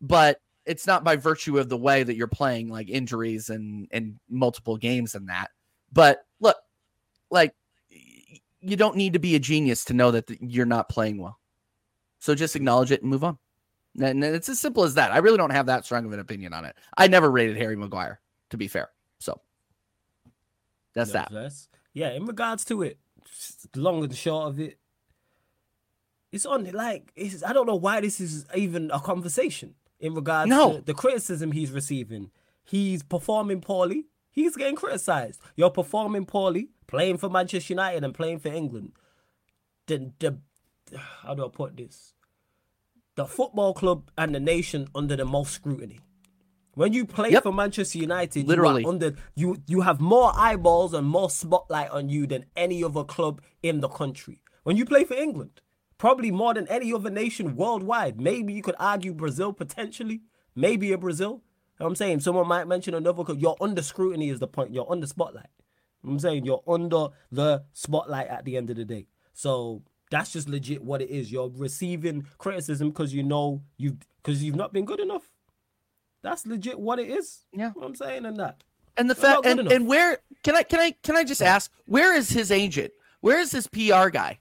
but 0.00 0.40
it's 0.64 0.86
not 0.86 1.04
by 1.04 1.16
virtue 1.16 1.58
of 1.58 1.68
the 1.68 1.76
way 1.76 2.02
that 2.02 2.16
you're 2.16 2.28
playing, 2.28 2.68
like 2.68 2.88
injuries 2.88 3.50
and 3.50 3.88
and 3.90 4.18
multiple 4.28 4.76
games 4.76 5.14
and 5.14 5.28
that. 5.28 5.50
But 5.92 6.22
look, 6.40 6.56
like 7.30 7.54
you 8.60 8.76
don't 8.76 8.96
need 8.96 9.14
to 9.14 9.18
be 9.18 9.34
a 9.34 9.40
genius 9.40 9.84
to 9.86 9.94
know 9.94 10.10
that 10.10 10.30
you're 10.40 10.66
not 10.66 10.88
playing 10.88 11.18
well. 11.18 11.38
So 12.18 12.34
just 12.34 12.56
acknowledge 12.56 12.92
it 12.92 13.02
and 13.02 13.10
move 13.10 13.24
on. 13.24 13.38
And 14.00 14.22
it's 14.22 14.48
as 14.48 14.60
simple 14.60 14.84
as 14.84 14.94
that. 14.94 15.10
I 15.10 15.18
really 15.18 15.38
don't 15.38 15.50
have 15.50 15.66
that 15.66 15.84
strong 15.84 16.04
of 16.04 16.12
an 16.12 16.20
opinion 16.20 16.52
on 16.52 16.64
it. 16.64 16.76
I 16.96 17.08
never 17.08 17.30
rated 17.30 17.56
Harry 17.56 17.76
Maguire, 17.76 18.20
to 18.50 18.56
be 18.56 18.68
fair. 18.68 18.90
So 19.18 19.40
that's 21.00 21.30
that. 21.30 21.52
Yeah, 21.92 22.10
in 22.12 22.26
regards 22.26 22.64
to 22.66 22.82
it, 22.82 22.98
long 23.74 24.04
and 24.04 24.16
short 24.16 24.48
of 24.48 24.60
it, 24.60 24.78
it's 26.32 26.46
on 26.46 26.64
like 26.72 27.12
it's, 27.16 27.42
I 27.42 27.52
don't 27.52 27.66
know 27.66 27.76
why 27.76 28.00
this 28.00 28.20
is 28.20 28.46
even 28.54 28.90
a 28.92 29.00
conversation 29.00 29.74
in 29.98 30.14
regards 30.14 30.48
no. 30.48 30.76
to 30.76 30.80
the 30.82 30.94
criticism 30.94 31.52
he's 31.52 31.72
receiving. 31.72 32.30
He's 32.64 33.02
performing 33.02 33.60
poorly. 33.60 34.06
He's 34.30 34.56
getting 34.56 34.76
criticized. 34.76 35.40
You're 35.56 35.70
performing 35.70 36.24
poorly, 36.24 36.68
playing 36.86 37.18
for 37.18 37.28
Manchester 37.28 37.72
United 37.72 38.04
and 38.04 38.14
playing 38.14 38.38
for 38.38 38.48
England. 38.48 38.92
The 39.86 40.12
the 40.20 40.38
how 41.22 41.34
do 41.34 41.44
I 41.44 41.48
put 41.48 41.76
this? 41.76 42.14
The 43.16 43.26
football 43.26 43.74
club 43.74 44.10
and 44.16 44.34
the 44.34 44.40
nation 44.40 44.88
under 44.94 45.16
the 45.16 45.24
most 45.24 45.52
scrutiny. 45.52 46.00
When 46.74 46.92
you 46.92 47.04
play 47.04 47.30
yep. 47.30 47.42
for 47.42 47.52
Manchester 47.52 47.98
United, 47.98 48.46
literally 48.46 48.82
you 48.82 48.88
under 48.88 49.14
you 49.34 49.56
you 49.66 49.80
have 49.80 50.00
more 50.00 50.32
eyeballs 50.36 50.94
and 50.94 51.06
more 51.06 51.28
spotlight 51.30 51.90
on 51.90 52.08
you 52.08 52.26
than 52.26 52.46
any 52.56 52.84
other 52.84 53.04
club 53.04 53.42
in 53.62 53.80
the 53.80 53.88
country. 53.88 54.42
When 54.62 54.76
you 54.76 54.84
play 54.84 55.04
for 55.04 55.14
England, 55.14 55.60
probably 55.98 56.30
more 56.30 56.54
than 56.54 56.68
any 56.68 56.92
other 56.92 57.10
nation 57.10 57.56
worldwide. 57.56 58.20
Maybe 58.20 58.52
you 58.52 58.62
could 58.62 58.76
argue 58.78 59.12
Brazil 59.12 59.52
potentially, 59.52 60.22
maybe 60.54 60.92
a 60.92 60.98
Brazil. 60.98 61.42
You 61.78 61.84
know 61.84 61.86
I'm 61.86 61.96
saying 61.96 62.20
someone 62.20 62.46
might 62.46 62.68
mention 62.68 62.94
another 62.94 63.24
club. 63.24 63.38
You're 63.38 63.56
under 63.60 63.82
scrutiny 63.82 64.30
is 64.30 64.38
the 64.38 64.46
point. 64.46 64.72
You're 64.72 64.90
under 64.90 65.06
spotlight. 65.06 65.48
You 66.02 66.08
know 66.08 66.12
I'm 66.14 66.18
saying 66.20 66.44
you're 66.44 66.62
under 66.66 67.08
the 67.32 67.64
spotlight 67.72 68.28
at 68.28 68.44
the 68.44 68.56
end 68.56 68.70
of 68.70 68.76
the 68.76 68.84
day. 68.84 69.08
So 69.32 69.82
that's 70.10 70.32
just 70.32 70.48
legit 70.48 70.82
what 70.82 71.02
it 71.02 71.10
is. 71.10 71.30
You're 71.32 71.50
receiving 71.54 72.26
criticism 72.38 72.90
because 72.90 73.12
you 73.12 73.22
know 73.22 73.62
you 73.76 73.98
because 74.22 74.42
you've 74.42 74.56
not 74.56 74.72
been 74.72 74.84
good 74.84 75.00
enough. 75.00 75.29
That's 76.22 76.46
legit 76.46 76.78
what 76.78 76.98
it 76.98 77.08
is. 77.08 77.44
Yeah, 77.52 77.70
what 77.70 77.86
I'm 77.86 77.94
saying 77.94 78.26
and 78.26 78.36
that. 78.38 78.62
And 78.96 79.08
the 79.08 79.14
fact 79.14 79.46
and, 79.46 79.60
and 79.72 79.86
where 79.86 80.18
can 80.42 80.56
I 80.56 80.62
can 80.62 80.80
I 80.80 80.94
can 81.02 81.16
I 81.16 81.24
just 81.24 81.42
ask 81.42 81.70
where 81.86 82.14
is 82.14 82.30
his 82.30 82.50
agent? 82.50 82.92
Where 83.20 83.38
is 83.38 83.52
his 83.52 83.66
PR 83.66 84.08
guy? 84.08 84.40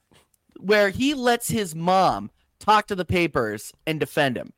Where 0.60 0.90
he 0.90 1.14
lets 1.14 1.50
his 1.50 1.76
mom 1.76 2.32
talk 2.60 2.88
to 2.88 2.96
the 2.96 3.06
papers 3.06 3.74
and 3.88 4.00
defend 4.00 4.38
him. 4.38 4.54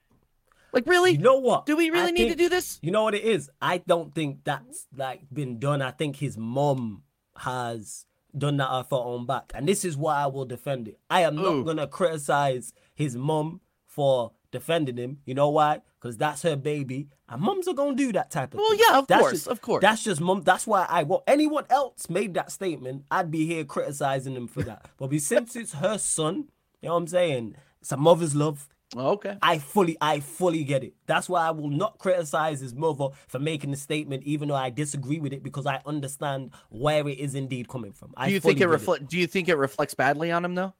Like 0.73 0.87
really? 0.87 1.11
You 1.11 1.17
know 1.19 1.37
what? 1.37 1.65
Do 1.65 1.75
we 1.75 1.89
really 1.89 2.07
I 2.07 2.11
need 2.11 2.17
think, 2.17 2.31
to 2.31 2.37
do 2.37 2.49
this? 2.49 2.79
You 2.81 2.91
know 2.91 3.03
what 3.03 3.15
it 3.15 3.23
is? 3.23 3.49
I 3.61 3.79
don't 3.79 4.15
think 4.15 4.43
that's 4.43 4.87
like 4.95 5.21
been 5.31 5.59
done. 5.59 5.81
I 5.81 5.91
think 5.91 6.15
his 6.15 6.37
mom 6.37 7.03
has 7.37 8.05
done 8.37 8.57
that 8.57 8.69
off 8.69 8.91
her 8.91 8.97
own 8.97 9.25
back. 9.25 9.51
And 9.53 9.67
this 9.67 9.83
is 9.83 9.97
why 9.97 10.23
I 10.23 10.27
will 10.27 10.45
defend 10.45 10.87
it. 10.87 10.99
I 11.09 11.21
am 11.21 11.37
Ooh. 11.37 11.57
not 11.57 11.65
gonna 11.65 11.87
criticize 11.87 12.73
his 12.95 13.15
mom 13.15 13.61
for 13.85 14.31
defending 14.51 14.97
him. 14.97 15.19
You 15.25 15.33
know 15.33 15.49
why? 15.49 15.81
Because 16.01 16.17
that's 16.17 16.41
her 16.41 16.55
baby. 16.55 17.09
And 17.29 17.41
mums 17.41 17.67
are 17.67 17.75
gonna 17.75 17.95
do 17.95 18.11
that 18.13 18.31
type 18.31 18.53
of 18.53 18.59
well, 18.59 18.71
thing. 18.71 18.79
yeah, 18.89 18.97
of 18.97 19.07
that's 19.07 19.21
course, 19.21 19.31
just, 19.33 19.47
of 19.47 19.61
course. 19.61 19.81
That's 19.81 20.03
just 20.03 20.19
mum. 20.19 20.41
That's 20.41 20.65
why 20.65 20.85
I 20.89 21.03
well 21.03 21.23
anyone 21.27 21.65
else 21.69 22.09
made 22.09 22.33
that 22.33 22.51
statement, 22.51 23.05
I'd 23.11 23.29
be 23.29 23.45
here 23.45 23.63
criticizing 23.63 24.33
them 24.33 24.47
for 24.47 24.63
that. 24.63 24.89
but 24.97 25.13
since 25.19 25.55
it's 25.55 25.73
her 25.73 25.97
son, 25.99 26.47
you 26.81 26.89
know 26.89 26.95
what 26.95 27.01
I'm 27.01 27.07
saying? 27.07 27.55
It's 27.81 27.91
a 27.91 27.97
mother's 27.97 28.35
love. 28.35 28.67
Okay. 28.95 29.37
I 29.41 29.59
fully, 29.59 29.95
I 30.01 30.19
fully 30.19 30.63
get 30.63 30.83
it. 30.83 30.93
That's 31.05 31.29
why 31.29 31.47
I 31.47 31.51
will 31.51 31.69
not 31.69 31.97
criticize 31.97 32.59
his 32.59 32.73
mother 32.73 33.07
for 33.27 33.39
making 33.39 33.71
the 33.71 33.77
statement, 33.77 34.23
even 34.23 34.49
though 34.49 34.55
I 34.55 34.69
disagree 34.69 35.19
with 35.19 35.31
it, 35.31 35.43
because 35.43 35.65
I 35.65 35.81
understand 35.85 36.51
where 36.69 37.07
it 37.07 37.17
is 37.17 37.33
indeed 37.35 37.69
coming 37.69 37.93
from. 37.93 38.13
Do 38.21 38.31
you 38.31 38.41
think 38.41 38.59
it 38.59 38.67
reflects? 38.67 39.05
Do 39.07 39.17
you 39.17 39.27
think 39.27 39.47
it 39.47 39.55
reflects 39.55 39.93
badly 39.93 40.31
on 40.31 40.43
him, 40.43 40.55
though? 40.55 40.73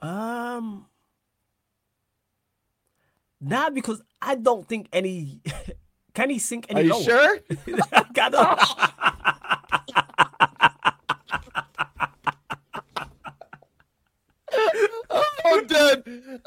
Um, 0.00 0.86
not 3.40 3.74
because 3.74 4.02
I 4.20 4.34
don't 4.34 4.66
think 4.66 4.88
any. 4.92 5.40
can 6.14 6.30
he 6.30 6.38
sink 6.38 6.66
any 6.68 6.80
Are 6.80 6.84
you 6.84 6.92
lower? 6.92 7.02
sure? 7.02 7.38
I'm 15.44 15.66
done. 15.66 16.40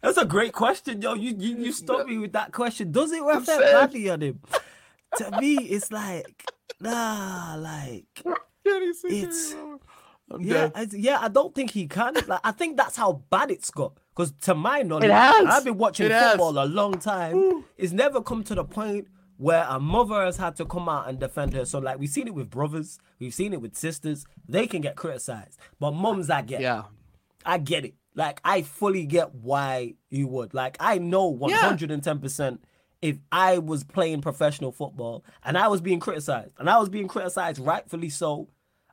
That's 0.00 0.16
a 0.16 0.24
great 0.24 0.52
question, 0.52 1.02
yo. 1.02 1.14
You 1.14 1.34
you, 1.36 1.56
you 1.56 1.72
stopped 1.72 2.08
me 2.08 2.18
with 2.18 2.32
that 2.32 2.52
question. 2.52 2.92
Does 2.92 3.12
it 3.12 3.24
work 3.24 3.44
that 3.44 3.60
badly 3.60 4.08
on 4.08 4.20
him? 4.20 4.40
to 5.16 5.40
me, 5.40 5.56
it's 5.56 5.90
like 5.90 6.44
nah, 6.80 7.56
like 7.58 8.22
it's 8.64 9.54
yeah, 10.38 10.70
I, 10.74 10.86
yeah. 10.92 11.18
I 11.20 11.28
don't 11.28 11.54
think 11.54 11.70
he 11.70 11.86
can. 11.86 12.14
Like, 12.26 12.40
I 12.44 12.52
think 12.52 12.76
that's 12.76 12.96
how 12.96 13.24
bad 13.30 13.50
it's 13.50 13.70
got. 13.70 13.94
Because 14.18 14.32
to 14.40 14.54
my 14.56 14.82
knowledge, 14.82 15.10
I've 15.10 15.64
been 15.64 15.78
watching 15.78 16.06
it 16.06 16.20
football 16.30 16.54
has. 16.54 16.68
a 16.68 16.72
long 16.72 16.94
time. 16.94 17.36
Ooh. 17.36 17.64
It's 17.76 17.92
never 17.92 18.20
come 18.20 18.42
to 18.44 18.54
the 18.56 18.64
point 18.64 19.06
where 19.36 19.64
a 19.68 19.78
mother 19.78 20.24
has 20.24 20.36
had 20.36 20.56
to 20.56 20.64
come 20.64 20.88
out 20.88 21.08
and 21.08 21.20
defend 21.20 21.52
her 21.52 21.64
So 21.64 21.78
Like 21.78 22.00
we've 22.00 22.10
seen 22.10 22.26
it 22.26 22.34
with 22.34 22.50
brothers, 22.50 22.98
we've 23.20 23.32
seen 23.32 23.52
it 23.52 23.60
with 23.60 23.76
sisters. 23.76 24.26
They 24.48 24.66
can 24.66 24.80
get 24.80 24.96
criticized, 24.96 25.60
but 25.78 25.92
moms, 25.92 26.30
I 26.30 26.42
get. 26.42 26.60
Yeah, 26.60 26.84
I 27.46 27.58
get 27.58 27.84
it. 27.84 27.94
Like 28.16 28.40
I 28.44 28.62
fully 28.62 29.06
get 29.06 29.36
why 29.36 29.94
you 30.10 30.26
would. 30.26 30.52
Like 30.52 30.76
I 30.80 30.98
know 30.98 31.28
one 31.28 31.52
hundred 31.52 31.92
and 31.92 32.02
ten 32.02 32.18
percent. 32.18 32.64
If 33.00 33.18
I 33.30 33.58
was 33.58 33.84
playing 33.84 34.22
professional 34.22 34.72
football 34.72 35.24
and 35.44 35.56
I 35.56 35.68
was 35.68 35.80
being 35.80 36.00
criticized, 36.00 36.54
and 36.58 36.68
I 36.68 36.80
was 36.80 36.88
being 36.88 37.06
criticized 37.06 37.60
rightfully 37.60 38.10
so, 38.10 38.48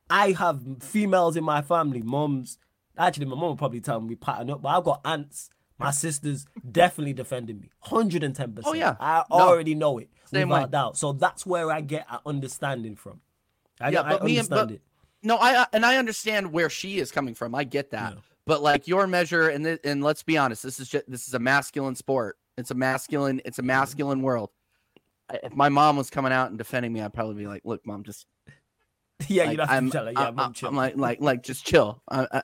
I 0.07 0.33
have 0.33 0.61
females 0.81 1.35
in 1.35 1.43
my 1.43 1.63
family, 1.63 2.03
mums. 2.03 2.59
Actually, 2.97 3.25
my 3.25 3.35
mom 3.35 3.49
would 3.49 3.57
probably 3.57 3.81
tell 3.81 3.99
me 3.99 4.15
pattern 4.15 4.49
up, 4.49 4.61
but 4.61 4.69
I've 4.69 4.83
got 4.83 5.01
aunts, 5.05 5.49
my 5.77 5.91
sisters 5.91 6.45
definitely 6.71 7.13
defending 7.13 7.59
me. 7.59 7.69
110%. 7.85 8.61
Oh, 8.63 8.73
yeah. 8.73 8.95
I 8.99 9.23
no. 9.29 9.35
already 9.35 9.75
know 9.75 9.97
it. 9.97 10.09
Same 10.25 10.49
without 10.49 10.63
way. 10.63 10.71
doubt. 10.71 10.97
So 10.97 11.13
that's 11.13 11.45
where 11.45 11.71
I 11.71 11.81
get 11.81 12.05
an 12.09 12.19
understanding 12.25 12.95
from. 12.95 13.21
I, 13.79 13.89
yeah, 13.89 14.03
but 14.03 14.21
I 14.21 14.25
me, 14.25 14.37
understand 14.37 14.69
but, 14.69 14.75
it. 14.75 14.81
No, 15.21 15.37
I 15.37 15.65
and 15.73 15.85
I 15.85 15.97
understand 15.97 16.51
where 16.51 16.69
she 16.69 16.99
is 16.99 17.11
coming 17.11 17.35
from. 17.35 17.55
I 17.55 17.63
get 17.63 17.91
that. 17.91 18.13
Yeah. 18.13 18.19
But 18.45 18.61
like 18.61 18.87
your 18.87 19.07
measure, 19.07 19.49
and 19.49 19.65
th- 19.65 19.79
and 19.83 20.03
let's 20.03 20.23
be 20.23 20.37
honest, 20.37 20.63
this 20.63 20.79
is 20.79 20.87
just 20.87 21.09
this 21.09 21.27
is 21.27 21.33
a 21.33 21.39
masculine 21.39 21.95
sport. 21.95 22.37
It's 22.57 22.71
a 22.71 22.75
masculine. 22.75 23.41
It's 23.43 23.59
a 23.59 23.63
masculine 23.63 24.21
world. 24.21 24.51
If 25.43 25.55
my 25.55 25.69
mom 25.69 25.97
was 25.97 26.11
coming 26.11 26.31
out 26.31 26.49
and 26.49 26.57
defending 26.57 26.93
me, 26.93 27.01
I'd 27.01 27.13
probably 27.13 27.35
be 27.35 27.47
like, 27.47 27.63
"Look, 27.65 27.85
mom, 27.85 28.03
just 28.03 28.27
yeah, 29.27 29.45
like, 29.45 29.57
you 29.57 29.63
I'm, 29.63 29.89
tell 29.91 30.05
her, 30.05 30.11
yeah, 30.11 30.27
I'm, 30.27 30.39
I'm, 30.39 30.75
like, 30.75 30.97
like, 30.97 31.21
like, 31.21 31.43
just 31.43 31.65
chill. 31.65 32.01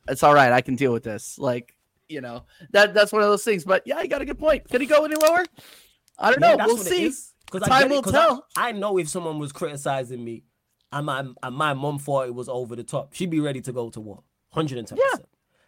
it's 0.07 0.23
all 0.23 0.33
right. 0.33 0.51
I 0.51 0.61
can 0.61 0.75
deal 0.75 0.93
with 0.93 1.03
this. 1.03 1.37
Like, 1.37 1.75
you 2.07 2.21
know, 2.21 2.43
that 2.71 2.93
that's 2.93 3.11
one 3.11 3.21
of 3.21 3.29
those 3.29 3.43
things. 3.43 3.63
But 3.63 3.83
yeah, 3.85 4.01
you 4.01 4.07
got 4.07 4.21
a 4.21 4.25
good 4.25 4.39
point. 4.39 4.67
Can 4.69 4.81
he 4.81 4.87
go 4.87 5.03
any 5.05 5.15
lower? 5.15 5.45
I 6.19 6.31
don't 6.31 6.39
know. 6.39 6.65
We'll 6.65 6.77
see. 6.77 7.11
Because 7.45 7.67
time 7.67 7.89
will 7.89 8.01
tell. 8.01 8.47
I, 8.55 8.69
I, 8.69 8.71
know 8.71 8.97
if 8.97 9.09
someone 9.09 9.39
was 9.39 9.51
criticizing 9.51 10.23
me, 10.23 10.43
and 10.91 11.05
my 11.05 11.25
and 11.41 11.55
my 11.55 11.73
mom 11.73 11.99
thought 11.99 12.27
it 12.27 12.35
was 12.35 12.47
over 12.47 12.75
the 12.75 12.83
top, 12.83 13.13
she'd 13.13 13.29
be 13.29 13.39
ready 13.39 13.61
to 13.61 13.71
go 13.71 13.89
to 13.89 13.99
war. 13.99 14.23
Hundred 14.53 14.77
and 14.77 14.87
ten 14.87 14.97
percent. 14.97 15.27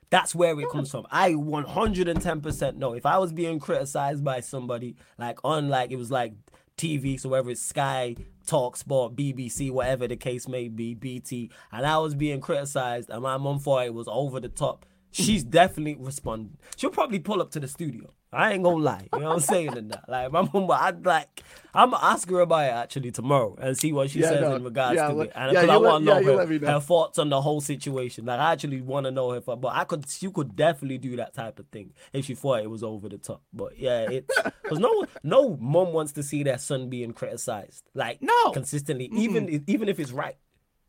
That's 0.10 0.36
where 0.36 0.60
it 0.60 0.70
comes 0.70 0.91
from. 0.91 1.08
I 1.10 1.32
110% 1.32 2.76
know 2.76 2.93
if 2.93 3.04
I 3.04 3.18
was 3.18 3.34
being 3.34 3.60
criticized 3.60 4.24
by 4.24 4.41
somebody 4.41 4.95
like 5.18 5.39
on 5.43 5.70
like 5.70 5.89
it 5.91 5.95
was 5.95 6.12
like 6.12 6.34
TV, 6.78 7.20
so 7.20 7.30
whether 7.30 7.49
it's 7.49 7.62
Sky, 7.62 8.16
Talk 8.46 8.78
Sport, 8.78 9.16
BBC, 9.16 9.72
whatever 9.72 10.08
the 10.08 10.16
case 10.16 10.48
may 10.48 10.68
be, 10.68 10.94
BT, 10.94 11.52
and 11.72 11.86
I 11.86 11.98
was 11.98 12.16
being 12.16 12.41
criticized 12.41 13.10
and 13.10 13.24
my 13.24 13.38
mom 13.38 13.60
thought 13.60 13.86
it 13.86 13.94
was 13.94 14.08
over 14.10 14.39
the 14.39 14.50
top, 14.50 14.86
she's 15.12 15.44
hmm. 15.44 15.50
definitely 15.50 15.96
responding. 16.00 16.58
She'll 16.76 16.89
probably 16.89 17.20
pull 17.20 17.41
up 17.41 17.52
to 17.52 17.60
the 17.60 17.68
studio. 17.68 18.14
I 18.34 18.54
ain't 18.54 18.64
gonna 18.64 18.84
lie. 18.84 19.08
You 19.14 19.20
know 19.20 19.28
what 19.28 19.34
I'm 19.36 19.40
saying 19.40 19.78
in 19.78 19.88
that? 19.90 20.06
Like 20.08 20.32
my 20.32 20.48
mom, 20.54 20.70
I'd 20.72 21.06
like 21.06 21.44
I'm 21.74 21.92
gonna 21.92 22.04
ask 22.04 22.30
her 22.30 22.40
about 22.42 22.66
it 22.66 22.74
actually 22.74 23.12
tomorrow 23.12 23.56
and 23.60 23.78
see 23.78 23.92
what 23.94 24.10
she 24.10 24.20
yeah, 24.20 24.30
says 24.30 24.42
no, 24.42 24.56
in 24.56 24.64
regards 24.64 24.96
yeah, 24.98 25.08
to 25.08 25.22
it. 25.22 25.32
And 25.36 25.54
yeah, 25.54 25.62
I 25.62 25.78
want 25.78 26.06
to 26.06 26.06
know, 26.06 26.24
her, 26.24 26.60
know, 26.60 26.74
her, 26.74 26.80
thoughts 26.80 27.18
on 27.20 27.30
the 27.30 27.42
whole 27.42 27.62
situation. 27.62 28.26
Like 28.26 28.40
I 28.40 28.54
actually 28.54 28.82
want 28.82 29.06
to 29.06 29.12
know 29.12 29.32
her, 29.32 29.42
but 29.42 29.74
I 29.74 29.84
could 29.84 30.06
you 30.20 30.32
could 30.32 30.56
definitely 30.56 30.98
do 30.98 31.16
that 31.18 31.34
type 31.34 31.60
of 31.60 31.68
thing 31.68 31.94
if 32.12 32.26
she 32.26 32.36
thought 32.36 32.62
it 32.62 32.70
was 32.70 32.84
over 32.84 33.10
the 33.10 33.18
top. 33.18 33.42
But 33.54 33.78
yeah, 33.78 34.10
it's 34.10 34.36
because 34.64 34.80
no 34.80 35.06
no 35.24 35.58
mom 35.58 35.94
wants 35.94 36.12
to 36.14 36.24
see 36.24 36.44
their 36.44 36.58
son 36.58 36.90
being 36.90 37.14
criticized 37.14 37.84
like 37.94 38.22
no 38.22 38.52
consistently, 38.52 39.08
mm-hmm. 39.08 39.18
even 39.20 39.64
even 39.68 39.90
if 39.90 40.00
it's 40.00 40.12
right 40.12 40.38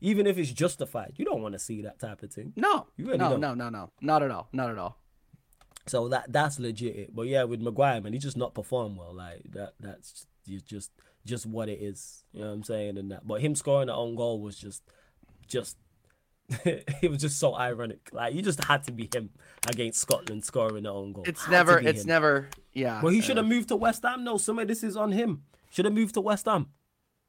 even 0.00 0.26
if 0.26 0.36
it's 0.36 0.52
justified. 0.52 1.14
You 1.16 1.24
don't 1.24 1.40
want 1.40 1.54
to 1.54 1.58
see 1.58 1.80
that 1.82 1.98
type 1.98 2.22
of 2.22 2.30
thing. 2.30 2.52
No, 2.56 2.88
you 2.96 3.06
really 3.06 3.18
no, 3.18 3.30
don't. 3.30 3.40
no, 3.40 3.54
no, 3.54 3.70
no, 3.70 3.90
not 4.02 4.22
at 4.22 4.30
all, 4.30 4.48
not 4.52 4.70
at 4.70 4.76
all. 4.76 4.98
So 5.86 6.08
that 6.08 6.32
that's 6.32 6.58
legit. 6.58 7.14
But 7.14 7.26
yeah, 7.26 7.44
with 7.44 7.60
Maguire, 7.60 8.00
man, 8.00 8.12
he 8.12 8.18
just 8.18 8.36
not 8.36 8.54
performed 8.54 8.96
well. 8.96 9.14
Like 9.14 9.42
that 9.52 9.74
that's 9.80 10.26
just 10.66 10.90
just 11.24 11.46
what 11.46 11.68
it 11.68 11.80
is. 11.80 12.24
You 12.32 12.40
know 12.40 12.48
what 12.48 12.54
I'm 12.54 12.62
saying? 12.64 12.98
And 12.98 13.10
that, 13.10 13.26
but 13.26 13.40
him 13.40 13.54
scoring 13.54 13.88
the 13.88 13.94
own 13.94 14.14
goal 14.14 14.40
was 14.40 14.58
just 14.58 14.82
just 15.46 15.76
it 16.64 17.10
was 17.10 17.20
just 17.20 17.38
so 17.38 17.54
ironic. 17.54 18.08
Like 18.12 18.34
you 18.34 18.42
just 18.42 18.62
had 18.64 18.84
to 18.84 18.92
be 18.92 19.08
him 19.12 19.30
against 19.66 20.00
Scotland 20.00 20.44
scoring 20.44 20.84
the 20.84 20.90
own 20.90 21.12
goal. 21.12 21.24
It's 21.26 21.44
had 21.44 21.52
never. 21.52 21.78
It's 21.78 22.02
him. 22.02 22.08
never. 22.08 22.48
Yeah. 22.72 23.00
Well, 23.02 23.12
he 23.12 23.20
should 23.20 23.36
have 23.36 23.46
moved 23.46 23.68
to 23.68 23.76
West 23.76 24.02
Ham. 24.04 24.24
No, 24.24 24.36
some 24.36 24.58
of 24.58 24.68
this 24.68 24.82
is 24.82 24.96
on 24.96 25.12
him. 25.12 25.42
Should 25.70 25.86
have 25.86 25.94
moved 25.94 26.14
to 26.14 26.20
West 26.20 26.46
Ham. 26.46 26.68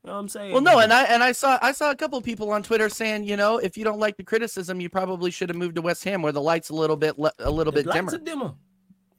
You 0.06 0.12
know 0.12 0.18
what 0.18 0.22
I'm 0.22 0.30
saying? 0.30 0.52
Well, 0.52 0.62
no, 0.62 0.78
and 0.78 0.94
I 0.94 1.04
and 1.06 1.24
I 1.24 1.32
saw 1.32 1.58
I 1.64 1.72
saw 1.72 1.90
a 1.90 1.96
couple 1.96 2.22
people 2.22 2.52
on 2.52 2.62
Twitter 2.62 2.90
saying, 2.90 3.24
you 3.24 3.36
know, 3.36 3.58
if 3.58 3.76
you 3.76 3.84
don't 3.84 3.98
like 3.98 4.18
the 4.18 4.24
criticism, 4.24 4.80
you 4.80 4.88
probably 4.88 5.32
should 5.32 5.50
have 5.50 5.56
moved 5.56 5.74
to 5.78 5.82
West 5.82 6.04
Ham 6.04 6.22
where 6.22 6.32
the 6.32 6.42
lights 6.42 6.70
a 6.70 6.76
little 6.76 6.96
bit 6.96 7.16
a 7.40 7.50
little 7.50 7.74
the 7.74 7.84
bit 7.84 7.92
dimmer. 7.92 8.16
dimmer. 8.20 8.54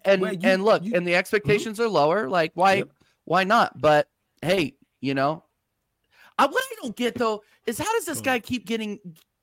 And 0.05 0.23
you, 0.23 0.39
and 0.45 0.65
look, 0.65 0.85
you, 0.85 0.95
and 0.95 1.05
the 1.05 1.17
expectations 1.17 1.79
mm-hmm. 1.79 1.87
are 1.87 1.91
lower. 1.91 2.29
Like 2.29 2.53
why 2.55 2.75
yep. 2.75 2.91
why 3.25 3.43
not? 3.43 3.81
But 3.81 4.09
hey, 4.43 4.77
you 5.01 5.15
know, 5.15 5.43
I, 6.39 6.47
what 6.47 6.63
I 6.63 6.77
don't 6.83 6.95
get 6.95 7.17
though 7.17 7.43
is 7.67 7.79
how 7.79 7.93
does 7.95 8.05
this 8.05 8.21
guy 8.21 8.39
keep 8.39 8.65
getting 8.65 9.01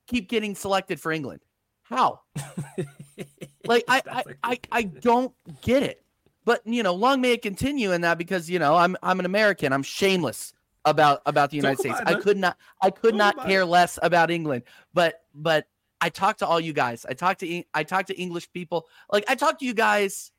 keep 0.07 0.29
getting 0.29 0.55
selected 0.55 1.01
for 1.01 1.11
England? 1.11 1.41
How? 1.81 2.21
like 3.65 3.83
I, 3.89 4.01
I 4.09 4.23
I 4.43 4.59
I 4.71 4.83
don't 4.83 5.33
get 5.61 5.83
it. 5.83 6.05
But 6.45 6.61
you 6.65 6.83
know, 6.83 6.93
long 6.95 7.19
may 7.19 7.33
it 7.33 7.41
continue 7.41 7.91
in 7.91 7.99
that 7.99 8.17
because 8.17 8.49
you 8.49 8.59
know 8.59 8.77
I'm 8.77 8.95
I'm 9.03 9.19
an 9.19 9.25
American. 9.25 9.73
I'm 9.73 9.83
shameless 9.83 10.53
about 10.85 11.21
about 11.25 11.49
the 11.49 11.57
United 11.57 11.79
States. 11.79 11.99
I 12.05 12.15
could 12.15 12.37
not 12.37 12.57
I 12.81 12.89
could 12.89 13.15
not 13.15 13.37
care 13.45 13.61
it. 13.61 13.67
less 13.67 13.97
about 14.01 14.31
England. 14.31 14.63
But 14.93 15.21
but 15.33 15.67
I 16.01 16.09
talked 16.09 16.39
to 16.39 16.47
all 16.47 16.59
you 16.59 16.73
guys. 16.73 17.05
I 17.07 17.13
talked 17.13 17.39
to 17.41 17.63
I 17.73 17.83
talked 17.83 18.07
to 18.09 18.19
English 18.19 18.51
people. 18.51 18.87
Like 19.11 19.23
I 19.27 19.35
talked 19.35 19.59
to 19.59 19.65
you 19.65 19.73
guys, 19.73 20.31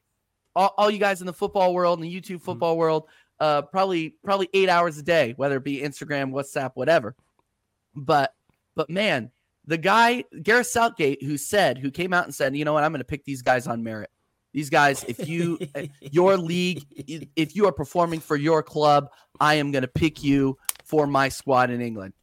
all, 0.55 0.75
all 0.77 0.91
you 0.91 0.99
guys 0.99 1.21
in 1.21 1.27
the 1.27 1.33
football 1.33 1.73
world, 1.73 1.99
in 1.99 2.03
the 2.03 2.15
YouTube 2.15 2.37
mm-hmm. 2.37 2.45
football 2.45 2.73
mm-hmm. 2.73 2.81
world, 2.81 3.09
uh, 3.41 3.63
probably 3.63 4.17
probably 4.23 4.49
eight 4.53 4.69
hours 4.69 4.99
a 4.99 5.03
day, 5.03 5.35
whether 5.37 5.57
it 5.57 5.65
be 5.65 5.81
Instagram, 5.81 6.33
WhatsApp, 6.33 6.73
whatever. 6.75 7.15
But 7.95 8.35
but 8.75 8.91
man, 8.91 9.31
the 9.67 9.79
guy 9.79 10.25
Gareth 10.43 10.67
Southgate, 10.67 11.23
who 11.23 11.37
said, 11.37 11.79
who 11.79 11.91
came 11.91 12.13
out 12.13 12.25
and 12.25 12.35
said, 12.35 12.57
you 12.57 12.65
know 12.65 12.73
what, 12.73 12.85
I'm 12.85 12.93
going 12.93 13.01
to 13.01 13.05
pick 13.05 13.25
these 13.25 13.43
guys 13.43 13.67
on 13.67 13.83
merit. 13.83 14.11
These 14.53 14.71
guys, 14.71 15.05
if 15.09 15.27
you 15.29 15.59
your 16.01 16.37
league, 16.37 16.85
if 17.37 17.57
you 17.57 17.67
are 17.67 17.73
performing 17.73 18.21
for 18.21 18.37
your 18.37 18.63
club, 18.63 19.09
I 19.41 19.55
am 19.55 19.73
going 19.73 19.83
to 19.83 19.89
pick 19.89 20.23
you 20.23 20.59
for 20.85 21.07
my 21.07 21.29
squad 21.29 21.71
in 21.71 21.81
England. 21.81 22.15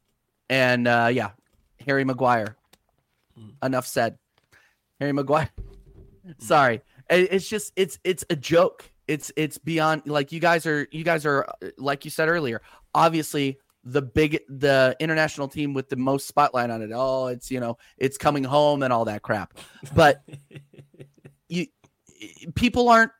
And 0.48 0.86
uh, 0.86 1.10
yeah, 1.12 1.30
Harry 1.86 2.04
Maguire. 2.04 2.56
Hmm. 3.36 3.50
Enough 3.62 3.86
said. 3.86 4.18
Harry 5.00 5.12
Maguire. 5.12 5.50
Sorry, 6.38 6.82
it's 7.10 7.48
just 7.48 7.72
it's 7.74 7.98
it's 8.04 8.24
a 8.30 8.36
joke. 8.36 8.88
It's 9.08 9.32
it's 9.36 9.58
beyond 9.58 10.02
like 10.06 10.30
you 10.30 10.38
guys 10.38 10.66
are 10.66 10.86
you 10.92 11.02
guys 11.02 11.26
are 11.26 11.48
like 11.76 12.04
you 12.04 12.10
said 12.10 12.28
earlier. 12.28 12.62
Obviously, 12.94 13.58
the 13.82 14.02
big 14.02 14.40
the 14.48 14.96
international 15.00 15.48
team 15.48 15.74
with 15.74 15.88
the 15.88 15.96
most 15.96 16.28
spotlight 16.28 16.70
on 16.70 16.82
it. 16.82 16.90
Oh, 16.94 17.26
it's 17.26 17.50
you 17.50 17.58
know 17.58 17.78
it's 17.98 18.16
coming 18.16 18.44
home 18.44 18.82
and 18.82 18.92
all 18.92 19.04
that 19.06 19.22
crap. 19.22 19.54
But 19.94 20.22
you 21.48 21.66
people 22.54 22.88
aren't 22.88 23.12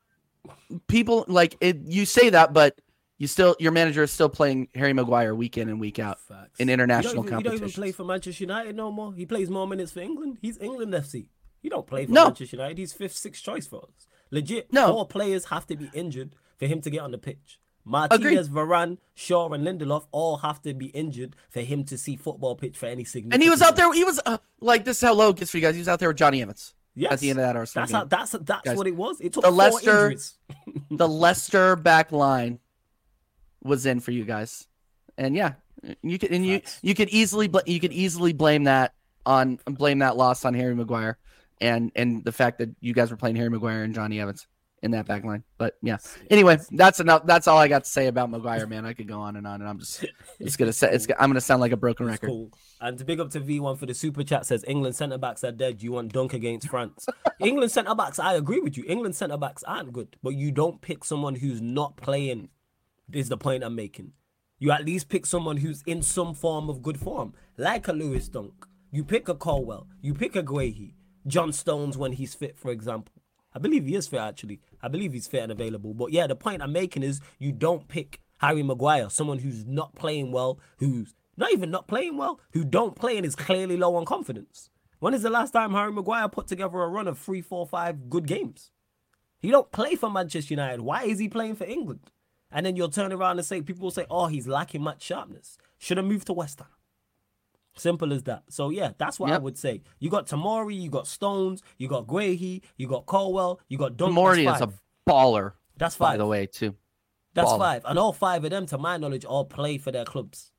people 0.87 1.25
like 1.27 1.57
it, 1.61 1.79
you 1.85 2.07
say 2.07 2.31
that, 2.31 2.53
but 2.53 2.79
you 3.19 3.27
still 3.27 3.57
your 3.59 3.73
manager 3.73 4.03
is 4.03 4.11
still 4.11 4.29
playing 4.29 4.69
Harry 4.75 4.93
Maguire 4.93 5.35
week 5.35 5.59
in 5.59 5.69
and 5.69 5.81
week 5.81 5.99
out 5.99 6.21
Facts. 6.21 6.59
in 6.59 6.69
international 6.69 7.23
competition. 7.23 7.53
He 7.53 7.59
don't 7.59 7.69
even 7.69 7.71
play 7.71 7.93
for 7.93 8.05
Manchester 8.05 8.45
United 8.45 8.77
no 8.77 8.91
more. 8.91 9.13
He 9.13 9.27
plays 9.27 9.49
more 9.51 9.67
minutes 9.67 9.93
for 9.93 10.01
England. 10.01 10.39
He's 10.41 10.59
England 10.59 10.93
FC. 10.93 11.27
He 11.61 11.69
don't 11.69 11.87
play 11.87 12.07
for 12.07 12.13
no. 12.13 12.25
Manchester 12.25 12.57
United. 12.57 12.79
He's 12.79 12.93
fifth, 12.93 13.17
sixth 13.17 13.43
choice 13.43 13.67
for 13.67 13.83
us. 13.83 14.07
Legit. 14.31 14.73
No. 14.73 14.89
Four 14.89 15.07
players 15.07 15.47
have 15.47 15.67
to 15.69 15.77
be 15.77 15.91
injured 15.95 16.35
for 16.59 16.67
him 16.67 16.81
to 16.81 16.91
get 16.91 17.01
on 17.01 17.13
the 17.13 17.19
pitch. 17.19 17.61
Martinez, 17.85 18.47
Agreed. 18.47 18.63
Varane, 18.63 18.99
Shaw, 19.15 19.49
and 19.51 19.67
Lindelof 19.67 20.07
all 20.13 20.39
have 20.39 20.63
to 20.63 20.73
be 20.73 20.87
injured 20.87 21.35
for 21.51 21.61
him 21.61 21.85
to 21.85 21.99
see 21.99 22.17
football 22.17 22.55
pitch 22.55 22.77
for 22.77 22.87
any 22.87 23.05
significant. 23.05 23.35
And 23.35 23.43
he 23.43 23.51
was 23.51 23.61
out 23.61 23.77
there. 23.77 23.93
He 23.93 24.05
was 24.05 24.21
uh, 24.25 24.39
like 24.61 24.85
this. 24.85 24.99
Is 24.99 25.03
how 25.03 25.15
low 25.15 25.31
it 25.31 25.37
gets 25.37 25.51
for 25.51 25.57
you 25.57 25.63
guys. 25.63 25.75
He 25.75 25.81
was 25.81 25.89
out 25.89 25.99
there 25.99 26.09
with 26.09 26.17
Jonny 26.17 26.43
Evans. 26.43 26.75
Yes. 26.95 27.13
At 27.13 27.21
the 27.21 27.31
end 27.31 27.39
of 27.39 27.47
that 27.47 27.57
Arsenal 27.57 27.83
that's 27.83 27.93
game. 27.93 27.99
How, 28.01 28.05
that's 28.05 28.33
that's 28.33 28.69
Guys, 28.69 28.77
what 28.77 28.87
it 28.87 28.95
was. 28.95 29.21
It 29.21 29.33
took 29.33 29.45
the 29.45 29.51
Leicester, 29.51 30.15
the 30.91 31.09
Leicester 31.09 31.75
back 31.75 32.13
line 32.13 32.59
was 33.63 33.87
in 33.87 34.01
for 34.01 34.11
you 34.11 34.25
guys, 34.25 34.67
and 35.17 35.35
yeah, 35.35 35.55
you 36.03 36.19
could 36.19 36.31
and 36.31 36.47
you 36.47 36.61
you 36.83 36.95
could 36.95 37.09
easily 37.11 37.49
bl- 37.49 37.59
you 37.67 37.81
could 37.81 37.93
easily 37.93 38.33
blame 38.33 38.65
that 38.65 38.95
on 39.27 39.59
blame 39.67 40.01
that 40.01 40.17
loss 40.17 40.45
on 40.45 40.55
Harry 40.55 40.75
Maguire, 40.75 41.19
and 41.61 41.93
and 41.95 42.25
the 42.25 42.33
fact 42.33 42.59
that 42.59 42.71
you 42.81 42.93
guys 42.93 43.11
were 43.11 43.17
playing 43.17 43.37
Harry 43.37 43.51
Maguire 43.51 43.85
and 43.85 43.95
Jonny 43.95 44.21
Evans 44.21 44.47
in 44.83 44.91
that 44.91 45.07
back 45.07 45.25
line. 45.25 45.45
But 45.59 45.77
yeah. 45.81 45.99
Anyway, 46.29 46.59
that's 46.73 47.01
enough. 47.01 47.25
That's 47.25 47.47
all 47.47 47.59
I 47.59 47.69
got 47.69 47.85
to 47.85 47.91
say 47.91 48.09
about 48.09 48.31
Maguire, 48.31 48.67
man. 48.67 48.85
I 48.85 48.93
could 48.93 49.07
go 49.07 49.21
on 49.21 49.37
and 49.37 49.47
on, 49.47 49.61
and 49.61 49.71
I'm 49.71 49.79
just 49.79 50.05
it's 50.41 50.57
gonna 50.57 50.73
say 50.73 50.93
it's 50.93 51.07
I'm 51.19 51.31
gonna 51.31 51.41
sound 51.41 51.61
like 51.61 51.73
a 51.73 51.77
broken 51.77 52.07
record. 52.07 52.29
Cool. 52.29 52.51
And 52.81 52.99
to 52.99 53.05
big 53.05 53.21
up 53.21 53.31
to 53.31 53.41
V1 53.41 53.79
for 53.79 53.87
the 53.87 53.95
super 53.95 54.25
chat 54.25 54.45
says 54.45 54.65
England 54.67 54.97
centre 54.97 55.19
backs 55.19 55.45
are 55.45 55.53
dead. 55.53 55.83
You 55.83 55.93
want 55.93 56.13
dunk 56.13 56.35
against 56.35 56.69
France. 56.69 57.07
England 57.41 57.71
centre 57.71 57.95
backs, 57.95 58.19
I 58.19 58.35
agree 58.35 58.61
with 58.61 58.77
you. 58.77 58.85
England 58.87 59.15
centre 59.15 59.37
backs 59.37 59.63
aren't 59.63 59.93
good, 59.93 60.17
but 60.23 60.31
you 60.31 60.51
don't 60.51 60.81
pick 60.81 61.05
someone 61.05 61.37
who's 61.37 61.63
not 61.63 61.97
playing. 61.97 62.49
Is 63.13 63.29
the 63.29 63.37
point 63.37 63.63
I'm 63.63 63.75
making. 63.75 64.13
You 64.59 64.71
at 64.71 64.85
least 64.85 65.09
pick 65.09 65.27
someone 65.27 65.59
who's 65.59 65.83
in 65.87 66.03
some 66.03 66.35
form 66.35 66.71
of 66.71 66.83
good 66.83 66.99
form, 66.99 67.35
like 67.57 67.89
a 67.89 67.93
Lewis 67.93 68.29
Dunk. 68.29 68.67
You 68.91 69.05
pick 69.05 69.29
a 69.29 69.35
Colwill. 69.35 69.87
You 70.01 70.15
pick 70.15 70.37
a 70.37 70.43
Guehi. 70.43 70.95
John 71.27 71.53
Stones 71.53 71.97
when 71.97 72.13
he's 72.13 72.35
fit, 72.35 72.59
for 72.59 72.71
example. 72.71 73.15
I 73.55 73.59
believe 73.59 73.87
he 73.87 73.95
is 73.95 74.07
fit 74.07 74.21
actually. 74.21 74.61
I 74.83 74.89
believe 74.89 75.13
he's 75.13 75.27
fit 75.27 75.43
and 75.43 75.53
available. 75.53 75.95
But 75.95 76.13
yeah, 76.13 76.27
the 76.27 76.37
point 76.37 76.63
I'm 76.63 76.73
making 76.73 77.03
is 77.03 77.21
you 77.39 77.53
don't 77.53 77.87
pick 77.89 78.21
Harry 78.39 78.63
Maguire, 78.63 79.11
someone 79.11 79.39
who's 79.39 79.65
not 79.67 79.95
playing 79.95 80.33
well, 80.33 80.59
who's 80.79 81.15
not 81.37 81.53
even 81.53 81.71
not 81.71 81.87
playing 81.87 82.17
well, 82.17 82.41
who 82.53 82.65
don't 82.65 82.97
play 82.97 83.17
and 83.17 83.27
is 83.27 83.37
clearly 83.37 83.77
low 83.77 83.95
on 83.97 84.05
confidence. 84.05 84.71
When 85.01 85.15
is 85.15 85.23
the 85.23 85.31
last 85.31 85.53
time 85.53 85.73
Harry 85.73 85.93
Maguire 85.93 86.29
put 86.29 86.47
together 86.47 86.81
a 86.81 86.89
run 86.89 87.09
of 87.09 87.19
three, 87.19 87.41
four, 87.41 87.67
five 87.67 88.09
good 88.09 88.27
games? 88.27 88.71
He 89.41 89.51
don't 89.51 89.73
play 89.73 89.97
for 89.97 90.11
Manchester 90.11 90.55
United. 90.55 90.81
Why 90.81 91.05
is 91.05 91.19
he 91.19 91.29
playing 91.29 91.57
for 91.57 91.65
England? 91.65 92.11
And 92.53 92.67
then 92.67 92.77
you'll 92.77 92.91
turn 92.91 93.13
around 93.13 93.39
and 93.39 93.47
say, 93.47 93.63
people 93.63 93.85
will 93.85 93.91
say, 93.91 94.07
oh, 94.11 94.27
he's 94.27 94.47
lacking 94.47 94.83
much 94.83 95.03
sharpness. 95.03 95.57
Should 95.79 95.97
have 95.97 96.07
moved 96.07 96.27
to 96.27 96.33
West 96.33 96.59
Ham. 96.59 96.69
Simple 97.75 98.13
as 98.13 98.25
that. 98.25 98.45
So 98.51 98.69
yeah, 98.69 98.93
that's 98.99 99.19
what 99.19 99.31
yep. 99.31 99.37
I 99.37 99.43
would 99.43 99.57
say. 99.57 99.81
You 99.99 100.11
got 100.11 100.27
Tomori, 100.27 100.79
you 100.79 100.91
got 100.91 101.07
Stones, 101.07 101.63
you 101.79 101.89
got 101.89 102.07
Guehi, 102.07 102.61
you 102.77 102.87
got 102.87 103.07
Colwill, 103.07 103.61
you 103.69 103.79
got 103.79 103.97
Dunk. 103.97 104.15
Tomori 104.15 104.55
is 104.55 104.61
a 104.61 104.71
baller. 105.09 105.53
That's 105.79 105.97
five. 105.97 106.15
By 106.15 106.17
the 106.19 106.27
way, 106.27 106.47
too. 106.47 106.75
That's 107.33 107.51
baller. 107.51 107.59
five. 107.59 107.83
And 107.87 107.99
all 107.99 108.13
five 108.13 108.45
of 108.45 108.51
them, 108.51 108.67
to 108.67 108.77
my 108.77 108.99
knowledge, 108.99 109.25
all 109.25 109.47
play 109.47 109.79
for 109.79 109.91
their 109.91 110.05
clubs. 110.05 110.53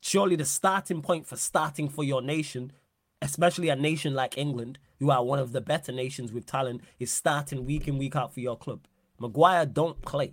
Surely 0.00 0.36
the 0.36 0.44
starting 0.44 1.02
point 1.02 1.26
for 1.26 1.36
starting 1.36 1.88
for 1.88 2.04
your 2.04 2.22
nation, 2.22 2.72
especially 3.20 3.68
a 3.68 3.76
nation 3.76 4.14
like 4.14 4.38
England, 4.38 4.78
who 5.00 5.10
are 5.10 5.24
one 5.24 5.40
of 5.40 5.50
the 5.50 5.60
better 5.60 5.90
nations 5.90 6.32
with 6.32 6.46
talent, 6.46 6.80
is 7.00 7.10
starting 7.12 7.66
week 7.66 7.88
in, 7.88 7.98
week 7.98 8.14
out 8.14 8.32
for 8.32 8.40
your 8.40 8.56
club. 8.56 8.86
Maguire 9.18 9.66
don't 9.66 10.00
play. 10.02 10.32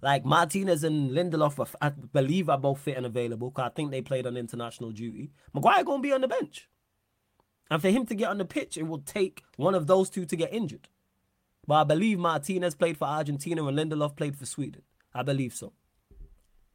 Like 0.00 0.24
Martinez 0.24 0.84
and 0.84 1.10
Lindelof, 1.10 1.74
I 1.80 1.88
believe, 1.90 2.48
are 2.48 2.58
both 2.58 2.80
fit 2.80 2.96
and 2.96 3.06
available 3.06 3.50
because 3.50 3.66
I 3.66 3.74
think 3.74 3.90
they 3.90 4.00
played 4.00 4.26
on 4.26 4.36
international 4.36 4.90
duty. 4.92 5.30
Maguire 5.52 5.82
gonna 5.84 6.02
be 6.02 6.12
on 6.12 6.20
the 6.20 6.28
bench, 6.28 6.68
and 7.70 7.82
for 7.82 7.88
him 7.90 8.06
to 8.06 8.14
get 8.14 8.28
on 8.30 8.38
the 8.38 8.44
pitch, 8.44 8.76
it 8.76 8.84
will 8.86 9.00
take 9.00 9.42
one 9.56 9.74
of 9.74 9.86
those 9.86 10.08
two 10.08 10.24
to 10.26 10.36
get 10.36 10.52
injured. 10.52 10.88
But 11.66 11.74
I 11.74 11.84
believe 11.84 12.18
Martinez 12.18 12.74
played 12.74 12.96
for 12.96 13.06
Argentina 13.06 13.64
and 13.66 13.76
Lindelof 13.78 14.16
played 14.16 14.36
for 14.36 14.46
Sweden. 14.46 14.82
I 15.12 15.22
believe 15.22 15.52
so. 15.54 15.72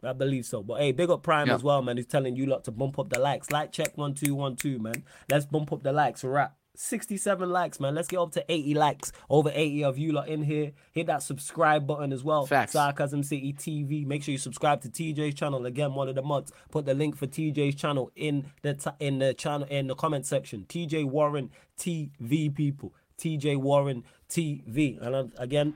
I 0.03 0.11
believe 0.13 0.45
so. 0.45 0.61
But 0.61 0.81
hey, 0.81 0.91
big 0.91 1.09
up 1.09 1.23
Prime 1.23 1.47
Yeah. 1.47 1.55
as 1.55 1.63
well, 1.63 1.81
man. 1.81 1.95
He's 1.97 2.05
telling 2.05 2.35
you 2.35 2.45
lot 2.45 2.65
to 2.65 2.71
bump 2.71 2.99
up 2.99 3.09
the 3.09 3.19
likes. 3.19 3.49
Like 3.51 3.71
check 3.71 3.97
one 3.97 4.13
two 4.13 4.35
one 4.35 4.55
two, 4.57 4.77
man. 4.79 5.03
Let's 5.31 5.45
bump 5.45 5.71
up 5.71 5.81
the 5.81 5.93
likes. 5.93 6.23
We're 6.23 6.37
at 6.39 6.53
67 6.75 7.49
likes, 7.49 7.79
man. 7.79 7.93
Let's 7.93 8.07
get 8.07 8.17
up 8.17 8.31
to 8.31 8.43
80 8.51 8.73
likes. 8.73 9.11
Over 9.29 9.51
80 9.53 9.83
of 9.83 9.97
you 9.97 10.11
lot 10.11 10.27
in 10.27 10.43
here. 10.43 10.71
Hit 10.91 11.07
that 11.07 11.21
subscribe 11.21 11.85
button 11.85 12.11
as 12.11 12.23
well. 12.23 12.45
Facts. 12.45 12.71
Sarcasm 12.73 13.23
City 13.23 13.53
TV. 13.53 14.05
Make 14.05 14.23
sure 14.23 14.31
you 14.31 14.37
subscribe 14.37 14.81
to 14.81 14.89
TJ's 14.89 15.35
channel. 15.35 15.65
Again, 15.65 15.93
one 15.93 16.09
of 16.09 16.15
the 16.15 16.23
mods. 16.23 16.51
Put 16.71 16.85
the 16.85 16.93
link 16.93 17.15
for 17.15 17.27
TJ's 17.27 17.75
channel 17.75 18.11
in 18.15 18.51
the 18.63 18.73
t- 18.73 18.89
in 18.99 19.19
the 19.19 19.33
channel 19.33 19.67
in 19.69 19.87
the 19.87 19.95
comment 19.95 20.25
section. 20.25 20.65
TJ 20.67 21.05
Warren 21.05 21.51
TV 21.77 22.53
people. 22.53 22.93
TJ 23.19 23.57
Warren 23.57 24.03
TV. 24.29 24.99
And 24.99 25.15
uh, 25.15 25.25
again, 25.37 25.75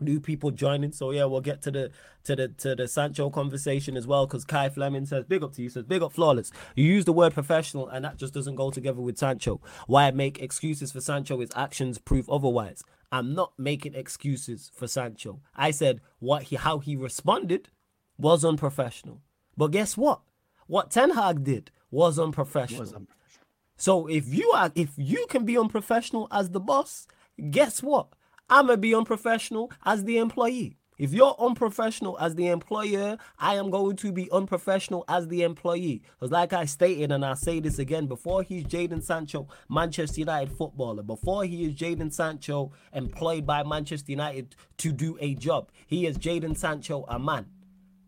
new 0.00 0.20
people 0.20 0.50
joining. 0.50 0.92
So 0.92 1.10
yeah, 1.10 1.24
we'll 1.24 1.40
get 1.40 1.62
to 1.62 1.70
the 1.70 1.90
to 2.24 2.36
the 2.36 2.48
to 2.48 2.74
the 2.74 2.88
Sancho 2.88 3.30
conversation 3.30 3.96
as 3.96 4.06
well. 4.06 4.26
Because 4.26 4.44
Kai 4.44 4.68
Fleming 4.68 5.06
says, 5.06 5.24
"Big 5.24 5.42
up 5.42 5.52
to 5.54 5.62
you." 5.62 5.68
Says, 5.68 5.84
"Big 5.84 6.02
up, 6.02 6.12
flawless." 6.12 6.50
You 6.74 6.84
use 6.84 7.04
the 7.04 7.12
word 7.12 7.34
professional, 7.34 7.88
and 7.88 8.04
that 8.04 8.16
just 8.16 8.34
doesn't 8.34 8.56
go 8.56 8.70
together 8.70 9.00
with 9.00 9.18
Sancho. 9.18 9.60
Why 9.86 10.10
make 10.10 10.40
excuses 10.40 10.92
for 10.92 11.00
Sancho? 11.00 11.40
His 11.40 11.50
actions 11.54 11.98
prove 11.98 12.28
otherwise. 12.28 12.82
I'm 13.10 13.34
not 13.34 13.52
making 13.58 13.94
excuses 13.94 14.70
for 14.74 14.86
Sancho. 14.86 15.40
I 15.54 15.70
said 15.70 16.00
what 16.18 16.44
he 16.44 16.56
how 16.56 16.78
he 16.78 16.96
responded 16.96 17.70
was 18.18 18.44
unprofessional. 18.44 19.22
But 19.56 19.68
guess 19.68 19.96
what? 19.96 20.20
What 20.66 20.90
Ten 20.90 21.10
Hag 21.10 21.44
did 21.44 21.70
was 21.90 22.18
unprofessional. 22.18 22.80
Was 22.80 22.92
unprofessional. 22.92 23.46
So 23.76 24.06
if 24.08 24.32
you 24.34 24.50
are 24.50 24.70
if 24.74 24.90
you 24.96 25.26
can 25.30 25.44
be 25.44 25.56
unprofessional 25.56 26.28
as 26.30 26.50
the 26.50 26.60
boss, 26.60 27.06
guess 27.50 27.82
what? 27.82 28.08
I'm 28.50 28.66
gonna 28.66 28.78
be 28.78 28.94
unprofessional 28.94 29.70
as 29.84 30.04
the 30.04 30.16
employee. 30.16 30.78
If 30.98 31.12
you're 31.12 31.36
unprofessional 31.38 32.18
as 32.18 32.34
the 32.34 32.48
employer, 32.48 33.18
I 33.38 33.54
am 33.54 33.70
going 33.70 33.94
to 33.96 34.10
be 34.10 34.28
unprofessional 34.32 35.04
as 35.06 35.28
the 35.28 35.42
employee. 35.42 36.02
Because, 36.14 36.32
like 36.32 36.52
I 36.52 36.64
stated, 36.64 37.12
and 37.12 37.24
I'll 37.24 37.36
say 37.36 37.60
this 37.60 37.78
again, 37.78 38.06
before 38.06 38.42
he's 38.42 38.64
Jadon 38.64 39.02
Sancho, 39.02 39.46
Manchester 39.68 40.20
United 40.20 40.50
footballer, 40.50 41.04
before 41.04 41.44
he 41.44 41.66
is 41.66 41.74
Jadon 41.74 42.12
Sancho 42.12 42.72
employed 42.92 43.46
by 43.46 43.62
Manchester 43.62 44.10
United 44.10 44.56
to 44.78 44.90
do 44.90 45.16
a 45.20 45.36
job, 45.36 45.70
he 45.86 46.06
is 46.06 46.18
Jadon 46.18 46.56
Sancho, 46.56 47.04
a 47.06 47.18
man. 47.18 47.46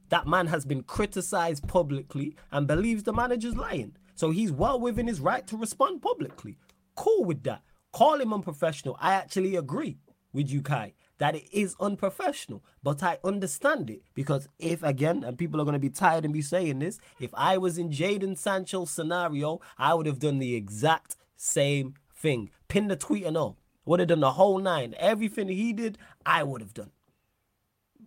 That 0.08 0.26
man 0.26 0.48
has 0.48 0.64
been 0.64 0.82
criticized 0.82 1.68
publicly 1.68 2.34
and 2.50 2.66
believes 2.66 3.04
the 3.04 3.12
manager's 3.12 3.56
lying. 3.56 3.94
So 4.16 4.30
he's 4.30 4.50
well 4.50 4.80
within 4.80 5.06
his 5.06 5.20
right 5.20 5.46
to 5.46 5.56
respond 5.56 6.02
publicly. 6.02 6.58
Cool 6.96 7.24
with 7.24 7.44
that. 7.44 7.62
Call 7.92 8.20
him 8.20 8.32
unprofessional. 8.32 8.96
I 9.00 9.14
actually 9.14 9.54
agree 9.54 9.98
with 10.32 10.51
you, 10.51 10.62
Kai, 10.62 10.94
that 11.19 11.35
it 11.35 11.44
is 11.52 11.77
unprofessional. 11.81 12.65
But 12.82 13.02
I 13.02 13.19
understand 13.24 13.90
it 13.90 14.02
because 14.15 14.48
if, 14.59 14.82
again, 14.82 15.23
and 15.24 15.39
people 15.39 15.61
are 15.61 15.65
going 15.65 15.74
to 15.74 15.78
be 15.78 15.90
tired 15.90 16.24
and 16.24 16.32
be 16.32 16.43
saying 16.43 16.78
this, 16.78 16.98
if 17.20 17.31
I 17.35 17.59
was 17.59 17.78
in 17.78 17.90
Jadon 17.90 18.36
Sancho's 18.36 18.90
scenario, 18.90 19.61
I 19.78 19.94
would 19.94 20.07
have 20.07 20.19
done 20.19 20.39
the 20.39 20.55
exact 20.55 21.16
same 21.36 21.94
thing. 22.15 22.51
Pin 22.69 22.89
the 22.89 22.97
tweet 22.97 23.24
and 23.24 23.36
all. 23.36 23.59
Would 23.85 24.01
have 24.01 24.09
done 24.09 24.20
the 24.20 24.32
whole 24.32 24.59
nine. 24.59 24.94
Everything 24.98 25.48
he 25.48 25.73
did, 25.73 25.98
I 26.24 26.43
would 26.43 26.61
have 26.61 26.74
done. 26.74 26.90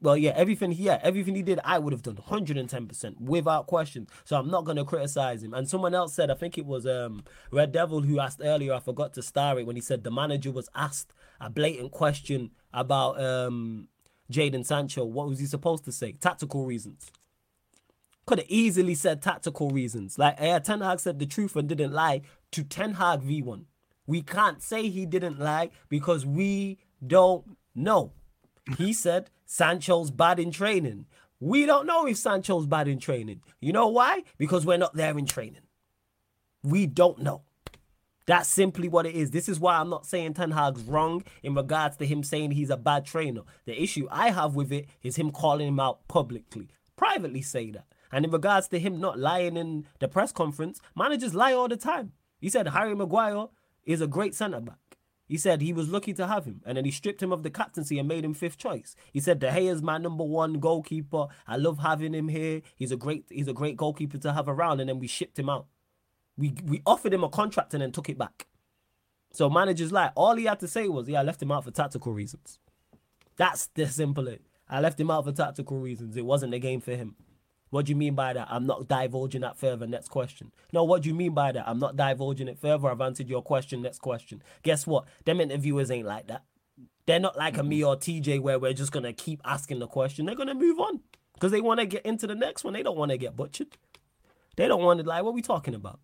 Well, 0.01 0.17
yeah, 0.17 0.33
everything 0.35 0.73
he 0.73 0.83
yeah, 0.83 0.99
everything 1.01 1.33
he 1.33 1.41
did, 1.41 1.61
I 1.63 1.79
would 1.79 1.93
have 1.93 2.01
done 2.01 2.17
110% 2.17 3.21
without 3.21 3.67
question. 3.67 4.07
So 4.25 4.35
I'm 4.35 4.49
not 4.49 4.65
gonna 4.65 4.83
criticize 4.83 5.41
him. 5.43 5.53
And 5.53 5.67
someone 5.69 5.95
else 5.95 6.13
said, 6.13 6.29
I 6.29 6.33
think 6.33 6.57
it 6.57 6.65
was 6.65 6.85
um 6.85 7.23
Red 7.51 7.71
Devil 7.71 8.01
who 8.01 8.19
asked 8.19 8.41
earlier, 8.43 8.73
I 8.73 8.79
forgot 8.81 9.13
to 9.13 9.21
star 9.21 9.57
it 9.59 9.65
when 9.65 9.77
he 9.77 9.81
said 9.81 10.03
the 10.03 10.11
manager 10.11 10.51
was 10.51 10.67
asked 10.75 11.13
a 11.39 11.49
blatant 11.49 11.91
question 11.91 12.51
about 12.73 13.21
um 13.21 13.87
Jadon 14.31 14.65
Sancho. 14.65 15.05
What 15.05 15.27
was 15.27 15.39
he 15.39 15.45
supposed 15.45 15.85
to 15.85 15.91
say? 15.91 16.13
Tactical 16.13 16.65
reasons. 16.65 17.11
Could 18.25 18.39
have 18.39 18.49
easily 18.49 18.95
said 18.95 19.21
tactical 19.21 19.69
reasons. 19.69 20.17
Like 20.17 20.37
yeah, 20.39 20.59
Ten 20.59 20.81
Hag 20.81 20.99
said 20.99 21.19
the 21.19 21.25
truth 21.25 21.55
and 21.55 21.67
didn't 21.67 21.91
lie 21.91 22.21
to 22.51 22.63
Ten 22.63 22.95
Hag 22.95 23.21
V1. 23.21 23.65
We 24.05 24.21
can't 24.21 24.61
say 24.61 24.89
he 24.89 25.05
didn't 25.05 25.39
lie 25.39 25.69
because 25.89 26.25
we 26.25 26.79
don't 27.05 27.57
know. 27.75 28.13
He 28.77 28.93
said 29.05 29.29
Sancho's 29.45 30.11
bad 30.11 30.39
in 30.39 30.51
training. 30.51 31.05
We 31.39 31.65
don't 31.65 31.85
know 31.85 32.07
if 32.07 32.17
Sancho's 32.17 32.65
bad 32.65 32.87
in 32.87 32.99
training. 32.99 33.41
You 33.59 33.73
know 33.73 33.87
why? 33.87 34.23
Because 34.37 34.65
we're 34.65 34.77
not 34.77 34.95
there 34.95 35.17
in 35.17 35.25
training. 35.25 35.63
We 36.63 36.87
don't 36.87 37.19
know. 37.19 37.41
That's 38.25 38.47
simply 38.47 38.87
what 38.87 39.05
it 39.05 39.15
is. 39.15 39.31
This 39.31 39.49
is 39.49 39.59
why 39.59 39.77
I'm 39.77 39.89
not 39.89 40.05
saying 40.05 40.35
Ten 40.35 40.51
Hag's 40.51 40.83
wrong 40.83 41.23
in 41.41 41.55
regards 41.55 41.97
to 41.97 42.05
him 42.05 42.23
saying 42.23 42.51
he's 42.51 42.69
a 42.69 42.77
bad 42.77 43.05
trainer. 43.05 43.41
The 43.65 43.81
issue 43.81 44.07
I 44.09 44.31
have 44.31 44.55
with 44.55 44.71
it 44.71 44.87
is 45.01 45.17
him 45.17 45.31
calling 45.31 45.67
him 45.67 45.79
out 45.79 46.07
publicly. 46.07 46.69
Privately 46.95 47.41
say 47.41 47.71
that. 47.71 47.85
And 48.11 48.25
in 48.25 48.31
regards 48.31 48.67
to 48.69 48.79
him 48.79 48.99
not 48.99 49.19
lying 49.19 49.57
in 49.57 49.85
the 49.99 50.07
press 50.07 50.31
conference, 50.31 50.79
managers 50.95 51.33
lie 51.33 51.53
all 51.53 51.67
the 51.67 51.75
time. 51.75 52.13
He 52.39 52.49
said 52.49 52.69
Harry 52.69 52.95
Maguire 52.95 53.47
is 53.85 54.01
a 54.01 54.07
great 54.07 54.35
centre 54.35 54.61
back. 54.61 54.77
He 55.27 55.37
said 55.37 55.61
he 55.61 55.73
was 55.73 55.89
lucky 55.89 56.13
to 56.13 56.27
have 56.27 56.45
him, 56.45 56.61
and 56.65 56.77
then 56.77 56.85
he 56.85 56.91
stripped 56.91 57.23
him 57.23 57.31
of 57.31 57.43
the 57.43 57.49
captaincy 57.49 57.97
and 57.97 58.07
made 58.07 58.23
him 58.23 58.33
fifth 58.33 58.57
choice. 58.57 58.95
He 59.11 59.19
said 59.19 59.39
De 59.39 59.49
Gea 59.49 59.71
is 59.71 59.81
my 59.81 59.97
number 59.97 60.23
one 60.23 60.59
goalkeeper. 60.59 61.27
I 61.47 61.55
love 61.55 61.79
having 61.79 62.13
him 62.13 62.27
here. 62.27 62.61
He's 62.75 62.91
a 62.91 62.97
great 62.97 63.25
he's 63.29 63.47
a 63.47 63.53
great 63.53 63.77
goalkeeper 63.77 64.17
to 64.19 64.33
have 64.33 64.47
around, 64.47 64.79
and 64.79 64.89
then 64.89 64.99
we 64.99 65.07
shipped 65.07 65.39
him 65.39 65.49
out. 65.49 65.67
We 66.37 66.53
we 66.65 66.81
offered 66.85 67.13
him 67.13 67.23
a 67.23 67.29
contract 67.29 67.73
and 67.73 67.81
then 67.81 67.91
took 67.91 68.09
it 68.09 68.17
back. 68.17 68.47
So 69.31 69.49
managers 69.49 69.91
like 69.91 70.11
all 70.15 70.35
he 70.35 70.45
had 70.45 70.59
to 70.61 70.67
say 70.67 70.87
was, 70.87 71.07
"Yeah, 71.07 71.21
I 71.21 71.23
left 71.23 71.41
him 71.41 71.51
out 71.51 71.63
for 71.63 71.71
tactical 71.71 72.13
reasons." 72.13 72.59
That's 73.35 73.67
the 73.67 73.87
simple 73.87 74.27
it. 74.27 74.41
I 74.69 74.79
left 74.79 74.99
him 74.99 75.11
out 75.11 75.25
for 75.25 75.31
tactical 75.31 75.79
reasons. 75.79 76.15
It 76.17 76.25
wasn't 76.25 76.53
a 76.53 76.59
game 76.59 76.81
for 76.81 76.95
him. 76.95 77.15
What 77.69 77.87
do 77.87 77.91
you 77.91 77.95
mean 77.95 78.13
by 78.13 78.33
that? 78.33 78.47
I'm 78.51 78.67
not 78.67 78.87
divulging 78.87 79.41
that 79.41 79.57
further. 79.57 79.87
Next 79.87 80.09
question. 80.09 80.51
No, 80.71 80.83
what 80.83 81.01
do 81.01 81.09
you 81.09 81.15
mean 81.15 81.33
by 81.33 81.51
that? 81.51 81.67
I'm 81.67 81.79
not 81.79 81.95
divulging 81.95 82.47
it 82.47 82.59
further. 82.59 82.87
I've 82.87 83.01
answered 83.01 83.27
your 83.27 83.41
question. 83.41 83.81
Next 83.81 83.99
question. 83.99 84.43
Guess 84.61 84.85
what? 84.85 85.05
Them 85.25 85.41
interviewers 85.41 85.89
ain't 85.89 86.07
like 86.07 86.27
that. 86.27 86.43
They're 87.07 87.19
not 87.19 87.35
like 87.35 87.57
a 87.57 87.63
me 87.63 87.83
or 87.83 87.95
TJ 87.95 88.39
where 88.39 88.59
we're 88.59 88.73
just 88.73 88.91
gonna 88.91 89.11
keep 89.11 89.41
asking 89.43 89.79
the 89.79 89.87
question. 89.87 90.25
They're 90.25 90.35
gonna 90.35 90.53
move 90.53 90.79
on 90.79 90.99
because 91.33 91.51
they 91.51 91.61
want 91.61 91.79
to 91.79 91.87
get 91.87 92.05
into 92.05 92.27
the 92.27 92.35
next 92.35 92.63
one. 92.63 92.73
They 92.73 92.83
don't 92.83 92.97
want 92.97 93.11
to 93.11 93.17
get 93.17 93.35
butchered. 93.35 93.75
They 94.55 94.67
don't 94.67 94.83
want 94.83 94.99
to 94.99 95.05
like 95.05 95.23
what 95.23 95.33
we 95.33 95.41
talking 95.41 95.73
about. 95.73 95.99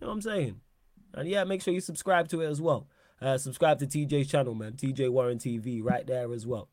You 0.00 0.06
know 0.06 0.10
what 0.12 0.14
I'm 0.14 0.22
saying? 0.22 0.60
And 1.14 1.28
yeah, 1.28 1.44
make 1.44 1.62
sure 1.62 1.74
you 1.74 1.80
subscribe 1.80 2.28
to 2.28 2.40
it 2.40 2.46
as 2.46 2.60
well. 2.60 2.86
Uh, 3.20 3.36
subscribe 3.36 3.78
to 3.80 3.86
TJ's 3.86 4.28
channel, 4.28 4.54
man. 4.54 4.72
TJ 4.72 5.10
Warren 5.10 5.38
TV, 5.38 5.82
right 5.84 6.06
there 6.06 6.32
as 6.32 6.46
well. 6.46 6.68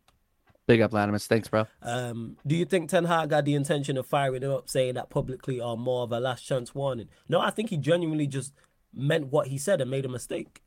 Big 0.65 0.81
up, 0.81 0.91
Latimus. 0.91 1.27
Thanks, 1.27 1.47
bro. 1.47 1.65
Um, 1.81 2.37
do 2.45 2.55
you 2.55 2.65
think 2.65 2.89
Ten 2.89 3.05
Hag 3.05 3.31
had 3.31 3.45
the 3.45 3.55
intention 3.55 3.97
of 3.97 4.05
firing 4.05 4.43
him 4.43 4.51
up, 4.51 4.69
saying 4.69 4.95
that 4.95 5.09
publicly, 5.09 5.59
or 5.59 5.77
more 5.77 6.03
of 6.03 6.11
a 6.11 6.19
last 6.19 6.45
chance 6.45 6.75
warning? 6.75 7.09
No, 7.27 7.39
I 7.39 7.51
think 7.51 7.69
he 7.69 7.77
genuinely 7.77 8.27
just 8.27 8.53
meant 8.93 9.27
what 9.27 9.47
he 9.47 9.57
said 9.57 9.81
and 9.81 9.91
made 9.91 10.05
a 10.05 10.09
mistake. 10.09 10.61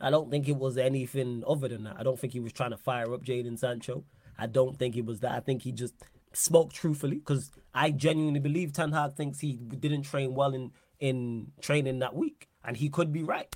I 0.00 0.10
don't 0.10 0.30
think 0.30 0.48
it 0.48 0.56
was 0.56 0.78
anything 0.78 1.42
other 1.46 1.68
than 1.68 1.84
that. 1.84 1.96
I 1.98 2.02
don't 2.02 2.18
think 2.18 2.32
he 2.32 2.40
was 2.40 2.52
trying 2.52 2.70
to 2.70 2.76
fire 2.76 3.12
up 3.12 3.24
Jadon 3.24 3.58
Sancho. 3.58 4.04
I 4.38 4.46
don't 4.46 4.78
think 4.78 4.96
it 4.96 5.04
was 5.04 5.20
that. 5.20 5.32
I 5.32 5.40
think 5.40 5.62
he 5.62 5.72
just 5.72 5.94
spoke 6.32 6.72
truthfully 6.72 7.16
because 7.16 7.50
I 7.74 7.90
genuinely 7.90 8.40
believe 8.40 8.72
Ten 8.72 8.92
Hag 8.92 9.14
thinks 9.14 9.40
he 9.40 9.54
didn't 9.54 10.02
train 10.02 10.34
well 10.34 10.54
in 10.54 10.72
in 11.00 11.52
training 11.60 12.00
that 12.00 12.14
week, 12.14 12.48
and 12.64 12.76
he 12.76 12.88
could 12.88 13.12
be 13.12 13.22
right. 13.22 13.54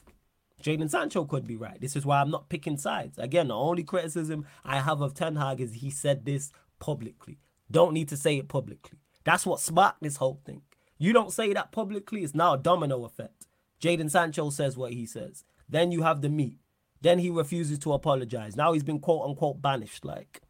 Jadon 0.63 0.91
Sancho 0.91 1.25
could 1.25 1.47
be 1.47 1.57
right. 1.57 1.81
This 1.81 1.97
is 1.97 2.07
why 2.07 2.21
I'm 2.21 2.31
not 2.31 2.49
picking 2.49 2.77
sides. 2.77 3.19
Again, 3.19 3.49
the 3.49 3.57
only 3.57 3.83
criticism 3.83 4.47
I 4.65 4.81
have 4.81 5.01
of 5.01 5.15
Ten 5.15 5.37
Hag 5.37 5.61
is 5.61 5.75
he 5.75 5.91
said 5.91 6.25
this 6.25 6.53
publicly. 6.79 7.39
Don't 7.71 7.93
need 7.93 8.09
to 8.11 8.17
say 8.17 8.39
it 8.39 8.49
publicly. 8.49 8.99
That's 9.25 9.45
what 9.45 9.61
sparked 9.61 10.03
this 10.03 10.17
whole 10.17 10.41
thing. 10.45 10.63
You 10.99 11.13
don't 11.13 11.33
say 11.33 11.53
that 11.53 11.73
publicly, 11.73 12.23
it's 12.23 12.35
now 12.35 12.55
a 12.55 12.59
domino 12.59 13.05
effect. 13.05 13.47
Jadon 13.81 14.11
Sancho 14.11 14.51
says 14.51 14.77
what 14.77 14.93
he 14.93 15.05
says. 15.05 15.45
Then 15.69 15.91
you 15.91 16.03
have 16.03 16.21
the 16.21 16.29
meet. 16.29 16.59
Then 17.01 17.19
he 17.19 17.31
refuses 17.31 17.81
to 17.81 17.93
apologize. 17.93 18.57
Now 18.57 18.73
he's 18.73 18.85
been 18.85 19.01
quote 19.01 19.29
unquote 19.29 19.61
banished. 19.61 20.05
Like, 20.05 20.43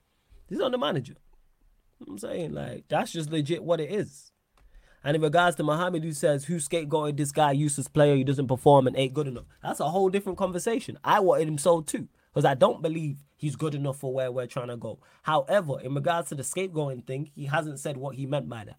this 0.49 0.59
is 0.59 0.65
on 0.65 0.73
the 0.73 0.79
manager. 0.79 1.15
I'm 2.07 2.19
saying, 2.19 2.53
like, 2.53 2.85
that's 2.89 3.13
just 3.13 3.31
legit 3.31 3.63
what 3.63 3.81
it 3.81 3.91
is. 3.91 4.32
And 5.05 5.17
in 5.17 5.23
regards 5.23 5.57
to 5.57 5.63
Mohammed, 5.63 6.05
who 6.05 6.13
says, 6.13 6.45
who 6.45 6.57
scapegoated 6.57 7.17
this 7.17 7.33
guy, 7.33 7.53
useless 7.53 7.89
player, 7.89 8.15
he 8.15 8.25
doesn't 8.25 8.47
perform 8.47 8.87
and 8.87 8.97
ain't 8.97 9.15
good 9.15 9.27
enough. 9.27 9.47
That's 9.63 9.81
a 9.81 9.91
whole 9.91 10.09
different 10.09 10.39
conversation. 10.39 10.99
I 11.03 11.21
wanted 11.21 11.49
him 11.49 11.59
sold 11.59 11.89
too, 11.89 12.09
because 12.33 12.45
I 12.45 12.55
don't 12.55 12.83
believe 12.83 13.19
he's 13.37 13.57
good 13.57 13.75
enough 13.75 13.99
for 13.99 14.13
where 14.13 14.31
we're 14.31 14.47
trying 14.47 14.69
to 14.69 14.77
go. 14.77 15.01
However, 15.23 15.81
in 15.81 15.95
regards 15.95 16.29
to 16.29 16.37
the 16.37 16.45
scapegoating 16.45 17.07
thing, 17.07 17.31
he 17.35 17.47
hasn't 17.47 17.81
said 17.81 17.97
what 17.97 18.15
he 18.15 18.27
meant 18.27 18.49
by 18.49 18.65
that. 18.65 18.79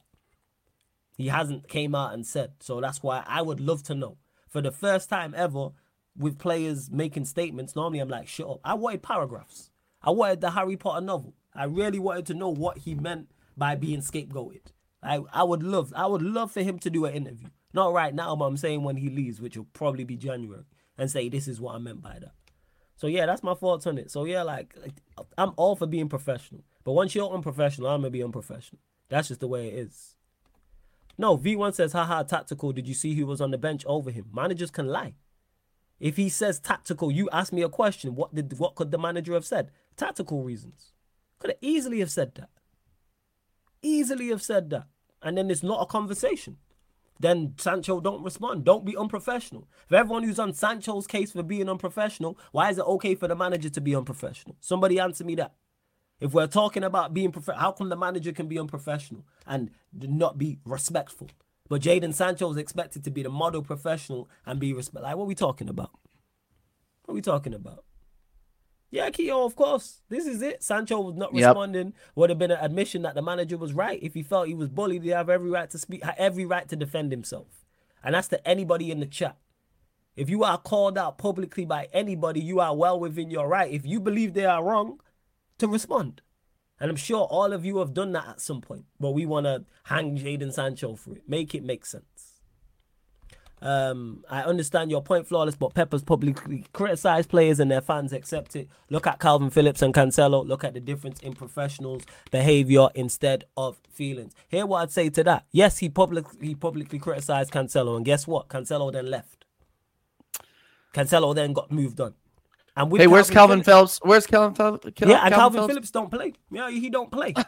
He 1.18 1.28
hasn't 1.28 1.68
came 1.68 1.94
out 1.94 2.14
and 2.14 2.26
said. 2.26 2.54
So 2.60 2.80
that's 2.80 3.04
why 3.04 3.24
I 3.28 3.42
would 3.42 3.60
love 3.60 3.84
to 3.84 3.94
know. 3.94 4.18
For 4.48 4.62
the 4.62 4.72
first 4.72 5.10
time 5.10 5.34
ever, 5.36 5.70
with 6.18 6.40
players 6.40 6.90
making 6.90 7.26
statements, 7.26 7.76
normally 7.76 8.00
I'm 8.00 8.10
like, 8.10 8.28
shut 8.28 8.48
up. 8.48 8.60
I 8.64 8.76
wanted 8.76 9.04
paragraphs. 9.04 9.72
I 10.02 10.12
wanted 10.12 10.42
the 10.42 10.52
Harry 10.52 10.78
Potter 10.78 11.06
novel. 11.06 11.34
I 11.56 11.66
really 11.66 12.00
wanted 12.00 12.26
to 12.28 12.34
know 12.34 12.50
what 12.50 12.80
he 12.80 12.96
meant 12.96 13.30
by 13.58 13.76
being 13.76 14.00
scapegoated. 14.00 14.72
I, 15.04 15.20
I 15.32 15.44
would 15.44 15.64
love 15.64 15.94
I 15.96 16.08
would 16.08 16.22
love 16.22 16.52
for 16.52 16.62
him 16.62 16.80
to 16.80 16.90
do 16.90 17.06
an 17.06 17.14
interview. 17.14 17.50
Not 17.74 17.94
right 17.94 18.14
now, 18.14 18.36
but 18.36 18.46
I'm 18.46 18.58
saying 18.58 18.84
when 18.84 18.98
he 18.98 19.10
leaves, 19.10 19.42
which 19.42 19.58
will 19.58 19.68
probably 19.74 20.04
be 20.04 20.16
January, 20.16 20.64
and 20.98 21.10
say 21.10 21.30
this 21.30 21.48
is 21.48 21.60
what 21.60 21.76
I 21.76 21.80
meant 21.80 22.02
by 22.02 22.20
that. 22.20 22.34
So 22.96 23.08
yeah, 23.08 23.26
that's 23.26 23.44
my 23.44 23.54
thoughts 23.54 23.88
on 23.88 23.98
it. 23.98 24.12
So 24.12 24.26
yeah, 24.26 24.44
like 24.44 24.76
I'm 25.38 25.54
all 25.58 25.76
for 25.76 25.88
being 25.88 26.10
professional, 26.10 26.64
But 26.84 26.94
once 26.94 27.16
you're 27.16 27.30
unprofessional, 27.30 27.90
I'm 27.90 28.02
gonna 28.02 28.12
be 28.12 28.24
unprofessional. 28.24 28.82
That's 29.10 29.28
just 29.28 29.40
the 29.40 29.48
way 29.48 29.68
it 29.68 29.74
is. 29.76 30.16
No, 31.18 31.38
V1 31.38 31.76
says, 31.76 31.94
haha, 31.94 32.24
tactical. 32.24 32.72
Did 32.72 32.88
you 32.88 32.96
see 32.96 33.14
who 33.14 33.26
was 33.28 33.40
on 33.42 33.52
the 33.52 33.58
bench 33.58 33.86
over 33.86 34.10
him? 34.10 34.26
Managers 34.34 34.72
can 34.72 34.88
lie. 34.88 35.14
If 36.00 36.18
he 36.18 36.28
says 36.30 36.60
tactical, 36.60 37.12
you 37.12 37.30
ask 37.32 37.54
me 37.54 37.62
a 37.62 37.70
question. 37.70 38.16
What 38.16 38.34
did 38.34 38.58
what 38.58 38.76
could 38.76 38.92
the 38.92 38.98
manager 38.98 39.34
have 39.34 39.46
said? 39.46 39.72
Tactical 39.96 40.44
reasons. 40.44 40.92
Could 41.40 41.52
have 41.52 41.60
easily 41.62 42.00
have 42.00 42.12
said 42.12 42.36
that. 42.36 42.50
Easily 43.82 44.30
have 44.30 44.42
said 44.42 44.70
that. 44.72 44.88
And 45.24 45.38
then 45.38 45.50
it's 45.50 45.64
not 45.64 45.82
a 45.82 45.86
conversation. 45.86 46.58
Then 47.20 47.54
Sancho 47.58 48.02
don't 48.02 48.24
respond. 48.24 48.66
Don't 48.66 48.86
be 48.86 48.98
unprofessional. 48.98 49.68
For 49.88 49.96
everyone 49.96 50.24
who's 50.24 50.40
on 50.40 50.54
Sancho's 50.54 51.08
case 51.08 51.32
for 51.32 51.44
being 51.44 51.70
unprofessional, 51.70 52.38
why 52.52 52.70
is 52.70 52.78
it 52.78 52.86
okay 52.86 53.16
for 53.16 53.28
the 53.28 53.36
manager 53.36 53.70
to 53.70 53.82
be 53.82 53.96
unprofessional? 53.96 54.58
Somebody 54.60 55.00
answer 55.00 55.24
me 55.24 55.36
that. 55.36 55.54
If 56.20 56.34
we're 56.34 56.48
talking 56.48 56.84
about 56.84 57.14
being 57.14 57.32
professional, 57.32 57.62
how 57.62 57.72
come 57.72 57.90
the 57.90 57.96
manager 57.96 58.32
can 58.32 58.48
be 58.48 58.60
unprofessional 58.60 59.26
and 59.48 59.72
not 59.94 60.38
be 60.38 60.60
respectful? 60.66 61.30
But 61.70 61.82
Jadon 61.82 62.14
Sancho 62.14 62.52
is 62.52 62.58
expected 62.58 63.04
to 63.06 63.12
be 63.12 63.24
the 63.24 63.30
model 63.30 63.62
professional 63.62 64.30
and 64.46 64.60
be 64.60 64.74
respect. 64.74 65.04
Like, 65.04 65.16
what 65.16 65.24
are 65.24 65.28
we 65.28 65.36
talking 65.36 65.70
about? 65.70 65.92
What 67.06 67.14
are 67.14 67.16
we 67.16 67.22
talking 67.22 67.54
about? 67.54 67.86
Yeah, 68.94 69.10
Keo, 69.10 69.44
of 69.44 69.56
course. 69.56 70.04
This 70.08 70.28
is 70.28 70.44
it. 70.44 70.62
Sancho 70.62 71.02
was 71.02 71.16
not 71.16 71.34
Yep. 71.34 71.48
responding. 71.48 71.94
Would 72.14 72.30
have 72.30 72.38
been 72.38 72.52
an 72.52 72.60
admission 72.62 73.02
that 73.02 73.16
the 73.16 73.24
manager 73.24 73.58
was 73.58 73.74
right. 73.74 74.00
If 74.04 74.14
he 74.14 74.22
felt 74.22 74.48
he 74.48 74.54
was 74.54 74.70
bullied, 74.70 75.02
he 75.02 75.10
have 75.10 75.32
every 75.32 75.50
right 75.50 75.68
to 75.72 75.80
speak, 75.80 76.04
every 76.16 76.46
right 76.46 76.70
to 76.70 76.76
defend 76.76 77.12
himself. 77.12 77.66
And 78.04 78.14
that's 78.14 78.28
to 78.28 78.48
anybody 78.48 78.92
in 78.92 79.00
the 79.00 79.08
chat. 79.08 79.38
If 80.16 80.30
you 80.30 80.44
are 80.44 80.60
called 80.60 80.96
out 80.96 81.18
publicly 81.18 81.66
by 81.66 81.88
anybody, 81.92 82.40
you 82.40 82.60
are 82.60 82.76
well 82.76 83.00
within 83.00 83.32
your 83.32 83.48
right. 83.48 83.74
If 83.74 83.84
you 83.84 84.00
believe 84.00 84.36
they 84.36 84.46
are 84.46 84.64
wrong, 84.64 85.00
to 85.58 85.68
respond. 85.68 86.22
And 86.80 86.92
I'm 86.92 86.96
sure 86.96 87.24
all 87.24 87.52
of 87.52 87.66
you 87.66 87.78
have 87.80 87.96
done 87.96 88.12
that 88.12 88.28
at 88.28 88.42
some 88.42 88.62
point. 88.62 88.86
But 89.00 89.12
we 89.12 89.26
want 89.26 89.48
to 89.48 89.66
hang 89.86 90.20
Jadon 90.20 90.54
Sancho 90.54 90.96
for 90.96 91.16
it. 91.16 91.24
Make 91.28 91.56
it 91.56 91.64
make 91.64 91.88
sense. 91.88 92.13
Um, 93.64 94.26
I 94.30 94.42
understand 94.44 94.92
your 94.92 95.02
point, 95.02 95.26
flawless, 95.26 95.56
but 95.56 95.74
Pepper's 95.74 96.04
publicly 96.04 96.66
criticized 96.74 97.30
players 97.30 97.62
and 97.62 97.72
their 97.72 97.80
fans 97.80 98.12
accept 98.12 98.58
it. 98.58 98.68
Look 98.90 99.08
at 99.08 99.20
Calvin 99.20 99.50
Phillips 99.50 99.82
and 99.82 99.94
Cancelo. 99.94 100.46
Look 100.46 100.66
at 100.66 100.74
the 100.74 100.82
difference 100.82 101.22
in 101.22 101.32
professionals' 101.34 102.04
behavior 102.30 102.90
instead 102.94 103.46
of 103.56 103.80
feelings. 103.90 104.34
Hear 104.50 104.66
what 104.66 104.82
I'd 104.82 104.92
say 104.92 105.10
to 105.12 105.24
that: 105.24 105.46
Yes, 105.52 105.78
he 105.78 105.88
publicly 105.88 106.46
he 106.46 106.56
publicly 106.56 107.00
criticized 107.00 107.54
Cancelo, 107.54 107.96
and 107.96 108.04
guess 108.06 108.28
what? 108.28 108.50
Cancelo 108.50 108.92
then 108.92 109.10
left. 109.10 109.46
Cancelo 110.94 111.34
then 111.34 111.54
got 111.54 111.72
moved 111.72 112.02
on. 112.02 112.14
And 112.76 112.92
Hey, 112.98 113.08
where's 113.08 113.30
Calvin 113.30 113.64
Phillips? 113.64 114.00
Where's 114.04 114.28
Calvin 114.28 114.56
Phelps? 114.56 114.88
yeah, 115.02 115.22
and 115.24 115.34
Calvin 115.34 115.68
Phillips 115.68 115.90
don't 115.92 116.12
play. 116.12 116.34
Yeah, 116.52 116.70
he 116.70 116.90
don't 116.90 117.12
play. 117.12 117.34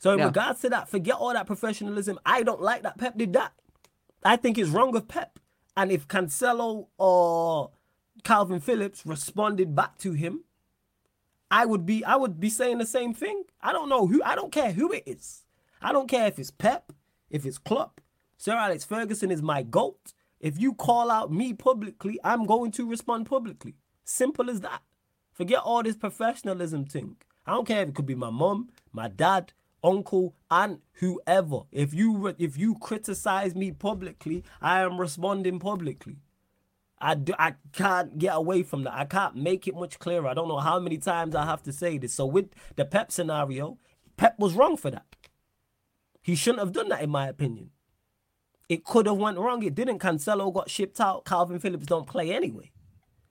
So 0.00 0.12
in 0.12 0.20
Yeah. 0.20 0.26
regards 0.26 0.60
to 0.60 0.68
that, 0.70 0.88
forget 0.88 1.16
all 1.16 1.32
that 1.32 1.48
professionalism. 1.48 2.20
I 2.24 2.44
don't 2.44 2.62
like 2.62 2.82
that 2.84 2.98
Pep 2.98 3.18
did 3.18 3.32
that. 3.32 3.52
I 4.24 4.36
think 4.36 4.58
it's 4.58 4.70
wrong 4.70 4.94
of 4.96 5.08
Pep. 5.08 5.38
And 5.76 5.92
if 5.92 6.08
Cancelo 6.08 6.88
or 6.98 7.70
Calvin 8.24 8.60
Phillips 8.60 9.06
responded 9.06 9.74
back 9.74 9.98
to 9.98 10.12
him, 10.12 10.44
I 11.50 11.64
would 11.66 11.86
be 11.86 12.04
I 12.04 12.16
would 12.16 12.40
be 12.40 12.50
saying 12.50 12.78
the 12.78 12.86
same 12.86 13.14
thing. 13.14 13.44
I 13.62 13.72
don't 13.72 13.88
know 13.88 14.06
who 14.06 14.22
I 14.22 14.34
don't 14.34 14.52
care 14.52 14.72
who 14.72 14.92
it 14.92 15.04
is. 15.06 15.44
I 15.80 15.92
don't 15.92 16.08
care 16.08 16.26
if 16.26 16.38
it's 16.38 16.50
Pep, 16.50 16.92
if 17.30 17.46
it's 17.46 17.58
Klopp. 17.58 18.00
Sir 18.36 18.54
Alex 18.54 18.84
Ferguson 18.84 19.30
is 19.30 19.42
my 19.42 19.62
GOAT. 19.62 20.12
If 20.40 20.60
you 20.60 20.74
call 20.74 21.10
out 21.10 21.32
me 21.32 21.52
publicly, 21.52 22.18
I'm 22.22 22.44
going 22.44 22.70
to 22.72 22.88
respond 22.88 23.26
publicly. 23.26 23.74
Simple 24.04 24.50
as 24.50 24.60
that. 24.60 24.82
Forget 25.32 25.60
all 25.64 25.82
this 25.82 25.96
professionalism 25.96 26.84
thing. 26.84 27.16
I 27.46 27.52
don't 27.52 27.66
care 27.66 27.82
if 27.82 27.88
it 27.88 27.94
could 27.94 28.06
be 28.06 28.14
my 28.14 28.30
mom, 28.30 28.70
my 28.92 29.08
dad, 29.08 29.52
uncle, 29.82 30.34
aunt, 30.50 30.82
whoever. 30.94 31.60
If 31.72 31.94
you 31.94 32.34
if 32.38 32.56
you 32.56 32.74
criticize 32.76 33.54
me 33.54 33.72
publicly, 33.72 34.44
I 34.60 34.80
am 34.80 35.00
responding 35.00 35.58
publicly. 35.58 36.16
I, 37.00 37.14
do, 37.14 37.32
I 37.38 37.54
can't 37.72 38.18
get 38.18 38.34
away 38.34 38.64
from 38.64 38.82
that. 38.84 38.94
I 38.94 39.04
can't 39.04 39.36
make 39.36 39.68
it 39.68 39.74
much 39.76 39.98
clearer. 39.98 40.26
I 40.26 40.34
don't 40.34 40.48
know 40.48 40.58
how 40.58 40.80
many 40.80 40.98
times 40.98 41.34
I 41.34 41.44
have 41.44 41.62
to 41.62 41.72
say 41.72 41.96
this. 41.96 42.14
So 42.14 42.26
with 42.26 42.48
the 42.74 42.84
Pep 42.84 43.12
scenario, 43.12 43.78
Pep 44.16 44.36
was 44.38 44.54
wrong 44.54 44.76
for 44.76 44.90
that. 44.90 45.06
He 46.20 46.34
shouldn't 46.34 46.58
have 46.58 46.72
done 46.72 46.88
that, 46.88 47.02
in 47.02 47.10
my 47.10 47.28
opinion. 47.28 47.70
It 48.68 48.84
could 48.84 49.06
have 49.06 49.16
went 49.16 49.38
wrong. 49.38 49.62
It 49.62 49.74
didn't. 49.74 50.00
Cancelo 50.00 50.52
got 50.52 50.68
shipped 50.68 51.00
out. 51.00 51.24
Calvin 51.24 51.58
Phillips 51.58 51.86
don't 51.86 52.06
play 52.06 52.32
anyway. 52.34 52.70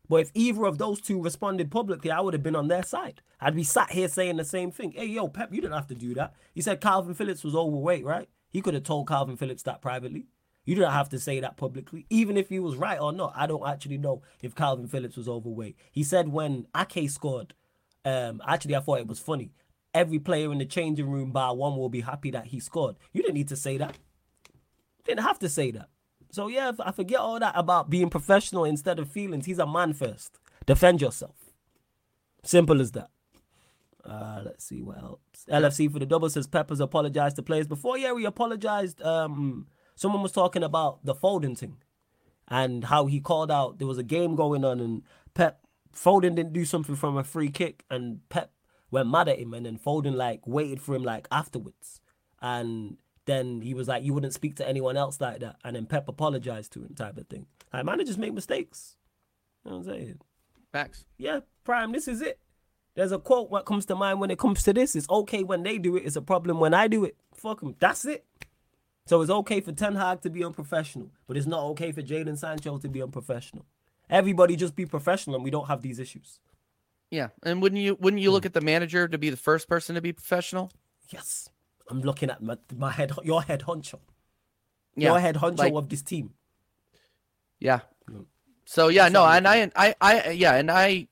But 0.10 0.22
if 0.22 0.32
either 0.34 0.66
of 0.66 0.78
those 0.78 1.02
two 1.02 1.22
responded 1.22 1.70
publicly, 1.70 2.12
I 2.12 2.22
would 2.22 2.34
have 2.34 2.44
been 2.44 2.56
on 2.56 2.68
their 2.68 2.84
side. 2.84 3.22
I'd 3.42 3.56
be 3.56 3.64
sat 3.64 3.92
here 3.92 4.08
saying 4.08 4.38
the 4.38 4.46
same 4.46 4.72
thing. 4.72 4.92
Hey, 4.92 5.06
yo, 5.06 5.28
Pep, 5.28 5.54
you 5.54 5.62
didn't 5.62 5.74
have 5.74 5.88
to 5.88 5.96
do 5.96 6.14
that. 6.16 6.34
He 6.54 6.62
said 6.62 6.82
Calvin 6.82 7.14
Phillips 7.14 7.44
was 7.44 7.56
overweight, 7.56 8.06
right? 8.06 8.30
He 8.50 8.62
could 8.62 8.74
have 8.74 8.84
told 8.84 9.08
Calvin 9.08 9.38
Phillips 9.38 9.64
that 9.64 9.82
privately. 9.82 10.28
You 10.66 10.76
didn't 10.76 10.92
have 10.92 11.10
to 11.10 11.20
say 11.20 11.40
that 11.40 11.56
publicly. 11.56 12.06
Even 12.10 12.36
if 12.36 12.50
he 12.50 12.60
was 12.60 12.76
right 12.76 13.00
or 13.00 13.14
not, 13.14 13.34
I 13.36 13.48
don't 13.48 13.68
actually 13.68 13.98
know 13.98 14.22
if 14.42 14.56
Calvin 14.56 14.88
Phillips 14.88 15.16
was 15.16 15.28
overweight. 15.28 15.78
He 15.92 16.04
said 16.04 16.30
when 16.30 16.68
Ake 16.76 17.10
scored, 17.10 17.54
um, 18.04 18.42
actually, 18.46 18.76
I 18.76 18.80
thought 18.82 19.00
it 19.00 19.08
was 19.08 19.20
funny. 19.20 19.52
Every 19.94 20.20
player 20.20 20.52
in 20.52 20.58
the 20.58 20.66
changing 20.66 21.10
room 21.10 21.32
bar 21.32 21.56
one 21.56 21.78
will 21.78 21.90
be 21.90 22.02
happy 22.02 22.32
that 22.32 22.48
he 22.48 22.60
scored. 22.60 22.98
You 23.14 23.22
didn't 23.22 23.36
need 23.36 23.48
to 23.50 23.56
say 23.56 23.78
that. 23.78 23.98
Didn't 25.06 25.24
have 25.24 25.40
to 25.40 25.50
say 25.50 25.72
that. 25.72 25.90
So 26.32 26.48
yeah, 26.48 26.72
I 26.80 26.92
forget 26.92 27.20
all 27.20 27.40
that 27.40 27.54
about 27.56 27.90
being 27.90 28.10
professional 28.10 28.66
instead 28.66 29.00
of 29.00 29.10
feelings. 29.10 29.46
He's 29.46 29.60
a 29.60 29.68
man 29.68 29.94
first. 29.94 30.40
Defend 30.66 31.02
yourself. 31.02 31.36
Simple 32.44 32.82
as 32.82 32.92
that. 32.92 33.10
Uh, 34.06 34.42
let's 34.46 34.64
see 34.66 34.82
what 34.82 34.98
else. 35.00 35.20
LFC 35.50 35.92
for 35.92 36.00
the 36.00 36.06
double 36.06 36.30
says 36.30 36.48
Peppers 36.48 36.80
apologized 36.80 37.36
to 37.36 37.44
players 37.44 37.68
before. 37.68 37.98
Yeah, 37.98 38.14
we 38.14 38.26
apologized. 38.26 39.02
Um, 39.02 39.68
someone 39.96 40.24
was 40.24 40.32
talking 40.32 40.64
about 40.64 41.04
the 41.04 41.14
Foden 41.14 41.58
thing 41.58 41.78
and 42.48 42.86
how 42.86 43.08
he 43.08 43.20
called 43.20 43.52
out. 43.52 43.80
There 43.80 43.88
was 43.88 43.98
a 43.98 44.04
game 44.04 44.36
going 44.36 44.64
on 44.64 44.80
and 44.80 45.04
Pep 45.34 45.60
Foden 45.94 46.36
didn't 46.36 46.54
do 46.54 46.64
something 46.64 46.96
from 46.96 47.18
a 47.18 47.24
free 47.24 47.50
kick 47.50 47.84
and 47.90 48.20
Pep 48.30 48.52
went 48.92 49.10
mad 49.10 49.28
at 49.28 49.40
him 49.40 49.54
and 49.54 49.66
then 49.66 49.78
Foden 49.78 50.16
like 50.16 50.46
waited 50.46 50.82
for 50.82 50.96
him 50.96 51.04
like 51.04 51.28
afterwards 51.32 52.00
and 52.42 52.98
then 53.28 53.62
he 53.62 53.74
was 53.76 53.88
like 53.88 54.04
you 54.04 54.14
wouldn't 54.14 54.34
speak 54.34 54.56
to 54.56 54.68
anyone 54.68 54.98
else 54.98 55.22
like 55.22 55.40
that 55.42 55.58
and 55.64 55.76
then 55.76 55.86
Pep 55.86 56.08
apologized 56.10 56.74
to 56.74 56.80
him 56.84 56.96
type 56.96 57.18
of 57.18 57.28
thing. 57.28 57.46
Like 57.72 57.86
managers 57.86 58.18
make 58.18 58.34
mistakes. 58.34 58.98
You 59.64 59.72
know 59.72 59.78
what 59.78 59.88
I'm 59.88 59.94
saying? 59.94 60.20
Facts. 60.72 61.06
Yeah, 61.18 61.42
Prime, 61.64 61.92
this 61.92 62.08
is 62.08 62.22
it. 62.22 62.40
There's 62.96 63.12
a 63.12 63.20
quote 63.20 63.52
what 63.52 63.66
comes 63.66 63.86
to 63.88 63.96
mind 63.96 64.20
when 64.20 64.32
it 64.32 64.40
comes 64.40 64.64
to 64.64 64.74
this. 64.74 64.96
It's 64.96 65.08
okay 65.10 65.44
when 65.44 65.62
they 65.62 65.78
do 65.78 65.96
it. 65.96 66.04
It's 66.06 66.16
a 66.16 66.22
problem 66.22 66.60
when 66.60 66.74
I 66.74 66.88
do 66.88 67.06
it. 67.06 67.16
Fuck 67.36 67.60
them. 67.60 67.76
That's 67.80 68.06
it. 68.06 68.26
So 69.06 69.22
it's 69.22 69.32
okay 69.32 69.62
for 69.62 69.72
Ten 69.72 69.96
Hag 69.96 70.22
to 70.22 70.30
be 70.30 70.44
unprofessional, 70.44 71.12
but 71.28 71.38
it's 71.38 71.46
not 71.48 71.64
okay 71.72 71.92
for 71.92 72.02
Jadon 72.02 72.38
Sancho 72.38 72.78
to 72.80 72.90
be 72.90 73.02
unprofessional. 73.02 73.66
Everybody 74.10 74.56
just 74.56 74.76
be 74.76 74.86
professional 74.86 75.36
and 75.36 75.44
we 75.46 75.52
don't 75.52 75.68
have 75.68 75.82
these 75.82 76.00
issues. 76.00 76.40
Yeah, 77.12 77.30
and 77.44 77.62
wouldn't 77.62 77.82
you 77.82 77.96
wouldn't 78.02 78.22
you 78.22 78.32
look 78.32 78.44
Hmm. 78.44 78.48
at 78.48 78.54
the 78.54 78.62
manager 78.62 79.08
to 79.08 79.18
be 79.18 79.30
the 79.30 79.38
first 79.38 79.70
person 79.70 79.96
to 79.96 80.02
be 80.02 80.12
professional? 80.12 80.72
Yes. 81.10 81.50
I'm 81.90 82.02
looking 82.02 82.30
at 82.30 82.42
my, 82.42 82.58
my 82.76 82.92
head, 82.92 83.12
your 83.24 83.42
head 83.42 83.62
honcho. 83.62 84.00
Yeah, 84.96 85.10
your 85.12 85.20
head 85.20 85.36
honcho 85.36 85.58
like- 85.58 85.74
of 85.74 85.90
this 85.90 86.02
team. 86.02 86.32
Yeah. 87.60 87.80
So 88.66 88.90
yeah, 88.90 89.04
That's 89.04 89.14
no, 89.14 89.26
and 89.26 89.48
I, 89.48 89.72
I, 89.76 89.96
I, 90.02 90.30
yeah, 90.32 90.56
and 90.56 90.70
I, 90.70 91.08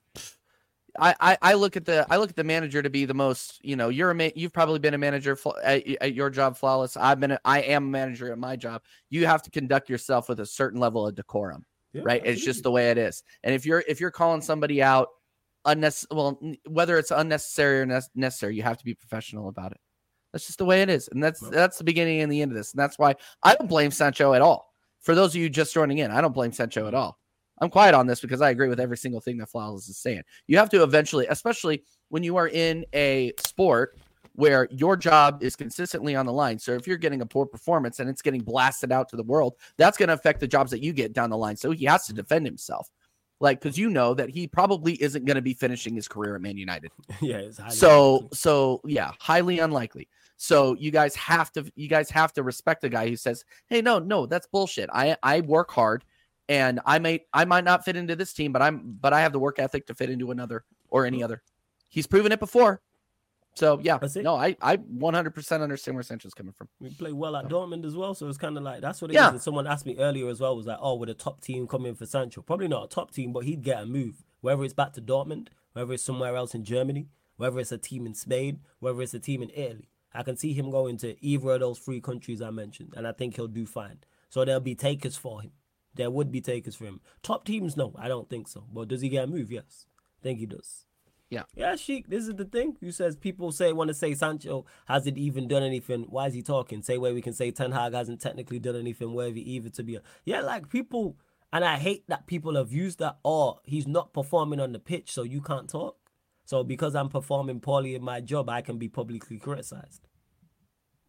I, 1.00 1.38
I, 1.42 1.54
look 1.54 1.78
at 1.78 1.86
the, 1.86 2.06
I 2.10 2.18
look 2.18 2.30
at 2.30 2.36
the 2.36 2.44
manager 2.44 2.82
to 2.82 2.90
be 2.90 3.06
the 3.06 3.14
most, 3.14 3.64
you 3.64 3.76
know, 3.76 3.90
you're 3.90 4.12
a, 4.12 4.16
ma- 4.16 4.30
you've 4.36 4.54
probably 4.54 4.80
been 4.80 4.94
a 4.94 4.98
manager 4.98 5.36
fl- 5.36 5.58
at, 5.64 5.88
at 6.02 6.14
your 6.14 6.30
job, 6.30 6.58
flawless. 6.58 6.98
I've 6.98 7.20
been, 7.20 7.32
a, 7.32 7.40
I 7.46 7.62
am 7.62 7.86
a 7.86 7.90
manager 7.90 8.32
at 8.32 8.38
my 8.38 8.56
job. 8.56 8.82
You 9.10 9.26
have 9.26 9.42
to 9.44 9.52
conduct 9.52 9.90
yourself 9.90 10.28
with 10.30 10.40
a 10.42 10.46
certain 10.46 10.80
level 10.80 11.08
of 11.08 11.16
decorum, 11.16 11.66
Yeah, 11.94 12.02
right? 12.06 12.22
It's 12.26 12.44
just 12.44 12.64
the 12.64 12.72
way 12.72 12.92
it 12.92 12.98
is. 12.98 13.24
And 13.44 13.54
if 13.56 13.66
you're, 13.66 13.84
if 13.88 14.00
you're 14.02 14.12
calling 14.12 14.42
somebody 14.42 14.82
out, 14.84 15.08
unnecessary, 15.66 16.16
well, 16.18 16.40
n- 16.44 16.58
whether 16.68 16.98
it's 16.98 17.12
unnecessary 17.12 17.80
or 17.82 17.86
nec- 17.86 18.04
necessary, 18.16 18.56
you 18.56 18.64
have 18.64 18.78
to 18.78 18.86
be 18.86 18.94
professional 18.94 19.48
about 19.50 19.72
it. 19.72 19.80
That's 20.36 20.48
just 20.48 20.58
the 20.58 20.66
way 20.66 20.82
it 20.82 20.90
is, 20.90 21.08
and 21.14 21.24
that's 21.24 21.40
that's 21.40 21.78
the 21.78 21.86
beginning 21.86 22.20
and 22.20 22.30
the 22.30 22.42
end 22.42 22.52
of 22.52 22.58
this, 22.58 22.74
and 22.74 22.80
that's 22.80 23.00
why 23.00 23.16
I 23.42 23.56
don't 23.56 23.70
blame 23.70 23.90
Sancho 23.90 24.34
at 24.34 24.42
all. 24.42 24.70
For 25.00 25.16
those 25.16 25.34
of 25.34 25.38
you 25.40 25.50
just 25.50 25.74
joining 25.74 26.00
in, 26.00 26.12
I 26.12 26.20
don't 26.20 26.34
blame 26.34 26.52
Sancho 26.52 26.90
at 26.90 26.94
all. 26.94 27.18
I'm 27.62 27.70
quiet 27.70 27.96
on 27.96 28.06
this 28.06 28.20
because 28.20 28.42
I 28.42 28.50
agree 28.50 28.68
with 28.68 28.82
every 28.82 28.98
single 28.98 29.22
thing 29.22 29.38
that 29.38 29.48
Flawless 29.48 29.88
is 29.88 29.98
saying. 29.98 30.24
You 30.48 30.58
have 30.58 30.70
to 30.72 30.84
eventually, 30.84 31.26
especially 31.28 31.84
when 32.10 32.22
you 32.22 32.36
are 32.36 32.50
in 32.50 32.86
a 32.94 33.32
sport 33.46 33.98
where 34.34 34.68
your 34.72 34.98
job 34.98 35.42
is 35.42 35.56
consistently 35.56 36.18
on 36.18 36.26
the 36.26 36.34
line. 36.34 36.60
So 36.60 36.74
if 36.74 36.86
you're 36.86 36.98
getting 36.98 37.22
a 37.22 37.26
poor 37.26 37.46
performance 37.46 38.02
and 38.02 38.10
it's 38.10 38.22
getting 38.22 38.42
blasted 38.42 38.92
out 38.92 39.08
to 39.08 39.16
the 39.16 39.24
world, 39.24 39.54
that's 39.78 39.98
going 39.98 40.08
to 40.10 40.16
affect 40.16 40.42
the 40.42 40.48
jobs 40.50 40.70
that 40.72 40.84
you 40.84 40.92
get 40.92 41.14
down 41.14 41.30
the 41.30 41.38
line. 41.38 41.56
So 41.56 41.72
he 41.72 41.86
has 41.86 42.06
to 42.08 42.14
defend 42.14 42.46
himself. 42.46 42.90
Like, 43.40 43.62
because 43.62 43.78
you 43.78 43.90
know 43.90 44.14
that 44.14 44.30
he 44.30 44.48
probably 44.48 45.02
isn't 45.02 45.24
going 45.26 45.36
to 45.36 45.42
be 45.42 45.54
finishing 45.54 45.96
his 45.96 46.08
career 46.10 46.36
at 46.36 46.42
Man 46.42 46.58
United. 46.58 46.92
yeah, 47.22 47.38
it's 47.38 47.58
highly 47.58 47.76
So, 47.76 48.16
unlikely. 48.18 48.30
so 48.34 48.82
yeah, 48.86 49.12
highly 49.20 49.60
unlikely. 49.60 50.10
So 50.38 50.76
you 50.76 50.92
guys 50.92 51.16
have 51.16 51.52
to, 51.54 51.72
you 51.76 51.88
guys 51.88 52.10
have 52.10 52.34
to 52.34 52.44
respect 52.44 52.82
the 52.82 52.90
guy 52.90 53.08
who 53.08 53.16
says, 53.16 53.46
"Hey, 53.68 53.82
no, 53.82 54.00
no, 54.00 54.26
that's 54.26 54.48
bullshit. 54.48 54.90
I, 54.92 55.16
I 55.24 55.42
work 55.42 55.72
hard, 55.72 56.04
and 56.50 56.80
I 56.86 57.00
may, 57.00 57.26
I 57.34 57.46
might 57.46 57.64
not 57.64 57.86
fit 57.86 57.96
into 57.96 58.16
this 58.16 58.34
team, 58.34 58.52
but 58.52 58.62
I'm, 58.62 58.98
but 59.00 59.14
I 59.14 59.22
have 59.22 59.32
the 59.32 59.40
work 59.40 59.60
ethic 59.60 59.88
to 59.88 59.96
fit 59.96 60.10
into 60.10 60.32
another 60.32 60.66
or 60.90 61.06
any 61.06 61.24
other. 61.24 61.42
He's 61.90 62.08
proven 62.08 62.32
it 62.32 62.40
before. 62.40 62.82
So 63.56 63.80
yeah, 63.82 64.00
no, 64.18 64.36
I 64.36 64.58
I 64.62 64.76
100% 64.76 65.62
understand 65.62 65.96
where 65.96 66.04
Sancho's 66.04 66.34
coming 66.34 66.52
from. 66.52 66.68
We 66.82 66.90
play 66.90 67.14
well 67.14 67.38
at 67.38 67.48
Dortmund 67.48 67.86
as 67.86 67.96
well, 67.96 68.14
so 68.14 68.28
it's 68.28 68.38
kind 68.38 68.58
of 68.58 68.64
like 68.64 68.82
that's 68.82 69.02
what 69.02 69.12
it 69.12 69.14
yeah. 69.14 69.28
is. 69.28 69.34
And 69.34 69.42
someone 69.42 69.66
asked 69.66 69.86
me 69.86 69.98
earlier 69.98 70.28
as 70.28 70.42
well 70.42 70.58
was 70.58 70.66
like, 70.66 70.78
oh, 70.82 70.96
would 70.96 71.10
a 71.10 71.14
top 71.14 71.40
team 71.40 71.66
come 71.66 71.86
in 71.86 71.96
for 71.96 72.06
Sancho? 72.06 72.42
Probably 72.42 72.68
not 72.68 72.84
a 72.84 72.88
top 72.88 73.12
team, 73.12 73.32
but 73.32 73.46
he'd 73.46 73.64
get 73.64 73.84
a 73.84 73.86
move, 73.86 74.26
whether 74.42 74.62
it's 74.66 74.74
back 74.74 74.92
to 74.94 75.02
Dortmund, 75.02 75.48
whether 75.72 75.94
it's 75.94 76.04
somewhere 76.04 76.36
else 76.36 76.54
in 76.54 76.66
Germany, 76.66 77.08
whether 77.38 77.60
it's 77.60 77.72
a 77.72 77.78
team 77.78 78.06
in 78.06 78.14
Spain, 78.14 78.60
whether 78.80 79.02
it's 79.02 79.14
a 79.14 79.20
team 79.20 79.42
in 79.42 79.50
Italy. 79.56 79.88
I 80.16 80.24
can 80.24 80.38
see 80.38 80.54
him 80.54 80.72
going 80.72 80.98
to 80.98 81.16
either 81.24 81.52
of 81.52 81.60
those 81.60 81.80
three 81.80 82.02
countries 82.02 82.42
I 82.42 82.50
mentioned, 82.50 82.94
and 82.96 83.08
I 83.08 83.12
think 83.12 83.36
he'll 83.36 83.48
do 83.48 83.66
fine. 83.66 84.00
So 84.30 84.46
there'll 84.46 84.62
be 84.62 84.76
takers 84.76 85.18
for 85.18 85.42
him. 85.42 85.52
There 85.94 86.12
would 86.12 86.32
be 86.32 86.42
takers 86.42 86.76
for 86.76 86.86
him. 86.86 87.00
Top 87.24 87.46
teams, 87.46 87.78
no, 87.78 87.94
I 87.98 88.08
don't 88.08 88.30
think 88.30 88.48
so. 88.48 88.66
But 88.72 88.90
does 88.90 89.02
he 89.02 89.10
get 89.10 89.26
a 89.26 89.28
move? 89.28 89.52
Yes, 89.52 89.88
I 90.20 90.24
think 90.24 90.40
he 90.40 90.46
does. 90.46 90.86
Yeah. 91.30 91.44
Yeah, 91.56 91.76
Sheik, 91.76 92.08
this 92.08 92.28
is 92.28 92.36
the 92.36 92.46
thing. 92.46 92.78
Who 92.82 92.92
says 92.92 93.16
people 93.16 93.52
say 93.52 93.74
want 93.74 93.88
to 93.88 93.94
say 93.94 94.14
Sancho 94.14 94.66
hasn't 94.88 95.18
even 95.18 95.48
done 95.48 95.64
anything. 95.64 96.06
Why 96.10 96.28
is 96.28 96.34
he 96.34 96.42
talking? 96.42 96.82
Say 96.82 96.98
where 96.98 97.14
we 97.14 97.22
can 97.22 97.34
say 97.34 97.52
Ten 97.52 97.72
Hag 97.72 97.94
hasn't 97.94 98.22
technically 98.22 98.60
done 98.60 98.76
anything 98.76 99.14
worthy 99.14 99.54
either 99.54 99.70
to 99.70 99.84
be 99.84 99.96
a 99.96 100.02
Yeah, 100.24 100.42
like 100.42 100.70
people 100.70 101.18
and 101.52 101.64
I 101.64 101.78
hate 101.78 102.04
that 102.10 102.28
people 102.28 102.56
have 102.56 102.72
used 102.72 103.00
that 103.00 103.18
or 103.24 103.56
oh, 103.56 103.60
he's 103.64 103.88
not 103.88 104.14
performing 104.14 104.60
on 104.60 104.72
the 104.74 104.80
pitch, 104.80 105.12
so 105.12 105.24
you 105.24 105.42
can't 105.42 105.70
talk. 105.70 105.98
So 106.46 106.64
because 106.64 106.96
I'm 106.96 107.10
performing 107.10 107.60
poorly 107.60 107.96
in 107.96 108.04
my 108.04 108.22
job, 108.22 108.50
I 108.50 108.62
can 108.62 108.78
be 108.78 108.88
publicly 108.88 109.38
criticized. 109.38 110.08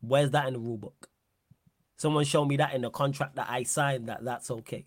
Where's 0.00 0.30
that 0.30 0.46
in 0.46 0.54
the 0.54 0.58
rule 0.58 0.78
book? 0.78 1.08
Someone 1.98 2.24
show 2.24 2.44
me 2.44 2.56
that 2.56 2.74
in 2.74 2.82
the 2.82 2.90
contract 2.90 3.36
that 3.36 3.48
I 3.48 3.62
signed 3.62 4.08
that 4.08 4.24
that's 4.24 4.50
okay. 4.50 4.86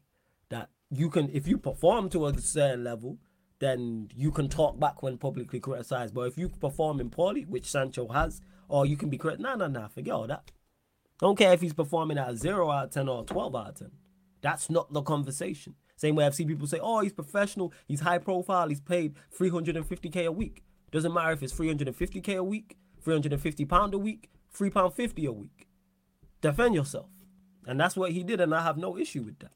That 0.49 0.69
you 0.89 1.09
can 1.09 1.29
if 1.31 1.47
you 1.47 1.57
perform 1.57 2.09
to 2.09 2.27
a 2.27 2.37
certain 2.39 2.83
level, 2.83 3.17
then 3.59 4.09
you 4.15 4.31
can 4.31 4.49
talk 4.49 4.79
back 4.79 5.03
when 5.03 5.17
publicly 5.17 5.59
criticized. 5.59 6.13
But 6.13 6.27
if 6.27 6.37
you 6.37 6.49
performing 6.49 7.09
poorly, 7.09 7.43
which 7.43 7.69
Sancho 7.69 8.07
has, 8.09 8.41
or 8.67 8.85
you 8.85 8.97
can 8.97 9.09
be 9.09 9.17
criticized, 9.17 9.43
nah, 9.43 9.55
nah, 9.55 9.67
nah, 9.67 9.87
forget 9.87 10.13
all 10.13 10.27
that. 10.27 10.51
Don't 11.19 11.37
care 11.37 11.53
if 11.53 11.61
he's 11.61 11.73
performing 11.73 12.17
at 12.17 12.29
a 12.29 12.37
0 12.37 12.69
out 12.71 12.85
of 12.85 12.91
10 12.91 13.09
or 13.09 13.25
12 13.25 13.55
out 13.55 13.69
of 13.69 13.75
10. 13.75 13.91
That's 14.41 14.69
not 14.69 14.93
the 14.93 15.01
conversation. 15.01 15.75
Same 15.99 16.15
way 16.15 16.25
I've 16.25 16.33
seen 16.33 16.47
people 16.47 16.65
say, 16.65 16.79
oh, 16.81 17.01
he's 17.01 17.11
professional, 17.11 17.73
he's 17.85 17.99
high 17.99 18.19
profile, 18.19 18.69
he's 18.69 18.79
paid 18.79 19.15
350k 19.37 20.27
a 20.27 20.31
week. 20.31 20.63
Doesn't 20.91 21.13
matter 21.13 21.31
if 21.31 21.43
it's 21.43 21.51
350k 21.51 22.37
a 22.37 22.43
week, 22.43 22.77
350 23.01 23.65
pound 23.65 23.93
a 23.93 23.97
week, 23.97 24.29
3 24.53 24.69
pound 24.69 24.93
50 24.93 25.25
a 25.25 25.31
week. 25.33 25.67
Defend 26.39 26.73
yourself. 26.73 27.07
And 27.67 27.77
that's 27.77 27.97
what 27.97 28.13
he 28.13 28.23
did, 28.23 28.39
and 28.39 28.55
I 28.55 28.63
have 28.63 28.77
no 28.77 28.97
issue 28.97 29.23
with 29.23 29.39
that. 29.39 29.51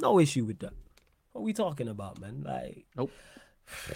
No 0.00 0.18
issue 0.18 0.46
with 0.46 0.60
that. 0.60 0.72
What 1.32 1.44
we 1.44 1.52
talking 1.52 1.88
about, 1.88 2.22
man? 2.22 2.42
Like, 2.42 2.86
nope. 2.96 3.12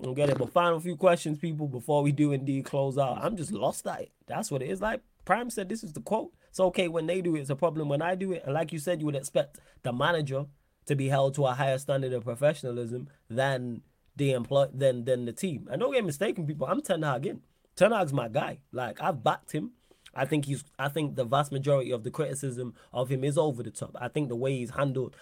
I 0.00 0.02
don't 0.02 0.14
get 0.14 0.30
it. 0.30 0.38
But 0.38 0.50
final 0.50 0.80
few 0.80 0.96
questions, 0.96 1.36
people, 1.36 1.68
before 1.68 2.02
we 2.02 2.10
do 2.10 2.32
indeed 2.32 2.64
close 2.64 2.96
out. 2.96 3.18
I'm 3.22 3.36
just 3.36 3.52
lost 3.52 3.86
at 3.86 4.00
it. 4.00 4.12
That's 4.26 4.50
what 4.50 4.62
it 4.62 4.70
is. 4.70 4.80
Like 4.80 5.02
Prime 5.26 5.50
said, 5.50 5.68
this 5.68 5.84
is 5.84 5.92
the 5.92 6.00
quote. 6.00 6.32
It's 6.48 6.58
okay 6.58 6.88
when 6.88 7.06
they 7.06 7.20
do 7.20 7.36
it. 7.36 7.40
It's 7.40 7.50
a 7.50 7.54
problem 7.54 7.90
when 7.90 8.00
I 8.00 8.14
do 8.14 8.32
it. 8.32 8.44
And 8.46 8.54
like 8.54 8.72
you 8.72 8.78
said, 8.78 9.00
you 9.00 9.06
would 9.06 9.14
expect 9.14 9.60
the 9.82 9.92
manager 9.92 10.46
to 10.86 10.96
be 10.96 11.08
held 11.08 11.34
to 11.34 11.46
a 11.46 11.52
higher 11.52 11.78
standard 11.78 12.12
of 12.12 12.24
professionalism 12.24 13.08
than 13.28 13.82
the 14.16 14.32
employ 14.32 14.66
than 14.72 15.04
than 15.04 15.24
the 15.24 15.32
team. 15.32 15.68
And 15.70 15.80
don't 15.80 15.92
get 15.92 16.04
mistaken, 16.04 16.46
people. 16.46 16.66
I'm 16.66 16.82
Ten 16.82 17.02
Hag 17.02 17.26
in. 17.26 17.40
Ten 17.76 17.92
Hag's 17.92 18.12
my 18.12 18.28
guy. 18.28 18.58
Like 18.72 19.00
I've 19.00 19.22
backed 19.22 19.52
him. 19.52 19.72
I 20.14 20.24
think 20.24 20.46
he's. 20.46 20.64
I 20.78 20.88
think 20.88 21.16
the 21.16 21.24
vast 21.24 21.52
majority 21.52 21.92
of 21.92 22.04
the 22.04 22.10
criticism 22.10 22.74
of 22.92 23.08
him 23.08 23.24
is 23.24 23.38
over 23.38 23.62
the 23.62 23.70
top. 23.70 23.96
I 24.00 24.08
think 24.08 24.28
the 24.28 24.36
way 24.36 24.56
he's 24.56 24.70
handled 24.70 25.16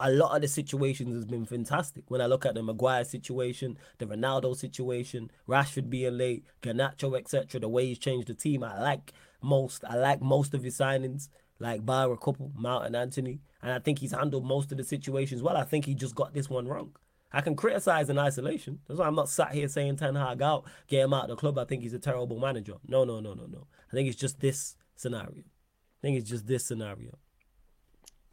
a 0.00 0.10
lot 0.10 0.34
of 0.34 0.40
the 0.40 0.48
situations 0.48 1.14
has 1.14 1.26
been 1.26 1.44
fantastic. 1.44 2.04
When 2.08 2.22
I 2.22 2.26
look 2.26 2.46
at 2.46 2.54
the 2.54 2.62
Maguire 2.62 3.04
situation, 3.04 3.76
the 3.98 4.06
Ronaldo 4.06 4.56
situation, 4.56 5.30
Rashford 5.46 5.90
being 5.90 6.16
late, 6.16 6.44
Garnacho, 6.62 7.18
etc., 7.18 7.60
the 7.60 7.68
way 7.68 7.86
he's 7.86 7.98
changed 7.98 8.28
the 8.28 8.34
team, 8.34 8.64
I 8.64 8.80
like 8.80 9.12
most. 9.42 9.84
I 9.84 9.96
like 9.96 10.22
most 10.22 10.54
of 10.54 10.62
his 10.62 10.78
signings, 10.78 11.28
like 11.60 11.82
a 11.86 12.16
couple, 12.16 12.50
Mount 12.56 12.86
and 12.86 12.96
Antony, 12.96 13.40
and 13.62 13.70
I 13.70 13.78
think 13.78 14.00
he's 14.00 14.12
handled 14.12 14.44
most 14.44 14.72
of 14.72 14.78
the 14.78 14.84
situations 14.84 15.42
well. 15.42 15.56
I 15.56 15.64
think 15.64 15.84
he 15.84 15.94
just 15.94 16.14
got 16.14 16.34
this 16.34 16.50
one 16.50 16.66
wrong. 16.66 16.96
I 17.32 17.42
can 17.42 17.54
criticize 17.54 18.10
in 18.10 18.18
isolation. 18.18 18.80
That's 18.88 18.98
why 18.98 19.06
I'm 19.06 19.14
not 19.14 19.28
sat 19.28 19.52
here 19.52 19.68
saying 19.68 19.96
Ten 19.96 20.16
Hag 20.16 20.42
out, 20.42 20.64
get 20.88 21.04
him 21.04 21.14
out 21.14 21.24
of 21.24 21.30
the 21.30 21.36
club. 21.36 21.58
I 21.58 21.64
think 21.64 21.82
he's 21.82 21.94
a 21.94 21.98
terrible 21.98 22.40
manager. 22.40 22.74
No, 22.88 23.04
no, 23.04 23.20
no, 23.20 23.34
no, 23.34 23.46
no. 23.46 23.66
I 23.92 23.94
think 23.94 24.08
it's 24.08 24.18
just 24.18 24.40
this 24.40 24.74
scenario. 24.96 25.42
I 25.42 26.00
think 26.02 26.18
it's 26.18 26.28
just 26.28 26.46
this 26.46 26.64
scenario. 26.66 27.18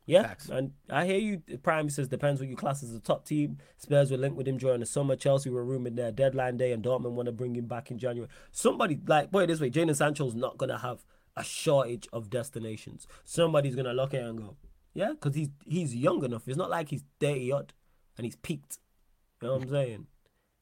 Yeah, 0.07 0.23
Facts. 0.23 0.47
and 0.47 0.71
I 0.89 1.05
hear 1.05 1.17
you. 1.17 1.41
Prime 1.61 1.89
says 1.89 2.07
depends 2.07 2.39
what 2.39 2.49
you 2.49 2.55
class 2.55 2.81
as 2.81 2.93
a 2.95 2.99
top 2.99 3.25
team. 3.25 3.57
Spurs 3.77 4.09
were 4.09 4.15
linked 4.15 4.37
with 4.37 4.47
him 4.47 4.57
during 4.57 4.79
the 4.79 4.85
summer. 4.85 5.17
Chelsea 5.17 5.49
were 5.49 5.65
rumored 5.65 5.97
their 5.97 6.13
deadline 6.13 6.55
day, 6.55 6.71
and 6.71 6.81
Dortmund 6.81 7.11
want 7.11 7.25
to 7.25 7.33
bring 7.33 7.57
him 7.57 7.65
back 7.65 7.91
in 7.91 7.97
January. 7.97 8.29
Somebody 8.53 9.01
like 9.05 9.31
boy, 9.31 9.45
this 9.45 9.59
way: 9.59 9.69
Jadon 9.69 9.93
Sancho's 9.97 10.33
not 10.33 10.57
gonna 10.57 10.77
have 10.77 11.03
a 11.37 11.43
shortage 11.43 12.07
of 12.11 12.29
destinations. 12.29 13.07
Somebody's 13.23 13.75
gonna 13.75 13.93
look 13.93 14.13
at 14.13 14.21
it 14.21 14.25
and 14.25 14.39
go, 14.39 14.57
yeah, 14.93 15.11
because 15.11 15.35
he's 15.35 15.49
he's 15.65 15.95
young 15.95 16.23
enough. 16.23 16.47
It's 16.47 16.57
not 16.57 16.69
like 16.69 16.89
he's 16.89 17.03
thirty 17.19 17.51
odd 17.51 17.73
and 18.17 18.25
he's 18.25 18.35
peaked. 18.35 18.79
You 19.41 19.47
know 19.47 19.53
what 19.55 19.63
I'm 19.63 19.69
saying? 19.69 20.07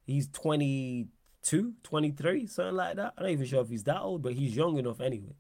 He's 0.04 0.28
22, 0.28 1.74
23, 1.82 2.48
something 2.48 2.76
like 2.76 2.98
that. 2.98 3.14
I'm 3.18 3.24
not 3.24 3.32
even 3.32 3.46
sure 3.46 3.62
if 3.62 3.70
he's 3.70 3.84
that 3.86 4.02
old, 4.02 4.22
but 4.22 4.34
he's 4.34 4.56
young 4.56 4.78
enough 4.78 5.00
anyway. 5.00 5.36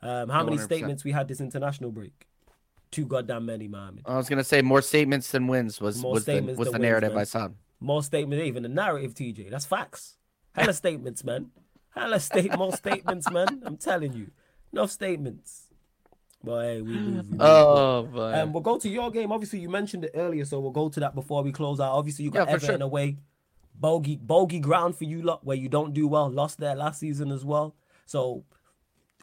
Um, 0.00 0.30
how 0.30 0.42
100%. 0.42 0.44
many 0.46 0.58
statements 0.58 1.04
we 1.04 1.12
had 1.12 1.28
this 1.28 1.40
international 1.40 1.92
break? 1.92 2.28
too 2.90 3.06
goddamn 3.06 3.46
many, 3.46 3.68
man. 3.68 4.00
I 4.06 4.16
was 4.16 4.28
gonna 4.28 4.44
say 4.44 4.62
more 4.62 4.82
statements 4.82 5.30
than 5.30 5.46
wins 5.46 5.80
was 5.80 6.00
more 6.00 6.14
was 6.14 6.24
the, 6.24 6.40
was 6.40 6.70
the 6.70 6.78
narrative 6.78 7.16
I 7.16 7.24
saw. 7.24 7.48
More 7.80 8.02
statements, 8.02 8.44
even 8.44 8.62
the 8.62 8.68
narrative, 8.68 9.14
TJ. 9.14 9.50
That's 9.50 9.66
facts. 9.66 10.16
Hella 10.52 10.72
statements, 10.84 11.24
man. 11.24 11.50
Hella 11.90 12.20
state 12.20 12.56
more 12.56 12.72
statements, 12.72 13.30
man. 13.30 13.62
I'm 13.64 13.76
telling 13.76 14.12
you, 14.12 14.30
enough 14.72 14.90
statements. 14.90 15.64
But 16.42 16.62
hey, 16.62 16.80
we 16.82 16.92
move. 16.92 17.26
oh, 17.40 18.02
boy. 18.04 18.28
And 18.28 18.42
um, 18.42 18.52
we'll 18.52 18.62
go 18.62 18.78
to 18.78 18.88
your 18.88 19.10
game. 19.10 19.32
Obviously, 19.32 19.58
you 19.58 19.68
mentioned 19.68 20.04
it 20.04 20.12
earlier, 20.14 20.44
so 20.44 20.60
we'll 20.60 20.70
go 20.70 20.88
to 20.88 21.00
that 21.00 21.14
before 21.14 21.42
we 21.42 21.52
close 21.52 21.80
out. 21.80 21.92
Obviously, 21.92 22.24
you 22.24 22.30
got 22.30 22.48
yeah, 22.48 22.54
Everton 22.54 22.78
sure. 22.78 22.86
away, 22.86 23.18
bogey 23.74 24.16
bogey 24.16 24.60
ground 24.60 24.96
for 24.96 25.04
you 25.04 25.22
lot 25.22 25.44
where 25.44 25.56
you 25.56 25.68
don't 25.68 25.92
do 25.92 26.06
well. 26.06 26.30
Lost 26.30 26.58
there 26.58 26.76
last 26.76 27.00
season 27.00 27.32
as 27.32 27.44
well. 27.44 27.74
So 28.06 28.44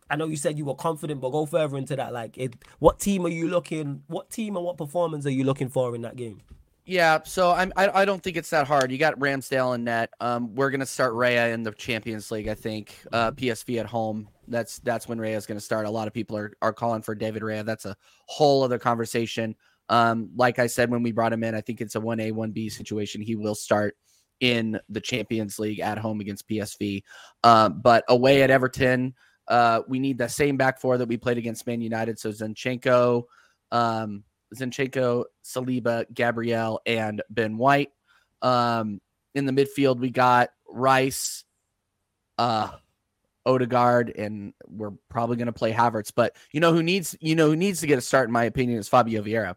I 0.09 0.15
know 0.15 0.27
you 0.27 0.37
said 0.37 0.57
you 0.57 0.65
were 0.65 0.75
confident, 0.75 1.21
but 1.21 1.31
go 1.31 1.45
further 1.45 1.77
into 1.77 1.95
that. 1.95 2.13
Like, 2.13 2.37
it, 2.37 2.55
what 2.79 2.99
team 2.99 3.25
are 3.25 3.29
you 3.29 3.47
looking? 3.47 4.03
What 4.07 4.29
team 4.29 4.55
and 4.55 4.65
what 4.65 4.77
performance 4.77 5.25
are 5.25 5.31
you 5.31 5.43
looking 5.43 5.69
for 5.69 5.95
in 5.95 6.01
that 6.01 6.15
game? 6.15 6.41
Yeah, 6.85 7.19
so 7.23 7.51
I'm. 7.51 7.73
I, 7.75 8.01
I 8.01 8.05
don't 8.05 8.21
think 8.21 8.37
it's 8.37 8.51
that 8.51 8.67
hard. 8.67 8.91
You 8.91 8.99
got 8.99 9.17
Ramsdale 9.19 9.73
and 9.73 9.85
net. 9.85 10.11
Um, 10.19 10.53
we're 10.53 10.69
gonna 10.69 10.85
start 10.85 11.13
Raya 11.13 11.51
in 11.51 11.63
the 11.63 11.71
Champions 11.71 12.29
League. 12.29 12.47
I 12.47 12.53
think. 12.53 12.95
Uh, 13.11 13.31
PSV 13.31 13.79
at 13.79 13.87
home. 13.87 14.27
That's 14.47 14.79
that's 14.79 15.07
when 15.07 15.17
Raya 15.17 15.35
is 15.35 15.45
gonna 15.45 15.59
start. 15.59 15.85
A 15.85 15.89
lot 15.89 16.07
of 16.07 16.13
people 16.13 16.37
are 16.37 16.53
are 16.61 16.73
calling 16.73 17.01
for 17.01 17.15
David 17.15 17.41
Raya. 17.41 17.65
That's 17.65 17.85
a 17.85 17.95
whole 18.27 18.63
other 18.63 18.79
conversation. 18.79 19.55
Um, 19.89 20.29
like 20.35 20.59
I 20.59 20.67
said 20.67 20.89
when 20.89 21.03
we 21.03 21.11
brought 21.11 21.33
him 21.33 21.43
in, 21.43 21.55
I 21.55 21.61
think 21.61 21.81
it's 21.81 21.95
a 21.95 21.99
one 21.99 22.19
A 22.19 22.31
one 22.31 22.51
B 22.51 22.69
situation. 22.69 23.21
He 23.21 23.35
will 23.35 23.55
start 23.55 23.95
in 24.39 24.79
the 24.89 25.01
Champions 25.01 25.59
League 25.59 25.79
at 25.79 25.97
home 25.97 26.19
against 26.19 26.47
PSV. 26.49 27.03
Um, 27.43 27.81
but 27.81 28.03
away 28.09 28.43
at 28.43 28.51
Everton. 28.51 29.13
Uh, 29.47 29.81
we 29.87 29.99
need 29.99 30.17
the 30.17 30.27
same 30.27 30.57
back 30.57 30.81
four 30.81 30.97
that 30.97 31.07
we 31.07 31.17
played 31.17 31.37
against 31.37 31.67
Man 31.67 31.81
United. 31.81 32.17
So 32.17 32.31
Zinchenko, 32.31 33.23
um, 33.71 34.23
Zinchenko, 34.55 35.25
Saliba, 35.43 36.05
Gabriel, 36.13 36.81
and 36.85 37.21
Ben 37.29 37.57
White. 37.57 37.91
Um, 38.41 39.01
in 39.35 39.45
the 39.45 39.51
midfield, 39.51 39.99
we 39.99 40.09
got 40.09 40.49
Rice, 40.67 41.43
uh, 42.37 42.71
Odegaard, 43.45 44.11
and 44.17 44.53
we're 44.67 44.93
probably 45.09 45.37
going 45.37 45.47
to 45.47 45.53
play 45.53 45.71
Havertz. 45.71 46.11
But 46.15 46.35
you 46.51 46.59
know 46.59 46.73
who 46.73 46.83
needs 46.83 47.15
you 47.19 47.35
know 47.35 47.47
who 47.47 47.55
needs 47.55 47.79
to 47.81 47.87
get 47.87 47.97
a 47.97 48.01
start, 48.01 48.29
in 48.29 48.33
my 48.33 48.45
opinion, 48.45 48.79
is 48.79 48.87
Fabio 48.87 49.21
Vieira. 49.21 49.55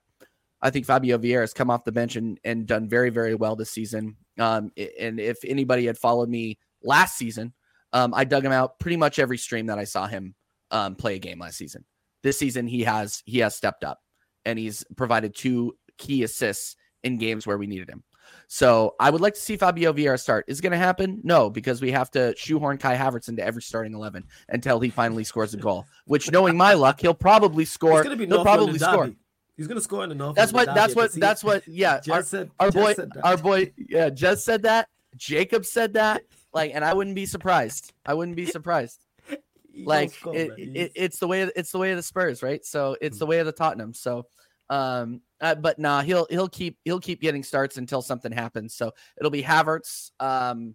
I 0.61 0.71
think 0.71 0.87
Fabio 0.87 1.19
Vieira 1.19 1.43
has 1.43 1.55
come 1.55 1.71
off 1.71 1.85
the 1.85 1.93
bench 1.93 2.17
and, 2.17 2.39
and 2.43 2.67
done 2.67 2.89
very, 2.89 3.11
very 3.11 3.35
well 3.35 3.55
this 3.55 3.71
season. 3.71 4.17
Um, 4.39 4.73
and 4.99 5.21
if 5.21 5.39
anybody 5.45 5.87
had 5.87 5.97
followed 5.97 6.29
me 6.29 6.59
last 6.83 7.17
season, 7.17 7.53
um, 7.93 8.13
I 8.13 8.25
dug 8.25 8.45
him 8.45 8.53
out 8.53 8.79
pretty 8.81 8.97
much 8.97 9.19
every 9.19 9.39
stream 9.39 9.67
that 9.67 9.79
I 9.79 9.85
saw 9.85 10.07
him 10.07 10.35
um, 10.71 10.97
play 10.97 11.15
a 11.15 11.19
game 11.19 11.39
last 11.39 11.59
season. 11.59 11.85
This 12.23 12.39
season, 12.39 12.67
he 12.67 12.83
has 12.83 13.23
he 13.25 13.39
has 13.39 13.55
stepped 13.55 13.85
up, 13.85 14.01
and 14.45 14.59
he's 14.59 14.85
provided 14.97 15.35
two 15.35 15.77
key 15.97 16.25
assists 16.25 16.77
in 17.05 17.19
games 17.19 17.47
where 17.47 17.59
we 17.59 17.67
needed 17.67 17.89
him. 17.89 18.03
So 18.47 18.95
I 18.99 19.11
would 19.11 19.21
like 19.21 19.35
to 19.35 19.41
see 19.41 19.57
Fabio 19.57 19.93
Vieira 19.93 20.19
start. 20.19 20.47
Is 20.49 20.59
it 20.59 20.63
going 20.63 20.73
to 20.73 20.79
happen? 20.79 21.21
No, 21.23 21.51
because 21.51 21.83
we 21.83 21.91
have 21.93 22.11
to 22.13 22.35
shoehorn 22.37 22.79
Kai 22.79 22.97
Havertz 22.97 23.29
into 23.29 23.45
every 23.45 23.63
starting 23.63 23.95
eleven 23.95 24.25
until 24.49 24.81
he 24.81 24.89
finally 24.91 25.25
scores 25.25 25.53
a 25.55 25.59
goal. 25.59 25.87
Which, 26.07 26.31
knowing 26.31 26.57
my 26.57 26.73
luck, 26.75 27.01
he'll 27.01 27.15
probably 27.15 27.65
score. 27.65 28.03
He'll 28.03 28.17
North 28.17 28.43
probably 28.43 28.79
score. 28.79 29.11
He's 29.57 29.67
gonna 29.67 29.81
score 29.81 30.05
in 30.05 30.09
the 30.09 30.15
North. 30.15 30.37
That's 30.37 30.53
what. 30.53 30.67
That's 30.67 30.95
what. 30.95 31.13
That's 31.13 31.45
what. 31.45 31.67
Yeah. 31.67 32.01
Our, 32.11 32.23
said, 32.23 32.51
our 32.59 32.71
boy. 32.71 32.95
Our 33.23 33.37
boy. 33.37 33.73
Yeah. 33.77 34.09
Just 34.09 34.45
said 34.45 34.63
that. 34.63 34.89
Jacob 35.17 35.67
said 35.67 35.95
that. 35.95 36.23
Like, 36.55 36.71
and 36.75 36.85
I 36.85 36.95
wouldn't 36.95 37.17
be 37.17 37.27
surprised. 37.27 37.93
I 38.07 38.15
wouldn't 38.15 38.37
be 38.37 38.47
surprised. 38.47 39.05
like 39.85 40.13
it, 40.27 40.53
it, 40.57 40.93
it's 40.95 41.19
the 41.19 41.27
way 41.27 41.43
it's 41.43 41.73
the 41.73 41.79
way 41.79 41.91
of 41.91 41.97
the 41.97 42.03
Spurs, 42.03 42.43
right? 42.43 42.65
So 42.65 42.97
it's 43.01 43.17
mm-hmm. 43.17 43.19
the 43.19 43.27
way 43.27 43.39
of 43.41 43.47
the 43.47 43.53
Tottenham. 43.53 43.95
So 43.95 44.27
um 44.71 45.21
uh, 45.41 45.55
but 45.55 45.79
nah, 45.79 46.03
he'll 46.03 46.27
he'll 46.31 46.49
keep 46.49 46.79
he'll 46.85 47.01
keep 47.01 47.21
getting 47.21 47.43
starts 47.43 47.77
until 47.77 48.03
something 48.03 48.33
happens. 48.33 48.75
So 48.75 48.93
it'll 49.19 49.31
be 49.31 49.43
Havertz, 49.43 50.11
um 50.21 50.75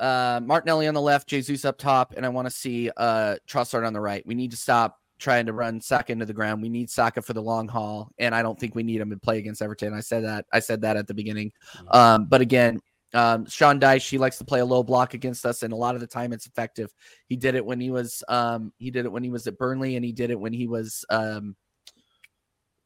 uh, 0.00 0.40
Martinelli 0.42 0.88
on 0.88 0.94
the 0.94 1.00
left, 1.00 1.28
Jesus 1.28 1.64
up 1.64 1.76
top, 1.76 2.14
and 2.16 2.24
I 2.24 2.30
want 2.30 2.46
to 2.46 2.50
see 2.50 2.90
uh, 2.96 3.36
Trossard 3.46 3.86
on 3.86 3.92
the 3.92 4.00
right. 4.00 4.26
We 4.26 4.34
need 4.34 4.50
to 4.52 4.56
stop 4.56 4.96
trying 5.18 5.44
to 5.44 5.52
run 5.52 5.80
Saka 5.80 6.10
into 6.10 6.24
the 6.24 6.32
ground. 6.32 6.62
We 6.62 6.70
need 6.70 6.88
Saka 6.88 7.20
for 7.20 7.34
the 7.34 7.42
long 7.42 7.68
haul, 7.68 8.10
and 8.18 8.34
I 8.34 8.42
don't 8.42 8.58
think 8.58 8.74
we 8.74 8.82
need 8.82 9.00
him 9.00 9.10
to 9.10 9.18
play 9.18 9.38
against 9.38 9.60
Everton. 9.60 9.92
I 9.92 10.00
said 10.00 10.24
that. 10.24 10.46
I 10.52 10.60
said 10.60 10.80
that 10.80 10.96
at 10.96 11.06
the 11.06 11.14
beginning. 11.14 11.52
Mm-hmm. 11.76 11.96
Um, 11.96 12.24
but 12.24 12.40
again, 12.40 12.80
um, 13.12 13.44
Sean 13.46 13.78
Dyche, 13.78 14.08
he 14.08 14.18
likes 14.18 14.38
to 14.38 14.44
play 14.44 14.60
a 14.60 14.64
low 14.64 14.82
block 14.82 15.12
against 15.12 15.44
us, 15.44 15.62
and 15.62 15.72
a 15.72 15.76
lot 15.76 15.94
of 15.94 16.00
the 16.00 16.06
time 16.06 16.32
it's 16.32 16.46
effective. 16.46 16.90
He 17.28 17.36
did 17.36 17.54
it 17.54 17.64
when 17.64 17.78
he 17.78 17.90
was 17.90 18.24
um, 18.28 18.72
he 18.78 18.90
did 18.90 19.04
it 19.04 19.12
when 19.12 19.22
he 19.22 19.30
was 19.30 19.46
at 19.46 19.58
Burnley, 19.58 19.96
and 19.96 20.04
he 20.04 20.12
did 20.12 20.30
it 20.30 20.40
when 20.40 20.54
he 20.54 20.66
was 20.66 21.04
um, 21.10 21.56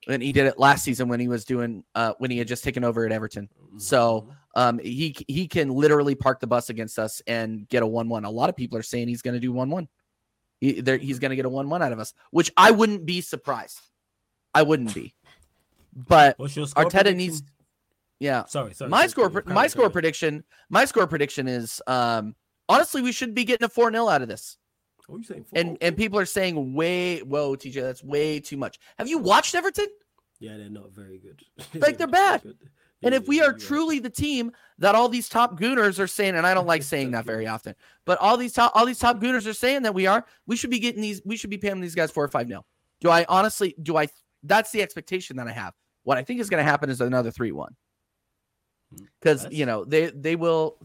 and 0.09 0.23
he 0.23 0.33
did 0.33 0.47
it 0.47 0.59
last 0.59 0.85
season 0.85 1.09
when 1.09 1.21
he 1.21 1.29
was 1.29 1.45
doing 1.45 1.85
uh, 1.95 2.15
when 2.19 2.31
he 2.31 2.39
had 2.39 2.49
just 2.49 2.65
taken 2.65 2.85
over 2.85 3.07
at 3.07 3.13
Everton. 3.13 3.49
So 3.79 4.23
mm-hmm. 4.23 4.61
um, 4.61 4.79
he 4.79 5.17
he 5.29 5.49
can 5.49 5.71
literally 5.71 6.15
park 6.15 6.41
the 6.41 6.47
bus 6.47 6.71
against 6.71 6.99
us 6.99 7.23
and 7.27 7.69
get 7.69 7.83
a 7.83 7.87
one-one. 7.87 8.25
A 8.25 8.31
lot 8.31 8.49
of 8.49 8.57
people 8.57 8.79
are 8.79 8.83
saying 8.83 9.09
he's 9.09 9.23
going 9.23 9.35
to 9.35 9.41
do 9.41 9.53
one-one. 9.53 9.89
He, 10.61 10.83
he's 11.01 11.19
going 11.19 11.31
to 11.31 11.37
get 11.37 11.45
a 11.45 11.51
one-one 11.51 11.83
out 11.83 11.93
of 11.93 11.99
us, 11.99 12.15
which 12.31 12.51
I 12.57 12.71
wouldn't 12.71 13.05
be 13.05 13.21
surprised. 13.21 13.81
I 14.55 14.63
wouldn't 14.63 14.95
be. 14.95 15.15
But 15.95 16.39
Arteta 16.39 16.75
prediction? 16.75 17.17
needs. 17.17 17.43
Yeah. 18.21 18.45
Sorry. 18.47 18.73
Sorry. 18.75 18.91
My 18.91 19.07
sorry, 19.07 19.31
score. 19.31 19.43
My 19.47 19.67
score 19.67 19.91
prediction. 19.91 20.45
My 20.71 20.85
score 20.85 21.07
prediction 21.07 21.49
is. 21.49 21.83
Um, 21.87 22.35
honestly, 22.69 23.03
we 23.03 23.13
should 23.13 23.35
be 23.35 23.45
getting 23.45 23.65
a 23.65 23.69
four 23.69 23.91
0 23.91 24.09
out 24.09 24.23
of 24.23 24.29
this. 24.29 24.57
Are 25.09 25.19
you 25.19 25.25
saying? 25.25 25.47
And 25.53 25.79
and 25.81 25.97
people 25.97 26.19
are 26.19 26.27
saying 26.27 26.75
way 26.75 27.21
whoa 27.21 27.57
TJ 27.57 27.75
that's 27.75 28.03
way 28.03 28.41
too 28.41 28.57
much. 28.57 28.79
Have 28.99 29.09
you 29.09 29.19
watched 29.19 29.55
Everton? 29.55 29.87
Yeah, 30.41 30.57
they're 30.57 30.69
not 30.69 30.93
very 30.93 31.19
good. 31.19 31.43
like 31.81 31.99
they're 31.99 32.07
bad. 32.07 32.43
Yeah, 32.45 32.53
and 33.03 33.15
if 33.15 33.29
we 33.29 33.43
are 33.43 33.53
truly 33.53 33.99
the 33.99 34.11
team 34.11 34.53
that 34.79 34.95
all 34.95 35.09
these 35.09 35.29
top 35.29 35.59
gooners 35.59 35.99
are 35.99 36.07
saying, 36.07 36.37
and 36.37 36.47
I 36.47 36.55
don't 36.55 36.67
like 36.67 36.83
saying 36.83 37.11
that 37.11 37.25
very 37.27 37.47
often, 37.47 37.75
but 38.05 38.19
all 38.19 38.37
these 38.37 38.53
top 38.53 38.73
all 38.75 38.87
these 38.87 38.99
top 38.99 39.21
gooners 39.21 39.47
are 39.47 39.55
saying 39.55 39.83
that 39.83 39.95
we 39.95 40.07
are, 40.07 40.25
we 40.47 40.57
should 40.57 40.71
be 40.71 40.79
getting 40.79 41.03
these, 41.03 41.21
we 41.25 41.37
should 41.37 41.51
be 41.51 41.59
paying 41.59 41.81
these 41.81 41.95
guys 41.95 42.11
four 42.11 42.25
or 42.25 42.29
five 42.29 42.49
nil. 42.49 42.65
Do 43.01 43.11
I 43.11 43.27
honestly 43.29 43.75
do 43.83 43.97
I 43.97 44.09
that's 44.43 44.71
the 44.71 44.83
expectation 44.83 45.37
that 45.37 45.49
I 45.49 45.53
have. 45.53 45.75
What 46.05 46.19
I 46.19 46.23
think 46.23 46.41
is 46.41 46.51
going 46.51 46.65
to 46.65 46.71
happen 46.71 46.91
is 46.91 47.01
another 47.01 47.31
three 47.31 47.53
one. 47.53 47.75
Because 49.21 49.45
hmm. 49.45 49.53
you 49.53 49.67
know, 49.67 49.85
they 49.85 50.11
they 50.11 50.37
will 50.37 50.79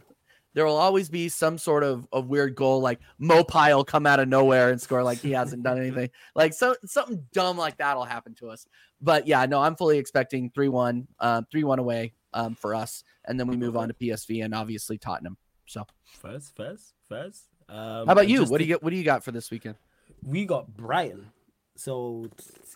there 0.54 0.66
will 0.66 0.78
always 0.78 1.10
be 1.10 1.30
some 1.30 1.58
sort 1.58 1.84
of, 1.84 2.08
of 2.12 2.28
weird 2.28 2.56
goal 2.56 2.82
like 2.82 3.00
Maupay 3.22 3.86
come 3.86 4.06
out 4.06 4.20
of 4.20 4.28
nowhere 4.28 4.70
and 4.70 4.82
score 4.82 5.04
like 5.04 5.20
he 5.20 5.32
hasn't 5.32 5.64
done 5.64 5.78
anything. 5.78 6.10
Like 6.36 6.54
so 6.54 6.76
something 6.86 7.26
dumb 7.34 7.58
like 7.58 7.78
that'll 7.78 8.06
happen 8.06 8.34
to 8.36 8.50
us. 8.50 8.66
But 9.02 9.28
yeah, 9.28 9.46
no, 9.46 9.62
I'm 9.62 9.76
fully 9.76 9.98
expecting 9.98 10.52
3-1, 10.52 11.08
uh, 11.20 11.42
3-1 11.54 11.78
away 11.80 12.14
um, 12.34 12.56
for 12.56 12.76
us. 12.76 13.04
And 13.26 13.40
then 13.40 13.48
we 13.48 13.58
move 13.58 13.78
on 13.78 13.90
to 13.90 13.94
PSV 13.94 14.44
and 14.44 14.54
obviously 14.54 14.98
Tottenham. 14.98 15.38
So 15.66 15.86
Fez, 16.06 16.52
Fez, 16.56 16.94
Fez. 17.08 17.44
Um, 17.68 18.08
How 18.08 18.14
about 18.14 18.28
you? 18.28 18.44
What 18.46 18.58
do 18.58 18.64
you 18.64 18.68
get 18.68 18.84
what 18.84 18.90
do 18.90 18.96
you 18.96 19.04
got 19.04 19.24
for 19.24 19.32
this 19.32 19.52
weekend? 19.52 19.76
We 20.24 20.46
got 20.46 20.76
Brighton. 20.76 21.28
So 21.76 22.30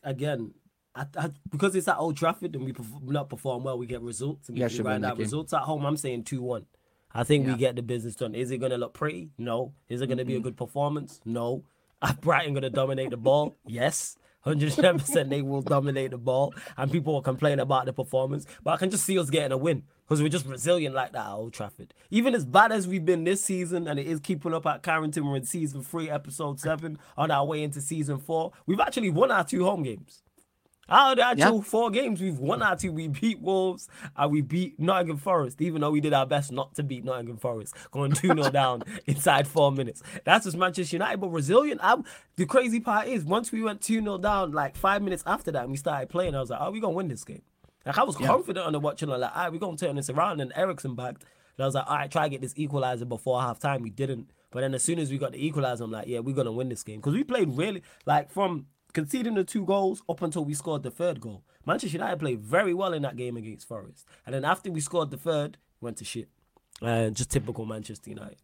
again, 0.03 0.53
I, 0.95 1.05
I, 1.17 1.29
because 1.49 1.75
it's 1.75 1.87
at 1.87 1.97
Old 1.97 2.15
Trafford 2.15 2.55
and 2.55 2.63
we 2.63 2.71
perform, 2.71 3.05
not 3.07 3.29
perform 3.29 3.63
well, 3.63 3.77
we 3.77 3.87
get 3.87 4.01
results 4.01 4.49
and 4.49 4.57
we 4.57 4.61
yeah, 4.61 4.69
grind 4.69 5.03
out 5.05 5.17
results 5.17 5.53
at 5.53 5.61
home. 5.61 5.85
I'm 5.85 5.97
saying 5.97 6.25
two 6.25 6.41
one. 6.41 6.65
I 7.13 7.23
think 7.23 7.45
yeah. 7.45 7.53
we 7.53 7.59
get 7.59 7.75
the 7.75 7.83
business 7.83 8.15
done. 8.15 8.33
Is 8.35 8.51
it 8.51 8.57
going 8.57 8.71
to 8.71 8.77
look 8.77 8.93
pretty? 8.93 9.29
No. 9.37 9.73
Is 9.89 10.01
it 10.01 10.07
going 10.07 10.17
to 10.17 10.23
mm-hmm. 10.23 10.31
be 10.31 10.37
a 10.37 10.41
good 10.41 10.57
performance? 10.57 11.19
No. 11.25 11.63
Are 12.01 12.13
Brighton 12.13 12.53
going 12.53 12.63
to 12.63 12.69
dominate 12.69 13.11
the 13.11 13.17
ball? 13.17 13.55
Yes. 13.65 14.17
110% 14.45 15.29
they 15.29 15.41
will 15.41 15.61
dominate 15.61 16.11
the 16.11 16.17
ball 16.17 16.53
and 16.75 16.91
people 16.91 17.13
will 17.13 17.21
complain 17.21 17.59
about 17.59 17.85
the 17.85 17.93
performance. 17.93 18.45
But 18.61 18.71
I 18.71 18.77
can 18.77 18.89
just 18.89 19.05
see 19.05 19.17
us 19.17 19.29
getting 19.29 19.53
a 19.53 19.57
win 19.57 19.83
because 20.03 20.21
we're 20.21 20.29
just 20.29 20.45
resilient 20.45 20.93
like 20.93 21.13
that 21.13 21.25
at 21.27 21.31
Old 21.31 21.53
Trafford. 21.53 21.93
Even 22.11 22.35
as 22.35 22.45
bad 22.45 22.71
as 22.71 22.87
we've 22.87 23.05
been 23.05 23.23
this 23.23 23.43
season 23.43 23.87
and 23.87 23.99
it 23.99 24.05
is 24.05 24.19
keeping 24.19 24.53
up 24.53 24.65
at 24.65 24.83
Carrington, 24.83 25.25
we're 25.25 25.37
in 25.37 25.45
season 25.45 25.81
three, 25.81 26.09
episode 26.09 26.59
seven, 26.59 26.99
on 27.15 27.31
our 27.31 27.45
way 27.45 27.63
into 27.63 27.79
season 27.79 28.17
four. 28.17 28.51
We've 28.65 28.81
actually 28.81 29.11
won 29.11 29.31
our 29.31 29.45
two 29.45 29.63
home 29.63 29.83
games. 29.83 30.23
Out 30.89 31.11
of 31.11 31.17
the 31.17 31.25
actual 31.25 31.57
yeah. 31.57 31.63
four 31.63 31.89
games, 31.91 32.21
we've 32.21 32.39
won 32.39 32.61
our 32.61 32.75
two. 32.75 32.91
We 32.91 33.07
beat 33.07 33.41
Wolves 33.41 33.87
and 34.17 34.31
we 34.31 34.41
beat 34.41 34.79
Nottingham 34.79 35.17
Forest, 35.17 35.61
even 35.61 35.81
though 35.81 35.91
we 35.91 36.01
did 36.01 36.13
our 36.13 36.25
best 36.25 36.51
not 36.51 36.75
to 36.75 36.83
beat 36.83 37.05
Nottingham 37.05 37.37
Forest, 37.37 37.75
going 37.91 38.11
2 38.13 38.27
0 38.27 38.51
down 38.51 38.83
inside 39.05 39.47
four 39.47 39.71
minutes. 39.71 40.03
That's 40.25 40.43
just 40.43 40.57
Manchester 40.57 40.95
United, 40.95 41.21
but 41.21 41.29
resilient. 41.29 41.79
I'm, 41.81 42.03
the 42.35 42.45
crazy 42.45 42.81
part 42.81 43.07
is, 43.07 43.23
once 43.23 43.51
we 43.51 43.63
went 43.63 43.81
2 43.81 44.01
0 44.01 44.17
down, 44.17 44.51
like 44.51 44.75
five 44.75 45.01
minutes 45.01 45.23
after 45.25 45.51
that, 45.51 45.63
and 45.63 45.71
we 45.71 45.77
started 45.77 46.09
playing, 46.09 46.35
I 46.35 46.41
was 46.41 46.49
like, 46.49 46.59
are 46.59 46.67
oh, 46.67 46.71
we 46.71 46.81
going 46.81 46.93
to 46.93 46.97
win 46.97 47.07
this 47.07 47.23
game? 47.23 47.43
Like, 47.85 47.97
I 47.97 48.03
was 48.03 48.19
yeah. 48.19 48.27
confident 48.27 48.65
on 48.65 48.73
the 48.73 48.79
watching, 48.79 49.09
like, 49.09 49.21
all 49.21 49.43
right, 49.43 49.51
we're 49.51 49.59
going 49.59 49.77
to 49.77 49.85
turn 49.85 49.95
this 49.95 50.09
around. 50.09 50.41
And 50.41 50.51
Eriksen 50.55 50.95
backed. 50.95 51.23
And 51.57 51.63
I 51.63 51.65
was 51.65 51.75
like, 51.75 51.85
all 51.87 51.95
right, 51.95 52.11
try 52.11 52.23
to 52.23 52.29
get 52.29 52.41
this 52.41 52.53
equalizer 52.55 53.05
before 53.05 53.41
half 53.41 53.59
time. 53.59 53.81
We 53.81 53.89
didn't. 53.89 54.31
But 54.51 54.61
then 54.61 54.73
as 54.73 54.83
soon 54.83 54.99
as 54.99 55.11
we 55.11 55.17
got 55.17 55.31
the 55.31 55.45
equalizer, 55.45 55.83
I'm 55.83 55.91
like, 55.91 56.07
yeah, 56.07 56.19
we're 56.19 56.35
going 56.35 56.45
to 56.45 56.51
win 56.51 56.69
this 56.69 56.83
game. 56.83 56.97
Because 56.97 57.13
we 57.13 57.23
played 57.23 57.49
really, 57.57 57.83
like, 58.05 58.31
from 58.31 58.67
conceding 58.93 59.35
the 59.35 59.43
two 59.43 59.65
goals 59.65 60.01
up 60.07 60.21
until 60.21 60.45
we 60.45 60.53
scored 60.53 60.83
the 60.83 60.91
third 60.91 61.19
goal. 61.19 61.43
Manchester 61.65 61.97
United 61.97 62.19
played 62.19 62.41
very 62.41 62.73
well 62.73 62.93
in 62.93 63.01
that 63.01 63.15
game 63.15 63.37
against 63.37 63.67
Forest. 63.67 64.05
And 64.25 64.33
then 64.35 64.45
after 64.45 64.71
we 64.71 64.79
scored 64.81 65.11
the 65.11 65.17
third, 65.17 65.57
went 65.81 65.97
to 65.97 66.05
shit. 66.05 66.29
And 66.81 67.15
just 67.15 67.31
typical 67.31 67.65
Manchester 67.65 68.09
United. 68.09 68.37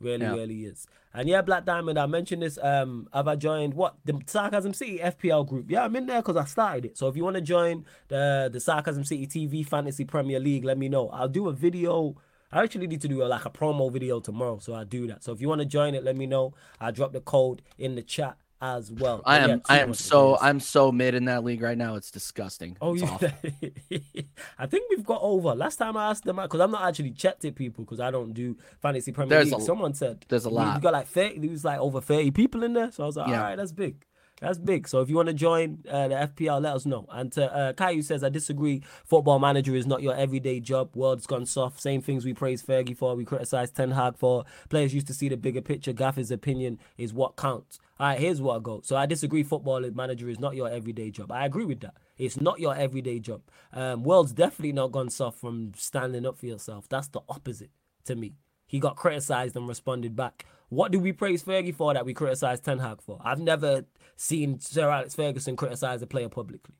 Really, 0.00 0.26
yeah. 0.26 0.32
really 0.32 0.64
is. 0.64 0.86
And 1.14 1.28
yeah, 1.28 1.40
Black 1.42 1.64
Diamond, 1.64 1.98
I 1.98 2.06
mentioned 2.06 2.42
this. 2.42 2.58
Um, 2.60 3.08
have 3.12 3.28
I 3.28 3.36
joined 3.36 3.74
what? 3.74 3.94
The 4.04 4.20
Sarcasm 4.26 4.74
City 4.74 4.98
FPL 4.98 5.46
group. 5.46 5.70
Yeah, 5.70 5.84
I'm 5.84 5.94
in 5.96 6.06
there 6.06 6.20
because 6.20 6.36
I 6.36 6.44
started 6.44 6.84
it. 6.86 6.98
So 6.98 7.08
if 7.08 7.16
you 7.16 7.24
want 7.24 7.36
to 7.36 7.40
join 7.40 7.84
the 8.08 8.50
the 8.52 8.60
Sarcasm 8.60 9.04
City 9.04 9.26
TV 9.26 9.66
Fantasy 9.66 10.04
Premier 10.04 10.40
League, 10.40 10.64
let 10.64 10.76
me 10.76 10.88
know. 10.88 11.08
I'll 11.10 11.28
do 11.28 11.48
a 11.48 11.52
video. 11.52 12.16
I 12.50 12.62
actually 12.62 12.88
need 12.88 13.00
to 13.02 13.08
do 13.08 13.22
a, 13.22 13.26
like 13.26 13.44
a 13.44 13.50
promo 13.50 13.90
video 13.92 14.20
tomorrow, 14.20 14.58
so 14.58 14.74
I'll 14.74 14.84
do 14.84 15.06
that. 15.06 15.24
So 15.24 15.32
if 15.32 15.40
you 15.40 15.48
want 15.48 15.60
to 15.60 15.66
join 15.66 15.94
it, 15.94 16.04
let 16.04 16.16
me 16.16 16.26
know. 16.26 16.54
I'll 16.80 16.92
drop 16.92 17.12
the 17.12 17.20
code 17.20 17.62
in 17.78 17.94
the 17.94 18.02
chat 18.02 18.36
as 18.64 18.90
well. 18.90 19.20
I 19.26 19.38
am 19.40 19.62
I 19.68 19.80
am 19.80 19.92
so 19.92 20.38
I'm 20.40 20.58
so 20.58 20.90
mid 20.90 21.14
in 21.14 21.26
that 21.26 21.44
league 21.44 21.60
right 21.60 21.76
now. 21.76 21.96
It's 21.96 22.10
disgusting. 22.10 22.76
Oh 22.80 22.94
yeah, 22.94 23.18
I 24.58 24.66
think 24.66 24.88
we've 24.90 25.04
got 25.04 25.20
over. 25.22 25.54
Last 25.54 25.76
time 25.76 25.96
I 25.96 26.10
asked 26.10 26.24
them 26.24 26.36
because 26.36 26.60
I'm 26.60 26.70
not 26.70 26.88
actually 26.88 27.10
checked 27.10 27.44
it, 27.44 27.54
people, 27.54 27.84
because 27.84 28.00
I 28.00 28.10
don't 28.10 28.32
do 28.32 28.56
fantasy 28.80 29.12
Premier 29.12 29.36
there's 29.36 29.52
League. 29.52 29.60
A, 29.60 29.64
Someone 29.64 29.92
said 29.92 30.24
there's 30.28 30.46
a 30.46 30.50
lot. 30.50 30.76
We 30.76 30.82
got 30.82 30.94
like 30.94 31.08
30. 31.08 31.40
There 31.40 31.50
was 31.50 31.64
like 31.64 31.78
over 31.78 32.00
30 32.00 32.30
people 32.30 32.62
in 32.62 32.72
there, 32.72 32.90
so 32.90 33.02
I 33.02 33.06
was 33.06 33.16
like, 33.16 33.28
yeah. 33.28 33.38
all 33.38 33.50
right, 33.50 33.56
that's 33.56 33.72
big. 33.72 34.06
That's 34.40 34.58
big. 34.58 34.88
So 34.88 35.00
if 35.00 35.08
you 35.08 35.16
want 35.16 35.28
to 35.28 35.34
join 35.34 35.84
uh, 35.88 36.08
the 36.08 36.14
FPL, 36.14 36.60
let 36.60 36.74
us 36.74 36.86
know. 36.86 37.06
And 37.10 37.32
to, 37.32 37.54
uh, 37.54 37.72
Caillou 37.72 38.02
says, 38.02 38.24
I 38.24 38.30
disagree. 38.30 38.82
Football 39.04 39.38
manager 39.38 39.74
is 39.76 39.86
not 39.86 40.02
your 40.02 40.14
everyday 40.14 40.58
job. 40.58 40.90
World's 40.96 41.26
gone 41.26 41.46
soft. 41.46 41.80
Same 41.80 42.02
things 42.02 42.24
we 42.24 42.34
praise 42.34 42.62
Fergie 42.62 42.96
for, 42.96 43.14
we 43.14 43.24
criticize 43.24 43.70
Ten 43.70 43.92
Hag 43.92 44.18
for. 44.18 44.44
Players 44.68 44.92
used 44.92 45.06
to 45.06 45.14
see 45.14 45.28
the 45.28 45.36
bigger 45.36 45.62
picture. 45.62 45.92
Gaffer's 45.92 46.30
opinion 46.32 46.78
is 46.98 47.12
what 47.14 47.36
counts. 47.36 47.78
All 47.98 48.08
right, 48.08 48.18
here's 48.18 48.42
what 48.42 48.56
I 48.56 48.60
go. 48.60 48.80
So 48.82 48.96
I 48.96 49.06
disagree. 49.06 49.44
Football 49.44 49.88
manager 49.92 50.28
is 50.28 50.40
not 50.40 50.56
your 50.56 50.68
everyday 50.68 51.10
job. 51.10 51.30
I 51.30 51.46
agree 51.46 51.64
with 51.64 51.80
that. 51.80 51.94
It's 52.18 52.40
not 52.40 52.58
your 52.58 52.74
everyday 52.74 53.20
job. 53.20 53.42
Um, 53.72 54.02
World's 54.02 54.32
definitely 54.32 54.72
not 54.72 54.90
gone 54.90 55.10
soft 55.10 55.38
from 55.38 55.72
standing 55.76 56.26
up 56.26 56.36
for 56.36 56.46
yourself. 56.46 56.88
That's 56.88 57.08
the 57.08 57.20
opposite 57.28 57.70
to 58.06 58.16
me. 58.16 58.34
He 58.66 58.80
got 58.80 58.96
criticized 58.96 59.54
and 59.56 59.68
responded 59.68 60.16
back. 60.16 60.44
What 60.70 60.90
do 60.90 60.98
we 60.98 61.12
praise 61.12 61.44
Fergie 61.44 61.74
for 61.74 61.94
that 61.94 62.04
we 62.04 62.14
criticize 62.14 62.58
Ten 62.58 62.80
Hag 62.80 63.00
for? 63.00 63.20
I've 63.24 63.38
never 63.38 63.84
seen 64.16 64.58
Sir 64.58 64.90
Alex 64.90 65.14
Ferguson 65.14 65.54
criticize 65.54 66.02
a 66.02 66.06
player 66.06 66.28
publicly. 66.28 66.74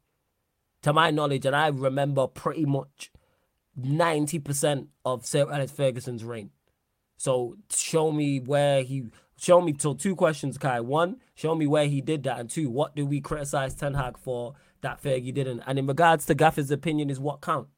To 0.82 0.92
my 0.92 1.12
knowledge, 1.12 1.46
and 1.46 1.54
I 1.54 1.68
remember 1.68 2.26
pretty 2.26 2.66
much 2.66 3.12
90% 3.80 4.88
of 5.04 5.24
Sir 5.24 5.50
Alex 5.50 5.70
Ferguson's 5.70 6.24
reign. 6.24 6.50
So 7.16 7.56
show 7.70 8.10
me 8.10 8.40
where 8.40 8.82
he 8.82 9.04
show 9.36 9.60
me 9.60 9.74
so 9.78 9.94
two 9.94 10.16
questions, 10.16 10.58
Kai. 10.58 10.80
One, 10.80 11.16
show 11.34 11.54
me 11.54 11.66
where 11.66 11.86
he 11.86 12.00
did 12.00 12.22
that, 12.24 12.38
and 12.38 12.50
two, 12.50 12.70
what 12.70 12.94
do 12.94 13.06
we 13.06 13.20
criticize 13.20 13.74
Ten 13.74 13.94
Hag 13.94 14.16
for 14.18 14.54
that 14.80 15.02
Fergie 15.02 15.34
didn't? 15.34 15.62
And 15.66 15.78
in 15.78 15.86
regards 15.86 16.26
to 16.26 16.34
Gaffer's 16.34 16.70
opinion, 16.70 17.10
is 17.10 17.20
what 17.20 17.40
count. 17.40 17.68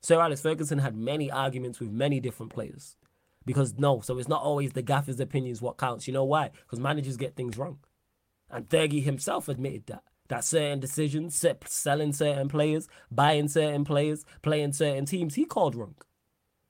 Sir 0.00 0.20
Alex 0.20 0.40
Ferguson 0.40 0.78
had 0.78 0.96
many 0.96 1.30
arguments 1.30 1.80
with 1.80 1.90
many 1.90 2.20
different 2.20 2.52
players. 2.52 2.96
Because 3.44 3.74
no, 3.78 4.00
so 4.00 4.18
it's 4.18 4.28
not 4.28 4.42
always 4.42 4.72
the 4.72 4.82
Gaffer's 4.82 5.20
opinions 5.20 5.62
what 5.62 5.78
counts. 5.78 6.06
You 6.06 6.12
know 6.12 6.24
why? 6.24 6.50
Because 6.64 6.80
managers 6.80 7.16
get 7.16 7.36
things 7.36 7.56
wrong. 7.56 7.78
And 8.50 8.68
Fergie 8.68 9.02
himself 9.02 9.48
admitted 9.48 9.86
that. 9.86 10.02
That 10.28 10.44
certain 10.44 10.80
decisions, 10.80 11.44
selling 11.66 12.12
certain 12.12 12.48
players, 12.48 12.88
buying 13.10 13.46
certain 13.46 13.84
players, 13.84 14.24
playing 14.42 14.72
certain 14.72 15.06
teams, 15.06 15.36
he 15.36 15.44
called 15.44 15.76
wrong. 15.76 15.94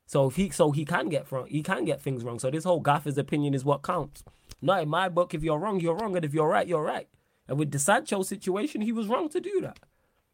So 0.07 0.29
he 0.29 0.51
so 0.51 0.71
he 0.71 0.85
can 0.85 1.09
get 1.09 1.31
wrong, 1.31 1.47
he 1.49 1.63
can 1.63 1.85
get 1.85 2.01
things 2.01 2.23
wrong. 2.23 2.39
So 2.39 2.51
this 2.51 2.65
whole 2.65 2.81
gaffer's 2.81 3.19
opinion 3.19 3.55
is 3.55 3.65
what 3.65 3.83
counts. 3.83 4.25
Not 4.63 4.83
in 4.83 4.89
my 4.89 5.09
book. 5.09 5.35
If 5.35 5.43
you're 5.43 5.59
wrong, 5.59 5.81
you're 5.81 5.97
wrong, 5.97 6.17
and 6.17 6.25
if 6.25 6.33
you're 6.33 6.49
right, 6.49 6.67
you're 6.67 6.83
right. 6.83 7.09
And 7.49 7.59
with 7.59 7.73
the 7.73 7.79
Sancho 7.79 8.23
situation, 8.23 8.81
he 8.81 8.93
was 8.93 9.09
wrong 9.09 9.29
to 9.31 9.41
do 9.41 9.61
that, 9.63 9.79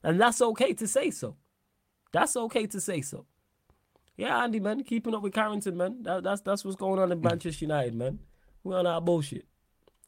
and 0.02 0.20
that's 0.20 0.40
okay 0.40 0.72
to 0.74 0.86
say 0.86 1.10
so. 1.10 1.36
That's 2.12 2.36
okay 2.36 2.66
to 2.66 2.80
say 2.80 3.00
so. 3.00 3.26
Yeah, 4.16 4.42
Andy, 4.42 4.60
man, 4.60 4.84
keeping 4.84 5.14
up 5.14 5.22
with 5.22 5.32
Carrington, 5.32 5.76
man. 5.76 6.02
That, 6.02 6.22
that's 6.22 6.42
that's 6.42 6.64
what's 6.64 6.76
going 6.76 7.00
on 7.00 7.10
in 7.10 7.20
Manchester 7.20 7.64
United, 7.64 7.94
man. 7.94 8.18
We're 8.62 8.78
on 8.78 8.86
our 8.86 9.00
bullshit. 9.00 9.46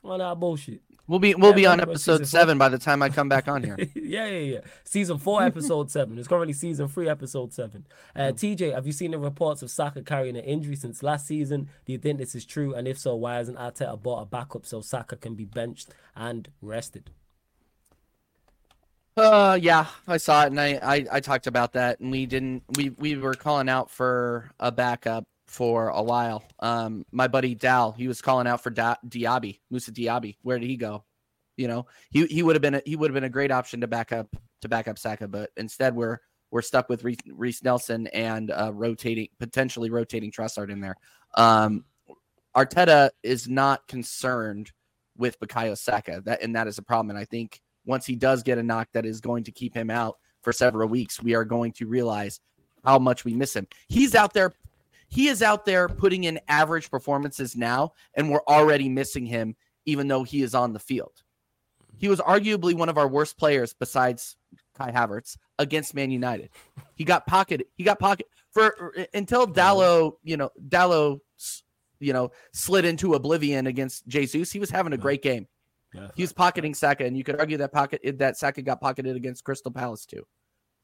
On 0.05 0.19
that 0.19 0.39
bullshit. 0.39 0.83
We'll 1.07 1.19
be 1.19 1.35
we'll 1.35 1.51
Yeah, 1.51 1.57
be 1.57 1.67
on 1.67 1.81
episode 1.81 1.99
season 1.99 2.19
four- 2.19 2.27
seven 2.27 2.59
by 2.59 2.69
the 2.71 2.79
time 2.79 3.03
I 3.03 3.09
come 3.11 3.29
back 3.29 3.47
on 3.49 3.63
here. 3.63 3.77
yeah, 3.95 4.27
yeah, 4.27 4.39
yeah. 4.39 4.59
Season 4.85 5.19
four, 5.19 5.43
episode 5.43 5.91
seven. 5.91 6.19
It's 6.19 6.29
currently 6.29 6.53
season 6.55 6.89
three, 6.89 7.09
episode 7.09 7.53
seven. 7.53 7.87
Uh, 8.17 8.31
Hmm. 8.31 8.37
TJ, 8.37 8.75
have 8.75 8.87
you 8.87 8.93
seen 8.93 9.11
the 9.11 9.19
reports 9.19 9.61
of 9.63 9.71
Saka 9.71 10.03
carrying 10.03 10.37
an 10.37 10.45
injury 10.45 10.77
since 10.77 11.03
last 11.03 11.27
season? 11.27 11.69
Do 11.85 11.93
you 11.93 11.99
think 11.99 12.19
this 12.19 12.35
is 12.35 12.45
true? 12.47 12.75
And 12.75 12.87
if 12.89 12.99
so, 12.99 13.15
why 13.17 13.35
hasn't 13.37 13.59
Arteta 13.59 14.03
bought 14.03 14.23
a 14.23 14.27
backup 14.27 14.65
so 14.67 14.81
Saka 14.81 15.17
can 15.17 15.35
be 15.35 15.45
benched 15.45 15.89
and 16.17 16.49
rested? 16.63 17.11
Uh, 19.17 19.57
yeah, 19.61 19.87
I 20.09 20.17
saw 20.17 20.43
it, 20.45 20.47
and 20.49 20.61
I, 20.61 20.79
I 20.83 21.07
I 21.13 21.21
talked 21.21 21.47
about 21.47 21.75
that, 21.75 22.01
and 22.01 22.11
we 22.11 22.27
didn't. 22.27 22.65
We 22.77 22.89
we 22.91 23.17
were 23.17 23.35
calling 23.35 23.69
out 23.69 23.89
for 23.91 24.51
a 24.59 24.73
backup 24.73 25.25
for 25.55 25.89
a 25.89 26.03
while. 26.03 26.43
Um, 26.59 27.07
my 27.13 27.29
buddy 27.29 27.55
Dal, 27.55 27.93
he 27.93 28.09
was 28.09 28.21
calling 28.21 28.47
out 28.47 28.63
for 28.63 28.71
da- 28.71 28.97
Diaby, 29.07 29.61
Moussa 29.71 29.93
Diaby. 29.93 30.37
Where 30.43 30.59
did 30.59 30.69
he 30.69 30.77
go? 30.77 31.05
You 31.57 31.69
know, 31.69 31.87
he 32.11 32.27
he 32.27 32.43
would 32.43 32.57
have 32.57 32.63
been 32.63 32.75
a, 32.75 32.83
he 32.85 32.97
would 32.97 33.11
have 33.11 33.15
been 33.15 33.25
a 33.25 33.29
great 33.29 33.53
option 33.53 33.81
to 33.83 33.87
back 33.87 34.11
up 34.11 34.35
to 34.63 34.69
back 34.69 34.89
up 34.89 34.99
Saka, 34.99 35.29
but 35.29 35.51
instead 35.57 35.95
we're 35.95 36.19
we're 36.51 36.63
stuck 36.63 36.89
with 36.89 37.05
Reiss 37.27 37.63
Nelson 37.63 38.09
and 38.09 38.51
uh, 38.51 38.73
rotating 38.75 39.29
potentially 39.39 39.91
rotating 39.91 40.33
Trossard 40.33 40.71
in 40.71 40.81
there. 40.81 40.97
Um, 41.37 41.85
Arteta 42.57 43.11
is 43.23 43.49
not 43.49 43.87
concerned 43.87 44.73
with 45.17 45.39
Bukayo 45.39 45.79
Saka, 45.79 46.23
that 46.25 46.43
and 46.43 46.57
that 46.57 46.67
is 46.67 46.79
a 46.79 46.83
problem. 46.83 47.11
And 47.11 47.19
I 47.19 47.25
think 47.25 47.61
once 47.87 48.05
he 48.05 48.17
does 48.17 48.43
get 48.43 48.59
a 48.59 48.63
knock 48.63 48.89
that 48.93 49.07
is 49.07 49.21
going 49.21 49.45
to 49.45 49.53
keep 49.53 49.75
him 49.75 49.91
out 49.91 50.17
for 50.43 50.53
several 50.53 50.89
weeks, 50.89 51.23
we 51.23 51.37
are 51.37 51.45
going 51.45 51.73
to 51.75 51.87
realize 51.87 52.41
how 52.85 52.99
much 52.99 53.25
we 53.25 53.33
miss 53.33 53.55
him. 53.55 53.67
He's 53.89 54.15
out 54.15 54.35
there, 54.35 54.53
he 55.15 55.29
is 55.29 55.43
out 55.43 55.65
there 55.65 55.89
putting 55.89 56.25
in 56.25 56.41
average 56.49 56.91
performances 56.91 57.55
now, 57.55 57.93
and 58.15 58.29
we're 58.29 58.43
already 58.49 58.89
missing 58.89 59.25
him, 59.25 59.55
even 59.87 60.09
though 60.09 60.25
he 60.25 60.43
is 60.43 60.57
on 60.57 60.73
the 60.73 60.81
field. 60.81 61.23
He 61.97 62.09
was 62.09 62.19
arguably 62.19 62.75
one 62.75 62.89
of 62.89 62.99
our 62.99 63.07
worst 63.07 63.39
players 63.39 63.73
besides 63.73 64.37
Kai 64.77 64.91
Havertz 64.91 65.37
against 65.61 65.95
Man 65.95 66.11
United. 66.11 66.51
He 66.97 67.05
got 67.05 67.29
pocketed. 67.29 67.69
He 67.77 67.85
got 67.85 68.01
pocket 68.01 68.27
for 68.51 68.93
until 69.15 69.47
Dalot, 69.47 70.15
you 70.25 70.37
know, 70.37 70.51
Dalot, 70.69 71.21
you 72.01 72.13
know, 72.13 72.33
slid 72.53 72.85
into 72.85 73.15
oblivion 73.15 73.69
against 73.69 74.09
Jesus. 74.09 74.51
He 74.51 74.59
was 74.59 74.69
having 74.69 74.95
a 74.95 74.99
great 74.99 75.23
game. 75.23 75.47
Yeah. 75.95 76.09
He 76.17 76.25
was 76.25 76.33
pocketing 76.33 76.75
Saka, 76.75 77.05
and 77.05 77.17
you 77.17 77.23
could 77.23 77.39
argue 77.39 77.59
that 77.59 77.71
pocket 77.71 78.01
that 78.19 78.37
Saka 78.37 78.63
got 78.63 78.81
pocketed 78.81 79.15
against 79.15 79.45
Crystal 79.45 79.71
Palace 79.71 80.07
too. 80.07 80.27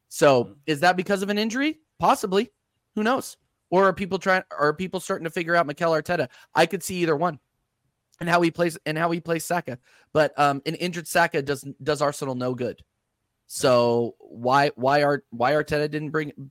So 0.08 0.44
mm-hmm. 0.44 0.52
is 0.66 0.78
that 0.80 0.96
because 0.96 1.24
of 1.24 1.30
an 1.30 1.38
injury? 1.38 1.80
Possibly. 1.98 2.52
Who 2.94 3.02
knows? 3.02 3.36
Or 3.70 3.84
are 3.84 3.92
people 3.92 4.18
trying? 4.18 4.42
Are 4.56 4.74
people 4.74 5.00
starting 5.00 5.24
to 5.24 5.30
figure 5.30 5.54
out 5.54 5.66
Mikel 5.66 5.92
Arteta? 5.92 6.28
I 6.54 6.66
could 6.66 6.82
see 6.82 6.96
either 6.96 7.16
one, 7.16 7.38
and 8.20 8.28
how 8.28 8.40
he 8.42 8.50
plays 8.50 8.76
and 8.84 8.98
how 8.98 9.10
he 9.10 9.20
plays 9.20 9.44
Saka. 9.44 9.78
But 10.12 10.38
um, 10.38 10.60
an 10.66 10.74
injured 10.74 11.06
Saka 11.06 11.42
does 11.42 11.64
does 11.82 12.02
Arsenal 12.02 12.34
no 12.34 12.54
good. 12.54 12.82
So 13.46 14.16
why 14.18 14.70
why 14.74 15.02
are 15.02 15.24
why 15.30 15.52
Arteta 15.52 15.90
didn't 15.90 16.10
bring 16.10 16.50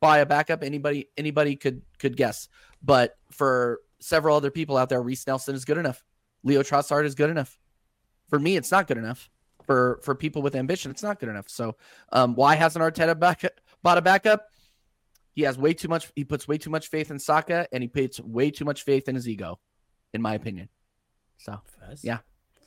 buy 0.00 0.18
a 0.18 0.26
backup? 0.26 0.62
Anybody 0.62 1.08
anybody 1.16 1.56
could 1.56 1.82
could 1.98 2.16
guess. 2.16 2.48
But 2.82 3.16
for 3.30 3.80
several 3.98 4.36
other 4.36 4.50
people 4.50 4.76
out 4.76 4.88
there, 4.88 5.02
Reiss 5.02 5.26
Nelson 5.26 5.54
is 5.54 5.64
good 5.64 5.78
enough. 5.78 6.02
Leo 6.42 6.62
Trossard 6.62 7.04
is 7.04 7.14
good 7.14 7.30
enough. 7.30 7.58
For 8.28 8.38
me, 8.38 8.56
it's 8.56 8.70
not 8.70 8.86
good 8.86 8.98
enough. 8.98 9.28
For 9.66 10.00
for 10.02 10.14
people 10.14 10.42
with 10.42 10.56
ambition, 10.56 10.90
it's 10.90 11.02
not 11.02 11.20
good 11.20 11.28
enough. 11.28 11.48
So 11.48 11.76
um, 12.12 12.34
why 12.34 12.54
hasn't 12.54 12.82
Arteta 12.82 13.18
back, 13.18 13.44
bought 13.82 13.98
a 13.98 14.02
backup? 14.02 14.46
He 15.34 15.42
has 15.42 15.56
way 15.58 15.74
too 15.74 15.88
much. 15.88 16.10
He 16.16 16.24
puts 16.24 16.46
way 16.48 16.58
too 16.58 16.70
much 16.70 16.88
faith 16.88 17.10
in 17.10 17.18
Saka, 17.18 17.66
and 17.72 17.82
he 17.82 17.88
puts 17.88 18.18
way 18.20 18.50
too 18.50 18.64
much 18.64 18.82
faith 18.82 19.08
in 19.08 19.14
his 19.14 19.28
ego, 19.28 19.58
in 20.12 20.20
my 20.22 20.34
opinion. 20.34 20.68
So 21.38 21.60
First, 21.78 22.04
Yeah. 22.04 22.18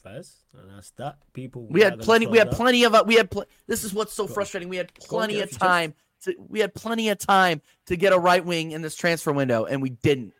First, 0.01 0.43
and 0.57 0.69
that's 0.69 0.91
that. 0.91 1.17
People, 1.33 1.65
we 1.69 1.81
are 1.83 1.91
had 1.91 1.99
plenty. 2.01 2.27
We 2.27 2.37
had 2.37 2.49
that. 2.51 2.55
plenty 2.55 2.83
of. 2.83 2.93
uh, 2.93 3.03
We 3.07 3.15
had. 3.15 3.31
Pl- 3.31 3.45
this 3.67 3.83
is 3.85 3.93
what's 3.93 4.13
so 4.13 4.23
Go 4.25 4.29
on. 4.29 4.33
frustrating. 4.33 4.67
We 4.69 4.75
had 4.77 4.91
on, 5.01 5.07
plenty 5.07 5.39
of 5.39 5.47
just- 5.49 5.61
time. 5.61 5.93
To, 6.23 6.33
we 6.49 6.59
had 6.59 6.73
plenty 6.73 7.09
of 7.09 7.17
time 7.19 7.61
to 7.87 7.95
get 7.97 8.11
a 8.13 8.17
right 8.19 8.43
wing 8.43 8.71
in 8.71 8.81
this 8.81 8.95
transfer 8.95 9.31
window, 9.33 9.65
and 9.65 9.81
we 9.81 9.89
didn't. 9.89 10.33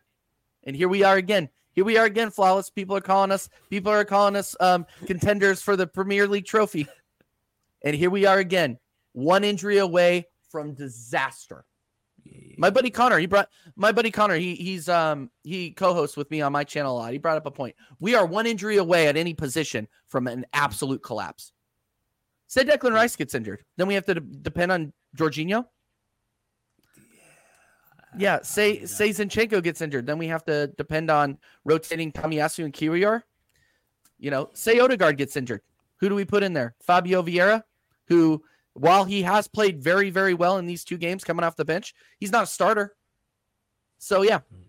And 0.64 0.76
here 0.76 0.88
we 0.90 1.04
are 1.04 1.16
again. 1.18 1.50
Here 1.74 1.84
we 1.86 1.98
are 1.98 2.06
again, 2.06 2.30
flawless. 2.32 2.70
People 2.70 2.96
are 2.98 3.02
calling 3.02 3.32
us. 3.32 3.50
People 3.70 3.92
are 3.92 4.06
calling 4.06 4.36
us 4.38 4.56
um, 4.62 4.86
contenders 5.06 5.62
for 5.62 5.76
the 5.76 5.88
Premier 5.88 6.28
League 6.28 6.46
trophy. 6.46 6.88
And 7.84 7.96
here 7.96 8.10
we 8.10 8.26
are 8.26 8.38
again, 8.40 8.80
one 9.12 9.44
injury 9.44 9.78
away 9.78 10.28
from 10.52 10.74
disaster. 10.74 11.66
My 12.58 12.70
buddy 12.70 12.90
Connor, 12.90 13.20
he 13.20 13.26
brought 13.26 13.50
my 13.76 13.92
buddy 13.92 14.12
Connor. 14.12 14.36
He 14.36 14.56
he's 14.56 14.88
um 14.88 15.30
he 15.44 15.72
co-hosts 15.72 16.16
with 16.16 16.30
me 16.32 16.42
on 16.42 16.52
my 16.52 16.64
channel 16.64 16.96
a 16.96 16.98
lot. 16.98 17.12
He 17.12 17.18
brought 17.18 17.38
up 17.38 17.46
a 17.46 17.52
point. 17.52 17.76
We 18.00 18.16
are 18.16 18.26
one 18.26 18.46
injury 18.46 18.78
away 18.78 19.08
at 19.08 19.18
any 19.18 19.34
position 19.34 19.88
from 20.08 20.28
an 20.28 20.46
absolute 20.54 21.04
collapse. 21.04 21.52
Say 22.48 22.64
Declan 22.64 22.94
Rice 22.94 23.16
gets 23.16 23.34
injured, 23.34 23.64
then 23.78 23.88
we 23.88 23.96
have 23.96 24.06
to 24.06 24.16
de- 24.16 24.22
depend 24.22 24.72
on 24.72 24.94
Jorginho. 25.18 25.66
Yeah, 28.18 28.42
say 28.44 28.86
say 28.86 29.10
Zinchenko 29.10 29.64
gets 29.64 29.82
injured, 29.82 30.06
then 30.06 30.20
we 30.20 30.28
have 30.28 30.46
to 30.46 30.68
depend 30.78 31.10
on 31.10 31.38
rotating 31.66 32.12
Tomiyasu 32.12 32.66
and 32.66 32.74
Kiwior. 32.74 33.24
You 34.20 34.32
know, 34.32 34.50
say 34.54 34.80
Odegaard 34.80 35.18
gets 35.18 35.36
injured. 35.36 35.62
Who 35.98 36.10
do 36.10 36.16
we 36.16 36.26
put 36.26 36.44
in 36.44 36.54
there? 36.54 36.76
Fabio 36.82 37.24
Vieira, 37.24 37.64
who 38.08 38.44
while 38.74 39.06
he 39.06 39.22
has 39.24 39.48
played 39.48 39.82
very, 39.82 40.10
very 40.10 40.34
well 40.34 40.58
in 40.58 40.66
these 40.66 40.84
two 40.84 40.98
games 40.98 41.24
coming 41.24 41.44
off 41.44 41.56
the 41.56 41.66
bench, 41.66 41.94
he's 42.20 42.32
not 42.32 42.44
a 42.44 42.48
starter. 42.48 42.96
So 44.00 44.22
yeah, 44.22 44.40
mm. 44.40 44.64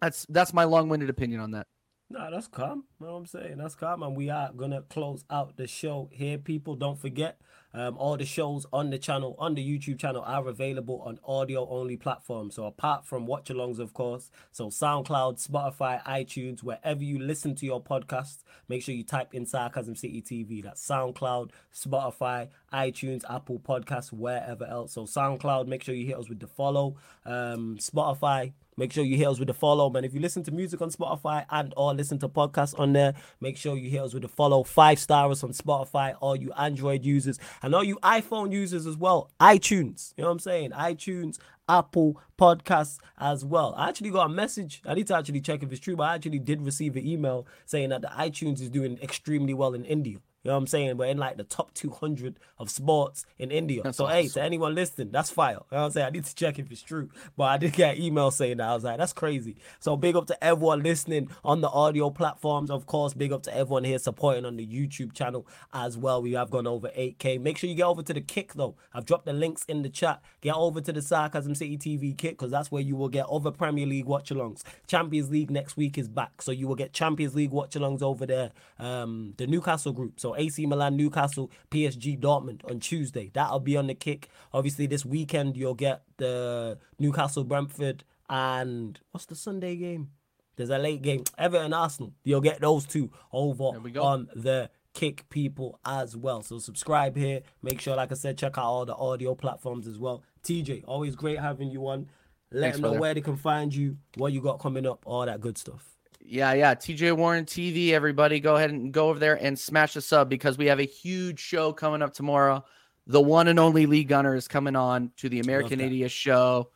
that's 0.00 0.26
that's 0.28 0.52
my 0.52 0.64
long-winded 0.64 1.08
opinion 1.10 1.40
on 1.40 1.52
that. 1.52 1.66
No, 2.12 2.28
that's 2.28 2.48
calm. 2.48 2.84
You 2.98 3.06
know 3.06 3.12
what 3.12 3.18
I'm 3.20 3.26
saying? 3.26 3.58
That's 3.58 3.76
calm. 3.76 4.02
And 4.02 4.16
we 4.16 4.30
are 4.30 4.50
going 4.52 4.72
to 4.72 4.82
close 4.82 5.24
out 5.30 5.56
the 5.56 5.68
show 5.68 6.08
here, 6.10 6.38
people. 6.38 6.74
Don't 6.74 6.98
forget, 6.98 7.40
um, 7.72 7.96
all 7.98 8.16
the 8.16 8.26
shows 8.26 8.66
on 8.72 8.90
the 8.90 8.98
channel, 8.98 9.36
on 9.38 9.54
the 9.54 9.64
YouTube 9.64 10.00
channel, 10.00 10.24
are 10.26 10.48
available 10.48 11.02
on 11.02 11.20
audio 11.24 11.68
only 11.68 11.96
platforms. 11.96 12.56
So, 12.56 12.64
apart 12.64 13.06
from 13.06 13.26
watch 13.26 13.48
alongs, 13.48 13.78
of 13.78 13.94
course, 13.94 14.28
so 14.50 14.70
SoundCloud, 14.70 15.46
Spotify, 15.46 16.02
iTunes, 16.02 16.64
wherever 16.64 17.04
you 17.04 17.20
listen 17.20 17.54
to 17.54 17.64
your 17.64 17.80
podcast, 17.80 18.38
make 18.68 18.82
sure 18.82 18.92
you 18.92 19.04
type 19.04 19.32
in 19.32 19.46
Sarcasm 19.46 19.94
City 19.94 20.20
TV. 20.20 20.64
That's 20.64 20.84
SoundCloud, 20.84 21.50
Spotify, 21.72 22.48
iTunes, 22.72 23.22
Apple 23.32 23.60
Podcasts, 23.60 24.12
wherever 24.12 24.64
else. 24.64 24.94
So, 24.94 25.04
SoundCloud, 25.04 25.68
make 25.68 25.84
sure 25.84 25.94
you 25.94 26.06
hit 26.06 26.18
us 26.18 26.28
with 26.28 26.40
the 26.40 26.48
follow. 26.48 26.96
Um, 27.24 27.76
Spotify, 27.78 28.52
Make 28.80 28.94
sure 28.94 29.04
you 29.04 29.18
hit 29.18 29.26
us 29.26 29.38
with 29.38 29.48
the 29.48 29.52
follow, 29.52 29.90
man. 29.90 30.06
If 30.06 30.14
you 30.14 30.20
listen 30.20 30.42
to 30.44 30.50
music 30.50 30.80
on 30.80 30.90
Spotify 30.90 31.44
and 31.50 31.74
or 31.76 31.92
listen 31.92 32.18
to 32.20 32.30
podcasts 32.30 32.78
on 32.78 32.94
there, 32.94 33.12
make 33.38 33.58
sure 33.58 33.76
you 33.76 33.90
hit 33.90 34.00
us 34.00 34.14
with 34.14 34.22
the 34.22 34.28
follow. 34.28 34.62
Five 34.62 34.98
stars 34.98 35.44
on 35.44 35.50
Spotify, 35.50 36.16
all 36.22 36.34
you 36.34 36.50
Android 36.54 37.04
users 37.04 37.38
and 37.60 37.74
all 37.74 37.84
you 37.84 37.98
iPhone 38.02 38.50
users 38.52 38.86
as 38.86 38.96
well. 38.96 39.30
iTunes, 39.38 40.14
you 40.16 40.22
know 40.22 40.28
what 40.28 40.32
I'm 40.32 40.38
saying? 40.38 40.70
iTunes, 40.70 41.38
Apple 41.68 42.18
Podcasts 42.38 42.96
as 43.18 43.44
well. 43.44 43.74
I 43.76 43.90
actually 43.90 44.08
got 44.08 44.30
a 44.30 44.32
message. 44.32 44.80
I 44.86 44.94
need 44.94 45.08
to 45.08 45.14
actually 45.14 45.42
check 45.42 45.62
if 45.62 45.70
it's 45.70 45.80
true, 45.82 45.96
but 45.96 46.04
I 46.04 46.14
actually 46.14 46.38
did 46.38 46.62
receive 46.62 46.96
an 46.96 47.06
email 47.06 47.46
saying 47.66 47.90
that 47.90 48.00
the 48.00 48.08
iTunes 48.08 48.62
is 48.62 48.70
doing 48.70 48.98
extremely 49.02 49.52
well 49.52 49.74
in 49.74 49.84
India. 49.84 50.20
You 50.42 50.48
know 50.48 50.54
what 50.54 50.60
I'm 50.60 50.66
saying? 50.68 50.96
We're 50.96 51.06
in 51.06 51.18
like 51.18 51.36
the 51.36 51.44
top 51.44 51.74
200 51.74 52.38
of 52.58 52.70
sports 52.70 53.26
in 53.38 53.50
India. 53.50 53.82
That's 53.82 53.98
so, 53.98 54.06
hey, 54.06 54.24
awesome. 54.24 54.40
to 54.40 54.42
anyone 54.42 54.74
listening, 54.74 55.10
that's 55.10 55.30
fire. 55.30 55.52
You 55.52 55.56
know 55.72 55.78
what 55.78 55.84
I'm 55.84 55.90
saying? 55.90 56.06
I 56.06 56.10
need 56.10 56.24
to 56.24 56.34
check 56.34 56.58
if 56.58 56.70
it's 56.72 56.80
true. 56.80 57.10
But 57.36 57.44
I 57.44 57.58
did 57.58 57.74
get 57.74 57.96
an 57.96 58.02
email 58.02 58.30
saying 58.30 58.56
that. 58.56 58.68
I 58.68 58.74
was 58.74 58.84
like, 58.84 58.96
that's 58.96 59.12
crazy. 59.12 59.56
So, 59.80 59.96
big 59.96 60.16
up 60.16 60.26
to 60.28 60.44
everyone 60.44 60.82
listening 60.82 61.28
on 61.44 61.60
the 61.60 61.68
audio 61.68 62.08
platforms. 62.08 62.70
Of 62.70 62.86
course, 62.86 63.12
big 63.12 63.32
up 63.32 63.42
to 63.44 63.54
everyone 63.54 63.84
here 63.84 63.98
supporting 63.98 64.46
on 64.46 64.56
the 64.56 64.66
YouTube 64.66 65.12
channel 65.12 65.46
as 65.74 65.98
well. 65.98 66.22
We 66.22 66.32
have 66.32 66.50
gone 66.50 66.66
over 66.66 66.88
8K. 66.88 67.38
Make 67.38 67.58
sure 67.58 67.68
you 67.68 67.76
get 67.76 67.84
over 67.84 68.02
to 68.02 68.14
the 68.14 68.22
kick, 68.22 68.54
though. 68.54 68.76
I've 68.94 69.04
dropped 69.04 69.26
the 69.26 69.34
links 69.34 69.64
in 69.64 69.82
the 69.82 69.90
chat. 69.90 70.22
Get 70.40 70.54
over 70.54 70.80
to 70.80 70.92
the 70.92 71.02
Sarcasm 71.02 71.54
City 71.54 71.76
TV 71.76 72.16
kick 72.16 72.38
because 72.38 72.50
that's 72.50 72.72
where 72.72 72.82
you 72.82 72.96
will 72.96 73.10
get 73.10 73.26
other 73.26 73.50
Premier 73.50 73.84
League 73.84 74.06
watch 74.06 74.30
alongs. 74.30 74.62
Champions 74.86 75.30
League 75.30 75.50
next 75.50 75.76
week 75.76 75.98
is 75.98 76.08
back. 76.08 76.40
So, 76.40 76.50
you 76.50 76.66
will 76.66 76.76
get 76.76 76.94
Champions 76.94 77.34
League 77.34 77.50
watch 77.50 77.74
alongs 77.74 78.00
over 78.00 78.24
there. 78.24 78.52
Um, 78.78 79.34
the 79.36 79.46
Newcastle 79.46 79.92
group. 79.92 80.18
So, 80.18 80.29
AC 80.36 80.66
Milan, 80.66 80.96
Newcastle, 80.96 81.50
PSG, 81.70 82.18
Dortmund 82.18 82.68
on 82.70 82.80
Tuesday. 82.80 83.30
That'll 83.32 83.60
be 83.60 83.76
on 83.76 83.86
the 83.86 83.94
kick. 83.94 84.28
Obviously, 84.52 84.86
this 84.86 85.04
weekend 85.04 85.56
you'll 85.56 85.74
get 85.74 86.02
the 86.16 86.78
Newcastle, 86.98 87.44
Brentford, 87.44 88.04
and 88.28 88.98
what's 89.10 89.26
the 89.26 89.34
Sunday 89.34 89.76
game? 89.76 90.10
There's 90.56 90.70
a 90.70 90.78
late 90.78 91.02
game, 91.02 91.24
Everton, 91.38 91.72
Arsenal. 91.72 92.12
You'll 92.22 92.40
get 92.42 92.60
those 92.60 92.84
two 92.84 93.10
over 93.32 93.78
we 93.80 93.90
go. 93.92 94.02
on 94.02 94.28
the 94.34 94.68
kick 94.92 95.28
people 95.30 95.78
as 95.86 96.16
well. 96.16 96.42
So 96.42 96.58
subscribe 96.58 97.16
here. 97.16 97.40
Make 97.62 97.80
sure, 97.80 97.96
like 97.96 98.10
I 98.12 98.14
said, 98.14 98.36
check 98.36 98.58
out 98.58 98.64
all 98.64 98.84
the 98.84 98.94
audio 98.94 99.34
platforms 99.34 99.86
as 99.86 99.98
well. 99.98 100.22
TJ, 100.42 100.84
always 100.86 101.16
great 101.16 101.38
having 101.38 101.70
you 101.70 101.86
on. 101.88 102.08
Let 102.52 102.60
Thanks, 102.60 102.76
them 102.76 102.82
know 102.82 102.88
brother. 102.88 103.00
where 103.00 103.14
they 103.14 103.20
can 103.20 103.36
find 103.36 103.72
you, 103.74 103.96
what 104.16 104.32
you 104.32 104.40
got 104.40 104.58
coming 104.58 104.86
up, 104.86 105.02
all 105.06 105.24
that 105.24 105.40
good 105.40 105.56
stuff. 105.56 105.96
Yeah, 106.20 106.52
yeah. 106.52 106.74
TJ 106.74 107.16
Warren 107.16 107.44
TV, 107.44 107.90
everybody, 107.90 108.40
go 108.40 108.56
ahead 108.56 108.70
and 108.70 108.92
go 108.92 109.08
over 109.08 109.18
there 109.18 109.42
and 109.42 109.58
smash 109.58 109.94
the 109.94 110.00
sub 110.00 110.28
because 110.28 110.58
we 110.58 110.66
have 110.66 110.78
a 110.78 110.84
huge 110.84 111.40
show 111.40 111.72
coming 111.72 112.02
up 112.02 112.12
tomorrow. 112.12 112.64
The 113.06 113.20
one 113.20 113.48
and 113.48 113.58
only 113.58 113.86
Lee 113.86 114.04
Gunner 114.04 114.36
is 114.36 114.46
coming 114.46 114.76
on 114.76 115.10
to 115.16 115.28
the 115.28 115.40
American. 115.40 115.80
Idiot 115.80 116.10
Show 116.10 116.70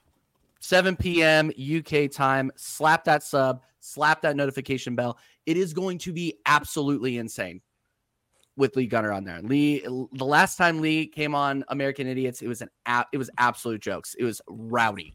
7 0.61 0.97
p.m. 0.97 1.51
UK 1.51 2.11
time. 2.11 2.51
Slap 2.57 3.05
that 3.05 3.23
sub, 3.23 3.63
slap 3.81 4.23
that 4.23 4.35
notification 4.35 4.97
bell. 4.97 5.19
It 5.47 5.57
is 5.57 5.75
going 5.75 5.99
to 5.99 6.13
be 6.13 6.39
absolutely 6.47 7.19
insane 7.19 7.61
with 8.57 8.75
Lee 8.77 8.87
Gunner 8.87 9.13
on 9.13 9.25
there. 9.25 9.43
Lee, 9.43 9.81
the 9.81 10.25
last 10.25 10.57
time 10.57 10.81
Lee 10.81 11.07
came 11.07 11.35
on 11.35 11.65
American 11.69 12.07
Idiots, 12.07 12.41
it 12.41 12.49
was 12.49 12.63
an 12.63 12.71
it 13.13 13.19
was 13.19 13.29
absolute 13.39 13.83
jokes. 13.83 14.15
It 14.19 14.25
was 14.25 14.41
rowdy. 14.49 15.15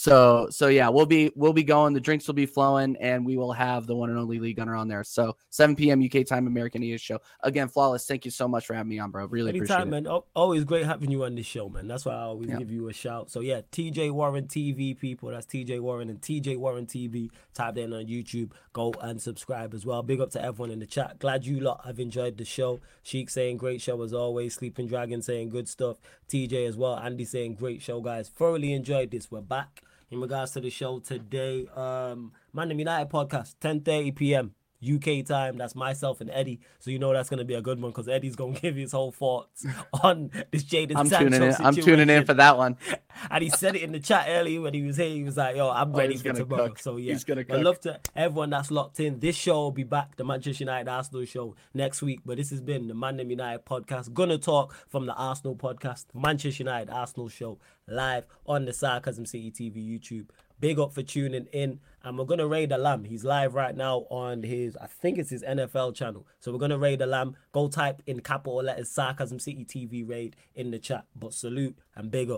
So 0.00 0.46
so 0.50 0.68
yeah, 0.68 0.88
we'll 0.90 1.06
be 1.06 1.32
we'll 1.34 1.52
be 1.52 1.64
going. 1.64 1.92
The 1.92 2.00
drinks 2.00 2.28
will 2.28 2.34
be 2.34 2.46
flowing, 2.46 2.96
and 3.00 3.26
we 3.26 3.36
will 3.36 3.52
have 3.52 3.88
the 3.88 3.96
one 3.96 4.10
and 4.10 4.16
only 4.16 4.38
Lee 4.38 4.52
Gunner 4.52 4.76
on 4.76 4.86
there. 4.86 5.02
So 5.02 5.36
7 5.50 5.74
p.m. 5.74 6.00
UK 6.00 6.24
time, 6.24 6.46
American 6.46 6.84
Idiots 6.84 7.02
show. 7.02 7.18
Again, 7.42 7.66
flawless. 7.66 8.06
Thank 8.06 8.24
you 8.24 8.30
so 8.30 8.46
much 8.46 8.64
for 8.64 8.74
having 8.74 8.90
me 8.90 9.00
on, 9.00 9.10
bro. 9.10 9.26
Really 9.26 9.48
Anytime, 9.48 9.88
appreciate 9.88 10.04
man. 10.04 10.20
Always 10.36 10.62
great 10.62 10.86
having 10.86 11.10
you 11.10 11.24
on 11.24 11.34
this 11.34 11.46
show, 11.46 11.68
man. 11.68 11.88
That's 11.88 12.04
why 12.04 12.12
I 12.12 12.20
always 12.20 12.48
yeah. 12.48 12.58
give 12.58 12.70
you 12.70 12.88
a 12.88 12.92
shout. 12.92 13.32
So 13.32 13.40
yeah, 13.40 13.62
TJ 13.72 14.12
Warren 14.12 14.46
TV 14.46 14.96
people. 14.96 15.30
That's 15.30 15.46
TJ 15.46 15.80
Warren 15.80 16.10
and 16.10 16.20
TJ 16.20 16.58
Warren 16.58 16.86
TV. 16.86 17.30
Type 17.52 17.74
that 17.74 17.80
in 17.80 17.92
on 17.92 18.06
YouTube. 18.06 18.52
Go 18.72 18.94
and 19.00 19.20
subscribe 19.20 19.74
as 19.74 19.84
well. 19.84 20.04
Big 20.04 20.20
up 20.20 20.30
to 20.30 20.40
everyone 20.40 20.70
in 20.70 20.78
the 20.78 20.86
chat. 20.86 21.18
Glad 21.18 21.44
you 21.44 21.58
lot 21.58 21.84
have 21.84 21.98
enjoyed 21.98 22.36
the 22.36 22.44
show. 22.44 22.78
Sheik 23.02 23.30
saying 23.30 23.56
great 23.56 23.82
show 23.82 24.00
as 24.02 24.12
always. 24.12 24.54
Sleeping 24.54 24.86
Dragon 24.86 25.22
saying 25.22 25.48
good 25.48 25.68
stuff. 25.68 25.96
TJ 26.28 26.68
as 26.68 26.76
well. 26.76 26.96
Andy 26.96 27.24
saying 27.24 27.54
great 27.56 27.82
show, 27.82 28.00
guys. 28.00 28.28
Thoroughly 28.28 28.72
enjoyed 28.72 29.10
this. 29.10 29.28
We're 29.28 29.40
back 29.40 29.82
in 30.10 30.20
regards 30.20 30.52
to 30.52 30.60
the 30.60 30.70
show 30.70 30.98
today. 31.00 31.66
Um, 31.74 32.32
Man 32.52 32.70
United 32.78 33.10
podcast, 33.10 33.56
10:30 33.60 34.14
p.m. 34.16 34.54
UK 34.82 35.24
time. 35.24 35.56
That's 35.58 35.74
myself 35.74 36.20
and 36.20 36.30
Eddie. 36.30 36.60
So 36.78 36.90
you 36.90 36.98
know 36.98 37.12
that's 37.12 37.28
gonna 37.28 37.44
be 37.44 37.54
a 37.54 37.62
good 37.62 37.80
one 37.80 37.90
because 37.90 38.08
Eddie's 38.08 38.36
gonna 38.36 38.52
give 38.60 38.76
his 38.76 38.92
whole 38.92 39.12
thoughts 39.12 39.66
on 40.02 40.30
this 40.50 40.64
Jadon 40.64 40.96
I'm 40.96 41.08
Sancho 41.08 41.30
tuning 41.30 41.48
in. 41.48 41.56
I'm 41.60 41.74
tuning 41.74 42.10
in 42.10 42.24
for 42.24 42.34
that 42.34 42.56
one. 42.56 42.76
And 43.30 43.42
he 43.42 43.50
said 43.50 43.74
it 43.74 43.82
in 43.82 43.90
the 43.90 43.98
chat 43.98 44.26
earlier 44.28 44.60
when 44.60 44.74
he 44.74 44.82
was 44.82 44.96
here. 44.96 45.08
He 45.08 45.24
was 45.24 45.36
like, 45.36 45.56
"Yo, 45.56 45.68
I'm 45.68 45.92
oh, 45.92 45.98
ready 45.98 46.16
for 46.16 46.32
tomorrow." 46.32 46.68
Cook. 46.68 46.78
So 46.78 46.98
yeah, 46.98 47.14
he's 47.14 47.24
gonna. 47.24 47.42
Cook. 47.42 47.58
I 47.58 47.60
love 47.60 47.80
to 47.80 47.98
everyone 48.14 48.50
that's 48.50 48.70
locked 48.70 49.00
in. 49.00 49.18
This 49.18 49.34
show 49.34 49.54
will 49.54 49.70
be 49.72 49.82
back, 49.82 50.14
the 50.14 50.24
Manchester 50.24 50.62
United 50.62 50.88
Arsenal 50.88 51.24
show 51.24 51.56
next 51.74 52.00
week. 52.00 52.20
But 52.24 52.36
this 52.36 52.50
has 52.50 52.60
been 52.60 52.86
the 52.86 52.94
Man 52.94 53.18
United 53.18 53.64
podcast. 53.64 54.12
Gonna 54.14 54.38
talk 54.38 54.72
from 54.86 55.06
the 55.06 55.14
Arsenal 55.14 55.56
podcast, 55.56 56.06
Manchester 56.14 56.62
United 56.62 56.90
Arsenal 56.92 57.28
show 57.28 57.58
live 57.88 58.24
on 58.46 58.66
the 58.66 58.72
Sarcasm 58.72 59.26
City 59.26 59.50
TV 59.50 59.84
YouTube. 59.84 60.26
Big 60.60 60.78
up 60.78 60.92
for 60.92 61.02
tuning 61.02 61.46
in. 61.52 61.80
And 62.02 62.18
we're 62.18 62.24
going 62.24 62.38
to 62.38 62.46
raid 62.46 62.70
the 62.70 62.78
lamb. 62.78 63.04
He's 63.04 63.24
live 63.24 63.54
right 63.54 63.76
now 63.76 64.06
on 64.10 64.42
his, 64.42 64.76
I 64.76 64.86
think 64.86 65.18
it's 65.18 65.30
his 65.30 65.42
NFL 65.42 65.94
channel. 65.94 66.26
So 66.38 66.52
we're 66.52 66.58
going 66.58 66.70
to 66.70 66.78
raid 66.78 67.00
the 67.00 67.06
lamb. 67.06 67.36
Go 67.52 67.68
type 67.68 68.02
in 68.06 68.20
capital 68.20 68.62
letters 68.62 68.88
Sarcasm 68.90 69.38
City 69.38 69.64
TV 69.64 70.08
raid 70.08 70.36
in 70.54 70.70
the 70.70 70.78
chat. 70.78 71.04
But 71.14 71.34
salute 71.34 71.76
and 71.94 72.10
big 72.10 72.30
up 72.30 72.36